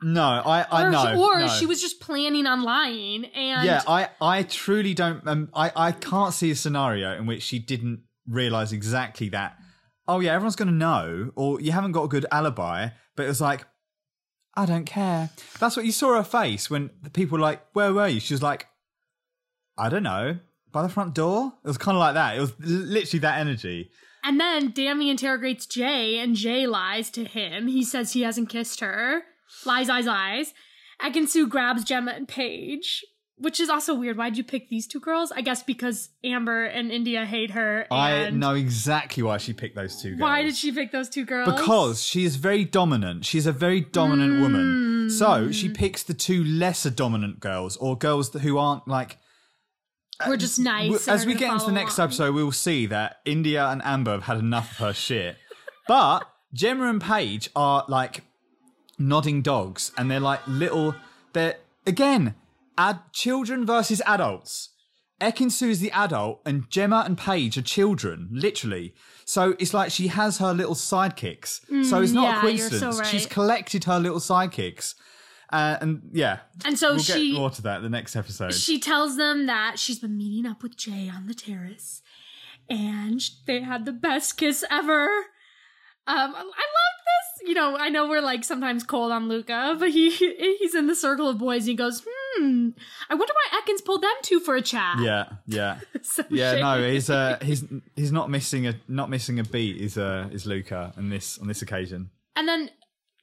No, 0.03 0.22
I 0.22 0.62
I 0.62 0.85
or, 0.87 0.91
know. 0.91 1.22
or 1.22 1.41
no. 1.41 1.47
she 1.49 1.66
was 1.66 1.78
just 1.81 2.01
planning 2.01 2.47
on 2.47 2.62
lying. 2.62 3.26
And 3.26 3.66
Yeah, 3.66 3.83
I 3.87 4.09
I 4.20 4.45
truly 4.45 4.95
don't. 4.95 5.26
Um, 5.28 5.51
I 5.53 5.70
I 5.76 5.93
can't 5.93 6.33
see 6.33 6.51
a 6.51 6.55
scenario 6.57 7.12
in 7.18 7.26
which 7.26 7.43
she 7.43 7.59
didn't 7.59 8.05
realize 8.26 8.72
exactly 8.72 9.28
that. 9.31 9.59
Oh 10.09 10.20
yeah, 10.20 10.33
everyone's 10.33 10.57
going 10.57 10.68
to 10.68 10.74
know, 10.74 11.33
or 11.37 11.61
you 11.61 11.72
haven't 11.72 11.93
got 11.93 12.05
a 12.05 12.09
good 12.09 12.24
alibi. 12.33 12.89
But 13.14 13.24
it 13.24 13.28
was 13.28 13.41
like, 13.43 13.66
I 14.55 14.66
don't 14.66 14.84
care. 14.84 15.30
That's 15.59 15.76
what 15.76 15.86
you 15.86 15.92
saw 15.92 16.16
her 16.16 16.24
face 16.24 16.68
when 16.68 16.90
the 17.03 17.11
people 17.11 17.38
were 17.38 17.42
like, 17.42 17.62
"Where 17.72 17.92
were 17.92 18.09
you?" 18.09 18.20
She 18.20 18.34
was 18.34 18.42
like, 18.42 18.66
I 19.78 19.88
don't 19.88 20.03
know, 20.03 20.38
by 20.72 20.82
the 20.82 20.88
front 20.88 21.14
door. 21.14 21.55
It 21.64 21.68
was 21.68 21.78
kind 21.78 21.96
of 21.96 22.01
like 22.01 22.14
that. 22.14 22.36
It 22.36 22.40
was 22.40 22.53
literally 22.59 23.20
that 23.20 23.38
energy. 23.38 23.90
and 24.22 24.38
then 24.38 24.72
Dammy 24.72 25.09
interrogates 25.09 25.66
Jay, 25.66 26.18
and 26.18 26.36
Jay 26.36 26.66
lies 26.66 27.11
to 27.11 27.24
him. 27.24 27.68
He 27.68 27.82
says 27.84 28.12
he 28.12 28.22
hasn't 28.22 28.48
kissed 28.51 28.80
her. 28.80 29.22
Lies, 29.64 29.88
lies, 29.88 30.07
lies. 30.07 30.53
Ekin-Su 31.03 31.46
grabs 31.46 31.82
Gemma 31.84 32.11
and 32.12 32.28
Paige, 32.28 33.03
which 33.41 33.59
is 33.61 33.68
also 33.68 33.95
weird. 33.95 34.16
Why'd 34.16 34.36
you 34.36 34.45
pick 34.45 34.68
these 34.68 34.86
two 34.86 35.01
girls? 35.01 35.32
I 35.32 35.41
guess 35.41 35.62
because 35.62 36.11
Amber 36.22 36.64
and 36.64 36.93
India 36.93 37.24
hate 37.26 37.51
her. 37.53 37.86
I 37.91 38.30
know 38.30 38.55
exactly 38.55 39.22
why 39.22 39.38
she 39.38 39.53
picked 39.53 39.74
those 39.74 40.01
two 40.01 40.11
girls. 40.11 40.20
Why 40.20 40.43
did 40.43 40.55
she 40.57 40.70
pick 40.72 40.93
those 40.93 41.09
two 41.09 41.24
girls? 41.24 41.51
Because 41.53 42.03
she 42.05 42.24
is 42.24 42.36
very 42.36 42.64
dominant. 42.64 43.24
She's 43.24 43.47
a 43.47 43.53
very 43.53 43.80
dominant 43.80 44.41
woman. 44.41 45.11
So 45.11 45.47
Hmm. 45.47 45.51
she 45.53 45.68
picks 45.68 46.03
the 46.05 46.14
two 46.14 46.45
lesser 46.45 46.91
dominant 46.91 47.41
girls, 47.41 47.76
or 47.78 47.97
girls 47.99 48.32
who 48.32 48.59
aren't 48.59 48.86
like. 48.86 49.18
we're 50.28 50.36
just 50.36 50.59
nice. 50.59 51.09
As 51.09 51.24
we 51.26 51.34
get 51.34 51.51
into 51.53 51.66
the 51.66 51.72
next 51.72 51.99
episode, 51.99 52.34
we 52.34 52.45
will 52.45 52.53
see 52.53 52.86
that 52.86 53.16
India 53.24 53.66
and 53.66 53.80
Amber 53.84 54.12
have 54.12 54.24
had 54.24 54.38
enough 54.38 54.72
of 54.72 54.76
her 54.78 54.93
shit. 54.93 55.36
But 55.88 56.28
Gemma 56.53 56.84
and 56.91 57.01
Paige 57.01 57.49
are 57.57 57.84
like 57.88 58.22
nodding 58.99 59.41
dogs, 59.43 59.93
and 59.97 60.11
they're 60.11 60.20
like 60.20 60.47
little. 60.47 60.95
They're 61.32 61.57
again, 61.86 62.34
ad 62.85 62.99
children 63.12 63.66
versus 63.66 64.01
adults. 64.07 64.70
Ekin-Su 65.20 65.68
is 65.68 65.81
the 65.81 65.91
adult, 65.93 66.41
and 66.47 66.70
Gemma 66.70 67.03
and 67.07 67.18
Paige 67.18 67.59
are 67.59 67.62
children, 67.62 68.28
literally. 68.33 68.95
So 69.26 69.55
it's 69.59 69.74
like 69.74 69.91
she 69.93 70.07
has 70.09 70.39
her 70.39 70.55
little 70.55 70.74
sidekicks. 70.74 71.61
so 71.89 72.01
it's 72.01 72.12
not 72.12 72.37
Mm, 72.37 72.43
yeah, 72.43 72.49
a 72.49 72.51
you're 72.53 72.70
so 72.70 72.81
coincidence. 72.81 73.09
She's 73.11 73.26
collected 73.26 73.85
her 73.85 73.99
little 74.01 74.18
sidekicks, 74.18 74.95
uh, 75.53 75.76
and 75.83 75.91
yeah. 76.12 76.39
And 76.64 76.78
so 76.78 76.93
we'll 76.95 77.01
she- 77.03 77.33
get 77.33 77.39
more 77.39 77.51
to 77.51 77.62
that 77.62 77.76
in 77.78 77.83
the 77.83 77.91
next 77.91 78.16
episode. 78.16 78.55
She 78.55 78.78
tells 78.81 79.16
them 79.18 79.45
that 79.47 79.78
she's 79.78 79.99
been 79.99 80.16
meeting 80.16 80.51
up 80.51 80.62
with 80.62 80.74
Jay 80.78 81.11
on 81.14 81.26
the 81.26 81.35
terrace, 81.35 82.01
and 82.70 83.20
they 83.47 83.61
had 83.61 83.85
the 83.85 83.93
best 83.93 84.39
kiss 84.39 84.64
ever. 84.70 85.05
Um, 86.07 86.35
I 86.35 86.43
love 86.43 86.97
this. 87.11 87.49
You 87.49 87.55
know, 87.55 87.76
I 87.76 87.89
know 87.91 88.09
we're 88.09 88.22
like 88.22 88.43
sometimes 88.45 88.85
cold 88.85 89.12
on 89.12 89.28
Luca, 89.28 89.76
but 89.78 89.91
he 89.91 90.11
he's 90.61 90.74
in 90.74 90.87
the 90.87 90.95
circle 90.97 91.28
of 91.28 91.37
boys 91.39 91.62
and 91.64 91.68
he 91.70 91.74
goes, 91.74 92.01
"Hmm, 92.07 92.09
I 92.39 93.14
wonder 93.14 93.33
why 93.33 93.61
Ekins 93.61 93.85
pulled 93.85 94.03
them 94.03 94.14
two 94.22 94.41
for 94.41 94.55
a 94.57 94.62
chat." 94.62 95.01
yeah, 95.01 95.24
yeah. 95.47 95.78
So 96.03 96.24
Yeah, 96.31 96.53
shady. 96.53 96.62
no, 96.62 96.91
he's 96.91 97.11
uh, 97.11 97.39
he's 97.43 97.64
he's 97.97 98.12
not 98.12 98.31
missing 98.31 98.66
a 98.66 98.74
not 98.89 99.11
missing 99.11 99.39
a 99.41 99.45
beat. 99.45 99.76
Is 99.76 99.99
uh, 99.99 100.28
is 100.33 100.47
Luca 100.47 100.93
on 100.97 101.09
this 101.11 101.39
on 101.39 101.49
this 101.49 101.62
occasion? 101.62 102.11
And 102.37 102.49
then 102.49 102.70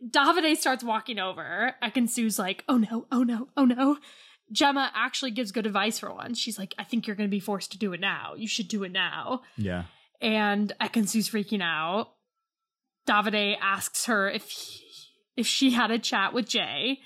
Davide 0.05 0.55
starts 0.58 0.84
walking 0.84 1.18
over. 1.20 1.74
Ekin-Su's 1.82 2.38
like, 2.38 2.64
oh 2.70 2.78
no, 2.78 3.08
oh 3.12 3.24
no, 3.24 3.47
oh 3.58 3.66
no. 3.66 3.97
Gemma 4.51 4.91
actually 4.95 5.32
gives 5.32 5.51
good 5.51 5.66
advice 5.66 5.99
for 5.99 6.14
once. 6.14 6.39
She's 6.39 6.58
like, 6.58 6.74
I 6.78 6.84
think 6.84 7.05
you're 7.08 7.16
going 7.16 7.28
to 7.30 7.36
be 7.36 7.39
forced 7.39 7.72
to 7.74 7.78
do 7.78 7.91
it 7.93 7.99
now. 7.99 8.34
You 8.38 8.47
should 8.47 8.68
do 8.70 8.84
it 8.84 8.91
now. 8.91 9.41
Yeah, 9.58 9.84
And 10.22 10.72
Ekin-Su's 10.80 11.30
freaking 11.30 11.62
out. 11.62 12.12
Davide 13.08 13.58
asks 13.62 14.05
her 14.05 14.30
if 14.30 14.49
he, 14.49 14.84
if 15.36 15.47
she 15.47 15.72
had 15.72 15.91
a 15.91 15.99
chat 15.99 16.34
with 16.34 16.47
Jay 16.47 16.99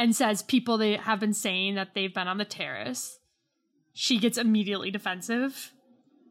and 0.00 0.16
says 0.16 0.42
people 0.42 0.78
they 0.78 0.96
have 0.96 1.20
been 1.20 1.34
saying 1.34 1.74
that 1.74 1.92
they've 1.94 2.14
been 2.14 2.26
on 2.26 2.38
the 2.38 2.44
terrace. 2.46 3.18
She 3.92 4.18
gets 4.18 4.38
immediately 4.38 4.90
defensive. 4.90 5.72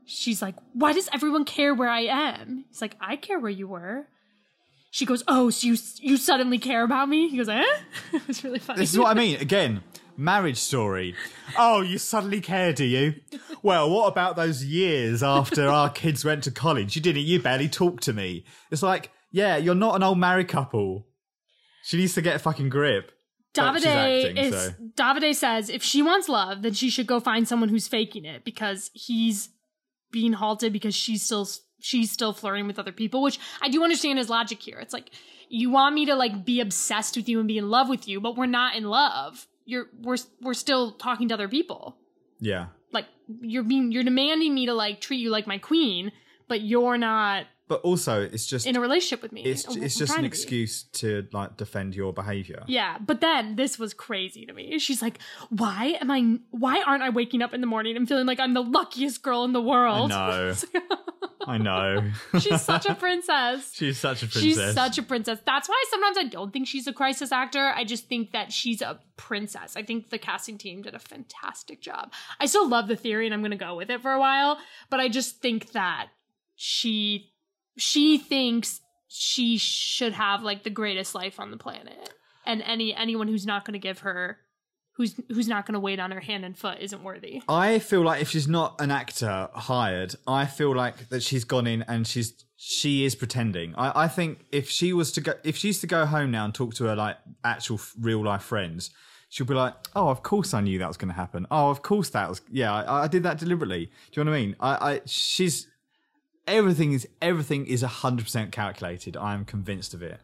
She's 0.05 0.41
like, 0.41 0.55
"Why 0.73 0.91
does 0.91 1.07
everyone 1.13 1.45
care 1.45 1.75
where 1.75 1.87
I 1.87 2.01
am?" 2.01 2.65
He's 2.69 2.81
like, 2.81 2.95
"I 2.99 3.15
care 3.15 3.39
where 3.39 3.51
you 3.51 3.67
were." 3.67 4.07
She 4.89 5.05
goes, 5.05 5.23
"Oh, 5.27 5.51
so 5.51 5.67
you 5.67 5.77
you 6.01 6.17
suddenly 6.17 6.57
care 6.57 6.83
about 6.83 7.09
me?" 7.09 7.29
He 7.29 7.37
goes, 7.37 7.47
"Eh?" 7.47 7.63
it 8.13 8.27
was 8.27 8.43
really 8.43 8.57
funny. 8.57 8.79
this 8.79 8.91
is 8.91 8.97
what 8.97 9.15
I 9.15 9.19
mean. 9.19 9.39
Again, 9.39 9.83
marriage 10.17 10.57
story. 10.57 11.13
Oh, 11.55 11.81
you 11.81 11.99
suddenly 11.99 12.41
care, 12.41 12.73
do 12.73 12.85
you? 12.85 13.21
Well, 13.61 13.87
what 13.91 14.07
about 14.07 14.35
those 14.35 14.65
years 14.65 15.21
after 15.21 15.67
our 15.79 15.91
kids 15.91 16.25
went 16.25 16.43
to 16.45 16.51
college? 16.51 16.95
You 16.95 17.03
didn't. 17.03 17.21
You 17.21 17.39
barely 17.39 17.69
talked 17.69 18.01
to 18.05 18.13
me. 18.13 18.45
It's 18.71 18.81
like, 18.81 19.11
yeah, 19.31 19.57
you're 19.57 19.75
not 19.75 19.95
an 19.95 20.01
old 20.01 20.17
married 20.17 20.47
couple. 20.47 21.05
She 21.83 21.97
needs 21.97 22.15
to 22.15 22.23
get 22.23 22.35
a 22.35 22.39
fucking 22.39 22.69
grip. 22.69 23.11
Davide 23.53 23.85
acting, 24.25 24.37
is 24.37 24.53
so. 24.53 24.73
Davide 24.95 25.35
says 25.35 25.69
if 25.69 25.83
she 25.83 26.01
wants 26.01 26.29
love, 26.29 26.61
then 26.61 26.73
she 26.73 26.89
should 26.89 27.07
go 27.07 27.19
find 27.19 27.47
someone 27.47 27.69
who's 27.69 27.87
faking 27.87 28.25
it 28.25 28.43
because 28.43 28.91
he's 28.93 29.49
being 30.11 30.33
halted 30.33 30.73
because 30.73 30.95
she's 30.95 31.23
still 31.23 31.47
she's 31.79 32.11
still 32.11 32.33
flirting 32.33 32.67
with 32.67 32.79
other 32.79 32.91
people, 32.91 33.21
which 33.21 33.39
I 33.61 33.69
do 33.69 33.83
understand 33.83 34.19
his 34.19 34.29
logic 34.29 34.61
here. 34.61 34.79
It's 34.79 34.93
like 34.93 35.09
you 35.49 35.71
want 35.71 35.95
me 35.95 36.05
to 36.05 36.15
like 36.15 36.45
be 36.45 36.59
obsessed 36.61 37.15
with 37.15 37.27
you 37.27 37.39
and 37.39 37.47
be 37.47 37.57
in 37.57 37.69
love 37.69 37.89
with 37.89 38.07
you, 38.07 38.21
but 38.21 38.37
we're 38.37 38.45
not 38.45 38.75
in 38.75 38.83
love. 38.83 39.47
You're 39.65 39.87
we're 39.99 40.17
we're 40.41 40.53
still 40.53 40.91
talking 40.91 41.27
to 41.29 41.33
other 41.33 41.47
people. 41.49 41.97
Yeah, 42.39 42.67
Like 42.91 43.05
you're 43.41 43.63
being 43.63 43.91
you're 43.91 44.03
demanding 44.03 44.53
me 44.53 44.67
to 44.67 44.73
like 44.73 45.01
treat 45.01 45.17
you 45.17 45.29
like 45.29 45.47
my 45.47 45.57
queen, 45.57 46.11
but 46.47 46.61
you're 46.61 46.97
not 46.97 47.45
but 47.69 47.79
also 47.81 48.21
it's 48.21 48.45
just 48.45 48.67
in 48.67 48.75
a 48.75 48.81
relationship 48.81 49.21
with 49.21 49.31
me. 49.31 49.43
it's 49.45 49.65
I'm- 49.69 49.81
it's 49.81 49.95
I'm 49.95 49.99
just 49.99 50.15
an 50.15 50.21
to 50.23 50.27
excuse 50.27 50.83
to 50.93 51.25
like 51.31 51.55
defend 51.55 51.95
your 51.95 52.11
behavior. 52.11 52.63
Yeah, 52.67 52.97
but 52.99 53.21
then 53.21 53.55
this 53.55 53.79
was 53.79 53.93
crazy 53.93 54.45
to 54.45 54.51
me. 54.53 54.77
She's 54.79 55.01
like, 55.01 55.19
"Why 55.49 55.97
am 56.01 56.11
I? 56.11 56.39
Why 56.51 56.81
aren't 56.85 57.03
I 57.03 57.09
waking 57.09 57.41
up 57.41 57.53
in 57.53 57.61
the 57.61 57.67
morning 57.67 57.95
and 57.95 58.05
feeling 58.09 58.25
like 58.25 58.39
I'm 58.41 58.53
the 58.53 58.63
luckiest 58.63 59.21
girl 59.21 59.45
in 59.45 59.53
the 59.53 59.61
world?" 59.61 60.09
No. 60.09 60.53
I 61.47 61.57
know. 61.57 62.11
She's 62.39 62.61
such 62.61 62.85
a 62.85 62.93
princess. 63.05 63.73
She's 63.73 63.97
such 63.97 64.21
a 64.23 64.27
princess. 64.27 64.41
She's 64.43 64.73
such 64.73 64.97
a 64.97 65.03
princess. 65.03 65.39
That's 65.45 65.67
why 65.69 65.83
sometimes 65.89 66.17
I 66.17 66.23
don't 66.25 66.51
think 66.51 66.67
she's 66.67 66.85
a 66.85 66.93
crisis 66.93 67.31
actor. 67.31 67.71
I 67.75 67.85
just 67.85 68.07
think 68.07 68.33
that 68.33 68.51
she's 68.51 68.81
a 68.81 68.99
princess. 69.15 69.75
I 69.75 69.81
think 69.83 70.09
the 70.09 70.19
casting 70.19 70.57
team 70.57 70.81
did 70.83 70.93
a 70.93 70.99
fantastic 70.99 71.81
job. 71.81 72.11
I 72.39 72.45
still 72.45 72.67
love 72.67 72.87
the 72.87 72.95
theory 72.97 73.25
and 73.25 73.33
I'm 73.33 73.41
going 73.41 73.51
to 73.51 73.57
go 73.57 73.75
with 73.75 73.89
it 73.89 74.01
for 74.01 74.11
a 74.11 74.19
while, 74.19 74.59
but 74.91 74.99
I 74.99 75.07
just 75.07 75.41
think 75.41 75.71
that 75.71 76.09
she 76.55 77.31
she 77.79 78.17
thinks 78.17 78.81
she 79.07 79.57
should 79.57 80.13
have 80.13 80.43
like 80.43 80.63
the 80.63 80.69
greatest 80.69 81.15
life 81.15 81.39
on 81.39 81.51
the 81.51 81.57
planet. 81.57 82.13
And 82.45 82.61
any 82.61 82.95
anyone 82.95 83.27
who's 83.27 83.45
not 83.45 83.65
going 83.65 83.73
to 83.73 83.79
give 83.79 83.99
her 83.99 84.39
who's 84.93 85.19
who's 85.29 85.47
not 85.47 85.65
going 85.65 85.73
to 85.73 85.79
wait 85.79 85.99
on 85.99 86.11
her 86.11 86.19
hand 86.19 86.43
and 86.43 86.57
foot 86.57 86.77
isn't 86.81 87.03
worthy. 87.03 87.41
I 87.47 87.79
feel 87.79 88.01
like 88.01 88.21
if 88.21 88.29
she's 88.29 88.47
not 88.47 88.79
an 88.79 88.91
actor 88.91 89.49
hired, 89.53 90.15
I 90.27 90.45
feel 90.45 90.75
like 90.75 91.09
that 91.09 91.23
she's 91.23 91.43
gone 91.43 91.67
in 91.67 91.83
and 91.83 92.05
she's 92.05 92.33
she 92.57 93.05
is 93.05 93.15
pretending. 93.15 93.73
I, 93.75 94.03
I 94.03 94.07
think 94.09 94.45
if 94.51 94.69
she 94.69 94.91
was 94.91 95.13
to 95.13 95.21
go, 95.21 95.33
if 95.45 95.55
she's 95.55 95.79
to 95.81 95.87
go 95.87 96.05
home 96.05 96.31
now 96.31 96.43
and 96.45 96.53
talk 96.53 96.73
to 96.75 96.85
her 96.85 96.95
like 96.95 97.17
actual 97.43 97.79
real 97.99 98.23
life 98.23 98.43
friends, 98.43 98.91
she'll 99.29 99.47
be 99.47 99.53
like, 99.53 99.73
"Oh, 99.95 100.09
of 100.09 100.21
course 100.21 100.53
I 100.53 100.59
knew 100.59 100.77
that 100.79 100.87
was 100.87 100.97
going 100.97 101.07
to 101.07 101.15
happen. 101.15 101.47
Oh, 101.49 101.69
of 101.69 101.81
course 101.81 102.09
that 102.09 102.27
was. 102.27 102.41
Yeah, 102.51 102.73
I, 102.73 103.03
I 103.03 103.07
did 103.07 103.23
that 103.23 103.39
deliberately. 103.39 103.85
Do 104.11 104.19
you 104.19 104.25
know 104.25 104.31
what 104.31 104.37
I 104.37 104.41
mean? 104.41 104.55
I, 104.59 104.91
I 104.91 105.01
she's 105.05 105.67
everything 106.49 106.91
is 106.93 107.07
everything 107.21 107.65
is 107.65 107.81
hundred 107.81 108.23
percent 108.23 108.51
calculated. 108.51 109.15
I 109.17 109.33
am 109.33 109.45
convinced 109.45 109.93
of 109.93 110.01
it. 110.01 110.19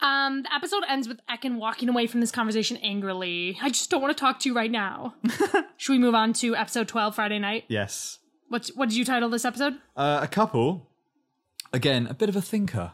Um, 0.00 0.42
the 0.42 0.52
episode 0.54 0.82
ends 0.88 1.08
with 1.08 1.20
Ekin 1.30 1.56
walking 1.56 1.88
away 1.88 2.06
from 2.06 2.20
this 2.20 2.30
conversation 2.32 2.76
angrily. 2.78 3.56
I 3.62 3.68
just 3.70 3.90
don't 3.90 4.02
want 4.02 4.14
to 4.16 4.20
talk 4.20 4.40
to 4.40 4.48
you 4.48 4.54
right 4.54 4.70
now. 4.70 5.14
Should 5.76 5.92
we 5.92 5.98
move 5.98 6.14
on 6.14 6.32
to 6.34 6.54
episode 6.56 6.88
12, 6.88 7.14
Friday 7.14 7.38
night? 7.38 7.64
Yes, 7.68 8.18
What's, 8.48 8.68
what 8.74 8.88
did 8.88 8.96
you 8.98 9.04
title 9.04 9.30
this 9.30 9.44
episode? 9.44 9.74
uh, 9.96 10.20
a 10.22 10.28
couple. 10.28 10.90
Again, 11.72 12.06
a 12.08 12.14
bit 12.14 12.28
of 12.28 12.36
a 12.36 12.42
thinker. 12.42 12.92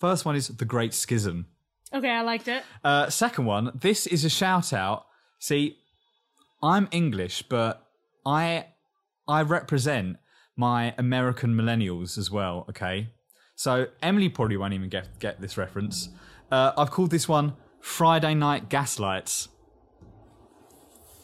First 0.00 0.24
one 0.24 0.34
is 0.34 0.48
the 0.48 0.64
Great 0.64 0.94
Schism. 0.94 1.46
Okay, 1.94 2.10
I 2.10 2.22
liked 2.22 2.48
it. 2.48 2.62
Uh, 2.82 3.08
second 3.08 3.44
one, 3.44 3.70
this 3.78 4.06
is 4.06 4.24
a 4.24 4.30
shout 4.30 4.72
out. 4.72 5.04
See, 5.38 5.76
I'm 6.62 6.88
English, 6.90 7.42
but 7.42 7.86
I 8.26 8.66
I 9.28 9.42
represent 9.42 10.16
my 10.56 10.94
American 10.98 11.54
millennials 11.54 12.18
as 12.18 12.30
well. 12.30 12.66
Okay, 12.68 13.08
so 13.54 13.86
Emily 14.02 14.28
probably 14.28 14.56
won't 14.56 14.74
even 14.74 14.88
get 14.88 15.18
get 15.18 15.40
this 15.40 15.56
reference. 15.56 16.08
Uh, 16.50 16.72
I've 16.76 16.90
called 16.90 17.10
this 17.10 17.28
one 17.28 17.54
Friday 17.80 18.34
Night 18.34 18.68
Gaslights. 18.68 19.48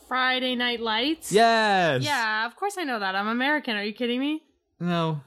Friday 0.09 0.55
Night 0.55 0.81
Lights? 0.81 1.31
Yes. 1.31 2.03
Yeah, 2.03 2.47
of 2.47 2.57
course 2.57 2.77
I 2.79 2.85
know 2.85 2.99
that. 2.99 3.15
I'm 3.15 3.29
American. 3.29 3.77
Are 3.77 3.85
you 3.85 3.93
kidding 3.93 4.21
me? 4.21 4.43
No. 4.81 5.21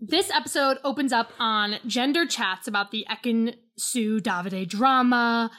This 0.00 0.30
episode 0.30 0.78
opens 0.84 1.12
up 1.12 1.32
on 1.38 1.76
gender 1.86 2.26
chats 2.26 2.68
about 2.68 2.90
the 2.92 3.04
Ekin 3.10 3.56
Sue 3.76 4.20
Davide 4.20 4.68
drama. 4.68 5.50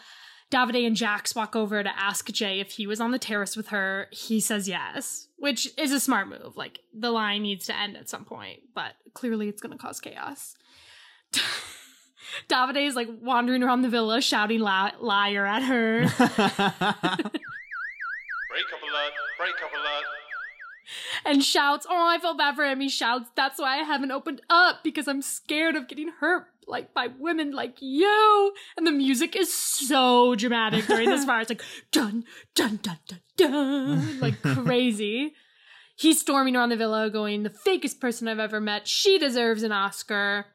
Davide 0.52 0.86
and 0.86 0.96
Jacques 0.96 1.30
walk 1.36 1.56
over 1.56 1.82
to 1.84 2.00
ask 2.00 2.32
Jay 2.32 2.60
if 2.60 2.74
he 2.74 2.86
was 2.88 3.02
on 3.02 3.12
the 3.12 3.20
terrace 3.20 3.56
with 3.58 3.70
her. 3.70 4.08
He 4.12 4.40
says 4.40 4.68
yes, 4.68 5.28
which 5.38 5.68
is 5.78 5.92
a 5.92 6.00
smart 6.00 6.28
move. 6.28 6.56
Like, 6.56 6.80
the 6.94 7.12
line 7.12 7.42
needs 7.44 7.66
to 7.66 7.78
end 7.78 7.98
at 7.98 8.10
some 8.10 8.26
point, 8.26 8.62
but 8.74 8.94
clearly 9.14 9.48
it's 9.50 9.62
going 9.62 9.72
to 9.72 9.78
cause 9.78 10.00
chaos. 10.00 10.56
Davide 12.50 12.88
is 12.88 12.96
like 12.96 13.08
wandering 13.22 13.64
around 13.64 13.82
the 13.82 13.90
villa 13.90 14.22
shouting 14.22 14.60
li- 14.60 14.92
liar 15.00 15.46
at 15.46 15.64
her. 15.64 16.02
Break 16.02 16.20
up 18.74 18.82
alert, 18.82 19.14
break 19.38 19.56
up 19.64 19.72
alert. 19.74 20.06
and 21.26 21.44
shouts, 21.44 21.86
Oh, 21.90 22.08
I 22.08 22.18
feel 22.20 22.36
bad 22.36 22.56
for 22.56 22.66
him. 22.66 22.80
He 22.80 22.90
shouts, 22.90 23.30
That's 23.36 23.60
why 23.60 23.80
I 23.80 23.84
haven't 23.84 24.12
opened 24.12 24.42
up 24.50 24.84
because 24.84 25.08
I'm 25.08 25.22
scared 25.22 25.76
of 25.76 25.88
getting 25.88 26.10
hurt 26.20 26.48
like 26.68 26.94
by 26.94 27.08
women 27.20 27.52
like 27.52 27.78
you. 27.80 28.54
And 28.78 28.86
the 28.86 28.92
music 28.92 29.36
is 29.36 29.54
so 29.54 30.36
dramatic 30.36 30.86
during 30.88 31.10
this 31.10 31.26
part. 31.30 31.42
It's 31.44 31.50
like 31.50 31.64
dun 31.92 32.24
dun 32.56 32.80
dun 32.82 33.00
dun 33.08 33.20
dun 33.38 34.20
like 34.20 34.42
crazy. 34.42 35.34
He's 35.98 36.20
storming 36.20 36.56
around 36.56 36.70
the 36.70 36.78
villa 36.78 37.10
going, 37.10 37.44
The 37.44 37.50
fakest 37.50 38.00
person 38.02 38.28
I've 38.28 38.40
ever 38.40 38.60
met. 38.60 38.88
She 38.88 39.18
deserves 39.18 39.64
an 39.64 39.72
Oscar. 39.72 40.48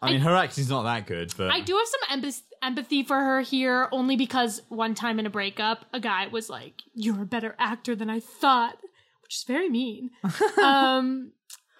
I 0.00 0.10
mean, 0.10 0.20
her 0.20 0.34
acting's 0.34 0.68
not 0.68 0.82
that 0.82 1.06
good, 1.06 1.32
but 1.36 1.50
I 1.52 1.60
do 1.60 1.76
have 1.76 1.86
some 1.86 2.20
empath- 2.20 2.42
empathy 2.60 3.04
for 3.04 3.16
her 3.16 3.40
here, 3.40 3.88
only 3.92 4.16
because 4.16 4.60
one 4.68 4.94
time 4.96 5.20
in 5.20 5.26
a 5.26 5.30
breakup, 5.30 5.86
a 5.92 6.00
guy 6.00 6.26
was 6.26 6.50
like, 6.50 6.74
"You're 6.92 7.22
a 7.22 7.26
better 7.26 7.54
actor 7.56 7.94
than 7.94 8.10
I 8.10 8.18
thought," 8.18 8.78
which 9.22 9.36
is 9.36 9.44
very 9.44 9.68
mean. 9.68 10.10
um, 10.62 11.30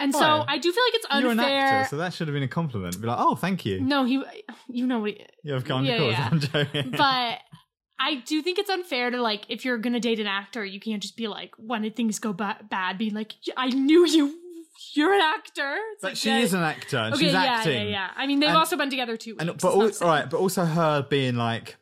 and 0.01 0.12
so 0.12 0.20
Why? 0.20 0.45
I 0.49 0.59
do 0.59 0.72
feel 0.72 0.82
like 0.84 0.95
it's 0.95 1.07
unfair. 1.11 1.20
you're 1.22 1.32
an 1.32 1.40
actor, 1.40 1.90
so 1.90 1.97
that 1.99 2.12
should 2.14 2.28
have 2.28 2.34
been 2.34 2.43
a 2.43 2.49
compliment. 2.49 3.01
Be 3.01 3.07
like, 3.07 3.18
oh, 3.20 3.34
thank 3.36 3.64
you. 3.64 3.80
no, 3.80 4.05
he, 4.05 4.22
you 4.68 4.86
know 4.86 5.01
what? 5.01 5.11
He, 5.11 5.26
Yeah, 5.45 5.57
of 5.57 5.64
course. 5.64 5.84
Yeah, 5.86 6.03
yeah. 6.03 6.28
I'm 6.32 6.40
joking. 6.40 6.90
but 6.90 7.38
I 8.01 8.16
do 8.26 8.43
think 8.43 8.59
it's 8.59 8.70
unfair 8.70 9.11
to 9.11 9.20
like 9.22 9.43
if 9.49 9.64
you're 9.64 9.78
gonna 9.78 10.01
date 10.01 10.18
an 10.18 10.26
actor, 10.26 10.64
you 10.64 10.80
can't 10.80 11.01
just 11.03 11.16
be 11.16 11.28
like 11.28 11.53
when 11.57 11.88
things 11.93 12.18
go 12.18 12.32
ba- 12.32 12.59
bad, 12.68 12.99
be 12.99 13.11
like, 13.11 13.34
"I 13.57 13.68
knew 13.68 14.07
you." 14.07 14.38
You're 14.95 15.12
an 15.14 15.20
actor. 15.20 15.76
It's 15.93 16.03
But 16.03 16.09
like, 16.12 16.16
she 16.16 16.28
yeah. 16.30 16.38
is 16.38 16.55
an 16.55 16.62
actor, 16.62 16.97
and 16.97 17.14
Okay, 17.14 17.24
she's 17.24 17.32
yeah, 17.34 17.43
acting. 17.45 17.72
yeah, 17.84 17.88
yeah. 17.88 18.11
I 18.16 18.26
mean, 18.26 18.40
they've 18.40 18.49
And- 18.49 18.59
also 18.59 18.76
been 18.76 18.90
together 18.90 19.16
two 19.16 19.32
weeks. 19.34 19.43
And 19.45 19.57
but 19.61 19.68
all, 19.72 19.82
all 19.84 20.09
right, 20.09 20.28
but 20.28 20.38
also 20.38 20.64
her 20.64 21.03
being 21.09 21.36
like 21.36 21.76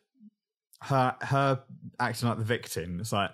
her 0.83 1.15
her 1.21 1.63
acting 1.99 2.29
like 2.29 2.37
the 2.37 2.43
victim. 2.43 2.99
It's 2.99 3.11
like 3.11 3.31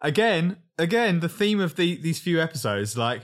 again, 0.00 0.58
again, 0.78 1.20
the 1.20 1.28
theme 1.28 1.58
of 1.60 1.74
the 1.76 1.96
these 1.96 2.20
few 2.20 2.40
episodes, 2.40 2.96
like 2.96 3.22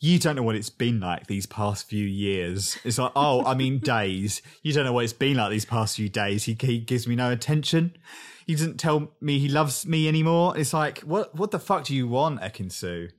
you 0.00 0.18
don't 0.18 0.34
know 0.34 0.42
what 0.42 0.56
it's 0.56 0.70
been 0.70 0.98
like 0.98 1.26
these 1.26 1.44
past 1.44 1.86
few 1.86 2.06
years. 2.06 2.78
It's 2.84 2.96
like, 2.98 3.12
oh, 3.14 3.44
I 3.44 3.54
mean 3.54 3.78
days. 3.84 4.40
You 4.62 4.72
don't 4.72 4.86
know 4.86 4.94
what 4.94 5.04
it's 5.04 5.12
been 5.12 5.36
like 5.36 5.50
these 5.50 5.66
past 5.66 5.96
few 5.96 6.08
days. 6.08 6.44
He 6.44 6.56
he 6.58 6.78
gives 6.78 7.06
me 7.06 7.14
no 7.14 7.30
attention. 7.30 7.96
He 8.46 8.54
doesn't 8.54 8.78
tell 8.78 9.12
me 9.20 9.38
he 9.38 9.48
loves 9.48 9.86
me 9.86 10.08
anymore. 10.08 10.56
It's 10.56 10.72
like, 10.72 11.00
what 11.00 11.34
what 11.34 11.50
the 11.50 11.58
fuck 11.58 11.84
do 11.84 11.94
you 11.94 12.08
want, 12.08 12.40
Ekin-Su? 12.40 13.10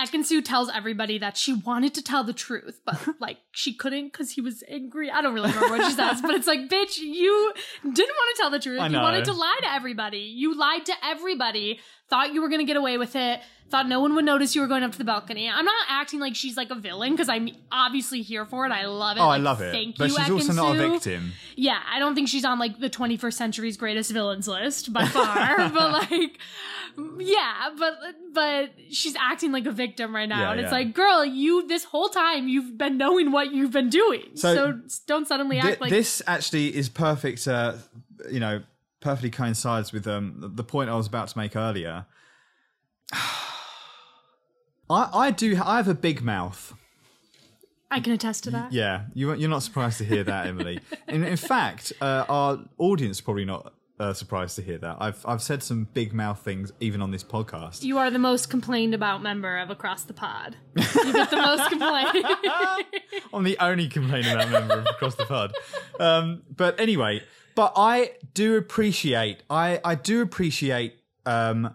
Ekin-Su 0.00 0.40
tells 0.42 0.68
everybody 0.70 1.18
that 1.18 1.36
she 1.36 1.52
wanted 1.52 1.94
to 1.94 2.02
tell 2.02 2.24
the 2.24 2.32
truth, 2.32 2.80
but 2.84 2.98
like 3.20 3.38
she 3.52 3.74
couldn't 3.74 4.06
because 4.06 4.32
he 4.32 4.40
was 4.40 4.64
angry. 4.68 5.10
I 5.10 5.20
don't 5.20 5.34
really 5.34 5.52
remember 5.52 5.76
what 5.76 5.86
she 5.86 5.92
says, 5.94 6.22
but 6.22 6.34
it's 6.34 6.46
like, 6.46 6.68
bitch, 6.70 6.98
you 6.98 7.52
didn't 7.82 7.96
want 8.16 8.36
to 8.36 8.40
tell 8.40 8.50
the 8.50 8.58
truth. 8.58 8.90
You 8.90 8.98
wanted 8.98 9.26
to 9.26 9.32
lie 9.32 9.58
to 9.62 9.72
everybody. 9.72 10.20
You 10.20 10.56
lied 10.56 10.86
to 10.86 10.94
everybody. 11.04 11.80
Thought 12.12 12.34
you 12.34 12.42
were 12.42 12.50
gonna 12.50 12.64
get 12.64 12.76
away 12.76 12.98
with 12.98 13.16
it. 13.16 13.40
Thought 13.70 13.88
no 13.88 14.00
one 14.00 14.14
would 14.16 14.26
notice 14.26 14.54
you 14.54 14.60
were 14.60 14.66
going 14.66 14.82
up 14.82 14.92
to 14.92 14.98
the 14.98 15.04
balcony. 15.04 15.48
I'm 15.48 15.64
not 15.64 15.86
acting 15.88 16.20
like 16.20 16.36
she's 16.36 16.58
like 16.58 16.68
a 16.70 16.74
villain 16.74 17.12
because 17.12 17.30
I'm 17.30 17.48
obviously 17.72 18.20
here 18.20 18.44
for 18.44 18.66
it. 18.66 18.70
I 18.70 18.84
love 18.84 19.16
it. 19.16 19.20
Oh, 19.20 19.24
I 19.24 19.38
Like, 19.38 19.42
love 19.42 19.62
it. 19.62 19.72
Thank 19.72 19.96
but 19.96 20.10
you, 20.10 20.16
she's 20.18 20.28
also 20.30 20.52
not 20.52 20.76
a 20.76 20.90
victim. 20.90 21.32
Yeah, 21.56 21.78
I 21.90 21.98
don't 21.98 22.14
think 22.14 22.28
she's 22.28 22.44
on 22.44 22.58
like 22.58 22.78
the 22.80 22.90
21st 22.90 23.32
century's 23.32 23.78
greatest 23.78 24.10
villains 24.10 24.46
list 24.46 24.92
by 24.92 25.06
far, 25.06 25.56
but 25.72 25.90
like, 26.10 26.38
yeah, 27.18 27.70
but 27.78 27.94
but 28.34 28.70
she's 28.90 29.16
acting 29.16 29.52
like 29.52 29.64
a 29.64 29.70
victim 29.72 30.14
right 30.14 30.28
now, 30.28 30.40
Yeah, 30.40 30.50
and 30.52 30.60
it's 30.60 30.66
yeah. 30.66 30.78
like, 30.78 30.92
girl, 30.92 31.24
you 31.24 31.66
this 31.66 31.84
whole 31.84 32.10
time 32.10 32.48
you've 32.48 32.76
been 32.76 32.98
knowing 32.98 33.32
what 33.32 33.52
you've 33.54 33.72
been 33.72 33.88
doing, 33.88 34.24
So, 34.34 34.54
so, 34.54 34.80
don't 35.06 35.26
suddenly 35.26 35.58
Thi- 35.60 35.68
act 35.72 35.80
like 35.80 35.90
this 35.90 36.20
actually 36.26 36.76
is 36.76 36.90
perfect. 36.90 37.48
Uh, 37.48 37.74
you 38.30 38.38
know, 38.40 38.60
perfectly 39.02 39.30
coincides 39.30 39.92
with 39.92 40.06
um, 40.06 40.52
the- 40.54 40.64
point 40.64 40.88
I 40.88 40.94
was 40.96 41.06
about 41.06 41.28
to 41.28 41.38
make 41.38 41.54
earlier. 41.56 42.06
I, 43.12 45.08
I 45.12 45.30
do. 45.30 45.60
I 45.62 45.76
have 45.76 45.88
a 45.88 45.94
big 45.94 46.22
mouth. 46.22 46.74
I 47.90 48.00
can 48.00 48.12
attest 48.12 48.44
to 48.44 48.50
that. 48.52 48.72
Yeah, 48.72 49.04
you, 49.12 49.34
you're 49.34 49.50
not 49.50 49.62
surprised 49.62 49.98
to 49.98 50.04
hear 50.04 50.24
that, 50.24 50.46
Emily. 50.46 50.80
In, 51.08 51.22
in 51.24 51.36
fact, 51.36 51.92
uh, 52.00 52.24
our 52.28 52.58
audience 52.78 53.20
are 53.20 53.24
probably 53.24 53.44
not 53.44 53.74
uh, 54.00 54.12
surprised 54.14 54.56
to 54.56 54.62
hear 54.62 54.78
that. 54.78 54.96
I've 54.98 55.24
I've 55.26 55.42
said 55.42 55.62
some 55.62 55.86
big 55.92 56.12
mouth 56.12 56.40
things 56.40 56.72
even 56.80 57.02
on 57.02 57.10
this 57.10 57.22
podcast. 57.22 57.82
You 57.82 57.98
are 57.98 58.10
the 58.10 58.18
most 58.18 58.48
complained 58.50 58.94
about 58.94 59.22
member 59.22 59.58
of 59.58 59.70
Across 59.70 60.04
the 60.04 60.14
Pod. 60.14 60.56
You 60.76 61.12
get 61.12 61.30
the 61.30 61.36
most 61.36 61.68
complained. 61.68 62.24
I'm 63.34 63.44
the 63.44 63.58
only 63.60 63.88
complaining 63.88 64.32
about 64.32 64.50
member 64.50 64.74
of 64.74 64.86
across 64.86 65.14
the 65.14 65.26
pod. 65.26 65.52
Um, 66.00 66.42
but 66.54 66.80
anyway, 66.80 67.22
but 67.54 67.72
I 67.76 68.12
do 68.34 68.56
appreciate 68.56 69.42
I 69.50 69.80
I 69.84 69.94
do 69.94 70.22
appreciate 70.22 70.98
um 71.26 71.74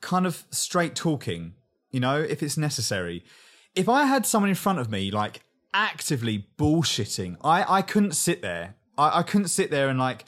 kind 0.00 0.26
of 0.26 0.44
straight 0.50 0.94
talking, 0.94 1.54
you 1.90 2.00
know, 2.00 2.20
if 2.20 2.42
it's 2.42 2.56
necessary. 2.56 3.24
If 3.74 3.88
I 3.88 4.04
had 4.04 4.26
someone 4.26 4.50
in 4.50 4.54
front 4.54 4.78
of 4.78 4.90
me 4.90 5.10
like 5.10 5.42
actively 5.72 6.46
bullshitting, 6.58 7.36
I 7.42 7.78
I 7.78 7.82
couldn't 7.82 8.12
sit 8.12 8.42
there. 8.42 8.74
I, 8.98 9.20
I 9.20 9.22
couldn't 9.22 9.48
sit 9.48 9.70
there 9.70 9.88
and 9.88 9.98
like 9.98 10.24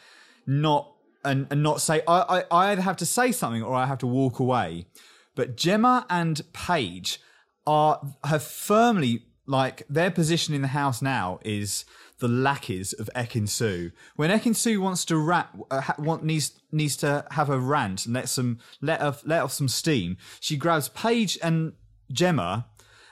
not 0.46 0.90
and, 1.24 1.46
and 1.50 1.62
not 1.62 1.80
say 1.80 2.02
I, 2.06 2.20
I 2.20 2.40
I 2.50 2.70
either 2.72 2.82
have 2.82 2.96
to 2.98 3.06
say 3.06 3.32
something 3.32 3.62
or 3.62 3.74
I 3.74 3.86
have 3.86 3.98
to 3.98 4.06
walk 4.06 4.38
away. 4.38 4.86
But 5.34 5.56
Gemma 5.56 6.06
and 6.08 6.40
Paige 6.52 7.20
are 7.66 8.00
have 8.24 8.42
firmly 8.42 9.26
like 9.46 9.84
their 9.88 10.10
position 10.10 10.54
in 10.54 10.62
the 10.62 10.68
house 10.68 11.02
now 11.02 11.38
is 11.44 11.84
the 12.18 12.28
lackeys 12.28 12.92
of 12.92 13.10
Ekin-Su. 13.16 13.90
When 14.16 14.30
Ekin-Su 14.30 14.80
wants 14.80 15.04
to 15.06 15.16
rat, 15.18 15.48
uh, 15.70 15.80
ha- 15.80 15.96
want 15.98 16.24
needs 16.24 16.52
needs 16.70 16.96
to 16.98 17.24
have 17.32 17.50
a 17.50 17.58
rant 17.58 18.06
and 18.06 18.14
let 18.14 18.28
some 18.28 18.58
let 18.80 19.00
off 19.00 19.22
let 19.26 19.42
off 19.42 19.52
some 19.52 19.68
steam, 19.68 20.16
she 20.40 20.56
grabs 20.56 20.88
Paige 20.90 21.38
and 21.42 21.72
Gemma 22.12 22.66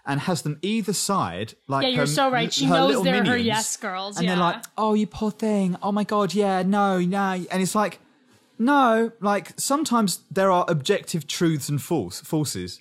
and 0.05 0.20
has 0.20 0.42
them 0.42 0.59
either 0.62 0.92
side 0.92 1.55
like 1.68 1.84
Yeah, 1.84 1.88
you're 1.90 1.98
her- 2.00 2.07
so 2.07 2.30
right. 2.30 2.53
She 2.53 2.66
knows 2.66 3.03
they're 3.05 3.24
her 3.24 3.36
yes 3.36 3.76
girls, 3.76 4.18
and 4.18 4.28
they're 4.28 4.36
like 4.36 4.64
oh 4.76 4.94
you 4.94 5.07
poor 5.07 5.30
thing. 5.30 5.76
Oh 5.82 5.92
my 5.92 6.05
god 6.05 6.34
yeah 6.34 6.62
no 6.62 6.98
no. 7.00 7.44
And 7.50 7.62
it's 7.62 7.74
like 7.74 8.00
no 8.59 9.12
like 9.20 9.53
sometimes 9.59 10.20
there 10.30 10.50
are 10.50 10.64
objective 10.68 11.26
truths 11.26 11.68
and 11.68 11.80
false 11.82 12.20
falses. 12.22 12.80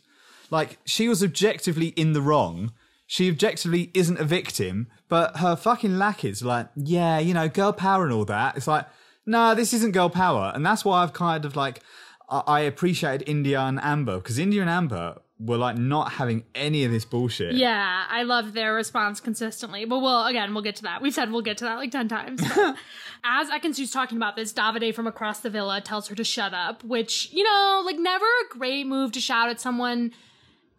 Like 0.49 0.79
she 0.85 1.07
was 1.07 1.23
objectively 1.23 1.87
in 1.89 2.13
the 2.13 2.21
wrong 2.21 2.73
she 3.11 3.29
objectively 3.29 3.91
isn't 3.93 4.21
a 4.21 4.23
victim 4.23 4.87
but 5.09 5.35
her 5.37 5.53
fucking 5.53 5.97
lackeys 5.97 6.41
like 6.41 6.69
yeah 6.77 7.19
you 7.19 7.33
know 7.33 7.49
girl 7.49 7.73
power 7.73 8.05
and 8.05 8.13
all 8.13 8.23
that 8.23 8.55
it's 8.55 8.67
like 8.67 8.85
no 9.25 9.53
this 9.53 9.73
isn't 9.73 9.91
girl 9.91 10.09
power 10.09 10.49
and 10.55 10.65
that's 10.65 10.85
why 10.85 11.03
i've 11.03 11.11
kind 11.11 11.43
of 11.43 11.57
like 11.57 11.81
i, 12.29 12.41
I 12.47 12.59
appreciated 12.61 13.27
india 13.27 13.59
and 13.59 13.81
amber 13.83 14.15
because 14.15 14.39
india 14.39 14.61
and 14.61 14.69
amber 14.69 15.17
were 15.39 15.57
like 15.57 15.75
not 15.75 16.13
having 16.13 16.45
any 16.55 16.85
of 16.85 16.91
this 16.91 17.03
bullshit 17.03 17.55
Yeah, 17.55 18.05
I 18.07 18.21
love 18.23 18.53
their 18.53 18.75
response 18.75 19.19
consistently. 19.19 19.85
But 19.85 19.97
we'll 19.99 20.25
again, 20.27 20.53
we'll 20.53 20.61
get 20.61 20.75
to 20.75 20.83
that. 20.83 21.01
We've 21.01 21.15
said 21.15 21.31
we'll 21.31 21.41
get 21.41 21.57
to 21.57 21.63
that 21.65 21.77
like 21.77 21.89
ten 21.89 22.07
times. 22.07 22.41
As 23.23 23.49
Ekin-Su's 23.49 23.89
talking 23.89 24.17
about 24.17 24.35
this, 24.35 24.53
Davide 24.53 24.93
from 24.93 25.07
across 25.07 25.39
the 25.39 25.49
villa 25.49 25.81
tells 25.81 26.09
her 26.09 26.15
to 26.15 26.23
shut 26.23 26.53
up, 26.53 26.83
which 26.83 27.31
you 27.33 27.43
know, 27.43 27.81
like 27.83 27.97
never 27.97 28.25
a 28.25 28.55
great 28.55 28.85
move 28.85 29.11
to 29.13 29.19
shout 29.19 29.49
at 29.49 29.59
someone 29.59 30.11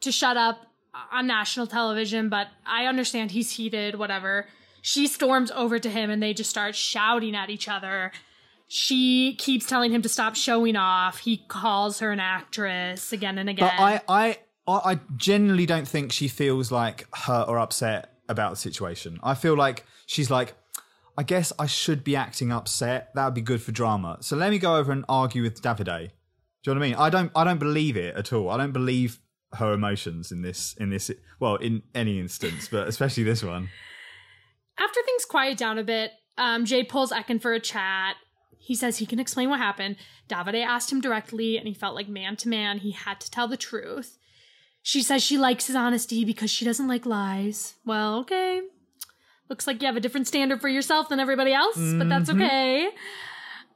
to 0.01 0.12
shut 0.12 0.37
up 0.37 0.72
Uh, 0.95 1.16
on 1.16 1.26
national 1.26 1.66
television. 1.66 2.28
But 2.28 2.49
I 2.66 2.84
understand 2.84 3.30
he's 3.30 3.53
heated, 3.53 3.99
whatever. 3.99 4.47
She 4.82 5.07
storms 5.07 5.51
over 5.53 5.78
to 5.78 5.88
him 5.88 6.11
and 6.11 6.22
they 6.22 6.34
just 6.34 6.51
start 6.51 6.74
shouting 6.74 7.34
at 7.34 7.49
each 7.49 7.66
other. 7.66 8.12
She 8.68 9.34
keeps 9.36 9.66
telling 9.66 9.93
him 9.93 10.03
to 10.03 10.09
stop 10.09 10.34
showing 10.34 10.76
off. 10.76 11.18
He 11.18 11.38
calls 11.49 12.01
her 12.01 12.11
an 12.11 12.20
actress 12.20 13.12
again 13.12 13.38
and 13.38 13.49
again. 13.49 13.70
But 13.78 13.82
I, 13.82 14.01
I, 14.09 14.38
I 14.66 15.01
genuinely 15.16 15.66
don't 15.66 15.88
think 15.88 16.12
she 16.12 16.28
feels 16.28 16.70
like 16.70 17.07
hurt 17.14 17.49
or 17.49 17.59
upset 17.59 18.12
about 18.28 18.51
the 18.51 18.57
situation. 18.57 19.18
I 19.22 19.34
feel 19.34 19.57
like 19.57 19.86
she's 20.07 20.30
like, 20.30 20.55
I 21.16 21.22
guess 21.22 21.53
I 21.59 21.66
should 21.66 22.05
be 22.05 22.16
acting 22.16 22.53
upset. 22.53 23.14
That 23.14 23.24
would 23.26 23.34
be 23.34 23.40
good 23.40 23.62
for 23.62 23.72
drama. 23.72 24.18
So 24.20 24.36
let 24.36 24.51
me 24.51 24.59
go 24.59 24.76
over 24.76 24.93
and 24.93 25.05
argue 25.09 25.43
with 25.43 25.62
Davide. 25.62 25.84
Do 25.86 26.70
you 26.70 26.74
know 26.74 26.80
what 26.80 26.84
I 26.84 26.88
mean? 26.88 26.95
I 26.97 27.11
don't, 27.11 27.32
I 27.34 27.45
don't 27.45 27.59
believe 27.59 27.97
it 27.97 28.16
at 28.16 28.32
all. 28.32 28.51
I 28.51 28.57
don't 28.57 28.72
believe 28.72 29.20
her 29.55 29.73
emotions 29.73 30.33
in 30.33 30.43
this, 30.43 30.75
in 30.79 30.91
this, 30.91 31.11
well, 31.41 31.57
in 31.57 31.83
any 31.95 32.19
instance, 32.19 32.69
but 32.69 32.89
especially 32.89 33.23
this 33.23 33.43
one. 33.43 33.69
After 34.79 35.01
things 35.05 35.25
quiet 35.25 35.59
down 35.59 35.79
a 35.79 35.85
bit, 35.85 36.13
um, 36.39 36.65
Jay 36.65 36.83
pulls 36.83 37.13
Ekin 37.13 37.41
for 37.41 37.53
a 37.53 37.61
chat. 37.61 38.17
He 38.59 38.75
says 38.75 38.99
he 38.99 39.07
can 39.07 39.19
explain 39.19 39.51
what 39.51 39.59
happened. 39.59 39.97
Davide 40.29 40.65
asked 40.65 40.91
him 40.91 41.01
directly, 41.01 41.59
and 41.59 41.67
he 41.67 41.75
felt 41.75 41.95
like 41.95 42.09
man 42.09 42.37
to 42.37 42.49
man, 42.49 42.79
he 42.79 42.93
had 42.93 43.21
to 43.21 43.31
tell 43.31 43.49
the 43.49 43.57
truth. 43.57 44.19
She 44.83 45.03
says 45.03 45.23
she 45.23 45.37
likes 45.39 45.67
his 45.67 45.77
honesty 45.77 46.25
because 46.25 46.51
she 46.51 46.65
doesn't 46.65 46.89
like 46.89 47.05
lies. 47.07 47.75
Well, 47.85 48.19
okay. 48.21 48.63
Looks 49.49 49.67
like 49.67 49.83
you 49.83 49.87
have 49.87 49.97
a 49.97 50.01
different 50.01 50.27
standard 50.27 50.61
for 50.61 50.69
yourself 50.69 51.09
than 51.09 51.21
everybody 51.21 51.53
else, 51.53 51.77
but 51.77 52.09
that's 52.09 52.31
Mhm. 52.31 52.37
okay. 52.37 52.89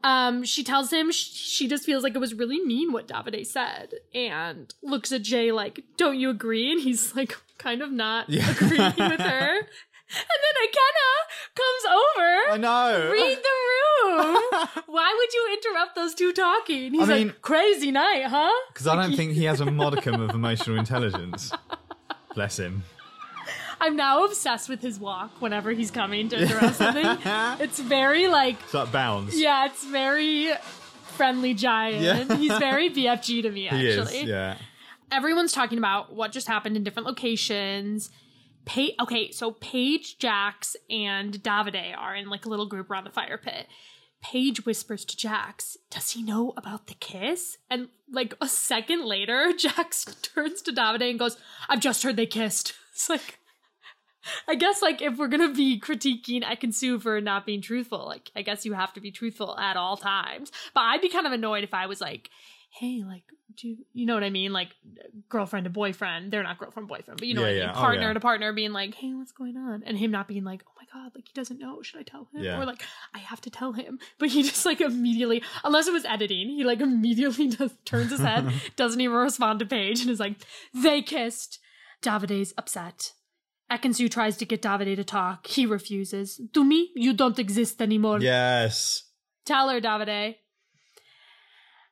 Um, 0.06 0.44
she 0.44 0.62
tells 0.62 0.92
him 0.92 1.10
sh- 1.10 1.32
she 1.32 1.66
just 1.68 1.84
feels 1.84 2.02
like 2.04 2.14
it 2.14 2.18
was 2.18 2.32
really 2.34 2.60
mean 2.64 2.92
what 2.92 3.08
Davide 3.08 3.44
said, 3.46 3.94
and 4.14 4.72
looks 4.82 5.10
at 5.10 5.22
Jay 5.22 5.50
like, 5.50 5.82
"Don't 5.96 6.18
you 6.18 6.30
agree?" 6.30 6.70
And 6.72 6.80
he's 6.80 7.16
like, 7.16 7.36
kind 7.58 7.82
of 7.82 7.90
not 7.90 8.28
Yeah. 8.30 8.48
agreeing 8.50 8.94
with 9.10 9.20
her. 9.20 9.58
And 10.08 10.40
then 10.44 10.68
Ikenna 10.68 11.10
comes 11.56 11.84
over. 12.00 12.52
I 12.52 12.56
know. 12.58 13.10
Read 13.10 13.38
the 13.38 14.14
room. 14.14 14.36
Why 14.86 15.12
would 15.18 15.34
you 15.34 15.58
interrupt 15.58 15.96
those 15.96 16.14
two 16.14 16.32
talking? 16.32 16.92
He's 16.94 17.10
I 17.10 17.14
mean- 17.18 17.26
like, 17.28 17.42
crazy 17.42 17.90
night, 17.90 18.26
huh? 18.26 18.52
Because 18.72 18.86
I 18.86 18.94
don't 18.94 19.16
think 19.16 19.32
he 19.32 19.44
has 19.46 19.60
a 19.60 19.66
modicum 19.68 20.20
of 20.20 20.30
emotional 20.30 20.78
intelligence. 20.78 21.50
Bless 22.36 22.56
him. 22.60 22.84
I'm 23.80 23.96
now 23.96 24.24
obsessed 24.24 24.68
with 24.68 24.80
his 24.82 24.98
walk 24.98 25.40
whenever 25.40 25.70
he's 25.72 25.90
coming 25.90 26.28
to 26.30 26.36
interrupt 26.36 26.76
something. 26.76 27.04
It's 27.60 27.78
very 27.78 28.28
like, 28.28 28.56
It's 28.62 28.74
like 28.74 28.92
bounds. 28.92 29.38
yeah, 29.38 29.66
it's 29.66 29.84
very 29.84 30.50
friendly 31.16 31.54
giant. 31.54 32.02
Yeah. 32.30 32.36
He's 32.36 32.56
very 32.58 32.90
BFG 32.96 33.42
to 33.42 33.50
me, 33.50 33.62
He 33.62 33.68
actually. 33.68 34.18
is. 34.18 34.28
Yeah. 34.28 34.56
everyone's 35.10 35.52
talking 35.52 35.78
about 35.78 36.14
what 36.14 36.32
just 36.32 36.46
happened 36.48 36.76
in 36.76 36.84
different 36.84 37.06
locations. 37.06 38.10
Pa- 38.66 38.94
okay, 39.00 39.30
so 39.30 39.52
Paige, 39.52 40.18
Jacques, 40.18 40.66
and 40.90 41.34
Davide 41.42 41.96
are 41.96 42.14
in 42.14 42.28
like 42.28 42.44
a 42.46 42.48
little 42.48 42.66
group 42.66 42.90
around 42.90 43.04
the 43.04 43.10
fire 43.10 43.38
pit. 43.38 43.66
Paige 44.22 44.64
whispers 44.66 45.04
to 45.04 45.16
Jacques, 45.16 45.62
Does 45.90 46.10
he 46.10 46.22
know 46.22 46.52
about 46.56 46.86
the 46.88 46.94
kiss? 46.94 47.58
And 47.70 47.88
like 48.10 48.34
a 48.40 48.48
second 48.48 49.04
later, 49.04 49.52
Jacques 49.56 49.94
turns 50.22 50.62
to 50.62 50.72
Davide 50.72 51.08
and 51.10 51.18
goes, 51.18 51.36
I've 51.68 51.80
just 51.80 52.02
heard 52.02 52.16
they 52.16 52.26
kissed. 52.26 52.72
It's 52.92 53.08
like, 53.08 53.38
I 54.48 54.54
guess 54.54 54.82
like 54.82 55.02
if 55.02 55.16
we're 55.18 55.28
gonna 55.28 55.52
be 55.52 55.80
critiquing 55.80 56.42
Ekin-Su 56.42 56.98
for 57.00 57.20
not 57.20 57.46
being 57.46 57.60
truthful, 57.62 58.04
like 58.06 58.30
I 58.36 58.42
guess 58.42 58.64
you 58.64 58.72
have 58.74 58.92
to 58.94 59.00
be 59.00 59.10
truthful 59.10 59.58
at 59.58 59.76
all 59.76 59.96
times. 59.96 60.50
But 60.74 60.80
I'd 60.82 61.00
be 61.00 61.08
kind 61.08 61.26
of 61.26 61.32
annoyed 61.32 61.64
if 61.64 61.74
I 61.74 61.86
was 61.86 62.00
like, 62.00 62.30
hey, 62.78 63.02
like, 63.06 63.22
do 63.56 63.68
you, 63.68 63.76
you 63.94 64.04
know 64.04 64.12
what 64.12 64.22
I 64.24 64.28
mean? 64.28 64.52
Like, 64.52 64.68
girlfriend 65.30 65.64
to 65.64 65.70
boyfriend. 65.70 66.30
They're 66.30 66.42
not 66.42 66.58
girlfriend 66.58 66.88
boyfriend, 66.88 67.18
but 67.18 67.26
you 67.26 67.32
know 67.32 67.40
Yeah, 67.40 67.46
what 67.46 67.52
I 67.54 67.56
yeah. 67.56 67.66
mean? 67.68 67.74
Oh, 67.74 67.80
Partner 67.80 68.06
yeah. 68.08 68.12
to 68.12 68.20
partner 68.20 68.52
being 68.52 68.72
like, 68.72 68.94
hey, 68.94 69.14
what's 69.14 69.32
going 69.32 69.56
on? 69.56 69.82
And 69.86 69.96
him 69.96 70.10
not 70.10 70.28
being 70.28 70.44
like, 70.44 70.62
oh 70.68 70.72
my 70.76 70.84
God, 70.92 71.12
like, 71.14 71.26
he 71.26 71.32
doesn't 71.32 71.58
know. 71.58 71.80
Should 71.80 72.00
I 72.00 72.02
tell 72.02 72.28
him? 72.34 72.44
Or 72.60 72.66
like, 72.66 72.82
I 73.14 73.18
have 73.20 73.40
to 73.42 73.50
tell 73.50 73.72
him. 73.72 73.98
But 74.18 74.28
he 74.28 74.42
just 74.50 74.66
like 74.66 74.82
immediately, 74.82 75.42
unless 75.64 75.86
it 75.86 75.92
was 75.94 76.04
editing, 76.04 76.50
he 76.50 76.64
like 76.64 76.80
immediately 76.82 77.48
just 77.56 77.82
turns 77.86 78.10
his 78.10 78.20
head, 78.20 78.52
doesn't 78.76 79.00
even 79.00 79.16
respond 79.16 79.60
to 79.60 79.66
Paige, 79.66 80.02
and 80.02 80.10
is 80.10 80.20
like, 80.20 80.34
they 80.74 81.00
kissed. 81.00 81.58
Davide's 82.02 82.52
upset. 82.58 83.12
Ekin-Su 83.70 84.08
tries 84.08 84.36
to 84.36 84.44
get 84.44 84.62
Davide 84.62 84.94
to 84.96 85.04
talk. 85.04 85.46
He 85.46 85.66
refuses. 85.66 86.40
To 86.52 86.64
me, 86.64 86.90
you 86.94 87.12
don't 87.12 87.38
exist 87.38 87.82
anymore. 87.82 88.20
Yes. 88.20 89.02
Tell 89.44 89.68
her, 89.68 89.80
Davide. 89.80 90.36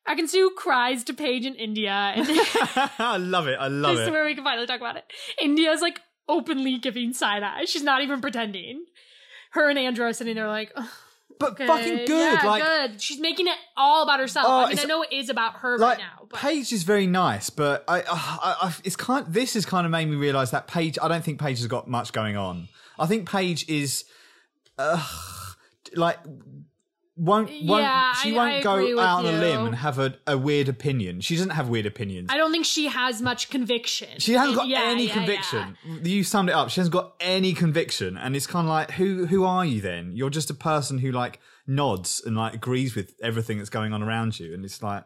Ekin-Su 0.08 0.50
cries 0.56 1.02
to 1.04 1.14
Paige 1.14 1.46
in 1.46 1.54
Indiyah, 1.54 2.16
and 2.16 2.26
I 2.98 3.16
love 3.16 3.48
it. 3.48 3.56
I 3.58 3.68
love 3.68 3.94
it. 3.94 3.96
this 3.98 4.06
is 4.06 4.12
where 4.12 4.24
we 4.24 4.34
can 4.34 4.44
finally 4.44 4.66
talk 4.66 4.80
about 4.80 4.96
it. 4.96 5.04
Indiyah's 5.42 5.80
like 5.80 6.00
openly 6.28 6.78
giving 6.78 7.12
side 7.12 7.42
eye. 7.42 7.64
She's 7.64 7.82
not 7.82 8.02
even 8.02 8.20
pretending. 8.20 8.84
Her 9.52 9.70
and 9.70 9.78
Andrew 9.78 10.04
are 10.04 10.12
sitting 10.12 10.34
there 10.34 10.48
like, 10.48 10.72
"Ugh, 10.76 10.88
But 11.38 11.52
okay, 11.52 11.66
fucking 11.66 11.96
good. 12.06 12.08
yeah, 12.08 12.46
like, 12.46 12.62
good. 12.62 13.02
She's 13.02 13.20
making 13.20 13.48
it 13.48 13.56
all 13.76 14.02
about 14.02 14.20
herself. 14.20 14.46
Oh, 14.48 14.64
I 14.64 14.68
mean, 14.68 14.78
I 14.78 14.84
know 14.84 15.02
it 15.02 15.12
is 15.12 15.28
about 15.28 15.54
her 15.56 15.78
like 15.78 15.98
right 15.98 16.04
now, 16.04 16.26
but 16.28 16.38
Paige 16.38 16.72
is 16.72 16.82
very 16.84 17.06
nice, 17.06 17.50
but 17.50 17.84
I, 17.88 18.02
I, 18.02 18.56
I, 18.62 18.74
it's 18.84 18.96
kind. 18.96 19.26
This 19.26 19.54
has 19.54 19.66
kind 19.66 19.84
of 19.84 19.90
made 19.90 20.08
me 20.08 20.16
realize 20.16 20.52
that 20.52 20.66
Paige. 20.68 20.98
I 21.02 21.08
don't 21.08 21.24
think 21.24 21.40
Paige 21.40 21.58
has 21.58 21.66
got 21.66 21.88
much 21.88 22.12
going 22.12 22.36
on. 22.36 22.68
I 22.98 23.06
think 23.06 23.28
Paige 23.28 23.68
is, 23.68 24.04
uh, 24.78 25.04
like, 25.96 26.18
won't 27.16 27.48
won't 27.62 27.82
Yeah, 27.82 28.12
she 28.14 28.32
won't 28.32 28.54
I 28.54 28.60
go 28.62 28.98
out 29.00 29.24
on 29.24 29.26
a 29.34 29.38
limb 29.38 29.66
and 29.66 29.74
have 29.76 29.98
a, 29.98 30.16
a 30.26 30.36
weird 30.36 30.68
opinion. 30.68 31.20
She 31.20 31.36
doesn't 31.36 31.50
have 31.50 31.68
weird 31.68 31.86
opinions. 31.86 32.28
I 32.32 32.36
don't 32.36 32.50
think 32.50 32.64
she 32.66 32.86
has 32.86 33.22
much 33.22 33.50
conviction. 33.50 34.08
She 34.18 34.32
hasn't 34.32 34.56
got 34.56 34.66
Yeah, 34.68 34.82
any 34.84 35.06
yeah, 35.06 35.14
conviction. 35.14 35.76
You 36.02 36.24
summed 36.24 36.48
it 36.48 36.54
up. 36.54 36.70
She 36.70 36.80
hasn't 36.80 36.92
got 36.92 37.14
any 37.20 37.52
conviction, 37.52 38.16
and 38.18 38.34
it's 38.34 38.46
kind 38.46 38.66
of 38.66 38.70
like, 38.70 38.90
who 38.92 39.26
who 39.26 39.44
are 39.44 39.64
you 39.64 39.80
then? 39.80 40.12
You're 40.14 40.30
just 40.30 40.50
a 40.50 40.54
person 40.54 40.98
who 40.98 41.12
like 41.12 41.40
nods 41.66 42.20
and 42.24 42.36
like 42.36 42.54
agrees 42.54 42.94
with 42.96 43.14
everything 43.22 43.58
that's 43.58 43.70
going 43.70 43.92
on 43.92 44.02
around 44.02 44.38
you, 44.40 44.52
and 44.52 44.64
it's 44.64 44.82
like, 44.82 45.04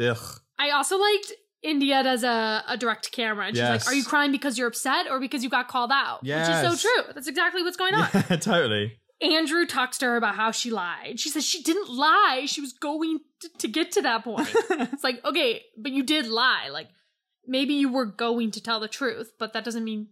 ugh. 0.00 0.40
I 0.58 0.70
also 0.70 0.98
liked 0.98 1.32
Indiyah 1.64 2.02
does 2.04 2.24
a, 2.24 2.64
a 2.66 2.76
direct 2.76 3.12
camera, 3.12 3.46
and 3.46 3.56
she's 3.56 3.60
Yes. 3.60 3.86
like, 3.86 3.92
"Are 3.92 3.96
you 3.96 4.04
crying 4.04 4.32
because 4.32 4.58
you're 4.58 4.68
upset 4.68 5.06
or 5.08 5.20
because 5.20 5.44
you 5.44 5.50
got 5.50 5.68
called 5.68 5.90
out?" 5.92 6.22
Which 6.22 6.30
is 6.32 6.80
so 6.80 6.88
true. 6.88 7.12
That's 7.14 7.28
exactly 7.28 7.62
what's 7.62 7.76
going 7.76 7.94
on. 7.94 8.08
Yeah, 8.14 8.36
totally. 8.36 8.98
Andrew 9.20 9.64
talks 9.64 9.98
to 9.98 10.06
her 10.06 10.16
about 10.16 10.34
how 10.34 10.50
she 10.50 10.70
lied. 10.70 11.18
She 11.18 11.30
says 11.30 11.44
she 11.44 11.62
didn't 11.62 11.88
lie. 11.88 12.44
She 12.46 12.60
was 12.60 12.72
going 12.72 13.20
to, 13.40 13.48
to 13.58 13.68
get 13.68 13.92
to 13.92 14.02
that 14.02 14.24
point. 14.24 14.48
it's 14.70 15.04
like, 15.04 15.24
okay, 15.24 15.62
but 15.76 15.92
you 15.92 16.02
did 16.02 16.26
lie. 16.26 16.68
Like, 16.70 16.88
maybe 17.46 17.74
you 17.74 17.90
were 17.90 18.04
going 18.04 18.50
to 18.52 18.62
tell 18.62 18.80
the 18.80 18.88
truth, 18.88 19.32
but 19.38 19.52
that 19.54 19.64
doesn't 19.64 19.84
mean 19.84 20.08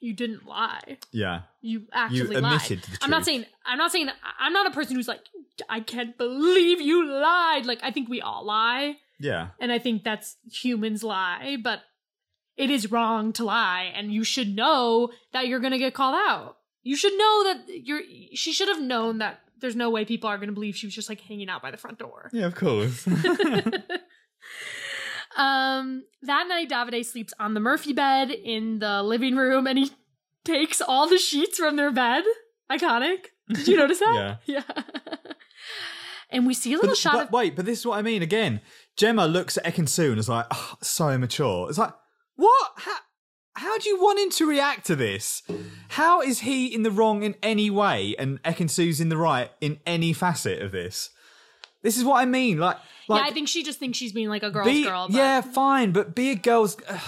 you 0.00 0.12
didn't 0.12 0.46
lie. 0.46 0.98
Yeah. 1.12 1.42
You 1.60 1.86
actually 1.92 2.36
lied. 2.36 2.44
omitted 2.44 2.82
the 2.82 2.98
I'm 3.02 3.10
not 3.10 3.24
saying, 3.24 3.46
I'm 3.64 3.78
not 3.78 3.90
saying, 3.90 4.08
I'm 4.38 4.52
not 4.52 4.66
a 4.66 4.70
person 4.70 4.96
who's 4.96 5.08
like, 5.08 5.22
I 5.68 5.80
can't 5.80 6.16
believe 6.16 6.80
you 6.80 7.06
lied. 7.06 7.66
Like, 7.66 7.80
I 7.82 7.90
think 7.90 8.08
we 8.08 8.20
all 8.20 8.44
lie. 8.44 8.96
Yeah. 9.18 9.48
And 9.58 9.72
I 9.72 9.78
think 9.78 10.04
that's 10.04 10.36
humans 10.50 11.02
lie, 11.02 11.56
but 11.62 11.80
it 12.56 12.70
is 12.70 12.90
wrong 12.90 13.32
to 13.34 13.44
lie. 13.44 13.92
And 13.94 14.12
you 14.12 14.24
should 14.24 14.54
know 14.54 15.10
that 15.32 15.48
you're 15.48 15.60
going 15.60 15.72
to 15.72 15.78
get 15.78 15.94
called 15.94 16.16
out. 16.16 16.58
You 16.82 16.96
should 16.96 17.12
know 17.12 17.44
that 17.44 17.64
you're, 17.68 18.02
she 18.34 18.52
should 18.52 18.68
have 18.68 18.80
known 18.80 19.18
that 19.18 19.40
there's 19.60 19.76
no 19.76 19.90
way 19.90 20.04
people 20.04 20.30
are 20.30 20.36
going 20.36 20.48
to 20.48 20.54
believe 20.54 20.76
she 20.76 20.86
was 20.86 20.94
just 20.94 21.08
like 21.08 21.20
hanging 21.20 21.48
out 21.48 21.62
by 21.62 21.70
the 21.70 21.76
front 21.76 21.98
door. 21.98 22.30
Yeah, 22.32 22.46
of 22.46 22.54
course. 22.54 23.06
Um, 25.38 26.02
that 26.22 26.48
night, 26.48 26.68
Davide 26.68 27.06
sleeps 27.06 27.32
on 27.38 27.54
the 27.54 27.60
Murphy 27.60 27.92
bed 27.92 28.30
in 28.30 28.80
the 28.80 29.02
living 29.04 29.36
room 29.36 29.66
and 29.66 29.78
he 29.78 29.92
takes 30.44 30.80
all 30.80 31.08
the 31.08 31.16
sheets 31.16 31.58
from 31.58 31.76
their 31.76 31.92
bed. 31.92 32.24
Iconic. 32.70 33.26
Did 33.48 33.68
you 33.68 33.76
notice 33.76 34.00
that? 34.00 34.40
Yeah. 34.46 34.62
Yeah. 34.66 34.82
and 36.30 36.46
we 36.46 36.54
see 36.54 36.72
a 36.72 36.76
little 36.76 36.90
but, 36.90 36.98
shot 36.98 37.12
but 37.12 37.26
of. 37.26 37.32
wait, 37.32 37.54
but 37.56 37.66
this 37.66 37.78
is 37.78 37.86
what 37.86 37.98
I 37.98 38.02
mean. 38.02 38.20
Again, 38.20 38.60
Gemma 38.96 39.26
looks 39.26 39.56
at 39.56 39.64
Ekin 39.64 40.10
and 40.10 40.18
is 40.18 40.28
like, 40.28 40.46
oh, 40.50 40.74
so 40.82 41.08
immature. 41.10 41.68
It's 41.68 41.78
like, 41.78 41.92
what? 42.34 42.72
How, 42.76 42.96
how 43.58 43.76
do 43.78 43.88
you 43.88 44.00
want 44.00 44.20
him 44.20 44.30
to 44.30 44.46
react 44.46 44.86
to 44.86 44.96
this? 44.96 45.42
How 45.88 46.20
is 46.20 46.40
he 46.40 46.72
in 46.72 46.84
the 46.84 46.90
wrong 46.90 47.22
in 47.24 47.34
any 47.42 47.70
way, 47.70 48.14
and 48.18 48.40
Ekin-Su's 48.44 49.00
in 49.00 49.08
the 49.08 49.16
right 49.16 49.50
in 49.60 49.80
any 49.84 50.12
facet 50.12 50.62
of 50.62 50.70
this? 50.70 51.10
This 51.82 51.96
is 51.96 52.04
what 52.04 52.20
I 52.20 52.24
mean. 52.24 52.58
Like, 52.58 52.76
like 53.08 53.22
yeah, 53.22 53.28
I 53.28 53.32
think 53.32 53.48
she 53.48 53.64
just 53.64 53.78
thinks 53.78 53.98
she's 53.98 54.12
being 54.12 54.28
like 54.28 54.42
a 54.44 54.50
girl's 54.50 54.68
be, 54.68 54.84
girl. 54.84 55.08
But 55.08 55.16
yeah, 55.16 55.40
fine, 55.40 55.92
but 55.92 56.14
be 56.14 56.30
a 56.30 56.34
girl's. 56.36 56.76
ugh. 56.88 57.00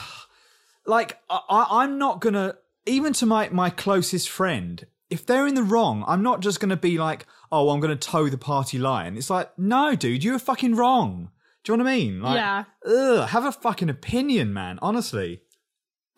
like, 0.86 1.20
I, 1.30 1.40
I, 1.48 1.66
I'm 1.82 1.98
not 1.98 2.20
gonna 2.20 2.56
even 2.86 3.12
to 3.14 3.26
my 3.26 3.48
my 3.50 3.70
closest 3.70 4.28
friend. 4.28 4.86
If 5.08 5.26
they're 5.26 5.46
in 5.46 5.54
the 5.54 5.62
wrong, 5.62 6.04
I'm 6.06 6.22
not 6.22 6.40
just 6.40 6.58
gonna 6.58 6.76
be 6.76 6.98
like, 6.98 7.26
oh, 7.52 7.70
I'm 7.70 7.80
gonna 7.80 7.96
toe 7.96 8.28
the 8.28 8.38
party 8.38 8.78
line. 8.78 9.16
It's 9.16 9.30
like, 9.30 9.56
no, 9.58 9.94
dude, 9.94 10.24
you're 10.24 10.38
fucking 10.38 10.74
wrong. 10.74 11.30
Do 11.62 11.72
you 11.72 11.76
know 11.76 11.84
what 11.84 11.90
I 11.90 11.96
mean? 11.96 12.22
Like, 12.22 12.36
Yeah. 12.36 12.64
Ugh, 12.86 13.28
have 13.28 13.44
a 13.44 13.52
fucking 13.52 13.88
opinion, 13.88 14.52
man. 14.52 14.78
Honestly. 14.82 15.42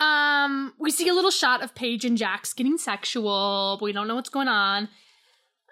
Um, 0.02 0.74
we 0.78 0.90
see 0.90 1.08
a 1.08 1.14
little 1.14 1.30
shot 1.30 1.62
of 1.62 1.74
Paige 1.74 2.04
and 2.04 2.18
Jacques 2.18 2.48
getting 2.56 2.76
sexual, 2.76 3.76
but 3.78 3.84
we 3.84 3.92
don't 3.92 4.08
know 4.08 4.16
what's 4.16 4.30
going 4.30 4.48
on. 4.48 4.88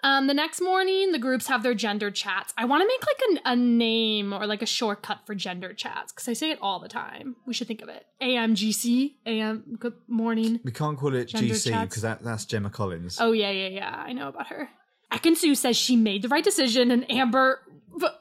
Um, 0.03 0.27
the 0.27 0.33
next 0.33 0.61
morning, 0.61 1.11
the 1.11 1.19
groups 1.19 1.47
have 1.47 1.61
their 1.61 1.75
gender 1.75 2.09
chats. 2.09 2.53
I 2.57 2.65
want 2.65 2.81
to 2.81 2.87
make 2.87 3.05
like 3.05 3.43
a, 3.45 3.51
a 3.51 3.55
name 3.55 4.33
or 4.33 4.47
like 4.47 4.61
a 4.61 4.65
shortcut 4.65 5.19
for 5.27 5.35
gender 5.35 5.73
chats 5.73 6.11
because 6.11 6.27
I 6.27 6.33
say 6.33 6.49
it 6.49 6.59
all 6.61 6.79
the 6.79 6.87
time. 6.87 7.35
We 7.45 7.53
should 7.53 7.67
think 7.67 7.81
of 7.81 7.89
it. 7.89 8.05
AMGC, 8.21 9.15
AM, 9.27 9.75
good 9.77 9.93
morning. 10.07 10.59
We 10.63 10.71
can't 10.71 10.97
call 10.97 11.13
it 11.13 11.25
Gender 11.25 11.53
GC 11.53 11.81
because 11.81 12.01
that, 12.01 12.23
that's 12.23 12.45
Gemma 12.45 12.71
Collins. 12.71 13.17
Oh, 13.19 13.31
yeah, 13.33 13.51
yeah, 13.51 13.67
yeah. 13.67 13.95
I 13.95 14.13
know 14.13 14.29
about 14.29 14.47
her. 14.47 14.69
Ekin-Su 15.13 15.53
says 15.55 15.77
she 15.77 15.95
made 15.97 16.21
the 16.23 16.29
right 16.29 16.43
decision, 16.43 16.89
and 16.89 17.09
Amber 17.11 17.59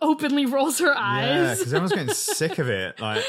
openly 0.02 0.44
rolls 0.44 0.80
her 0.80 0.92
eyes. 0.94 1.24
yeah, 1.24 1.54
because 1.54 1.72
everyone's 1.72 1.92
getting 1.92 2.14
sick 2.14 2.58
of 2.58 2.68
it. 2.68 3.00
Like 3.00 3.24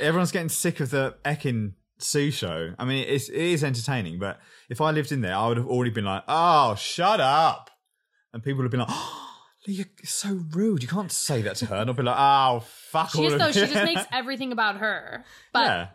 everyone's 0.00 0.32
getting 0.32 0.48
sick 0.48 0.80
of 0.80 0.90
the 0.90 1.14
Ekin 1.24 1.74
Su 1.98 2.30
show. 2.30 2.74
I 2.78 2.84
mean, 2.84 3.06
it's, 3.08 3.28
it 3.28 3.36
is 3.36 3.64
entertaining, 3.64 4.18
but 4.18 4.38
if 4.68 4.80
I 4.80 4.90
lived 4.90 5.12
in 5.12 5.20
there, 5.22 5.34
I 5.34 5.48
would 5.48 5.56
have 5.56 5.66
already 5.66 5.90
been 5.90 6.04
like, 6.04 6.24
"Oh, 6.28 6.74
shut 6.74 7.20
up," 7.20 7.70
and 8.32 8.42
people 8.42 8.58
would 8.58 8.64
have 8.64 8.70
been 8.70 8.80
like, 8.80 8.88
"Oh, 8.90 9.36
you're 9.66 9.86
so 10.04 10.40
rude. 10.52 10.82
You 10.82 10.88
can't 10.88 11.10
say 11.10 11.42
that 11.42 11.56
to 11.56 11.66
her." 11.66 11.76
And 11.76 11.88
I'll 11.90 11.96
be 11.96 12.02
like, 12.02 12.16
"Oh, 12.18 12.60
fuck 12.60 13.10
she 13.10 13.18
all 13.18 13.24
just, 13.24 13.34
of 13.34 13.38
though, 13.40 13.52
she 13.52 13.72
just 13.72 13.84
makes 13.84 14.02
everything 14.12 14.52
about 14.52 14.76
her. 14.78 15.24
But 15.52 15.64
yeah, 15.66 15.86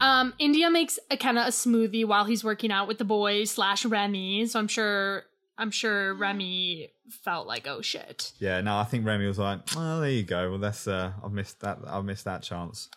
Um, 0.00 0.34
Indiyah 0.40 0.72
makes 0.72 0.98
a 1.10 1.16
kind 1.16 1.38
of 1.38 1.46
a 1.46 1.50
smoothie 1.50 2.04
while 2.06 2.24
he's 2.24 2.42
working 2.44 2.70
out 2.70 2.86
with 2.88 2.98
the 2.98 3.04
boys 3.04 3.50
slash 3.50 3.84
Remi. 3.84 4.46
So 4.46 4.58
I'm 4.58 4.68
sure 4.68 5.24
I'm 5.58 5.70
sure 5.70 6.14
Remi 6.14 6.92
felt 7.24 7.46
like, 7.46 7.66
oh 7.66 7.82
shit. 7.82 8.32
yeah. 8.38 8.60
No, 8.60 8.78
I 8.78 8.84
think 8.84 9.04
Remi 9.04 9.26
was 9.26 9.38
like, 9.38 9.60
"Oh, 9.76 10.00
there 10.00 10.10
you 10.10 10.22
go. 10.22 10.50
Well, 10.50 10.58
that's 10.60 10.86
uh, 10.86 11.12
I've 11.24 11.32
missed 11.32 11.60
that. 11.60 11.78
I've 11.86 12.04
missed 12.04 12.24
that 12.26 12.42
chance." 12.42 12.88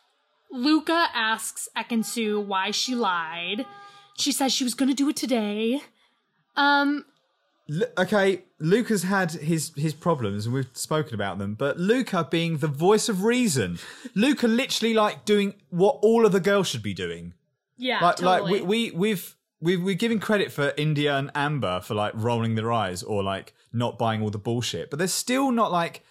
Luca 0.54 1.08
asks 1.14 1.68
Ekin-Su 1.76 2.39
why 2.39 2.72
she 2.72 2.93
lied. 2.95 3.66
She 4.18 4.32
says 4.32 4.54
she 4.54 4.64
was 4.64 4.76
gonna 4.76 4.93
do 4.93 5.10
it 5.10 5.16
today. 5.16 5.82
Um, 6.56 7.06
L- 7.70 7.88
okay, 7.97 8.43
Luca's 8.60 9.04
had 9.04 9.32
his 9.32 9.72
his 9.76 9.93
problems, 9.93 10.45
and 10.45 10.54
we've 10.54 10.70
spoken 10.74 11.16
about 11.16 11.39
them. 11.39 11.56
But 11.56 11.80
Luca 11.80 12.28
being 12.30 12.58
the 12.58 12.68
voice 12.68 13.10
of 13.10 13.24
reason, 13.24 13.80
Luca 14.16 14.47
literally 14.47 14.93
like 14.93 15.26
doing 15.26 15.56
what 15.70 15.97
all 16.04 16.26
of 16.26 16.32
the 16.32 16.39
girls 16.39 16.68
should 16.68 16.84
be 16.84 16.93
doing. 16.93 17.34
yeah, 17.78 17.99
Like 18.04 18.18
totally. 18.18 18.60
like 18.60 18.68
we, 18.68 18.91
we 18.91 18.91
we've 18.91 19.36
we 19.60 19.78
we're 19.78 19.95
giving 19.95 20.20
credit 20.20 20.51
for 20.51 20.72
Indiyah 20.72 21.18
and 21.18 21.32
Amber 21.34 21.82
for 21.82 21.95
like 21.95 22.14
rolling 22.16 22.54
their 22.56 22.72
eyes 22.72 23.01
or 23.01 23.24
like 23.24 23.54
not 23.72 23.97
buying 23.97 24.22
all 24.22 24.30
the 24.30 24.38
bullshit, 24.38 24.89
but 24.91 24.99
they're 24.99 25.08
still 25.08 25.51
not 25.51 25.72
like. 25.72 26.04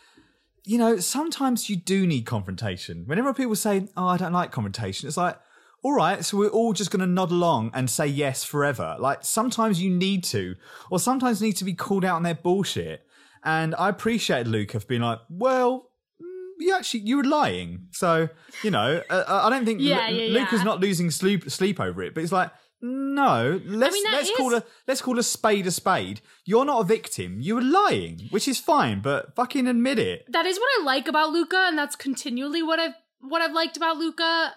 You 0.64 0.78
know, 0.78 0.98
sometimes 0.98 1.68
you 1.68 1.76
do 1.76 2.06
need 2.06 2.24
confrontation. 2.24 3.04
Whenever 3.06 3.34
people 3.34 3.56
say, 3.56 3.88
"Oh, 3.96 4.06
I 4.06 4.16
don't 4.16 4.32
like 4.32 4.52
confrontation," 4.52 5.08
it's 5.08 5.16
like, 5.16 5.36
all 5.82 5.92
right, 5.92 6.24
so 6.24 6.36
we're 6.36 6.48
all 6.48 6.72
just 6.72 6.92
going 6.92 7.00
to 7.00 7.06
nod 7.06 7.32
along 7.32 7.72
and 7.74 7.90
say 7.90 8.06
yes 8.06 8.44
forever. 8.44 8.96
Like 9.00 9.24
sometimes 9.24 9.82
you 9.82 9.90
need 9.90 10.22
to, 10.24 10.54
or 10.90 11.00
sometimes 11.00 11.42
need 11.42 11.56
to 11.56 11.64
be 11.64 11.74
called 11.74 12.04
out 12.04 12.14
on 12.14 12.22
their 12.22 12.36
bullshit. 12.36 13.04
And 13.42 13.74
I 13.74 13.88
appreciate 13.88 14.46
Luca 14.46 14.78
being 14.86 15.02
like, 15.02 15.18
well, 15.28 15.90
mm, 16.22 16.50
you 16.60 16.76
actually 16.76 17.00
you 17.00 17.16
were 17.16 17.24
lying. 17.24 17.88
So 17.90 18.28
you 18.62 18.70
know, 18.70 19.02
uh, 19.10 19.24
I 19.28 19.50
don't 19.50 19.64
think 19.64 19.80
Yeah, 19.80 20.08
Lu- 20.08 20.16
yeah, 20.16 20.38
Luke 20.38 20.52
is 20.52 20.62
not 20.62 20.78
losing 20.78 21.10
sleep 21.10 21.50
sleep 21.50 21.80
over 21.80 22.02
it. 22.02 22.14
But 22.14 22.22
it's 22.22 22.32
like. 22.32 22.50
No, 22.84 23.60
let's 23.64 23.94
mean, 23.94 24.04
let's 24.12 24.28
is- 24.28 24.36
call 24.36 24.54
a 24.54 24.64
let's 24.88 25.00
call 25.00 25.18
a 25.18 25.22
spade 25.22 25.66
a 25.68 25.70
spade. 25.70 26.20
You're 26.44 26.64
not 26.64 26.80
a 26.80 26.84
victim. 26.84 27.40
You 27.40 27.54
were 27.54 27.62
lying, 27.62 28.22
which 28.30 28.48
is 28.48 28.58
fine, 28.58 29.00
but 29.00 29.36
fucking 29.36 29.68
admit 29.68 30.00
it. 30.00 30.24
that 30.32 30.46
is 30.46 30.58
what 30.58 30.68
I 30.80 30.84
like 30.84 31.06
about 31.06 31.30
Luca, 31.30 31.66
and 31.68 31.78
that's 31.78 31.94
continually 31.94 32.62
what 32.62 32.80
I've 32.80 32.94
what 33.20 33.40
I've 33.40 33.52
liked 33.52 33.76
about 33.76 33.98
Luca. 33.98 34.52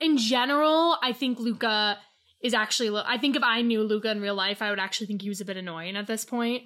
In 0.00 0.16
general, 0.16 0.96
I 1.02 1.12
think 1.12 1.38
Luca 1.38 1.98
is 2.42 2.54
actually. 2.54 2.98
I 3.06 3.18
think 3.18 3.36
if 3.36 3.42
I 3.42 3.60
knew 3.60 3.82
Luca 3.82 4.10
in 4.10 4.22
real 4.22 4.34
life, 4.34 4.62
I 4.62 4.70
would 4.70 4.78
actually 4.78 5.08
think 5.08 5.20
he 5.20 5.28
was 5.28 5.42
a 5.42 5.44
bit 5.44 5.58
annoying 5.58 5.96
at 5.96 6.06
this 6.06 6.24
point. 6.24 6.62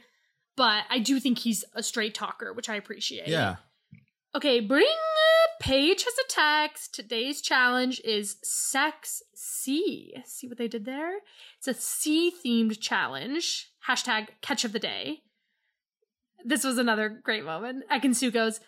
But 0.57 0.85
I 0.89 1.01
do 1.01 1.19
think 1.19 1.39
he's 1.39 1.65
a 1.75 1.83
straight 1.83 2.15
talker, 2.15 2.53
which 2.53 2.69
I 2.69 2.77
appreciate. 2.77 3.27
Yeah. 3.27 3.57
Okay, 4.37 4.61
bring 4.61 4.87
Paige 5.65 6.05
has 6.05 6.13
a 6.19 6.29
text. 6.29 6.95
Today's 6.95 7.41
challenge 7.41 7.99
is 8.05 8.37
Sex 8.43 9.23
C. 9.35 10.15
See 10.27 10.47
what 10.47 10.59
they 10.59 10.69
did 10.69 10.85
there? 10.85 11.21
It's 11.57 11.67
a 11.67 11.73
C 11.73 12.31
themed 12.31 12.79
challenge. 12.81 13.71
Hashtag 13.89 14.29
catch 14.43 14.67
of 14.67 14.75
the 14.75 14.79
day. 14.79 15.23
This 16.45 16.65
was 16.65 16.77
another 16.77 17.09
great 17.09 17.47
moment. 17.47 17.85
Ekin-Su 17.91 18.31
goes, 18.31 18.61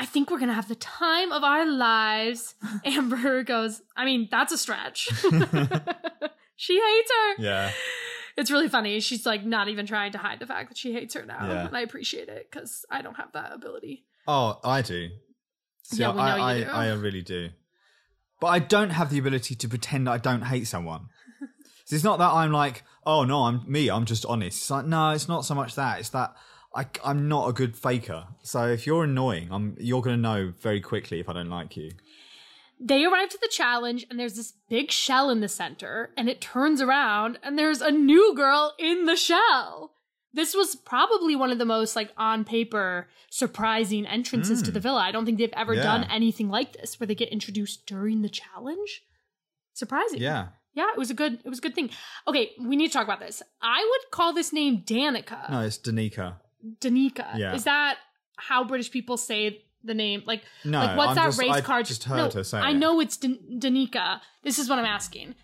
I 0.00 0.06
think 0.06 0.28
we're 0.28 0.40
gonna 0.40 0.54
have 0.54 0.66
the 0.66 0.74
time 0.74 1.30
of 1.30 1.44
our 1.44 1.64
lives. 1.64 2.56
Amber 2.84 3.44
goes, 3.44 3.80
I 3.96 4.04
mean, 4.04 4.26
that's 4.28 4.52
a 4.52 4.58
stretch. 4.58 5.04
she 6.56 6.80
hates 6.80 7.12
her. 7.12 7.34
Yeah. 7.38 7.70
It's 8.36 8.50
really 8.50 8.68
funny. 8.68 8.98
She's 8.98 9.24
like 9.24 9.44
not 9.44 9.68
even 9.68 9.86
trying 9.86 10.10
to 10.10 10.18
hide 10.18 10.40
the 10.40 10.48
fact 10.48 10.70
that 10.70 10.78
she 10.78 10.94
hates 10.94 11.14
her 11.14 11.24
now. 11.24 11.46
Yeah. 11.46 11.66
And 11.68 11.76
I 11.76 11.82
appreciate 11.82 12.28
it 12.28 12.48
because 12.50 12.84
I 12.90 13.02
don't 13.02 13.14
have 13.14 13.30
that 13.34 13.52
ability. 13.52 14.04
Oh, 14.26 14.58
I 14.64 14.82
do. 14.82 15.10
See, 15.84 16.00
Yeah, 16.00 16.10
I, 16.10 16.14
know 16.14 16.70
I. 16.70 16.86
I, 16.88 16.92
really 16.94 17.22
do. 17.22 17.50
But 18.40 18.48
I 18.48 18.58
don't 18.58 18.90
have 18.90 19.10
the 19.10 19.18
ability 19.18 19.54
to 19.54 19.68
pretend 19.68 20.08
I 20.08 20.18
don't 20.18 20.42
hate 20.42 20.66
someone. 20.66 21.08
So 21.84 21.94
it's 21.94 22.04
not 22.04 22.18
that 22.18 22.30
I'm 22.30 22.52
like, 22.52 22.82
oh 23.06 23.24
no, 23.24 23.44
I'm 23.44 23.62
me. 23.70 23.90
I'm 23.90 24.06
just 24.06 24.24
honest. 24.26 24.62
It's 24.62 24.70
like 24.70 24.86
no, 24.86 25.10
it's 25.10 25.28
not 25.28 25.44
so 25.44 25.54
much 25.54 25.74
that. 25.74 26.00
It's 26.00 26.08
that 26.10 26.34
I, 26.74 26.86
I'm 27.04 27.28
not 27.28 27.48
a 27.48 27.52
good 27.52 27.76
faker. 27.76 28.24
So 28.42 28.66
if 28.66 28.86
you're 28.86 29.04
annoying, 29.04 29.48
I'm 29.50 29.76
you're 29.78 30.02
gonna 30.02 30.16
know 30.16 30.52
very 30.58 30.80
quickly 30.80 31.20
if 31.20 31.28
I 31.28 31.34
don't 31.34 31.50
like 31.50 31.76
you. 31.76 31.92
They 32.80 33.04
arrive 33.04 33.28
to 33.30 33.38
the 33.40 33.48
challenge, 33.48 34.04
and 34.10 34.18
there's 34.18 34.34
this 34.34 34.52
big 34.68 34.90
shell 34.90 35.30
in 35.30 35.40
the 35.40 35.48
center, 35.48 36.10
and 36.16 36.28
it 36.28 36.40
turns 36.40 36.80
around, 36.80 37.38
and 37.42 37.58
there's 37.58 37.80
a 37.80 37.90
new 37.90 38.34
girl 38.34 38.74
in 38.78 39.04
the 39.04 39.16
shell. 39.16 39.92
This 40.34 40.54
was 40.54 40.74
probably 40.76 41.36
one 41.36 41.50
of 41.52 41.58
the 41.58 41.64
most 41.64 41.94
like 41.96 42.10
on 42.18 42.44
paper 42.44 43.08
surprising 43.30 44.04
entrances 44.06 44.60
to 44.62 44.70
the 44.70 44.80
villa. 44.80 45.00
I 45.00 45.12
don't 45.12 45.24
think 45.24 45.38
they've 45.38 45.52
ever 45.54 45.72
Hmm. 45.74 45.78
Yeah. 45.78 45.84
done 45.84 46.04
anything 46.10 46.48
like 46.48 46.72
this 46.74 46.98
where 47.00 47.06
they 47.06 47.14
get 47.14 47.28
introduced 47.30 47.86
during 47.86 48.22
the 48.22 48.28
challenge. 48.28 49.02
Surprising. 49.72 50.20
Yeah. 50.20 50.48
Yeah, 50.74 50.86
it 50.92 50.98
was 50.98 51.10
a 51.10 51.14
good 51.14 51.34
it 51.44 51.48
was 51.48 51.58
a 51.58 51.62
good 51.62 51.74
thing. 51.74 51.90
Okay, 52.26 52.50
we 52.60 52.74
need 52.76 52.88
to 52.88 52.92
talk 52.92 53.04
about 53.06 53.20
this. 53.20 53.42
I 53.62 53.88
would 53.90 54.10
call 54.10 54.32
this 54.32 54.52
name 54.52 54.82
Danica. 54.84 55.48
No, 55.50 55.60
it's 55.60 55.78
Danica. 55.78 56.36
Danica. 56.80 57.36
Yeah. 57.38 57.54
Is 57.54 57.64
that 57.64 57.98
how 58.36 58.64
British 58.64 58.90
people 58.90 59.16
say 59.16 59.62
the 59.84 59.94
name? 59.94 60.24
Like, 60.26 60.42
No, 60.64 60.80
like 60.80 60.96
what's 60.96 61.10
I'm 61.10 61.14
that 61.16 61.24
just- 61.26 61.38
race 61.38 61.50
I 61.52 61.60
car? 61.60 61.82
just 61.84 62.04
heard 62.04 62.16
no, 62.16 62.30
her 62.30 62.42
say 62.44 62.58
I 62.58 62.70
it. 62.70 62.74
know 62.74 62.98
it's 63.00 63.16
Dan- 63.16 63.38
Danica. 63.60 64.20
This 64.42 64.58
is 64.58 64.68
what 64.68 64.78
I'm 64.80 64.84
asking. 64.84 65.36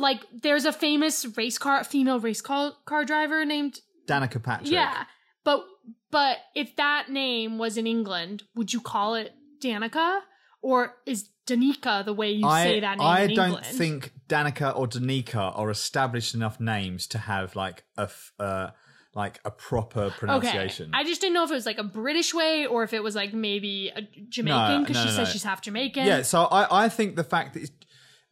Like, 0.00 0.20
there's 0.32 0.64
a 0.64 0.72
famous 0.72 1.26
race 1.36 1.58
car, 1.58 1.84
female 1.84 2.18
race 2.20 2.40
car, 2.40 2.72
car 2.86 3.04
driver 3.04 3.44
named 3.44 3.80
Danica 4.08 4.42
Patrick. 4.42 4.70
yeah, 4.70 5.04
but 5.44 5.64
but 6.10 6.38
if 6.54 6.74
that 6.76 7.10
name 7.10 7.58
was 7.58 7.76
in 7.76 7.86
England, 7.86 8.42
would 8.56 8.72
you 8.72 8.80
call 8.80 9.14
it 9.14 9.32
Danica, 9.62 10.20
or 10.62 10.94
is 11.06 11.28
Danica 11.46 12.04
the 12.04 12.12
way 12.14 12.30
you 12.32 12.46
I, 12.46 12.64
say 12.64 12.80
that 12.80 12.98
name 12.98 13.06
I 13.06 13.26
don't 13.26 13.38
England? 13.46 13.66
think 13.66 14.12
Danica 14.28 14.76
or 14.76 14.86
Danica 14.88 15.56
are 15.58 15.70
established 15.70 16.34
enough 16.34 16.58
names 16.60 17.06
to 17.08 17.18
have 17.18 17.54
like 17.54 17.84
a 17.98 18.02
f- 18.02 18.32
uh, 18.38 18.68
like 19.14 19.40
a 19.44 19.50
proper 19.50 20.02
Okay, 20.04 20.16
pronunciation. 20.18 20.90
I 20.94 21.04
just 21.04 21.20
didn't 21.20 21.34
know 21.34 21.44
if 21.44 21.50
it 21.50 21.54
was 21.54 21.66
like 21.66 21.78
a 21.78 21.84
British 21.84 22.32
way 22.32 22.66
or 22.66 22.84
if 22.84 22.92
it 22.92 23.02
was 23.02 23.14
like 23.14 23.32
maybe 23.34 23.90
a 23.94 24.02
Jamaican 24.28 24.82
because 24.82 24.96
no, 24.96 25.02
she 25.02 25.08
no, 25.08 25.24
says 25.24 25.28
she's 25.32 25.42
half 25.44 25.60
Jamaican. 25.62 26.06
Yeah, 26.06 26.22
so 26.22 26.44
I, 26.44 26.84
I 26.84 26.88
think 26.88 27.16
the 27.16 27.24
fact 27.24 27.54
that 27.54 27.68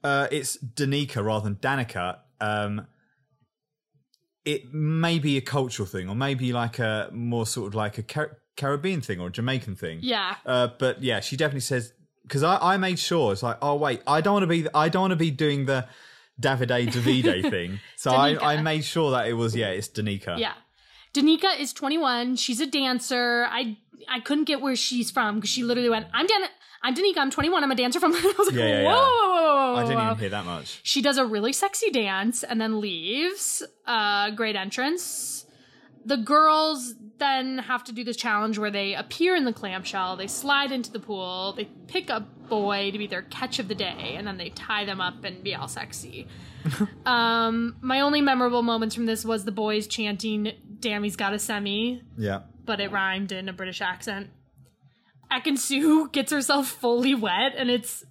uh, 0.04 0.28
it's 0.30 0.56
Danica 0.58 1.24
rather 1.24 1.44
than 1.44 1.56
Danica, 1.56 2.18
um, 2.40 2.86
it 4.44 4.72
may 4.72 5.18
be 5.18 5.36
a 5.36 5.40
cultural 5.40 5.86
thing, 5.86 6.08
or 6.08 6.14
maybe 6.14 6.52
like 6.52 6.78
a 6.78 7.10
more 7.12 7.46
sort 7.46 7.68
of 7.68 7.74
like 7.74 7.98
a 7.98 8.02
Car- 8.02 8.38
Caribbean 8.56 9.00
thing 9.00 9.20
or 9.20 9.28
a 9.28 9.30
Jamaican 9.30 9.76
thing. 9.76 10.00
Yeah. 10.02 10.36
Uh, 10.46 10.68
but 10.78 11.02
yeah, 11.02 11.20
she 11.20 11.36
definitely 11.36 11.60
says 11.60 11.92
because 12.22 12.42
I, 12.42 12.58
I 12.74 12.76
made 12.76 12.98
sure 12.98 13.32
it's 13.32 13.42
like, 13.42 13.58
oh 13.62 13.76
wait, 13.76 14.02
I 14.06 14.20
don't 14.20 14.34
want 14.34 14.42
to 14.44 14.46
be, 14.46 14.66
I 14.74 14.88
don't 14.88 15.02
want 15.02 15.12
to 15.12 15.16
be 15.16 15.30
doing 15.30 15.66
the 15.66 15.86
Davide 16.40 16.88
Davide 16.88 17.50
thing. 17.50 17.80
So 17.96 18.10
I, 18.10 18.54
I 18.54 18.62
made 18.62 18.84
sure 18.84 19.10
that 19.12 19.28
it 19.28 19.32
was 19.32 19.56
yeah, 19.56 19.68
it's 19.68 19.88
Danica. 19.88 20.38
Yeah. 20.38 20.54
Danica 21.14 21.59
is 21.59 21.72
21. 21.72 22.36
She's 22.36 22.60
a 22.60 22.66
dancer. 22.66 23.47
I 23.51 23.76
I 24.09 24.20
couldn't 24.20 24.44
get 24.44 24.60
where 24.60 24.76
she's 24.76 25.10
from 25.10 25.36
because 25.36 25.51
she 25.51 25.62
literally 25.64 25.90
went, 25.90 26.06
"I'm 26.14 26.26
Dan, 26.26 26.40
I'm 26.82 26.94
Danica, 26.94 27.18
I'm 27.18 27.30
21, 27.30 27.62
I'm 27.64 27.70
a 27.70 27.74
dancer 27.74 28.01
from." 28.01 28.12
I 28.14 28.35
was 28.39 28.48
like, 28.48 28.56
Yeah, 28.56 28.66
yeah, 28.66 28.85
whoa, 28.85 28.93
yeah. 28.93 29.72
whoa, 29.72 29.74
I 29.76 29.82
didn't 29.86 30.02
even 30.02 30.16
hear 30.18 30.28
that 30.30 30.44
much. 30.44 30.80
She 30.82 31.02
does 31.02 31.18
a 31.18 31.26
really 31.26 31.52
sexy 31.52 31.90
dance 31.90 32.43
and 32.43 32.60
then 32.60 32.80
leaves. 32.80 33.62
Uh, 33.86 34.30
great 34.30 34.56
entrance. 34.56 35.44
The 36.05 36.16
girls 36.16 36.94
then 37.18 37.59
have 37.59 37.85
to 37.85 37.93
do 37.93 38.02
this 38.05 38.16
challenge 38.16 38.56
where 38.56 38.70
they 38.70 38.94
appear 38.94 39.35
in 39.36 39.44
the 39.44 39.52
clamshell, 39.52 40.16
they 40.16 40.28
slide 40.28 40.72
into 40.72 40.90
the 40.90 41.01
pool, 41.01 41.52
they 41.55 41.64
pick 41.86 42.09
a 42.09 42.20
boy 42.20 42.90
to 42.93 42.97
be 42.98 43.06
their 43.06 43.22
catch 43.22 43.59
of 43.59 43.68
the 43.68 43.74
day, 43.74 44.14
and 44.16 44.26
then 44.26 44.39
they 44.39 44.48
tie 44.51 44.85
them 44.86 45.01
up 45.01 45.24
and 45.24 45.43
be 45.43 45.55
all 45.55 45.68
sexy. 45.68 46.26
um, 47.06 47.76
my 47.82 48.01
only 48.01 48.20
memorable 48.22 48.62
moments 48.62 48.94
from 48.94 49.05
this 49.06 49.24
was 49.24 49.44
the 49.44 49.52
boys 49.52 49.86
chanting, 49.86 50.52
Dami's 50.80 51.16
got 51.16 51.32
a 51.32 51.38
semi, 51.38 52.02
Yeah. 52.16 52.40
but 52.64 52.80
it 52.80 52.90
rhymed 52.92 53.32
in 53.32 53.48
a 53.48 53.52
British 53.52 53.80
accent. 53.80 54.30
Ekin-Su 55.30 56.09
gets 56.10 56.32
herself 56.32 56.68
fully 56.68 57.14
wet, 57.14 57.52
and 57.56 57.70
it's 57.70 58.05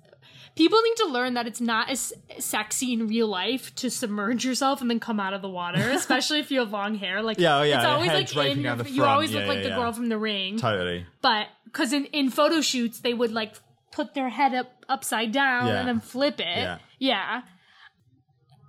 people 0.56 0.80
need 0.84 0.95
to 0.98 1.06
learn 1.07 1.34
that 1.35 1.48
it's 1.48 1.61
not 1.61 1.89
as 1.89 2.14
sexy 2.39 2.94
in 2.94 3.07
real 3.07 3.27
life 3.27 3.73
to 3.76 3.89
submerge 3.89 4.45
yourself 4.45 4.81
and 4.81 4.89
then 4.89 4.99
come 4.99 5.19
out 5.19 5.34
of 5.34 5.41
the 5.41 5.49
water, 5.49 5.89
especially 5.91 6.39
if 6.39 6.52
you 6.52 6.60
have 6.60 6.72
long 6.72 6.95
hair. 6.95 7.22
Like 7.22 7.39
Yeah, 7.39 7.57
oh, 7.60 7.64
yeah, 7.64 7.77
it's 7.77 7.85
always 7.85 8.35
like 8.35 8.52
in 8.52 8.61
your, 8.61 8.76
you 8.88 9.03
always 9.03 9.31
Yeah, 9.34 9.39
look 9.39 9.48
like 9.49 9.57
yeah, 9.64 9.69
the 9.69 9.76
girl 9.76 9.91
from 9.94 10.10
The 10.10 10.18
Ring, 10.18 10.57
Totally. 10.60 11.06
but 11.22 11.48
because 11.65 11.91
in 11.94 12.06
in 12.06 12.30
photo 12.30 12.61
shoots 12.61 12.99
they 12.99 13.14
would 13.14 13.31
like 13.31 13.56
put 13.91 14.14
their 14.14 14.30
head 14.30 14.53
up 14.53 14.72
upside 14.88 15.31
down 15.31 15.68
and 15.69 15.88
then 15.88 15.99
flip 15.99 16.39
it. 16.39 16.80
Yeah. 16.99 17.41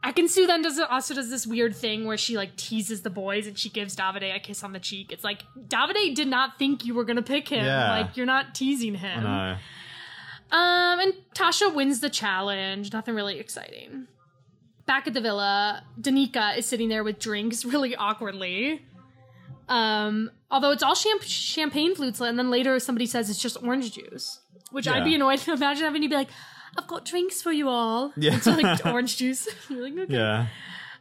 Yeah. 0.04 0.12
Ekin-Su 0.12 0.46
then 0.46 0.62
does 0.62 0.78
also 0.78 1.14
does 1.14 1.30
this 1.30 1.46
weird 1.46 1.74
thing 1.74 2.06
where 2.06 2.16
she 2.16 2.36
like 2.36 2.56
teases 2.56 3.02
the 3.02 3.10
boys 3.10 3.46
and 3.46 3.58
she 3.58 3.68
gives 3.68 3.96
Davide 3.96 4.34
a 4.34 4.38
kiss 4.40 4.62
on 4.62 4.72
the 4.72 4.78
cheek. 4.78 5.12
It's 5.12 5.24
like 5.24 5.42
Davide 5.68 6.14
did 6.14 6.28
not 6.28 6.58
think 6.58 6.84
you 6.84 6.94
were 6.94 7.04
gonna 7.04 7.22
pick 7.22 7.48
him. 7.48 7.64
Yeah. 7.64 7.90
Like 7.90 8.16
you're 8.16 8.26
not 8.26 8.54
teasing 8.54 8.94
him. 8.94 9.24
No. 9.24 9.56
Um, 10.50 11.00
and 11.00 11.12
Tasha 11.34 11.74
wins 11.74 12.00
the 12.00 12.10
challenge. 12.10 12.92
Nothing 12.92 13.14
really 13.14 13.38
exciting. 13.38 14.06
Back 14.86 15.06
at 15.06 15.12
the 15.12 15.20
villa, 15.20 15.82
Danica 16.00 16.56
is 16.56 16.64
sitting 16.64 16.88
there 16.88 17.04
with 17.04 17.18
drinks 17.18 17.64
really 17.64 17.94
awkwardly. 17.94 18.82
Um, 19.68 20.30
although 20.50 20.70
it's 20.70 20.82
all 20.82 20.94
champ- 20.94 21.22
champagne 21.22 21.94
flutes, 21.94 22.20
and 22.20 22.38
then 22.38 22.50
later 22.50 22.78
somebody 22.78 23.04
says 23.04 23.28
it's 23.28 23.42
just 23.42 23.62
orange 23.62 23.92
juice, 23.92 24.40
which 24.70 24.88
I'd 24.88 25.04
be 25.04 25.14
annoyed 25.14 25.40
to 25.40 25.52
imagine 25.58 25.84
having 25.84 26.00
to 26.00 26.08
be 26.08 26.14
like, 26.14 26.28
I've 26.78 26.86
got 26.86 27.04
drinks 27.04 27.42
for 27.42 27.52
you 27.52 27.68
all. 27.68 28.12
Yeah. 28.16 28.36
It's 28.36 28.46
like 28.46 28.86
orange 28.86 29.16
juice. 29.16 29.48
You're 29.68 29.82
like, 29.82 29.98
okay. 29.98 30.14
Yeah. 30.14 30.46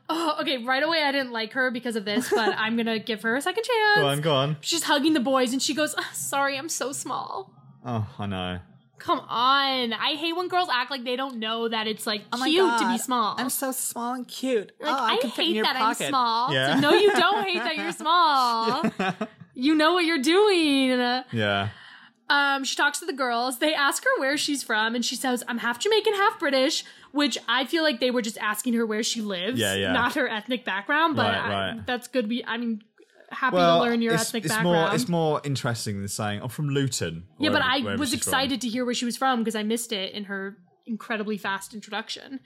Oh, 0.10 0.38
okay. 0.42 0.58
Right 0.64 0.84
away, 0.84 1.04
I 1.04 1.12
didn't 1.12 1.32
like 1.32 1.54
her 1.54 1.72
because 1.72 1.96
of 1.96 2.06
this, 2.06 2.30
but 2.30 2.56
I'm 2.58 2.76
gonna 2.78 3.00
give 3.00 3.22
her 3.24 3.36
a 3.36 3.42
second 3.42 3.64
chance. 3.64 4.00
Go 4.00 4.08
on, 4.08 4.22
go 4.22 4.36
on. 4.36 4.58
She's 4.62 4.84
hugging 4.84 5.14
the 5.14 5.20
boys, 5.20 5.52
and 5.54 5.62
she 5.62 5.74
goes, 5.74 5.94
"Ah, 5.98 6.10
"Sorry, 6.14 6.58
I'm 6.58 6.70
so 6.70 6.92
small." 6.92 7.52
Oh, 7.86 8.08
I 8.18 8.26
know. 8.26 8.60
Come 9.00 9.20
on. 9.20 9.94
I 9.94 10.16
hate 10.16 10.34
when 10.36 10.48
girls 10.48 10.70
act 10.72 10.90
like 10.92 11.04
they 11.04 11.16
don't 11.16 11.38
know 11.38 11.68
that 11.68 11.88
it's 11.88 12.08
like 12.08 12.24
cute 12.32 12.80
to 12.80 12.88
be 12.92 12.98
small. 12.98 13.36
I'm 13.38 13.50
so 13.50 13.72
small 13.72 14.14
and 14.14 14.28
cute. 14.28 14.72
like, 14.80 15.24
I, 15.24 15.28
hate 15.28 15.62
that 15.62 15.76
I'm 15.76 15.94
small. 15.94 16.52
Yeah. 16.54 16.74
It's 16.76 16.82
like, 16.82 16.82
no, 16.82 16.98
you 16.98 17.14
don't 17.14 17.44
hate 17.46 17.60
that 17.60 17.78
you're 17.78 17.92
small. 17.92 19.28
You 19.60 19.74
know 19.74 19.94
what 19.94 20.06
you're 20.06 20.22
doing. 20.22 20.90
Yeah. 21.32 21.70
Um, 22.30 22.64
she 22.66 22.76
talks 22.76 23.00
to 23.00 23.06
the 23.06 23.14
girls. 23.14 23.60
They 23.60 23.74
ask 23.74 24.04
her 24.04 24.10
where 24.20 24.36
she's 24.38 24.62
from, 24.64 24.96
and 24.96 25.06
she 25.06 25.16
says, 25.16 25.44
I'm 25.48 25.60
half 25.60 25.80
Jamaican, 25.80 26.14
half 26.14 26.38
British, 26.40 26.84
which 27.14 27.38
I 27.48 27.66
feel 27.66 27.84
like 27.84 28.00
they 28.02 28.12
were 28.12 28.22
just 28.22 28.38
asking 28.40 28.74
her 28.74 28.86
where 28.86 29.02
she 29.04 29.22
lives, 29.22 29.60
Yeah, 29.60 29.76
yeah. 29.76 29.94
not 29.94 30.16
her 30.16 30.28
ethnic 30.28 30.66
background. 30.66 31.16
But 31.16 31.28
Right, 31.34 31.36
I- 31.38 31.50
right. 31.76 31.86
that's 31.86 32.08
good. 32.10 32.28
We, 32.28 32.44
I 32.46 32.58
mean, 32.58 32.82
happy 33.30 33.56
Well, 33.56 33.80
to 33.80 33.86
learn 33.90 34.02
your 34.02 34.14
it's, 34.16 34.24
ethnic 34.30 34.44
it's 34.46 34.54
background. 34.54 34.76
more 34.88 34.94
it's 34.96 35.08
more 35.08 35.42
interesting 35.46 36.00
than 36.00 36.08
saying 36.10 36.42
I'm 36.42 36.50
from 36.50 36.70
Luton. 36.70 37.26
Yeah, 37.40 37.50
but 37.52 37.62
I 37.62 37.80
was 37.98 38.10
she's 38.10 38.24
from. 38.24 38.30
excited 38.32 38.62
to 38.62 38.68
hear 38.68 38.84
where 38.84 38.94
she 38.94 39.06
was 39.06 39.16
from 39.18 39.40
because 39.40 39.56
I 39.56 39.64
missed 39.64 39.94
it 39.94 40.14
in 40.14 40.26
her 40.26 40.58
incredibly 40.86 41.38
fast 41.38 41.74
introduction. 41.74 42.40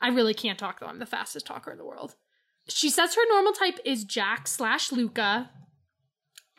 I 0.00 0.08
really 0.08 0.34
can't 0.34 0.58
talk 0.58 0.80
though. 0.80 0.86
I'm 0.86 0.98
the 1.00 1.06
fastest 1.06 1.46
talker 1.46 1.70
in 1.72 1.78
the 1.78 1.84
world. 1.84 2.14
She 2.68 2.90
says 2.90 3.14
her 3.16 3.22
normal 3.28 3.52
type 3.52 3.78
is 3.84 4.04
Jack 4.04 4.46
slash 4.48 4.92
Luca. 4.92 5.50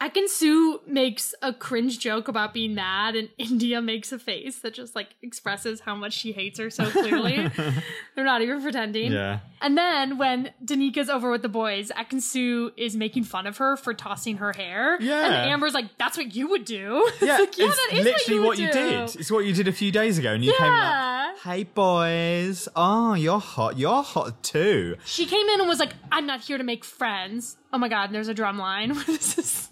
Ekin-Su 0.01 0.81
makes 0.87 1.35
a 1.43 1.53
cringe 1.53 1.99
joke 1.99 2.27
about 2.27 2.53
being 2.53 2.73
mad, 2.73 3.15
and 3.15 3.29
Indiyah 3.39 3.83
makes 3.83 4.11
a 4.11 4.17
face 4.19 4.59
that 4.59 4.73
just 4.73 4.95
like 4.95 5.09
expresses 5.21 5.81
how 5.81 5.95
much 5.95 6.13
she 6.13 6.31
hates 6.31 6.57
her 6.59 6.69
so 6.71 6.89
clearly. 6.89 7.47
They're 8.15 8.25
not 8.25 8.41
even 8.41 8.61
pretending. 8.61 9.11
Yeah. 9.11 9.39
And 9.61 9.77
then 9.77 10.17
when 10.17 10.51
Danica's 10.65 11.07
over 11.07 11.29
with 11.29 11.43
the 11.43 11.49
boys, 11.49 11.91
Ekin-Su 11.95 12.71
is 12.77 12.95
making 12.95 13.25
fun 13.25 13.45
of 13.45 13.57
her 13.57 13.77
for 13.77 13.93
tossing 13.93 14.37
her 14.37 14.53
hair. 14.53 14.97
Yeah. 14.99 15.23
And 15.23 15.51
Amber's 15.51 15.75
like, 15.75 15.95
that's 15.99 16.17
what 16.17 16.35
you 16.35 16.49
would 16.49 16.65
do. 16.65 17.07
Yeah, 17.21 17.37
It's 17.39 17.39
like, 17.39 17.57
yeah, 17.59 17.65
it's 17.67 17.75
that 17.75 17.89
is 17.97 18.05
literally 18.05 18.39
what 18.39 18.47
what 18.47 18.57
you, 18.57 18.65
you, 18.65 18.71
did. 18.73 19.15
It's 19.15 19.29
what 19.29 19.45
you 19.45 19.53
did 19.53 19.67
a 19.67 19.71
few 19.71 19.91
days 19.91 20.17
ago, 20.17 20.33
and 20.33 20.43
you 20.43 20.51
came 20.57 20.65
Yeah. 20.65 21.33
like, 21.33 21.39
"Hey 21.43 21.63
boys, 21.63 22.67
oh 22.75 23.13
you're 23.13 23.39
hot, 23.39 23.77
you're 23.77 24.01
hot 24.01 24.41
too." 24.43 24.95
She 25.05 25.27
came 25.27 25.47
in 25.47 25.59
and 25.59 25.69
was 25.69 25.79
like, 25.79 25.93
I'm 26.11 26.25
not 26.25 26.41
here 26.41 26.57
to 26.57 26.63
make 26.63 26.83
friends. 26.83 27.57
Oh 27.71 27.77
my 27.77 27.89
god, 27.89 28.05
and 28.05 28.15
there's 28.15 28.27
a 28.27 28.33
drum 28.33 28.57
line 28.57 28.93
this 29.05 29.37
is 29.37 29.69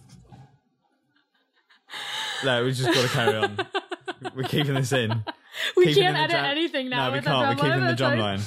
No, 2.43 2.63
we 2.63 2.71
just 2.71 2.93
got 2.93 3.01
to 3.01 3.07
carry 3.09 3.35
on. 3.35 3.57
We're 4.35 4.43
keeping 4.43 4.73
this 4.73 4.91
in. 4.91 5.23
we 5.77 5.85
Keeping 5.85 6.03
can't 6.03 6.17
edit 6.17 6.31
drum- 6.31 6.45
anything 6.45 6.89
now 6.89 7.07
No, 7.09 7.13
we 7.15 7.21
can't. 7.21 7.57
We're 7.57 7.63
keeping 7.63 7.79
the 7.81 7.85
That's 7.87 7.97
drum 7.97 8.19
line. 8.19 8.39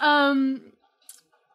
Um 0.00 0.62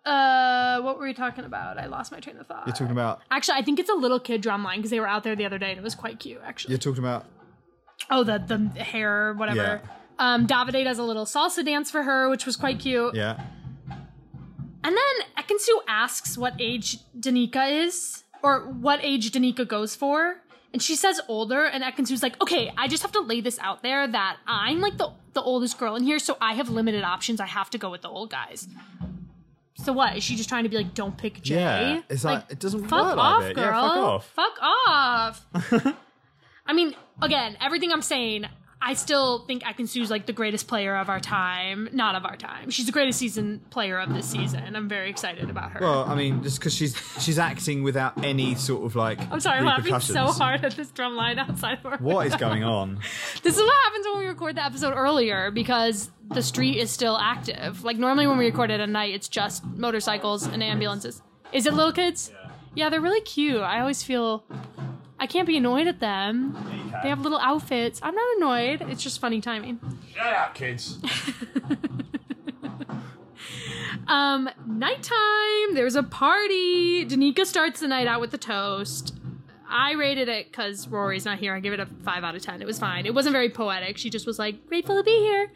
uh 0.06 0.82
what 0.82 1.00
were 1.00 1.06
we 1.06 1.14
talking 1.14 1.46
about? 1.46 1.80
I 1.80 1.88
lost 1.88 2.12
my 2.12 2.20
train 2.20 2.38
of 2.38 2.46
thought. 2.48 2.68
You're 2.68 2.76
talking 2.76 2.92
about. 2.92 3.22
Actually, 3.32 3.58
I 3.58 3.62
think 3.64 3.80
it's 3.80 3.90
a 3.90 3.96
little 3.96 4.20
kid 4.20 4.42
drum 4.42 4.64
line 4.64 4.78
because 4.78 4.92
they 4.92 5.00
were 5.00 5.08
out 5.08 5.24
there 5.24 5.36
the 5.36 5.46
other 5.46 5.58
day 5.58 5.72
and 5.72 5.80
it 5.80 5.84
was 5.84 5.96
quite 5.96 6.20
cute 6.20 6.42
actually. 6.46 6.74
You're 6.74 6.80
talking 6.80 7.00
about. 7.00 7.26
Oh, 8.12 8.24
the 8.24 8.38
the 8.38 8.84
hair, 8.84 9.34
whatever. 9.34 9.82
Yeah. 9.84 9.90
Um, 10.20 10.48
Davide 10.48 10.84
does 10.84 11.00
a 11.00 11.04
little 11.04 11.26
salsa 11.26 11.66
dance 11.66 11.90
for 11.90 12.04
her, 12.04 12.30
which 12.30 12.46
was 12.46 12.56
quite 12.56 12.80
cute. 12.80 13.16
Yeah. 13.16 13.42
And 13.90 14.96
then 14.96 15.28
Ekin-Su 15.44 15.82
asks 15.88 16.38
what 16.38 16.54
age 16.60 17.00
Danica 17.20 17.86
is, 17.86 18.24
or 18.44 18.62
what 18.72 19.00
age 19.04 19.32
Danica 19.32 19.68
goes 19.68 19.96
for. 19.96 20.36
And 20.76 20.84
she 20.84 20.98
says 20.98 21.22
older, 21.30 21.64
and 21.64 21.86
Ekin-Su's 21.86 22.22
like, 22.22 22.42
okay, 22.42 22.70
I 22.78 22.90
just 22.90 23.02
have 23.04 23.14
to 23.14 23.22
lay 23.22 23.40
this 23.40 23.58
out 23.60 23.82
there 23.82 24.06
that 24.06 24.40
I'm 24.46 24.82
like 24.82 24.98
the, 24.98 25.10
the 25.32 25.42
oldest 25.42 25.78
girl 25.80 25.96
in 25.96 26.04
here, 26.04 26.20
so 26.20 26.36
I 26.42 26.56
have 26.56 26.68
limited 26.68 27.02
options. 27.02 27.40
I 27.40 27.46
have 27.46 27.70
to 27.70 27.78
go 27.78 27.90
with 27.90 28.02
the 28.02 28.10
old 28.10 28.30
guys. 28.30 28.68
So 29.76 29.94
what? 29.94 30.18
Is 30.18 30.24
she 30.26 30.36
just 30.36 30.50
trying 30.50 30.64
to 30.64 30.70
be 30.70 30.76
like, 30.76 30.94
don't 30.94 31.18
pick 31.18 31.42
Jay? 31.42 31.56
Yeah. 31.56 32.02
It's 32.10 32.26
like, 32.26 32.44
it 32.50 32.60
doesn't 32.60 32.90
fuck 32.90 33.06
work 33.06 33.18
off, 33.18 33.44
like 33.44 33.56
girl. 33.56 33.64
Yeah, 33.64 34.20
fuck 34.20 34.62
off. 34.62 35.46
Fuck 35.54 35.86
off. 35.86 35.96
I 36.66 36.74
mean, 36.74 36.94
again, 37.22 37.56
everything 37.62 37.94
I'm 37.94 38.02
saying, 38.02 38.46
I 38.82 38.94
still 38.94 39.40
think 39.46 39.64
Ekin-Su's 39.64 40.12
like 40.12 40.28
the 40.28 40.34
greatest 40.34 40.68
player 40.68 40.96
of 40.96 41.10
our 41.10 41.20
time. 41.20 41.90
Not 41.92 42.14
of 42.16 42.24
our 42.24 42.36
time. 42.36 42.70
She's 42.70 42.86
the 42.86 42.92
greatest 42.92 43.18
season 43.18 43.62
player 43.72 43.98
of 43.98 44.14
this 44.14 44.28
season. 44.30 44.76
I'm 44.76 44.88
very 44.88 45.10
excited 45.10 45.50
about 45.50 45.72
her. 45.72 45.80
Well, 45.82 46.04
I 46.04 46.14
mean, 46.14 46.44
just 46.44 46.60
because 46.60 46.76
she's 46.76 46.96
she's 47.20 47.40
acting 47.40 47.82
without 47.82 48.24
any 48.24 48.54
sort 48.54 48.86
of 48.86 48.96
like. 48.96 49.20
I'm 49.32 49.40
sorry, 49.40 49.60
I'm 49.60 49.66
laughing 49.66 50.00
so 50.02 50.28
hard 50.28 50.64
at 50.64 50.74
this 50.76 50.92
drum 50.92 51.16
line 51.16 51.40
outside 51.40 51.80
of 51.80 51.86
our 51.86 51.98
What 51.98 52.28
is 52.28 52.34
window. 52.34 52.48
going 52.50 52.64
on? 52.64 53.00
This 53.42 53.56
is 53.58 53.62
what 53.64 53.76
happens 53.86 54.06
when 54.08 54.20
we 54.20 54.26
record 54.28 54.56
the 54.56 54.66
episode 54.66 54.94
earlier 54.94 55.50
because 55.52 56.12
the 56.30 56.42
street 56.44 56.78
is 56.78 56.92
still 56.92 57.18
active. 57.18 57.84
Like 57.84 57.98
normally 57.98 58.28
when 58.28 58.38
we 58.38 58.46
record 58.46 58.70
it 58.72 58.80
at 58.80 58.90
night, 58.90 59.14
it's 59.16 59.28
just 59.30 59.64
motorcycles 59.66 60.46
and 60.48 60.62
ambulances. 60.64 61.22
Is 61.54 61.66
it 61.66 61.74
little 61.74 61.92
kids? 61.94 62.32
Yeah, 62.76 62.90
they're 62.90 63.02
really 63.02 63.22
cute. 63.22 63.62
I 63.62 63.80
always 63.80 64.04
feel 64.04 64.44
I 65.20 65.28
can't 65.28 65.48
be 65.48 65.58
annoyed 65.58 65.88
at 65.88 66.00
them. 66.00 66.56
They 67.04 67.10
have 67.10 67.22
little 67.22 67.40
outfits. 67.40 68.00
I'm 68.04 68.16
not 68.16 68.38
annoyed. 68.38 68.82
It's 68.90 69.02
just 69.02 69.20
funny 69.20 69.42
timing. 69.42 69.80
Shut 70.14 70.34
up, 70.34 70.54
kids. 70.54 71.00
Um, 74.08 74.50
nighttime. 74.68 75.74
There's 75.74 75.96
a 75.96 76.04
party. 76.04 77.06
Danica 77.06 77.46
starts 77.46 77.80
the 77.80 77.88
night 77.88 78.08
out 78.08 78.22
with 78.22 78.32
the 78.32 78.38
toast. 78.38 79.16
I 79.68 79.94
rated 79.94 80.30
it 80.30 80.52
because 80.52 80.88
Rory's 80.88 81.26
not 81.26 81.40
here. 81.40 81.56
I 81.56 81.60
give 81.60 81.74
it 81.74 81.80
a 81.80 81.88
five 82.04 82.24
out 82.24 82.36
of 82.36 82.42
ten. 82.42 82.62
It 82.62 82.68
was 82.68 82.78
fine. 82.78 83.06
It 83.06 83.16
wasn't 83.16 83.34
very 83.34 83.50
poetic. 83.50 83.98
She 83.98 84.10
just 84.10 84.28
was 84.28 84.38
like 84.38 84.68
grateful 84.68 84.96
to 84.96 85.04
be 85.04 85.18
here. 85.20 85.52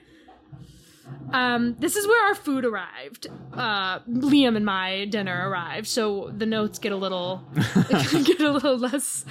Um, 1.32 1.76
this 1.80 1.96
is 1.96 2.08
where 2.08 2.28
our 2.28 2.36
food 2.36 2.66
arrived. 2.66 3.28
Uh, 3.54 4.00
Liam 4.00 4.56
and 4.56 4.66
my 4.66 5.06
dinner 5.06 5.48
arrived, 5.50 5.88
so 5.88 6.32
the 6.36 6.46
notes 6.46 6.80
get 6.80 6.92
a 6.92 6.96
little 6.96 7.44
get 7.56 8.40
a 8.42 8.52
little 8.52 8.78
less 8.78 9.26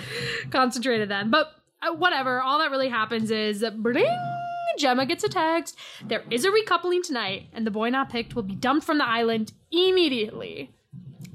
concentrated 0.51 1.09
then. 1.09 1.31
But 1.31 1.49
uh, 1.83 1.93
whatever. 1.95 2.41
All 2.41 2.59
that 2.61 2.71
really 2.71 2.89
happens 2.89 3.31
is 3.31 3.65
bring. 3.79 4.07
Gemma 4.79 5.07
gets 5.07 5.25
a 5.25 5.29
text. 5.29 5.77
There 6.07 6.23
is 6.31 6.45
a 6.45 6.51
recoupling 6.51 7.03
tonight, 7.03 7.49
and 7.53 7.67
the 7.67 7.71
boy 7.73 7.91
not 7.91 8.11
picked 8.11 8.37
will 8.37 8.45
be 8.45 8.55
dumped 8.55 8.87
from 8.87 8.99
the 8.99 9.07
island 9.09 9.53
immediately. 9.73 10.71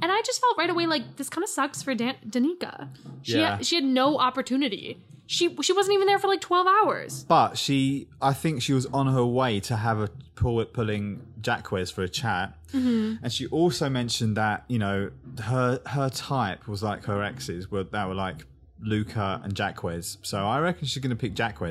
And 0.02 0.12
I 0.12 0.22
just 0.26 0.40
felt 0.42 0.58
right 0.58 0.70
away 0.70 0.86
like 0.86 1.18
this 1.18 1.30
kind 1.30 1.44
of 1.44 1.50
sucks 1.50 1.82
for 1.82 1.94
Dan- 1.94 2.16
Danica. 2.28 2.90
She 3.22 3.40
Yeah. 3.40 3.58
had, 3.58 3.66
she 3.66 3.76
had 3.76 3.84
no 3.86 4.18
opportunity. 4.18 4.98
She 5.26 5.56
she 5.62 5.72
wasn't 5.74 5.96
even 5.96 6.08
there 6.08 6.20
for 6.20 6.28
like 6.28 6.42
twelve 6.42 6.68
hours. 6.68 7.24
But 7.24 7.58
she, 7.58 8.08
I 8.22 8.34
think 8.34 8.62
she 8.62 8.74
was 8.74 8.86
on 8.88 9.08
her 9.08 9.26
way 9.26 9.60
to 9.62 9.76
have 9.78 10.00
a 10.00 10.10
pull 10.36 10.60
it 10.60 10.74
pulling 10.74 11.26
Jacques 11.42 11.68
for 11.92 12.04
a 12.04 12.10
chat, 12.10 12.56
Mm-hmm. 12.74 13.24
and 13.24 13.32
she 13.32 13.46
also 13.48 13.88
mentioned 13.90 14.36
that 14.38 14.66
you 14.68 14.80
know 14.80 15.12
her 15.44 15.80
her 15.88 16.10
type 16.10 16.68
was 16.68 16.82
like 16.84 17.06
her 17.06 17.24
exes 17.24 17.70
were 17.72 17.84
that 17.86 18.08
were 18.08 18.16
like 18.16 18.46
Luca 18.82 19.40
and 19.44 19.56
Jacques. 19.56 19.84
So 20.24 20.46
I 20.46 20.60
reckon 20.60 20.88
she's 20.88 21.02
going 21.02 21.12
to 21.12 21.16
pick 21.16 21.36
Jacques. 21.36 21.62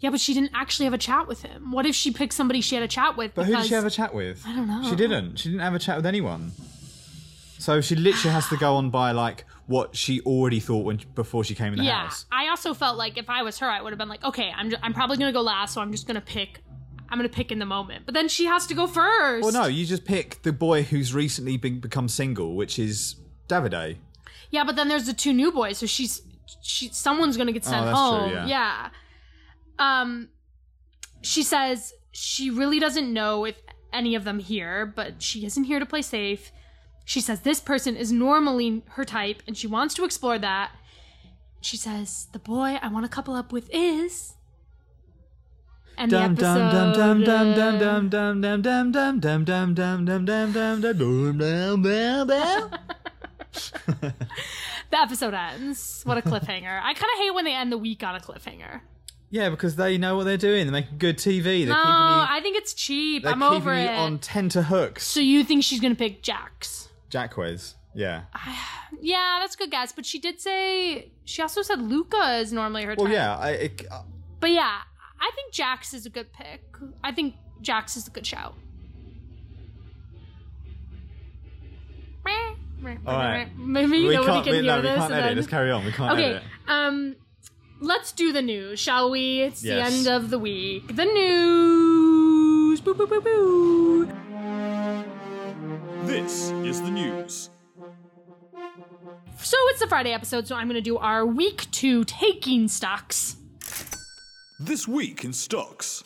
Yeah, 0.00 0.10
but 0.10 0.20
she 0.20 0.32
didn't 0.34 0.52
actually 0.54 0.84
have 0.84 0.94
a 0.94 0.98
chat 0.98 1.26
with 1.28 1.42
him. 1.42 1.70
What 1.72 1.84
if 1.86 1.94
she 1.94 2.10
picked 2.12 2.32
somebody 2.34 2.60
she 2.60 2.74
had 2.76 2.84
a 2.84 2.88
chat 2.88 3.16
with? 3.16 3.34
But 3.34 3.46
who 3.46 3.56
did 3.56 3.66
she 3.66 3.74
have 3.74 3.84
a 3.86 3.90
chat 3.90 4.14
with? 4.14 4.42
I 4.46 4.54
don't 4.54 4.68
know. 4.68 4.88
She 4.88 4.96
didn't. 4.96 5.38
She 5.38 5.48
didn't 5.50 5.62
have 5.62 5.74
a 5.74 5.78
chat 5.78 5.96
with 5.96 6.06
anyone. 6.06 6.52
So 7.58 7.80
she 7.80 7.94
literally 7.94 8.32
has 8.34 8.48
to 8.48 8.56
go 8.56 8.76
on 8.76 8.90
by 8.90 9.12
like 9.12 9.44
what 9.66 9.96
she 9.96 10.20
already 10.22 10.60
thought 10.60 10.84
when 10.84 11.00
before 11.14 11.42
she 11.44 11.54
came 11.54 11.72
in 11.72 11.78
the 11.78 11.84
yeah, 11.84 12.04
house. 12.04 12.26
I 12.30 12.48
also 12.48 12.74
felt 12.74 12.98
like 12.98 13.16
if 13.16 13.30
I 13.30 13.42
was 13.42 13.58
her, 13.58 13.66
I 13.66 13.80
would 13.80 13.92
have 13.92 13.98
been 13.98 14.08
like, 14.08 14.22
okay, 14.24 14.52
I'm 14.54 14.70
ju- 14.70 14.76
I'm 14.82 14.92
probably 14.92 15.16
gonna 15.16 15.32
go 15.32 15.40
last, 15.40 15.74
so 15.74 15.80
I'm 15.80 15.90
just 15.90 16.06
gonna 16.06 16.20
pick. 16.20 16.60
I'm 17.08 17.18
gonna 17.18 17.28
pick 17.28 17.50
in 17.52 17.58
the 17.58 17.66
moment. 17.66 18.04
But 18.06 18.14
then 18.14 18.28
she 18.28 18.46
has 18.46 18.66
to 18.66 18.74
go 18.74 18.86
first. 18.86 19.42
Well, 19.44 19.52
no, 19.52 19.66
you 19.66 19.86
just 19.86 20.04
pick 20.04 20.42
the 20.42 20.52
boy 20.52 20.82
who's 20.82 21.14
recently 21.14 21.56
been, 21.56 21.80
become 21.80 22.08
single, 22.08 22.54
which 22.56 22.78
is 22.78 23.16
Davide. 23.48 23.96
Yeah, 24.50 24.64
but 24.64 24.76
then 24.76 24.88
there's 24.88 25.06
the 25.06 25.12
two 25.14 25.32
new 25.32 25.50
boys, 25.52 25.78
so 25.78 25.86
she's 25.86 26.22
she 26.62 26.88
someone's 26.88 27.36
gonna 27.36 27.52
get 27.52 27.64
sent 27.64 27.86
Oh, 27.86 27.94
home. 27.94 28.30
true, 28.30 28.38
yeah. 28.38 28.46
yeah. 28.46 28.90
Um, 29.78 30.28
she 31.22 31.42
says 31.42 31.92
she 32.12 32.50
really 32.50 32.78
doesn't 32.78 33.12
know 33.12 33.44
if 33.44 33.56
any 33.92 34.14
of 34.14 34.24
them 34.24 34.38
here, 34.38 34.84
but 34.86 35.22
she 35.22 35.46
isn't 35.46 35.64
here 35.64 35.78
to 35.78 35.86
play 35.86 36.02
safe. 36.02 36.52
She 37.04 37.20
says 37.20 37.40
this 37.40 37.60
person 37.60 37.96
is 37.96 38.10
normally 38.12 38.82
her 38.90 39.04
type, 39.04 39.42
and 39.46 39.56
she 39.56 39.66
wants 39.66 39.94
to 39.94 40.04
explore 40.04 40.38
that. 40.38 40.72
She 41.60 41.76
says 41.76 42.28
the 42.32 42.38
boy 42.38 42.78
I 42.80 42.88
want 42.88 43.04
to 43.04 43.08
couple 43.08 43.34
up 43.34 43.52
with 43.52 43.68
is. 43.72 44.34
And 45.96 46.10
the 46.10 46.16
Dum 46.18 46.32
episode. 46.32 46.70
dum 46.70 46.92
dum 46.92 47.24
dum 47.24 47.54
dum 47.54 47.54
uh, 47.54 47.78
dum 47.78 48.10
dum 48.10 48.10
dum 48.10 48.90
dum 48.90 48.90
dum 48.90 49.20
dum 49.20 49.74
dum 49.74 49.74
dum 49.74 50.04
dum 50.04 50.04
dum 50.04 50.52
dum 50.52 50.80
dum 50.80 50.80
dum 50.80 51.82
dum 51.82 52.70
the 54.90 55.00
episode 55.00 55.34
ends. 55.34 56.02
What 56.04 56.18
a 56.18 56.22
cliffhanger! 56.22 56.80
I 56.82 56.94
kind 56.94 57.10
of 57.12 57.18
hate 57.18 57.34
when 57.34 57.44
they 57.44 57.54
end 57.54 57.70
the 57.70 57.78
week 57.78 58.02
on 58.02 58.14
a 58.16 58.20
cliffhanger. 58.20 58.80
Yeah, 59.30 59.50
because 59.50 59.76
they 59.76 59.98
know 59.98 60.16
what 60.16 60.24
they're 60.24 60.36
doing. 60.36 60.66
They're 60.66 60.72
making 60.72 60.98
good 60.98 61.16
TV. 61.18 61.42
They're 61.64 61.66
No, 61.66 61.74
keeping 61.74 61.90
you. 61.90 62.26
I 62.36 62.40
think 62.42 62.56
it's 62.56 62.72
cheap. 62.74 63.22
They're 63.24 63.32
I'm 63.32 63.40
keeping 63.40 63.56
over 63.56 63.74
you 63.74 63.80
it. 63.88 63.98
on 63.98 64.18
tenterhooks. 64.18 65.00
So 65.04 65.20
you 65.20 65.44
think 65.44 65.64
she's 65.64 65.80
gonna 65.80 65.94
pick 65.94 66.22
Jacques? 66.22 66.66
Jacques. 67.14 67.74
Yeah. 67.94 68.22
Yeah, 69.00 69.38
that's 69.40 69.54
a 69.56 69.58
good 69.58 69.70
guess. 69.72 69.92
But 69.92 70.06
she 70.06 70.18
did 70.20 70.40
say 70.40 71.10
she 71.24 71.42
also 71.42 71.62
said 71.62 71.80
Luca 71.82 72.38
is 72.38 72.52
normally 72.52 72.84
her 72.84 72.94
Well, 72.96 73.06
type. 73.06 73.14
yeah. 73.14 73.36
I, 73.36 73.50
it, 73.50 73.82
uh, 73.90 74.02
But 74.40 74.50
yeah, 74.50 74.78
I 75.20 75.30
think 75.34 75.52
Jacques 75.52 75.92
is 75.92 76.06
a 76.06 76.10
good 76.10 76.32
pick. 76.32 76.62
I 77.02 77.10
think 77.12 77.34
Jacques 77.60 77.94
is 77.96 78.06
a 78.06 78.10
good 78.10 78.26
shout. 78.26 78.54
All 83.06 83.16
right. 83.16 83.48
Maybe 83.58 83.90
we 84.08 84.14
nobody 84.14 84.42
can 84.44 84.52
we, 84.52 84.58
hear 84.58 84.62
no, 84.64 84.76
we 84.76 84.82
this. 84.82 84.96
can't 84.96 85.12
edit. 85.12 85.24
then- 85.24 85.36
Let's 85.36 85.48
carry 85.48 85.70
on. 85.70 85.84
We 85.84 85.92
can't 85.92 86.12
Okay, 86.12 86.30
edit. 86.36 86.42
um, 86.68 87.16
let's 87.80 88.12
do 88.12 88.32
the 88.32 88.42
news, 88.42 88.78
shall 88.78 89.10
we? 89.10 89.40
It's 89.40 89.60
the 89.62 89.80
end 89.82 90.06
of 90.06 90.28
the 90.30 90.38
week. 90.38 90.94
The 90.94 91.04
news. 91.06 92.80
Boo 92.82 92.94
boo 92.94 93.06
boo 93.06 93.20
boo. 93.20 95.13
This 96.06 96.50
is 96.50 96.82
the 96.82 96.90
news. 96.90 97.48
So 99.38 99.56
it's 99.70 99.80
the 99.80 99.86
Friday 99.88 100.12
episode, 100.12 100.46
so 100.46 100.54
I'm 100.54 100.68
going 100.68 100.74
to 100.74 100.82
do 100.82 100.98
our 100.98 101.24
week 101.24 101.66
two 101.70 102.04
taking 102.04 102.68
stocks. 102.68 103.36
This 104.60 104.86
week 104.86 105.24
in 105.24 105.32
stocks. 105.32 106.04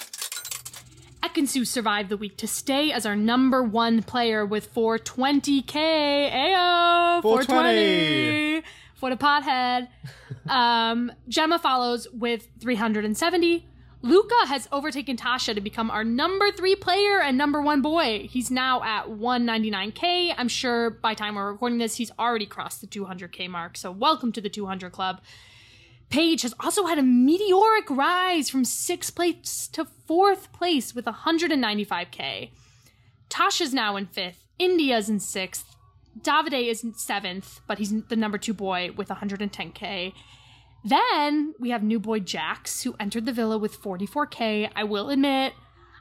Ekin-Su 1.22 1.64
survived 1.64 2.10
the 2.10 2.16
week 2.16 2.36
to 2.38 2.46
stay 2.46 2.92
as 2.92 3.06
our 3.06 3.16
number 3.16 3.62
one 3.62 4.02
player 4.02 4.46
with 4.46 4.72
420k. 4.72 6.32
Ayo, 6.32 7.22
420 7.22 8.62
for 8.94 9.10
the 9.10 9.16
pothead. 9.16 9.88
um, 10.48 11.10
Gemma 11.28 11.58
follows 11.58 12.06
with 12.12 12.48
370. 12.60 13.66
Luca 14.00 14.46
has 14.46 14.68
overtaken 14.70 15.16
Tasha 15.16 15.54
to 15.54 15.60
become 15.60 15.90
our 15.90 16.04
number 16.04 16.52
three 16.52 16.76
player 16.76 17.20
and 17.20 17.36
number 17.36 17.60
one 17.60 17.82
boy. 17.82 18.28
He's 18.30 18.48
now 18.48 18.80
at 18.84 19.06
199k. 19.06 20.34
I'm 20.38 20.46
sure 20.46 20.90
by 20.90 21.14
time 21.14 21.34
we're 21.34 21.50
recording 21.50 21.78
this, 21.78 21.96
he's 21.96 22.12
already 22.16 22.46
crossed 22.46 22.80
the 22.80 22.86
200k 22.86 23.48
mark. 23.48 23.76
So 23.76 23.90
welcome 23.90 24.30
to 24.32 24.40
the 24.40 24.48
200 24.48 24.92
club. 24.92 25.20
Paige 26.10 26.42
has 26.42 26.54
also 26.60 26.86
had 26.86 26.98
a 26.98 27.02
meteoric 27.02 27.90
rise 27.90 28.48
from 28.48 28.64
sixth 28.64 29.16
place 29.16 29.68
to 29.72 29.84
fourth 29.84 30.52
place 30.52 30.94
with 30.94 31.04
195k. 31.04 32.50
Tasha's 33.28 33.74
now 33.74 33.96
in 33.96 34.06
fifth. 34.06 34.44
Indiyah's 34.60 35.08
in 35.08 35.18
sixth. 35.18 35.76
Davide 36.20 36.68
is 36.68 36.84
in 36.84 36.94
seventh, 36.94 37.60
but 37.66 37.78
he's 37.78 38.02
the 38.04 38.16
number 38.16 38.38
two 38.38 38.54
boy 38.54 38.92
with 38.96 39.08
110k. 39.08 40.12
Then 40.84 41.54
we 41.58 41.70
have 41.70 41.82
new 41.82 41.98
boy 41.98 42.20
Jacques, 42.20 42.68
who 42.84 42.94
entered 43.00 43.26
the 43.26 43.32
villa 43.32 43.58
with 43.58 43.80
44k. 43.80 44.70
I 44.74 44.84
will 44.84 45.10
admit, 45.10 45.52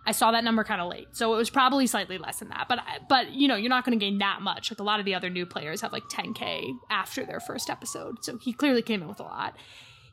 I 0.05 0.11
saw 0.11 0.31
that 0.31 0.43
number 0.43 0.63
kind 0.63 0.79
of 0.79 0.89
late, 0.89 1.09
so 1.11 1.33
it 1.33 1.37
was 1.37 1.49
probably 1.49 1.85
slightly 1.85 2.17
less 2.17 2.39
than 2.39 2.49
that. 2.49 2.67
But 2.69 2.79
but 3.09 3.31
you 3.31 3.47
know, 3.47 3.55
you're 3.55 3.69
not 3.69 3.83
going 3.83 3.99
to 3.99 4.03
gain 4.03 4.19
that 4.19 4.41
much. 4.41 4.71
Like 4.71 4.79
a 4.79 4.83
lot 4.83 4.99
of 4.99 5.05
the 5.05 5.15
other 5.15 5.29
new 5.29 5.45
players 5.45 5.81
have 5.81 5.91
like 5.91 6.03
10k 6.03 6.71
after 6.89 7.25
their 7.25 7.41
first 7.41 7.69
episode, 7.69 8.23
so 8.23 8.37
he 8.37 8.53
clearly 8.53 8.81
came 8.81 9.01
in 9.01 9.07
with 9.07 9.19
a 9.19 9.23
lot. 9.23 9.57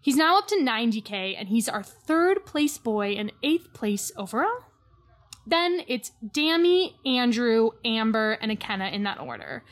He's 0.02 0.16
now 0.16 0.36
up 0.38 0.48
to 0.48 0.56
90k, 0.56 1.36
and 1.38 1.48
he's 1.48 1.68
our 1.68 1.82
third 1.82 2.44
place 2.44 2.76
boy 2.76 3.12
and 3.12 3.32
eighth 3.42 3.72
place 3.72 4.10
overall. 4.16 4.64
Then 5.46 5.82
it's 5.86 6.10
Dami, 6.26 6.94
Andrew, 7.06 7.70
Amber, 7.84 8.32
and 8.32 8.50
Ikenna 8.50 8.92
in 8.92 9.02
that 9.04 9.20
order. 9.20 9.62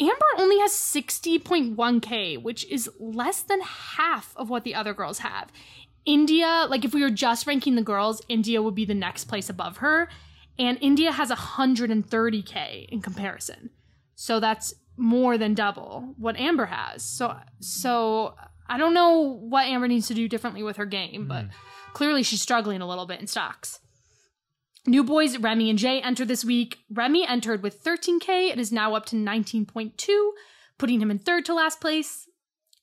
Amber 0.00 0.26
only 0.38 0.58
has 0.60 0.72
60.1k, 0.72 2.40
which 2.42 2.64
is 2.70 2.88
less 3.00 3.42
than 3.42 3.60
half 3.60 4.32
of 4.36 4.48
what 4.48 4.64
the 4.64 4.74
other 4.74 4.94
girls 4.94 5.18
have. 5.18 5.50
Indiyah, 6.06 6.68
like 6.70 6.84
if 6.84 6.94
we 6.94 7.02
were 7.02 7.10
just 7.10 7.46
ranking 7.46 7.74
the 7.74 7.82
girls, 7.82 8.22
Indiyah 8.30 8.62
would 8.62 8.74
be 8.74 8.84
the 8.84 8.94
next 8.94 9.24
place 9.24 9.50
above 9.50 9.78
her. 9.78 10.08
And 10.58 10.80
Indiyah 10.80 11.12
has 11.12 11.30
130k 11.30 12.88
in 12.88 13.02
comparison. 13.02 13.70
So 14.14 14.40
that's 14.40 14.74
more 14.96 15.38
than 15.38 15.54
double 15.54 16.14
what 16.16 16.36
Amber 16.36 16.66
has. 16.66 17.04
So 17.04 17.36
so 17.60 18.34
I 18.68 18.78
don't 18.78 18.94
know 18.94 19.20
what 19.20 19.66
Amber 19.66 19.88
needs 19.88 20.08
to 20.08 20.14
do 20.14 20.28
differently 20.28 20.62
with 20.62 20.76
her 20.76 20.86
game, 20.86 21.26
but 21.28 21.46
mm. 21.46 21.50
clearly 21.92 22.22
she's 22.22 22.42
struggling 22.42 22.80
a 22.80 22.88
little 22.88 23.06
bit 23.06 23.20
in 23.20 23.26
stocks. 23.26 23.80
New 24.88 25.04
boys 25.04 25.36
Remi 25.36 25.68
and 25.68 25.78
Jay 25.78 26.00
enter 26.00 26.24
this 26.24 26.46
week. 26.46 26.78
Remi 26.90 27.26
entered 27.26 27.62
with 27.62 27.84
13k. 27.84 28.50
It 28.50 28.58
is 28.58 28.72
now 28.72 28.94
up 28.94 29.04
to 29.06 29.16
19.2, 29.16 30.30
putting 30.78 31.02
him 31.02 31.10
in 31.10 31.18
third 31.18 31.44
to 31.44 31.52
last 31.52 31.78
place. 31.78 32.26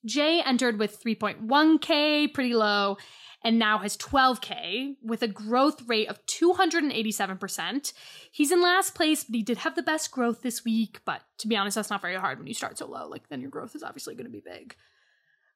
Jay 0.06 0.40
entered 0.46 0.78
with 0.78 1.04
3.1k, 1.04 2.32
pretty 2.32 2.54
low, 2.54 2.98
and 3.44 3.58
now 3.58 3.80
has 3.80 3.98
12k 3.98 4.98
with 5.02 5.24
a 5.24 5.28
growth 5.28 5.82
rate 5.88 6.08
of 6.08 6.24
287%. 6.28 7.94
He's 8.32 8.52
in 8.52 8.62
last 8.62 8.94
place, 8.94 9.24
but 9.24 9.36
he 9.36 9.42
did 9.42 9.58
have 9.58 9.74
the 9.74 9.82
best 9.82 10.12
growth 10.12 10.44
this 10.44 10.64
week. 10.64 11.00
But 11.06 11.24
to 11.40 11.48
be 11.48 11.56
honest, 11.56 11.74
that's 11.74 11.90
not 11.90 12.04
very 12.04 12.18
hard 12.18 12.38
when 12.38 12.46
you 12.46 12.54
start 12.54 12.78
so 12.78 12.86
low. 12.86 13.08
Like, 13.08 13.30
then 13.30 13.42
your 13.42 13.50
growth 13.50 13.76
is 13.76 13.82
obviously 13.82 14.14
going 14.14 14.28
to 14.28 14.32
be 14.32 14.44
big. 14.46 14.76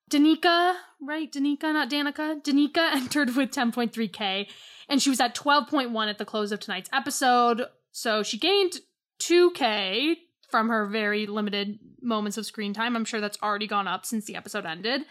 Danica, 0.10 0.76
right? 1.02 1.32
Danica, 1.32 1.74
not 1.74 1.90
Danica. 1.90 2.42
Danica 2.44 2.78
entered 2.96 3.36
with 3.36 3.52
10.3k, 3.52 4.48
and 4.88 5.02
she 5.02 5.10
was 5.10 5.20
at 5.20 5.36
12.1 5.36 6.10
at 6.10 6.18
the 6.18 6.26
close 6.26 6.52
of 6.52 6.60
tonight's 6.60 6.90
episode. 6.92 7.66
So 7.92 8.24
she 8.24 8.38
gained 8.38 8.80
2k 9.20 10.16
from 10.50 10.70
her 10.70 10.88
very 10.88 11.28
limited 11.28 11.80
moments 12.02 12.38
of 12.38 12.46
screen 12.46 12.74
time. 12.74 12.96
I'm 12.96 13.06
sure 13.06 13.22
that's 13.22 13.38
already 13.42 13.68
gone 13.68 13.88
up 13.88 14.06
since 14.06 14.26
the 14.26 14.36
episode 14.36 14.66
ended. 14.66 15.02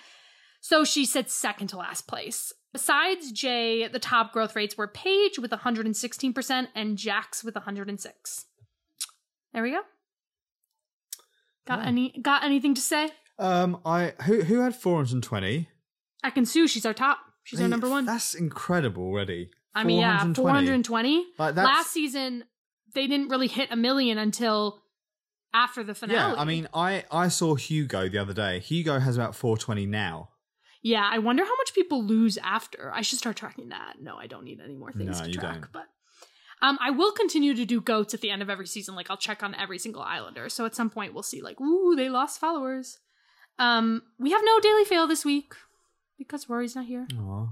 So 0.61 0.85
she 0.85 1.07
sits 1.07 1.33
second 1.33 1.69
to 1.69 1.77
last 1.77 2.09
place. 2.09 2.53
Besides 2.73 3.33
Jay, 3.33 3.87
the 3.87 3.99
top 3.99 4.33
growth 4.33 4.57
rates 4.57 4.77
were 4.77 4.89
Paige 4.89 5.39
with 5.39 5.53
116% 5.53 6.69
and 6.75 6.99
Jacques 6.99 7.37
with 7.45 7.55
106. 7.55 8.47
There 9.53 9.63
we 9.63 9.71
go. 9.71 9.81
Got 11.67 11.87
any 11.87 12.19
got 12.23 12.45
anything 12.45 12.75
to 12.75 12.81
say? 12.81 13.11
Um, 13.39 13.81
I 13.85 14.15
who 14.25 14.43
who 14.43 14.61
had 14.61 14.75
420? 14.75 15.69
Ekin-Su. 16.25 16.67
She's 16.69 16.85
our 16.85 16.95
top. 16.95 17.19
She's 17.45 17.61
our 17.61 17.69
number 17.69 17.89
one. 17.89 18.05
That's 18.05 18.35
incredible 18.35 19.05
already. 19.05 19.51
I 19.75 19.85
mean, 19.85 20.01
yeah, 20.01 20.33
420. 20.35 21.27
Like, 21.39 21.55
Last 21.57 21.93
season, 21.93 22.45
they 22.95 23.07
didn't 23.07 23.29
really 23.29 23.47
hit 23.47 23.69
a 23.71 23.77
million 23.77 24.19
until 24.19 24.83
after 25.55 25.85
the 25.85 25.95
finale. 25.95 26.19
Yeah, 26.35 26.35
I 26.41 26.45
mean, 26.45 26.69
I 26.75 27.05
I 27.11 27.29
saw 27.29 27.55
Hugo 27.55 28.09
the 28.09 28.19
other 28.19 28.35
day. 28.35 28.59
Hugo 28.61 28.99
has 28.99 29.17
about 29.17 29.35
420 29.37 29.87
now. 29.87 30.31
yeah. 30.83 31.09
I 31.11 31.19
wonder 31.19 31.45
how 31.45 31.57
much 31.57 31.75
people 31.75 32.03
lose 32.05 32.37
after. 32.39 32.93
I 32.93 33.03
should 33.03 33.19
start 33.19 33.37
tracking 33.37 33.69
that. 33.71 33.95
No, 34.01 34.17
I 34.17 34.27
don't 34.27 34.45
need 34.45 34.61
any 34.63 34.75
more 34.75 34.93
things 34.93 35.21
No, 35.21 35.27
to 35.27 35.33
track. 35.33 35.61
don't. 35.61 35.73
But 35.73 35.87
um, 36.61 36.77
I 36.83 36.91
will 36.91 37.13
continue 37.13 37.55
to 37.55 37.65
do 37.65 37.81
goats 37.81 38.15
at 38.15 38.21
the 38.21 38.31
end 38.31 38.43
of 38.43 38.51
every 38.51 38.67
season. 38.67 38.95
Like 38.97 39.11
I'll 39.11 39.17
check 39.17 39.43
on 39.45 39.55
every 39.55 39.79
single 39.79 40.03
Islander. 40.03 40.49
So 40.49 40.67
at 40.67 40.75
some 40.75 40.91
point 40.91 41.15
we'll 41.15 41.23
see 41.23 41.41
like, 41.41 41.61
ooh, 41.61 41.95
they 41.97 42.09
lost 42.09 42.41
followers. 42.41 42.99
Um, 43.59 44.03
we 44.19 44.31
have 44.31 44.43
no 44.45 44.61
daily 44.61 44.85
fail 44.85 45.07
this 45.07 45.25
week 45.25 45.55
because 46.17 46.49
Rory's 46.49 46.75
not 46.77 46.87
here. 46.87 47.07
Aw. 47.19 47.49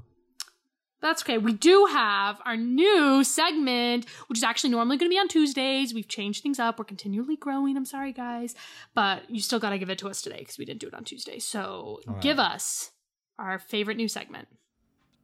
That's 1.02 1.22
okay. 1.22 1.36
We 1.38 1.52
do 1.52 1.86
have 1.92 2.40
our 2.44 2.56
new 2.56 3.22
segment, 3.22 4.06
which 4.28 4.38
is 4.38 4.42
actually 4.44 4.70
normally 4.70 4.96
going 4.96 5.10
to 5.10 5.14
be 5.14 5.18
on 5.18 5.28
Tuesdays. 5.28 5.92
We've 5.92 6.08
changed 6.08 6.42
things 6.42 6.58
up. 6.58 6.78
We're 6.78 6.86
continually 6.86 7.36
growing. 7.36 7.76
I'm 7.76 7.84
sorry, 7.84 8.12
guys. 8.12 8.54
But 8.94 9.28
you 9.30 9.40
still 9.40 9.58
got 9.58 9.70
to 9.70 9.78
give 9.78 9.90
it 9.90 9.98
to 9.98 10.08
us 10.08 10.22
today 10.22 10.38
because 10.38 10.58
we 10.58 10.64
didn't 10.64 10.80
do 10.80 10.88
it 10.88 10.94
on 10.94 11.04
Tuesday. 11.04 11.38
So 11.38 12.00
give 12.20 12.38
us 12.38 12.92
our 13.38 13.58
favorite 13.58 13.98
new 13.98 14.08
segment. 14.08 14.48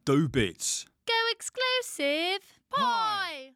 Do 0.05 0.27
bits. 0.27 0.85
Go 1.07 1.13
exclusive. 1.31 2.39
Pie. 2.71 3.53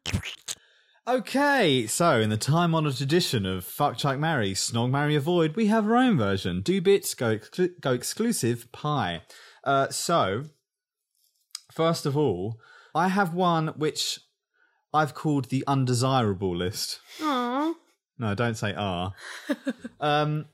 Okay, 1.08 1.86
so 1.86 2.20
in 2.20 2.28
the 2.28 2.36
time 2.36 2.74
honoured 2.74 2.98
tradition 2.98 3.46
of 3.46 3.64
Fuck 3.64 3.96
Chuck 3.96 4.18
Marry, 4.18 4.52
Snog 4.52 4.90
Marry 4.90 5.16
Avoid, 5.16 5.56
we 5.56 5.68
have 5.68 5.86
our 5.86 5.96
own 5.96 6.18
version. 6.18 6.60
Do 6.60 6.82
bits, 6.82 7.14
go, 7.14 7.38
go 7.80 7.92
exclusive, 7.94 8.70
pie. 8.72 9.22
Uh, 9.64 9.88
so, 9.88 10.44
first 11.72 12.04
of 12.04 12.14
all, 12.14 12.60
I 12.94 13.08
have 13.08 13.32
one 13.32 13.68
which 13.68 14.20
I've 14.92 15.14
called 15.14 15.46
the 15.46 15.64
undesirable 15.66 16.54
list. 16.54 17.00
Aww. 17.20 17.72
No, 18.18 18.34
don't 18.34 18.56
say 18.56 18.74
R. 18.74 19.14
um, 20.00 20.44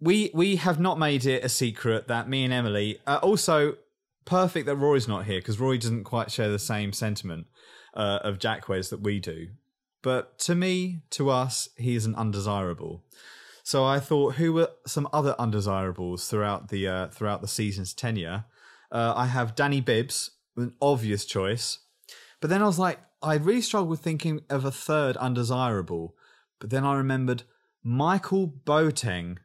we 0.00 0.32
we 0.34 0.56
have 0.56 0.80
not 0.80 0.98
made 0.98 1.24
it 1.24 1.44
a 1.44 1.48
secret 1.48 2.08
that 2.08 2.28
me 2.28 2.42
and 2.42 2.52
Emily. 2.52 2.98
Uh, 3.06 3.20
also, 3.22 3.76
perfect 4.24 4.66
that 4.66 4.74
Rory's 4.74 5.06
not 5.06 5.26
here 5.26 5.38
because 5.38 5.60
Rory 5.60 5.78
doesn't 5.78 6.02
quite 6.02 6.32
share 6.32 6.50
the 6.50 6.58
same 6.58 6.92
sentiment 6.92 7.46
uh, 7.94 8.18
of 8.24 8.40
Jacques 8.40 8.66
that 8.66 9.00
we 9.00 9.20
do. 9.20 9.50
But 10.04 10.38
to 10.40 10.54
me, 10.54 11.00
to 11.10 11.30
us, 11.30 11.70
he 11.78 11.96
is 11.96 12.04
an 12.04 12.14
undesirable. 12.14 13.02
So 13.62 13.84
I 13.86 13.98
thought, 14.00 14.34
who 14.34 14.52
were 14.52 14.68
some 14.86 15.08
other 15.14 15.34
undesirables 15.38 16.28
throughout 16.28 16.68
the 16.68 16.86
uh, 16.86 17.08
throughout 17.08 17.40
the 17.40 17.48
season's 17.48 17.94
tenure? 17.94 18.44
Uh, 18.92 19.14
I 19.16 19.26
have 19.26 19.54
Danny 19.54 19.80
Bibbs, 19.80 20.30
an 20.58 20.74
obvious 20.82 21.24
choice. 21.24 21.78
But 22.42 22.50
then 22.50 22.60
I 22.60 22.66
was 22.66 22.78
like, 22.78 22.98
I 23.22 23.36
really 23.36 23.62
struggled 23.62 23.88
with 23.88 24.00
thinking 24.00 24.42
of 24.50 24.66
a 24.66 24.70
third 24.70 25.16
undesirable. 25.16 26.14
But 26.60 26.68
then 26.68 26.84
I 26.84 26.96
remembered 26.96 27.44
Michael 27.82 28.46
Boateng. 28.46 29.38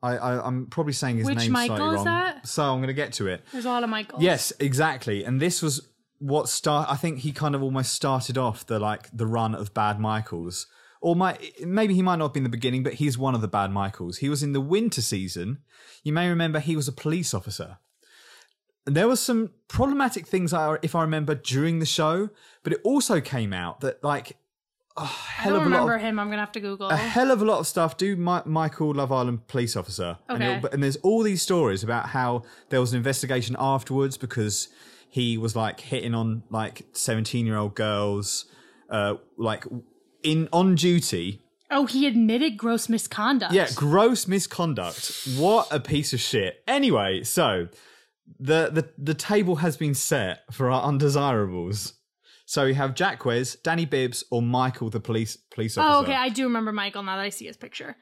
I, 0.00 0.16
I 0.16 0.46
I'm 0.46 0.66
probably 0.66 0.92
saying 0.92 1.16
his 1.18 1.26
Which 1.26 1.38
name 1.38 1.50
Michael 1.50 1.76
slightly 1.76 1.94
is 1.94 1.96
wrong. 1.96 2.04
that? 2.04 2.46
So 2.46 2.62
I'm 2.62 2.78
going 2.78 2.86
to 2.86 2.94
get 2.94 3.14
to 3.14 3.26
it. 3.26 3.42
There's 3.50 3.64
a 3.64 3.68
lot 3.68 3.82
of 3.82 3.90
Michaels. 3.90 4.22
Yes, 4.22 4.52
exactly. 4.60 5.24
And 5.24 5.40
this 5.40 5.60
was 5.60 5.88
what 6.22 6.48
start. 6.48 6.88
I 6.90 6.96
think 6.96 7.18
he 7.18 7.32
kind 7.32 7.54
of 7.54 7.62
almost 7.62 7.92
started 7.92 8.38
off 8.38 8.64
the 8.66 8.78
like 8.78 9.10
the 9.12 9.26
run 9.26 9.54
of 9.54 9.74
bad 9.74 9.98
Michaels. 10.00 10.66
Or 11.00 11.16
my, 11.16 11.36
maybe 11.64 11.94
he 11.94 12.02
might 12.02 12.16
not 12.16 12.26
have 12.26 12.32
been 12.32 12.44
the 12.44 12.48
beginning, 12.48 12.84
but 12.84 12.94
he's 12.94 13.18
one 13.18 13.34
of 13.34 13.40
the 13.40 13.48
bad 13.48 13.72
Michaels. 13.72 14.18
He 14.18 14.28
was 14.28 14.40
in 14.44 14.52
the 14.52 14.60
winter 14.60 15.02
season. 15.02 15.58
You 16.04 16.12
may 16.12 16.28
remember 16.28 16.60
he 16.60 16.76
was 16.76 16.86
a 16.86 16.92
police 16.92 17.34
officer. 17.34 17.78
There 18.86 19.08
was 19.08 19.20
some 19.20 19.50
problematic 19.68 20.26
things, 20.28 20.52
I- 20.52 20.78
if 20.82 20.94
I 20.94 21.02
remember, 21.02 21.34
during 21.34 21.80
the 21.80 21.86
show, 21.86 22.30
but 22.62 22.72
it 22.72 22.80
also 22.84 23.20
came 23.20 23.52
out 23.52 23.80
that 23.80 24.02
like 24.04 24.36
a 24.96 25.00
I 25.02 25.04
hell 25.06 25.52
don't 25.54 25.62
of 25.62 25.66
a 25.66 25.70
lot 25.70 25.74
remember 25.78 25.94
of, 25.96 26.02
him. 26.02 26.18
I'm 26.20 26.26
to 26.30 26.38
have 26.38 26.52
to 26.52 26.60
Google. 26.60 26.88
a 26.90 26.96
hell 26.96 27.30
of 27.32 27.40
a 27.42 27.44
lot 27.44 27.58
of 27.58 27.66
stuff 27.66 27.96
do 27.96 28.14
Mi- 28.16 28.42
Michael 28.44 28.94
Love 28.94 29.10
Island 29.10 29.46
police 29.48 29.74
officer. 29.76 30.18
Okay. 30.30 30.56
it'll- 30.58 30.70
and 30.70 30.82
there's 30.82 30.96
all 30.98 31.22
these 31.24 31.42
stories 31.42 31.82
about 31.82 32.10
how 32.10 32.42
there 32.68 32.80
was 32.80 32.92
an 32.92 32.98
investigation 32.98 33.56
afterwards 33.58 34.16
because 34.16 34.68
he 35.12 35.36
was 35.36 35.54
like 35.54 35.78
hitting 35.78 36.14
on 36.14 36.42
like 36.48 36.86
17 36.92 37.44
year 37.44 37.58
old 37.58 37.74
girls, 37.74 38.46
uh, 38.88 39.16
like 39.36 39.66
in 40.22 40.48
on 40.54 40.74
duty. 40.74 41.42
oh, 41.70 41.84
he 41.84 42.06
admitted 42.06 42.56
gross 42.56 42.88
misconduct. 42.88 43.52
Yeah, 43.52 43.68
gross 43.74 44.26
misconduct. 44.26 45.28
What 45.36 45.68
a 45.70 45.80
piece 45.80 46.14
of 46.14 46.20
shit. 46.20 46.62
Anyway, 46.66 47.24
so 47.24 47.68
the 48.40 48.70
the 48.72 48.88
the 48.96 49.12
table 49.12 49.56
has 49.56 49.76
been 49.76 49.92
set 49.92 50.44
for 50.50 50.70
our 50.70 50.82
undesirables. 50.82 51.92
So 52.46 52.64
we 52.64 52.72
have 52.74 52.94
Jacques, 52.94 53.26
Danny 53.62 53.84
Bibbs, 53.84 54.24
or 54.30 54.40
Michael 54.40 54.88
the 54.88 55.00
police 55.00 55.36
police 55.36 55.76
officer. 55.76 55.94
Oh, 55.94 56.00
okay. 56.04 56.14
I 56.14 56.30
do 56.30 56.44
remember 56.44 56.72
Michael 56.72 57.02
now 57.02 57.16
that 57.16 57.22
I 57.22 57.28
see 57.28 57.44
his 57.44 57.58
picture. 57.58 57.96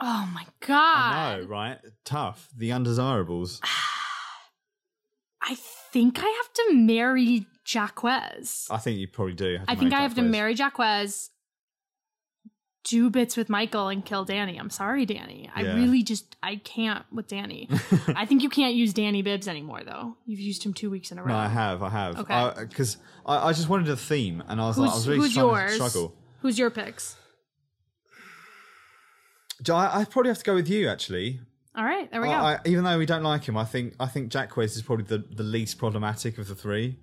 Oh 0.00 0.26
my 0.32 0.46
god. 0.66 1.12
I 1.14 1.36
know, 1.36 1.46
right? 1.46 1.78
Tough. 2.06 2.48
The 2.56 2.72
undesirables. 2.72 3.60
I 5.42 5.54
think 5.92 6.18
I 6.18 6.28
have 6.28 6.52
to 6.54 6.74
marry 6.74 7.46
Jacques. 7.66 8.04
I 8.04 8.78
think 8.78 8.98
you 8.98 9.08
probably 9.08 9.34
do. 9.34 9.58
I 9.68 9.74
think 9.74 9.92
I 9.92 10.00
have 10.00 10.14
to 10.14 10.22
marry 10.22 10.54
Jacques, 10.54 10.80
do 12.84 13.10
bits 13.10 13.36
with 13.36 13.48
Michael, 13.48 13.88
and 13.88 14.04
kill 14.04 14.24
Danny. 14.24 14.56
I'm 14.56 14.70
sorry, 14.70 15.04
Danny. 15.04 15.50
I 15.54 15.62
Yeah. 15.62 15.74
really 15.74 16.02
just 16.02 16.36
I 16.42 16.56
can't 16.56 17.04
with 17.12 17.28
Danny. 17.28 17.68
I 18.08 18.24
think 18.26 18.42
you 18.42 18.48
can't 18.48 18.74
use 18.74 18.92
Danny 18.94 19.22
Bibbs 19.22 19.46
anymore, 19.48 19.82
though. 19.84 20.16
You've 20.26 20.40
used 20.40 20.64
him 20.64 20.72
two 20.72 20.90
weeks 20.90 21.12
in 21.12 21.18
a 21.18 21.22
row. 21.22 21.28
No, 21.32 21.36
I 21.38 21.48
have. 21.48 21.82
I 21.82 21.90
have. 21.90 22.18
Okay. 22.20 22.52
Because 22.68 22.96
I, 23.26 23.48
I, 23.48 23.52
just 23.52 23.68
wanted 23.68 23.88
a 23.88 23.96
theme, 23.96 24.42
and 24.48 24.60
I 24.60 24.66
was 24.66 24.78
like, 24.78 24.90
I 24.90 24.94
was 24.94 25.08
really 25.08 25.20
who's 25.20 25.34
trying 25.34 25.68
to 25.68 25.74
struggle. 25.74 26.14
Who's 26.40 26.58
your 26.58 26.70
picks? 26.70 27.16
I, 29.68 30.00
I 30.00 30.04
probably 30.04 30.30
have 30.30 30.38
to 30.38 30.44
go 30.44 30.54
with 30.54 30.68
you, 30.68 30.88
actually. 30.88 31.40
All 31.76 31.84
right, 31.84 32.10
there 32.10 32.20
we 32.20 32.26
go. 32.26 32.34
I, 32.34 32.58
even 32.66 32.84
though 32.84 32.98
we 32.98 33.06
don't 33.06 33.22
like 33.22 33.44
him, 33.44 33.56
I 33.56 33.64
think 33.64 33.94
I 34.00 34.06
think 34.06 34.32
Jacques 34.32 34.58
is 34.58 34.82
probably 34.82 35.04
the, 35.04 35.18
the 35.18 35.44
least 35.44 35.78
problematic 35.78 36.36
of 36.38 36.48
the 36.48 36.54
three. 36.54 36.98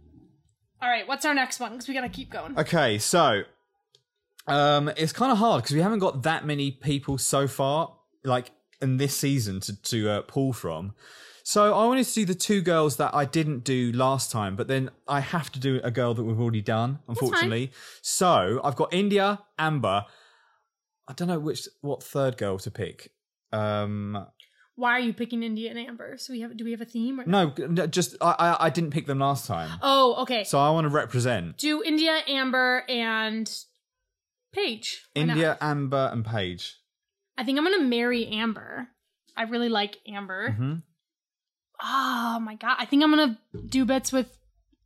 All 0.81 0.89
right, 0.89 1.07
what's 1.07 1.25
our 1.25 1.33
next 1.33 1.59
one? 1.59 1.71
Because 1.71 1.87
we 1.87 1.93
gotta 1.93 2.09
keep 2.09 2.29
going. 2.29 2.57
Okay, 2.57 2.97
so 2.97 3.43
um, 4.47 4.91
it's 4.97 5.13
kind 5.13 5.31
of 5.31 5.37
hard 5.37 5.63
because 5.63 5.75
we 5.75 5.81
haven't 5.81 5.99
got 5.99 6.23
that 6.23 6.45
many 6.45 6.71
people 6.71 7.17
so 7.17 7.47
far, 7.47 7.95
like 8.23 8.51
in 8.81 8.97
this 8.97 9.15
season, 9.15 9.61
to 9.61 9.81
to 9.83 10.09
uh, 10.09 10.21
pull 10.23 10.51
from. 10.51 10.93
So 11.43 11.73
I 11.73 11.85
wanted 11.85 12.05
to 12.05 12.13
do 12.13 12.25
the 12.25 12.35
two 12.35 12.61
girls 12.61 12.97
that 12.97 13.15
I 13.15 13.23
didn't 13.23 13.63
do 13.63 13.93
last 13.93 14.33
time, 14.33 14.57
but 14.57 14.67
then 14.67 14.89
I 15.07 15.21
have 15.21 15.49
to 15.53 15.61
do 15.61 15.79
a 15.81 15.89
girl 15.89 16.13
that 16.13 16.23
we've 16.25 16.39
already 16.39 16.61
done, 16.61 16.99
unfortunately. 17.07 17.71
So 18.01 18.59
I've 18.65 18.75
got 18.75 18.91
Indiyah, 18.91 19.39
Amber. 19.57 20.03
I 21.07 21.13
don't 21.13 21.29
know 21.29 21.39
which 21.39 21.69
what 21.79 22.03
third 22.03 22.35
girl 22.35 22.57
to 22.59 22.69
pick. 22.69 23.11
Um, 23.53 24.27
Why 24.77 24.91
are 24.91 24.99
you 24.99 25.11
picking 25.11 25.41
Indiyah 25.41 25.71
and 25.71 25.79
Amber? 25.79 26.17
So 26.17 26.31
we 26.33 26.41
have 26.41 26.55
do 26.55 26.63
we 26.63 26.71
have 26.71 26.81
a 26.81 26.85
theme? 26.85 27.19
Or 27.19 27.25
no, 27.25 27.51
no, 27.57 27.87
just 27.87 28.15
I, 28.21 28.35
I 28.39 28.65
I 28.67 28.69
didn't 28.69 28.91
pick 28.91 29.07
them 29.07 29.19
last 29.19 29.47
time, 29.47 29.71
Oh, 29.81 30.21
okay. 30.21 30.43
so 30.43 30.59
I 30.59 30.69
want 30.69 30.85
to 30.85 30.89
represent 30.89 31.57
do 31.57 31.81
Indiyah, 31.83 32.29
Amber, 32.29 32.83
and 32.87 33.51
Paige. 34.53 35.03
Why 35.13 35.23
not? 35.23 35.37
Indiyah, 35.37 35.57
Amber, 35.61 36.09
and 36.13 36.23
Paige. 36.23 36.75
I 37.37 37.43
think 37.43 37.57
I'm 37.57 37.63
gonna 37.63 37.83
marry 37.83 38.27
Amber. 38.27 38.87
I 39.35 39.43
really 39.43 39.69
like 39.69 39.97
Amber. 40.07 40.51
hmm 40.51 40.73
Oh 41.81 42.39
my 42.41 42.55
god! 42.55 42.77
I 42.79 42.85
think 42.85 43.03
I'm 43.03 43.09
gonna 43.11 43.39
do 43.67 43.83
bits 43.85 44.11
with 44.11 44.35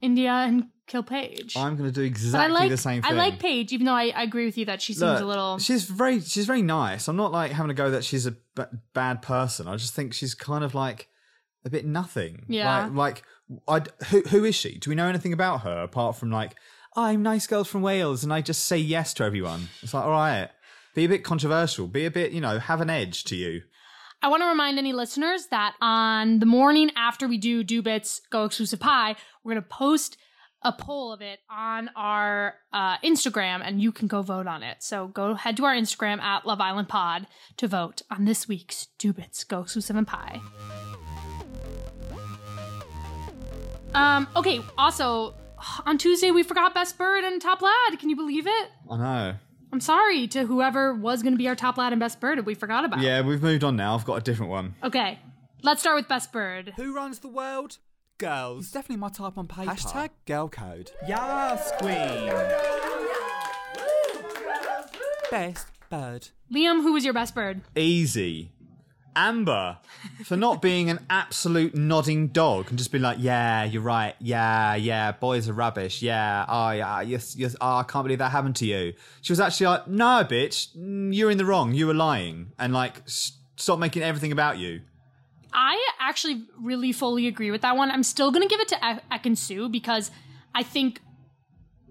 Indiyah 0.04 0.48
and 0.48 0.68
kill 0.92 1.04
Paige. 1.04 1.56
I'm 1.56 1.78
going 1.78 1.90
to 1.90 1.94
do 1.94 2.02
exactly 2.02 2.54
like 2.54 2.70
the 2.70 2.78
same 2.78 3.02
thing. 3.02 3.12
I 3.12 3.16
like 3.16 3.40
Paige, 3.40 3.72
even 3.72 3.86
though 3.86 3.94
I, 3.94 4.10
I 4.10 4.24
agree 4.24 4.46
with 4.46 4.58
you 4.58 4.66
that 4.66 4.82
she 4.82 4.94
seems 4.94 5.14
Look, 5.14 5.22
a 5.22 5.26
little. 5.26 5.58
She's 5.58 5.86
very, 5.86 6.20
she's 6.20 6.46
very 6.46 6.62
nice. 6.62 7.08
I'm 7.08 7.16
not 7.16 7.32
like 7.32 7.52
having 7.52 7.70
to 7.70 7.74
go 7.74 7.92
that 7.92 8.04
she's 8.04 8.26
a 8.26 8.32
b- 8.32 8.64
bad 8.94 9.22
person. 9.22 9.68
I 9.68 9.78
just 9.78 9.94
think 9.94 10.14
she's 10.14 10.36
kind 10.36 10.64
of 10.64 10.76
like 10.76 11.08
a 11.64 11.70
bit 11.70 11.86
nothing. 11.86 12.46
Yeah. 12.48 12.90
Like, 12.94 13.24
like 13.68 13.90
I, 14.02 14.06
who, 14.06 14.22
who 14.22 14.44
is 14.44 14.56
she? 14.56 14.78
Do 14.78 14.90
we 14.90 14.96
know 14.96 15.08
anything 15.08 15.34
about 15.34 15.62
her 15.62 15.84
apart 15.84 16.18
from 16.18 16.30
like, 16.30 16.56
oh, 16.96 17.04
I'm 17.04 17.24
nice 17.24 17.48
girls 17.48 17.70
from 17.70 17.82
Wales 17.82 18.24
and 18.24 18.34
I 18.34 18.42
just 18.42 18.66
say 18.66 18.78
yes 18.78 19.14
to 19.16 19.24
everyone? 19.24 19.70
It's 19.82 19.94
like, 19.94 20.04
all 20.04 20.12
right, 20.12 20.50
be 20.94 21.06
a 21.06 21.10
bit 21.10 21.24
controversial. 21.24 21.88
Be 21.88 22.06
a 22.06 22.12
bit, 22.12 22.34
you 22.34 22.42
know, 22.42 22.60
have 22.60 22.82
an 22.82 22.90
edge 22.90 23.24
to 23.26 23.36
you. 23.36 23.62
I 24.24 24.28
want 24.28 24.44
to 24.44 24.48
remind 24.48 24.78
any 24.78 24.94
listeners 24.94 25.48
that 25.48 25.74
on 25.82 26.40
the 26.40 26.46
morning 26.46 26.92
after 26.96 27.28
we 27.28 27.40
do 27.40 27.64
Do 27.64 27.82
Bits 27.82 28.22
Go 28.30 28.46
Exclusive 28.46 28.80
Pie, 28.80 29.16
we're 29.44 29.54
gonna 29.54 29.64
post 29.64 30.18
a 30.64 30.72
poll 30.72 31.12
of 31.12 31.22
it 31.22 31.40
on 31.50 31.90
our 31.96 32.56
uh, 32.72 32.98
Instagram, 33.00 33.62
and 33.64 33.82
you 33.82 33.92
can 33.92 34.08
go 34.08 34.22
vote 34.22 34.48
on 34.48 34.64
it. 34.64 34.84
So 34.84 35.08
go 35.08 35.34
head 35.34 35.58
to 35.58 35.66
our 35.66 35.76
Instagram 35.76 36.20
at 36.22 36.46
Love 36.46 36.62
Island 36.62 36.88
Pod 36.90 37.28
to 37.58 37.68
vote 37.68 38.02
on 38.12 38.26
this 38.26 38.48
week's 38.48 38.88
Do 38.98 39.14
Bits 39.14 39.44
Go 39.44 39.62
Exclusive 39.62 39.96
and 39.96 40.08
Pie. 40.08 40.40
Um. 43.94 44.28
Okay. 44.36 44.62
Also, 44.78 45.34
on 45.86 45.98
Tuesday 45.98 46.32
we 46.32 46.44
forgot 46.44 46.74
Best 46.74 46.98
Bird 46.98 47.24
and 47.24 47.42
Top 47.42 47.62
Lad. 47.62 48.00
Can 48.00 48.10
you 48.10 48.16
believe 48.16 48.48
it? 48.48 48.70
I 48.90 48.98
know. 48.98 49.36
I'm 49.74 49.80
sorry 49.82 50.28
to 50.30 50.46
whoever 50.46 50.94
was 50.94 51.24
going 51.24 51.34
to 51.34 51.38
be 51.38 51.48
our 51.48 51.56
Top 51.56 51.78
Lad 51.78 51.94
and 51.94 52.00
Best 52.00 52.20
Bird. 52.20 52.46
We 52.46 52.56
forgot 52.56 52.86
about. 52.86 53.00
Yeah, 53.02 53.22
we've 53.22 53.42
moved 53.42 53.64
on 53.64 53.76
now. 53.76 53.96
I've 53.96 54.06
got 54.06 54.16
a 54.16 54.22
different 54.22 54.52
one. 54.52 54.76
Okay. 54.84 55.20
Let's 55.64 55.82
start 55.82 55.96
with 55.98 56.08
Best 56.08 56.32
Bird. 56.32 56.74
Who 56.76 56.94
runs 56.96 57.20
the 57.20 57.28
world? 57.28 57.78
Girls. 58.22 58.66
It's 58.66 58.72
definitely 58.72 58.98
my 58.98 59.10
type 59.10 59.36
on 59.36 59.48
paper. 59.48 59.72
Hashtag 59.72 60.12
girl 60.28 60.48
code. 60.48 60.92
Yes, 61.08 61.72
queen. 61.80 62.32
Best 65.32 65.66
bird. 65.90 66.28
Liam, 66.54 66.84
who 66.84 66.94
was 66.94 67.04
your 67.04 67.16
best 67.16 67.34
bird? 67.34 67.62
Easy. 67.76 68.52
Amber 69.16 69.80
for 70.24 70.38
not 70.38 70.62
being 70.62 70.92
an 70.92 71.00
absolute 71.10 71.74
nodding 71.74 72.28
dog 72.28 72.70
and 72.70 72.78
just 72.78 72.92
being 72.92 73.02
like, 73.02 73.18
yeah, 73.20 73.64
you're 73.64 73.82
right, 73.82 74.14
yeah, 74.20 74.76
yeah, 74.76 75.12
boys 75.14 75.50
are 75.50 75.54
rubbish, 75.54 76.04
yeah, 76.04 76.46
oh 76.48 76.70
yeah, 76.70 77.02
yes, 77.02 77.36
yes, 77.36 77.56
oh, 77.60 77.78
I 77.78 77.84
can't 77.84 78.06
believe 78.06 78.20
that 78.20 78.30
happened 78.30 78.56
to 78.58 78.68
you. 78.68 78.94
She 79.22 79.34
was 79.34 79.40
actually 79.40 79.66
like, 79.66 79.88
no, 79.88 80.24
bitch, 80.24 80.78
mm, 80.78 81.14
you're 81.14 81.32
in 81.32 81.40
the 81.40 81.46
wrong, 81.46 81.74
you 81.74 81.88
were 81.88 81.96
lying, 81.96 82.52
and 82.60 82.72
like, 82.72 83.02
stop 83.06 83.80
making 83.80 84.04
everything 84.04 84.32
about 84.32 84.60
you. 84.60 84.82
I 85.54 85.78
actually 86.00 86.46
really 86.60 86.92
fully 86.92 87.28
agree 87.28 87.52
with 87.52 87.62
that 87.62 87.76
one. 87.76 87.92
I'm 87.92 88.04
still 88.04 88.32
gonna 88.32 88.48
give 88.48 88.60
it 88.60 88.68
to 88.70 88.76
E- 88.76 89.16
Ekin-Su 89.16 89.70
because 89.70 90.12
I 90.56 90.64
think 90.64 91.02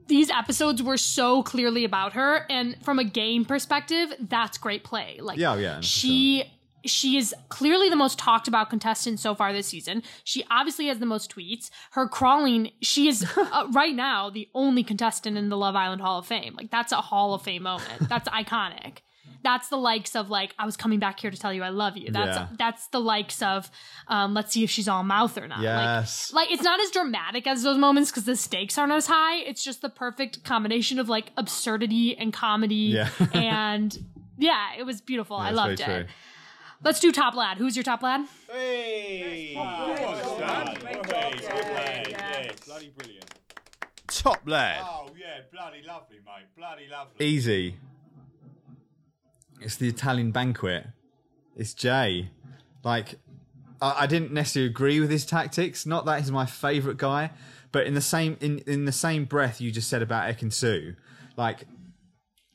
these 0.06 0.28
episodes 0.30 0.82
were 0.82 0.96
so 0.96 1.42
clearly 1.42 1.84
about 1.84 2.14
her, 2.14 2.46
and 2.50 2.76
from 2.82 2.98
a 2.98 3.04
game 3.04 3.44
perspective, 3.44 4.12
that's 4.28 4.58
great 4.58 4.82
play. 4.84 5.18
Like, 5.20 5.38
Yeah, 5.38 5.56
yeah, 5.56 5.80
she 5.80 6.44
she 6.84 7.16
is 7.18 7.34
clearly 7.50 7.90
the 7.90 7.96
most 7.96 8.18
talked 8.18 8.48
about 8.48 8.70
contestant 8.70 9.20
so 9.20 9.34
far 9.34 9.52
this 9.52 9.66
season. 9.66 10.02
She 10.24 10.44
obviously 10.50 10.86
has 10.86 10.98
the 10.98 11.06
most 11.06 11.30
tweets. 11.34 11.70
Her 11.92 12.08
crawling, 12.08 12.70
she 12.80 13.06
is 13.06 13.24
uh, 13.36 13.66
right 13.72 13.94
now 13.94 14.30
the 14.30 14.48
only 14.54 14.82
contestant 14.82 15.36
in 15.36 15.50
the 15.50 15.58
Love 15.58 15.76
Island 15.76 16.00
Hall 16.00 16.18
of 16.20 16.26
Fame. 16.26 16.54
Like, 16.56 16.70
that's 16.70 16.92
a 16.92 16.96
Hall 16.96 17.34
of 17.34 17.42
Fame 17.42 17.64
moment. 17.64 18.08
That's 18.08 18.28
iconic. 18.30 18.98
That's 19.42 19.68
the 19.68 19.76
likes 19.76 20.14
of 20.16 20.28
like 20.28 20.54
I 20.58 20.66
was 20.66 20.76
coming 20.76 20.98
back 20.98 21.18
here 21.20 21.30
to 21.30 21.36
tell 21.38 21.52
you 21.52 21.62
I 21.62 21.70
love 21.70 21.96
you. 21.96 22.10
That's 22.10 22.36
Yeah. 22.36 22.48
that's 22.58 22.88
the 22.88 23.00
likes 23.00 23.40
of 23.42 23.70
um, 24.08 24.34
let's 24.34 24.52
see 24.52 24.64
if 24.64 24.70
she's 24.70 24.86
all 24.88 25.02
mouth 25.02 25.38
or 25.38 25.48
not. 25.48 25.62
Yes. 25.62 26.32
Like, 26.32 26.48
like 26.48 26.54
it's 26.54 26.62
not 26.64 26.78
as 26.80 26.90
dramatic 26.90 27.46
as 27.46 27.62
those 27.62 27.78
moments 27.78 28.10
because 28.10 28.24
the 28.24 28.36
stakes 28.36 28.76
aren't 28.76 28.92
as 28.92 29.06
high. 29.06 29.36
It's 29.36 29.64
just 29.64 29.80
the 29.80 29.88
perfect 29.88 30.44
combination 30.44 30.98
of 30.98 31.08
like 31.08 31.30
absurdity 31.36 32.16
and 32.18 32.32
comedy. 32.32 32.74
Yeah. 32.74 33.08
and 33.32 33.96
yeah, 34.38 34.70
it 34.78 34.84
was 34.84 35.00
beautiful. 35.00 35.36
I 35.36 35.44
That's 35.52 35.56
loved 35.56 35.80
it. 35.80 35.84
true. 35.84 36.04
Let's 36.82 36.98
do 37.00 37.12
top 37.12 37.34
lad. 37.34 37.58
Who's 37.58 37.76
your 37.76 37.82
top 37.82 38.02
lad? 38.02 38.26
Hey! 38.50 39.54
Bloody 42.66 42.92
brilliant. 42.96 43.24
Top 44.08 44.40
lad. 44.46 44.80
Oh, 44.82 45.08
yeah, 45.18 45.40
bloody 45.52 45.82
lovely, 45.86 46.16
mate. 46.24 46.46
Bloody 46.56 46.88
lovely. 46.90 47.26
Easy. 47.26 47.76
It's 49.60 49.76
the 49.76 49.88
Italian 49.88 50.30
banquet. 50.30 50.86
It's 51.56 51.74
Jay. 51.74 52.30
Like, 52.82 53.16
I, 53.80 54.00
I 54.00 54.06
didn't 54.06 54.32
necessarily 54.32 54.70
agree 54.70 55.00
with 55.00 55.10
his 55.10 55.26
tactics. 55.26 55.86
Not 55.86 56.06
that 56.06 56.20
he's 56.20 56.30
my 56.30 56.46
favourite 56.46 56.98
guy, 56.98 57.30
but 57.72 57.86
in 57.86 57.94
the 57.94 58.00
same 58.00 58.36
in 58.40 58.58
in 58.60 58.84
the 58.84 58.92
same 58.92 59.24
breath 59.24 59.60
you 59.60 59.70
just 59.70 59.88
said 59.88 60.02
about 60.02 60.34
Ekin 60.34 60.96
like 61.36 61.66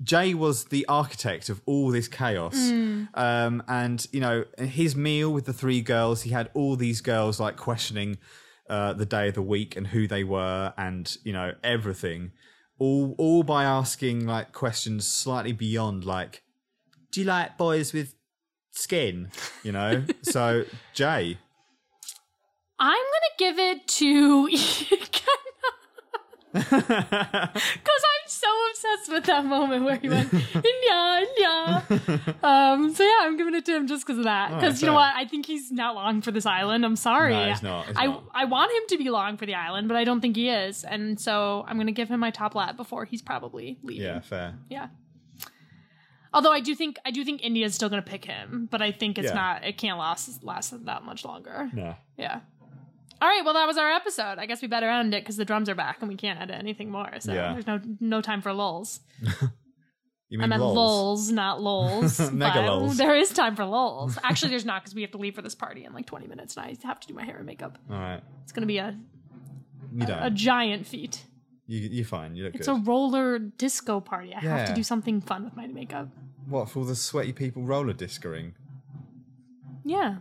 Jay 0.03 0.34
was 0.34 0.65
the 0.65 0.86
architect 0.88 1.49
of 1.49 1.61
all 1.65 1.90
this 1.90 2.07
chaos. 2.07 2.56
Um, 3.14 3.64
and, 3.68 4.06
you 4.11 4.19
know, 4.19 4.45
his 4.57 4.95
meal 4.95 5.32
with 5.32 5.45
the 5.45 5.53
three 5.53 5.82
girls, 5.82 6.23
he 6.23 6.32
had 6.32 6.49
all 6.53 6.76
these 6.76 7.02
girls 7.02 7.40
like 7.40 7.56
questioning 7.56 8.18
uh, 8.69 8.94
the 8.94 9.06
day 9.06 9.30
of 9.30 9.36
the 9.36 9.41
week 9.41 9.76
and 9.76 9.88
who 9.88 10.07
they 10.07 10.23
were 10.23 10.73
and, 10.77 11.18
you 11.23 11.32
know, 11.32 11.53
everything. 11.64 12.32
All, 12.77 13.15
all 13.18 13.44
by 13.44 13.64
asking 13.64 14.26
like 14.26 14.52
questions 14.52 15.07
slightly 15.07 15.53
beyond 15.53 16.03
like, 16.03 16.44
do 17.16 17.22
you 17.22 17.28
like 17.28 17.58
boys 17.58 17.94
with 17.94 18.14
skin? 18.72 19.32
You 19.64 19.72
know? 19.72 20.04
so, 20.22 20.66
Jay. 20.94 21.38
I'm 22.78 22.92
gonna 22.92 23.36
give 23.40 23.58
it 23.58 23.88
to 23.88 24.50
because 26.52 26.74
I'm 26.74 28.28
so 28.28 28.48
obsessed 28.70 29.14
with 29.14 29.24
that 29.28 29.46
moment 29.46 29.86
where 29.86 29.96
he 29.96 30.10
went 30.10 30.30
Indiyah, 30.30 31.26
Indiyah. 31.40 32.44
Um, 32.44 32.94
so 32.94 33.06
yeah, 33.06 33.20
I'm 33.22 33.38
giving 33.38 33.56
it 33.56 33.64
to 33.66 33.78
him 33.78 33.88
just 33.88 34.06
because 34.06 34.18
of 34.18 34.26
that. 34.26 34.50
Because 34.50 34.74
right, 34.74 34.82
you 34.82 34.88
know 34.88 34.94
what, 34.96 35.16
I 35.16 35.24
think 35.24 35.46
he's 35.46 35.72
not 35.72 35.96
long 35.96 36.22
for 36.22 36.32
this 36.32 36.46
island. 36.46 36.84
I'm 36.86 36.98
sorry. 36.98 37.34
No, 37.34 37.48
he's 37.48 37.64
not, 37.64 37.86
he's 37.86 37.96
I 37.96 38.08
not. 38.08 38.24
I 38.34 38.44
want 38.44 38.74
him 38.74 38.84
to 38.90 38.98
be 39.02 39.10
long 39.10 39.38
for 39.38 39.46
the 39.46 39.56
island, 39.56 39.88
but 39.88 39.96
I 39.96 40.04
don't 40.04 40.20
think 40.20 40.36
he 40.36 40.50
is, 40.50 40.84
and 40.84 41.18
so 41.18 41.64
I'm 41.66 41.78
gonna 41.78 41.94
give 41.94 42.10
him 42.10 42.20
my 42.20 42.32
top 42.32 42.56
lap 42.56 42.76
before 42.76 43.06
he's 43.06 43.22
probably 43.22 43.78
leaving. 43.84 44.04
Yeah, 44.04 44.20
fair. 44.20 44.56
Yeah. 44.70 44.90
Although 46.36 46.52
I 46.52 46.60
do 46.60 46.76
think 46.76 46.98
I 47.06 47.10
do 47.12 47.24
think 47.26 47.41
Indiyah's 47.41 47.74
still 47.74 47.90
gonna 47.90 48.02
pick 48.03 48.26
him, 48.26 48.68
but 48.70 48.82
I 48.82 48.91
think 48.91 49.18
it's 49.18 49.30
Yeah. 49.30 49.34
not. 49.34 49.64
It 49.64 49.78
can't 49.78 49.98
last 49.98 50.44
last 50.44 50.86
that 50.86 51.03
much 51.03 51.26
longer. 51.26 51.72
No. 51.74 51.95
Yeah. 52.18 52.41
All 53.22 53.28
right. 53.30 53.41
Well, 53.45 53.53
that 53.56 53.66
was 53.66 53.78
our 53.78 53.90
episode. 53.91 54.38
I 54.38 54.45
guess 54.45 54.62
we 54.62 54.68
better 54.68 54.90
end 54.90 55.14
it 55.16 55.24
because 55.24 55.38
the 55.38 55.45
drums 55.45 55.70
are 55.70 55.76
back 55.76 55.98
and 56.02 56.10
we 56.10 56.18
can't 56.18 56.40
edit 56.40 56.57
anything 56.57 56.91
more. 56.91 57.10
So 57.20 57.34
Yeah. 57.34 57.53
there's 57.53 57.66
no 57.66 57.80
no 57.99 58.22
time 58.22 58.41
for 58.41 58.53
lulls. 58.53 58.99
You 60.28 60.40
I 60.40 60.41
mean 60.41 60.49
meant 60.49 60.62
lols? 60.64 60.76
lulls, 60.76 61.32
not 61.32 61.62
lulls. 61.62 62.20
Mega 62.32 62.62
but 62.62 62.66
lulls. 62.66 62.98
There 62.98 63.16
is 63.16 63.30
time 63.32 63.56
for 63.56 63.64
lulls. 63.64 64.18
Actually, 64.24 64.49
there's 64.49 64.66
not 64.66 64.82
because 64.82 64.95
we 64.95 65.03
have 65.03 65.12
to 65.12 65.20
leave 65.20 65.36
for 65.36 65.44
this 65.44 65.53
party 65.53 65.86
in 65.86 65.94
like 65.94 66.07
20 66.07 66.26
minutes, 66.26 66.57
and 66.57 66.66
I 66.66 66.76
have 66.88 66.99
to 67.02 67.07
do 67.07 67.14
my 67.14 67.24
hair 67.24 67.38
and 67.38 67.45
makeup. 67.45 67.78
All 67.91 67.95
right. 67.95 68.22
It's 68.41 68.52
gonna 68.52 68.66
be 68.66 68.80
a 68.80 68.98
don't. 69.95 70.10
a 70.10 70.32
giant 70.32 70.88
feat. 70.88 71.24
You, 71.68 71.80
you're 71.92 72.06
fine. 72.06 72.36
You 72.36 72.46
look 72.46 72.56
It's 72.56 72.68
good. 72.68 72.78
a 72.78 72.84
roller 72.84 73.40
disco 73.40 74.00
party. 74.00 74.34
I 74.34 74.40
have 74.40 74.68
to 74.70 74.74
do 74.76 74.84
something 74.84 75.22
fun 75.22 75.44
with 75.46 75.56
my 75.56 75.68
makeup. 75.68 76.10
What, 76.48 76.70
for 76.70 76.80
all 76.80 76.86
the 76.86 76.96
sweaty 76.96 77.34
people 77.34 77.64
roller 77.64 77.94
discoing? 77.94 78.54
Yeah. 79.84 80.18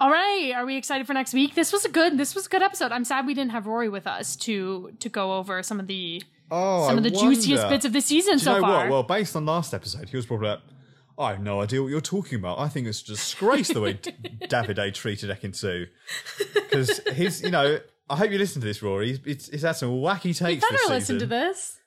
All 0.00 0.10
right. 0.10 0.52
Are 0.56 0.66
we 0.66 0.76
excited 0.76 1.06
for 1.06 1.14
next 1.14 1.32
week? 1.32 1.54
This 1.54 1.72
was 1.72 1.84
a 1.84 1.88
good. 1.88 2.18
This 2.18 2.34
was 2.34 2.46
a 2.46 2.48
good 2.48 2.62
episode. 2.62 2.92
I'm 2.92 3.04
sad 3.04 3.26
we 3.26 3.34
didn't 3.34 3.52
have 3.52 3.66
Rory 3.66 3.88
with 3.88 4.06
us 4.06 4.34
to 4.36 4.92
to 4.98 5.08
go 5.08 5.34
over 5.34 5.62
some 5.62 5.78
of 5.78 5.86
the 5.86 6.22
Oh, 6.50 6.86
some 6.86 6.96
I 6.96 6.98
of 6.98 7.04
the 7.04 7.10
juiciest 7.10 7.68
bits 7.68 7.84
of 7.84 7.92
the 7.92 8.00
season 8.00 8.38
so 8.38 8.60
far. 8.60 8.82
what? 8.84 8.90
Well, 8.90 9.02
based 9.04 9.34
on 9.36 9.46
last 9.46 9.72
episode, 9.72 10.08
he 10.10 10.16
was 10.16 10.26
probably 10.26 10.48
like, 10.48 10.60
I 11.18 11.30
have 11.30 11.40
no 11.40 11.62
idea 11.62 11.80
what 11.82 11.88
you're 11.88 12.00
talking 12.02 12.38
about. 12.38 12.58
I 12.58 12.68
think 12.68 12.86
it's 12.86 13.00
a 13.00 13.06
disgrace 13.06 13.68
the 13.68 13.80
way 13.80 13.94
D- 13.94 14.12
Davide 14.42 14.92
treated 14.92 15.30
Ekin-Su. 15.30 15.86
Because 16.54 17.00
he's, 17.14 17.42
you 17.42 17.50
know, 17.50 17.78
I 18.12 18.16
hope 18.16 18.30
you 18.30 18.36
listen 18.36 18.60
to 18.60 18.66
this, 18.66 18.82
Rory. 18.82 19.18
He's, 19.24 19.48
he's 19.48 19.62
had 19.62 19.72
some 19.72 19.88
wacky 19.88 20.36
takes 20.36 20.62
better 20.62 20.76
this 20.76 20.88
listen 20.88 21.00
season. 21.00 21.18
to 21.20 21.26
this. 21.26 21.78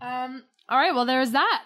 Um. 0.00 0.42
All 0.66 0.78
right. 0.78 0.94
Well, 0.94 1.04
there's 1.04 1.32
that. 1.32 1.62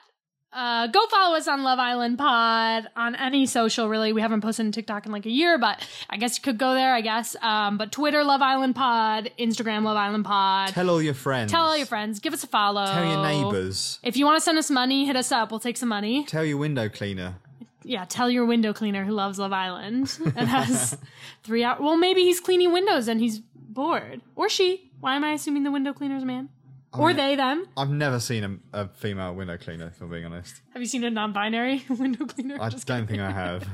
Uh, 0.53 0.87
go 0.89 1.01
follow 1.07 1.37
us 1.37 1.49
on 1.49 1.63
Love 1.63 1.79
Island 1.79 2.19
Pod 2.19 2.89
on 2.95 3.15
any 3.15 3.47
social. 3.47 3.89
Really, 3.89 4.13
we 4.13 4.21
haven't 4.21 4.41
posted 4.41 4.67
on 4.67 4.73
TikTok 4.73 5.07
in 5.07 5.13
like 5.13 5.25
a 5.25 5.31
year, 5.31 5.57
but 5.57 5.87
I 6.11 6.17
guess 6.17 6.37
you 6.37 6.43
could 6.43 6.59
go 6.59 6.75
there. 6.75 6.93
I 6.93 7.01
guess. 7.01 7.37
Um, 7.41 7.79
but 7.79 7.93
Twitter 7.93 8.25
Love 8.25 8.43
Island 8.43 8.75
Pod, 8.75 9.31
Instagram 9.39 9.85
Love 9.85 9.97
Island 9.97 10.25
Pod. 10.25 10.71
Tell 10.71 10.91
all 10.91 11.01
your 11.01 11.15
friends. 11.15 11.53
Tell 11.53 11.63
all 11.63 11.77
your 11.77 11.87
friends. 11.87 12.19
Give 12.19 12.35
us 12.35 12.43
a 12.43 12.49
follow. 12.49 12.85
Tell 12.87 13.07
your 13.07 13.23
neighbours. 13.23 14.01
If 14.03 14.17
you 14.17 14.25
want 14.25 14.39
to 14.39 14.45
send 14.45 14.59
us 14.59 14.69
money, 14.69 15.07
hit 15.07 15.15
us 15.15 15.31
up. 15.31 15.53
We'll 15.53 15.61
take 15.61 15.77
some 15.77 15.89
money. 15.89 16.25
Tell 16.25 16.45
your 16.45 16.59
window 16.59 16.89
cleaner. 16.89 17.37
Yeah, 17.85 18.05
tell 18.05 18.31
your 18.31 18.45
window 18.47 18.73
cleaner 18.73 19.05
who 19.05 19.13
loves 19.13 19.39
Love 19.39 19.53
Island 19.53 20.19
and 20.37 20.49
has 20.49 20.97
three 21.43 21.65
hours. 21.65 21.81
Well, 21.81 21.97
maybe 21.97 22.23
he's 22.23 22.41
cleaning 22.41 22.73
windows 22.73 23.09
and 23.09 23.21
he's 23.21 23.41
bored, 23.55 24.21
or 24.37 24.49
she. 24.49 24.91
Why 25.01 25.17
am 25.17 25.25
I 25.25 25.33
assuming 25.33 25.63
the 25.65 25.71
window 25.71 25.93
cleaner's 25.93 26.23
a 26.23 26.27
man? 26.27 26.49
or 26.95 27.09
mean- 27.09 27.17
they, 27.17 27.37
them? 27.37 27.67
I've 27.77 27.91
never 27.91 28.21
seen 28.21 28.61
a, 28.73 28.81
a 28.83 28.89
female 28.89 29.35
window 29.35 29.57
cleaner, 29.57 29.87
if 29.87 30.01
I'm 30.01 30.11
being 30.11 30.25
honest. 30.27 30.61
Have 30.75 30.83
you 30.83 30.87
seen 30.89 31.05
a 31.05 31.11
non-binary 31.11 31.85
window 31.89 32.27
cleaner? 32.27 32.59
I 32.61 32.69
Just 32.69 32.87
don't 32.87 33.07
think 33.07 33.21
I 33.21 33.31
have. 33.31 33.67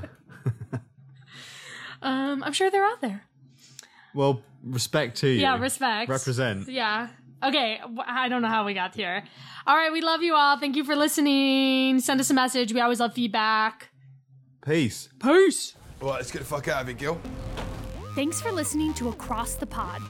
Um, 2.00 2.42
I'm 2.44 2.52
sure 2.52 2.70
they're 2.70 2.84
out 2.84 3.00
there. 3.00 3.24
Well, 4.14 4.42
respect 4.62 5.16
to 5.18 5.28
you. 5.28 5.40
Yeah, 5.40 5.58
respect. 5.58 6.08
Represent. 6.08 6.68
Yeah. 6.68 7.08
Okay, 7.42 7.80
I 8.06 8.28
don't 8.28 8.42
know 8.42 8.48
how 8.48 8.64
we 8.64 8.74
got 8.74 8.94
here. 8.94 9.24
All 9.66 9.76
right, 9.76 9.92
we 9.92 10.00
love 10.00 10.22
you 10.22 10.34
all. 10.34 10.58
Thank 10.58 10.76
you 10.76 10.84
for 10.84 10.96
listening. 10.96 12.00
Send 12.00 12.20
us 12.20 12.30
a 12.30 12.34
message. 12.34 12.72
We 12.72 12.80
always 12.80 13.00
love 13.00 13.14
feedback. 13.14 13.87
Peace. 14.68 15.08
Peace. 15.18 15.74
Right, 15.98 16.16
let's 16.16 16.30
get 16.30 16.40
the 16.40 16.44
fuck 16.44 16.68
out 16.68 16.82
of 16.82 16.88
here, 16.88 16.96
Gil. 16.96 17.18
Thanks 18.14 18.38
for 18.38 18.52
listening 18.52 18.92
to 18.94 19.08
Across 19.08 19.54
the 19.54 19.64
Pod. 19.64 20.02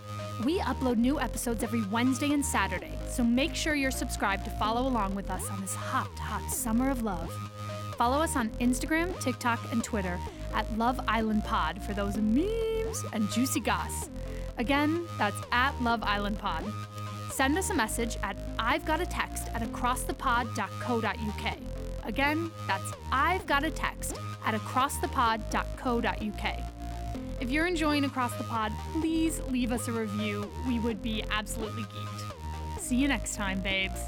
We 0.44 0.58
upload 0.58 0.96
new 0.96 1.20
episodes 1.20 1.62
every 1.62 1.84
Wednesday 1.84 2.32
and 2.32 2.44
Saturday, 2.44 2.98
so 3.08 3.22
make 3.22 3.54
sure 3.54 3.76
you're 3.76 3.92
subscribed 3.92 4.44
to 4.46 4.50
follow 4.50 4.88
along 4.88 5.14
with 5.14 5.30
us 5.30 5.48
on 5.48 5.60
this 5.60 5.76
hot, 5.76 6.10
hot 6.18 6.50
summer 6.50 6.90
of 6.90 7.04
love. 7.04 7.32
Follow 7.96 8.20
us 8.20 8.34
on 8.34 8.50
Instagram, 8.60 9.16
TikTok, 9.20 9.60
and 9.70 9.84
Twitter 9.84 10.18
at 10.52 10.76
Love 10.76 10.98
Island 11.06 11.44
Pod 11.44 11.80
for 11.84 11.92
those 11.92 12.16
memes 12.16 13.04
and 13.12 13.30
juicy 13.30 13.60
goss. 13.60 14.10
Again, 14.56 15.06
that's 15.18 15.40
at 15.52 15.80
Love 15.80 16.02
Island 16.02 16.36
Pod. 16.36 16.64
Send 17.30 17.56
us 17.58 17.70
a 17.70 17.74
message 17.74 18.16
at 18.24 18.36
I've 18.58 18.84
got 18.84 19.00
a 19.00 19.06
text 19.06 19.46
at 19.54 19.62
acrossthepod.co.uk. 19.62 21.77
Again, 22.08 22.50
that's 22.66 22.90
I've 23.12 23.46
got 23.46 23.62
a 23.64 23.70
text 23.70 24.16
at 24.44 24.54
acrossthepod.co.uk. 24.54 26.58
If 27.40 27.50
you're 27.50 27.66
enjoying 27.66 28.04
Across 28.04 28.36
the 28.38 28.44
Pod, 28.44 28.72
please 28.94 29.40
leave 29.50 29.70
us 29.70 29.88
a 29.88 29.92
review. 29.92 30.50
We 30.66 30.78
would 30.80 31.02
be 31.02 31.22
absolutely 31.30 31.84
geeked. 31.84 32.80
See 32.80 32.96
you 32.96 33.08
next 33.08 33.36
time, 33.36 33.60
babes. 33.60 34.00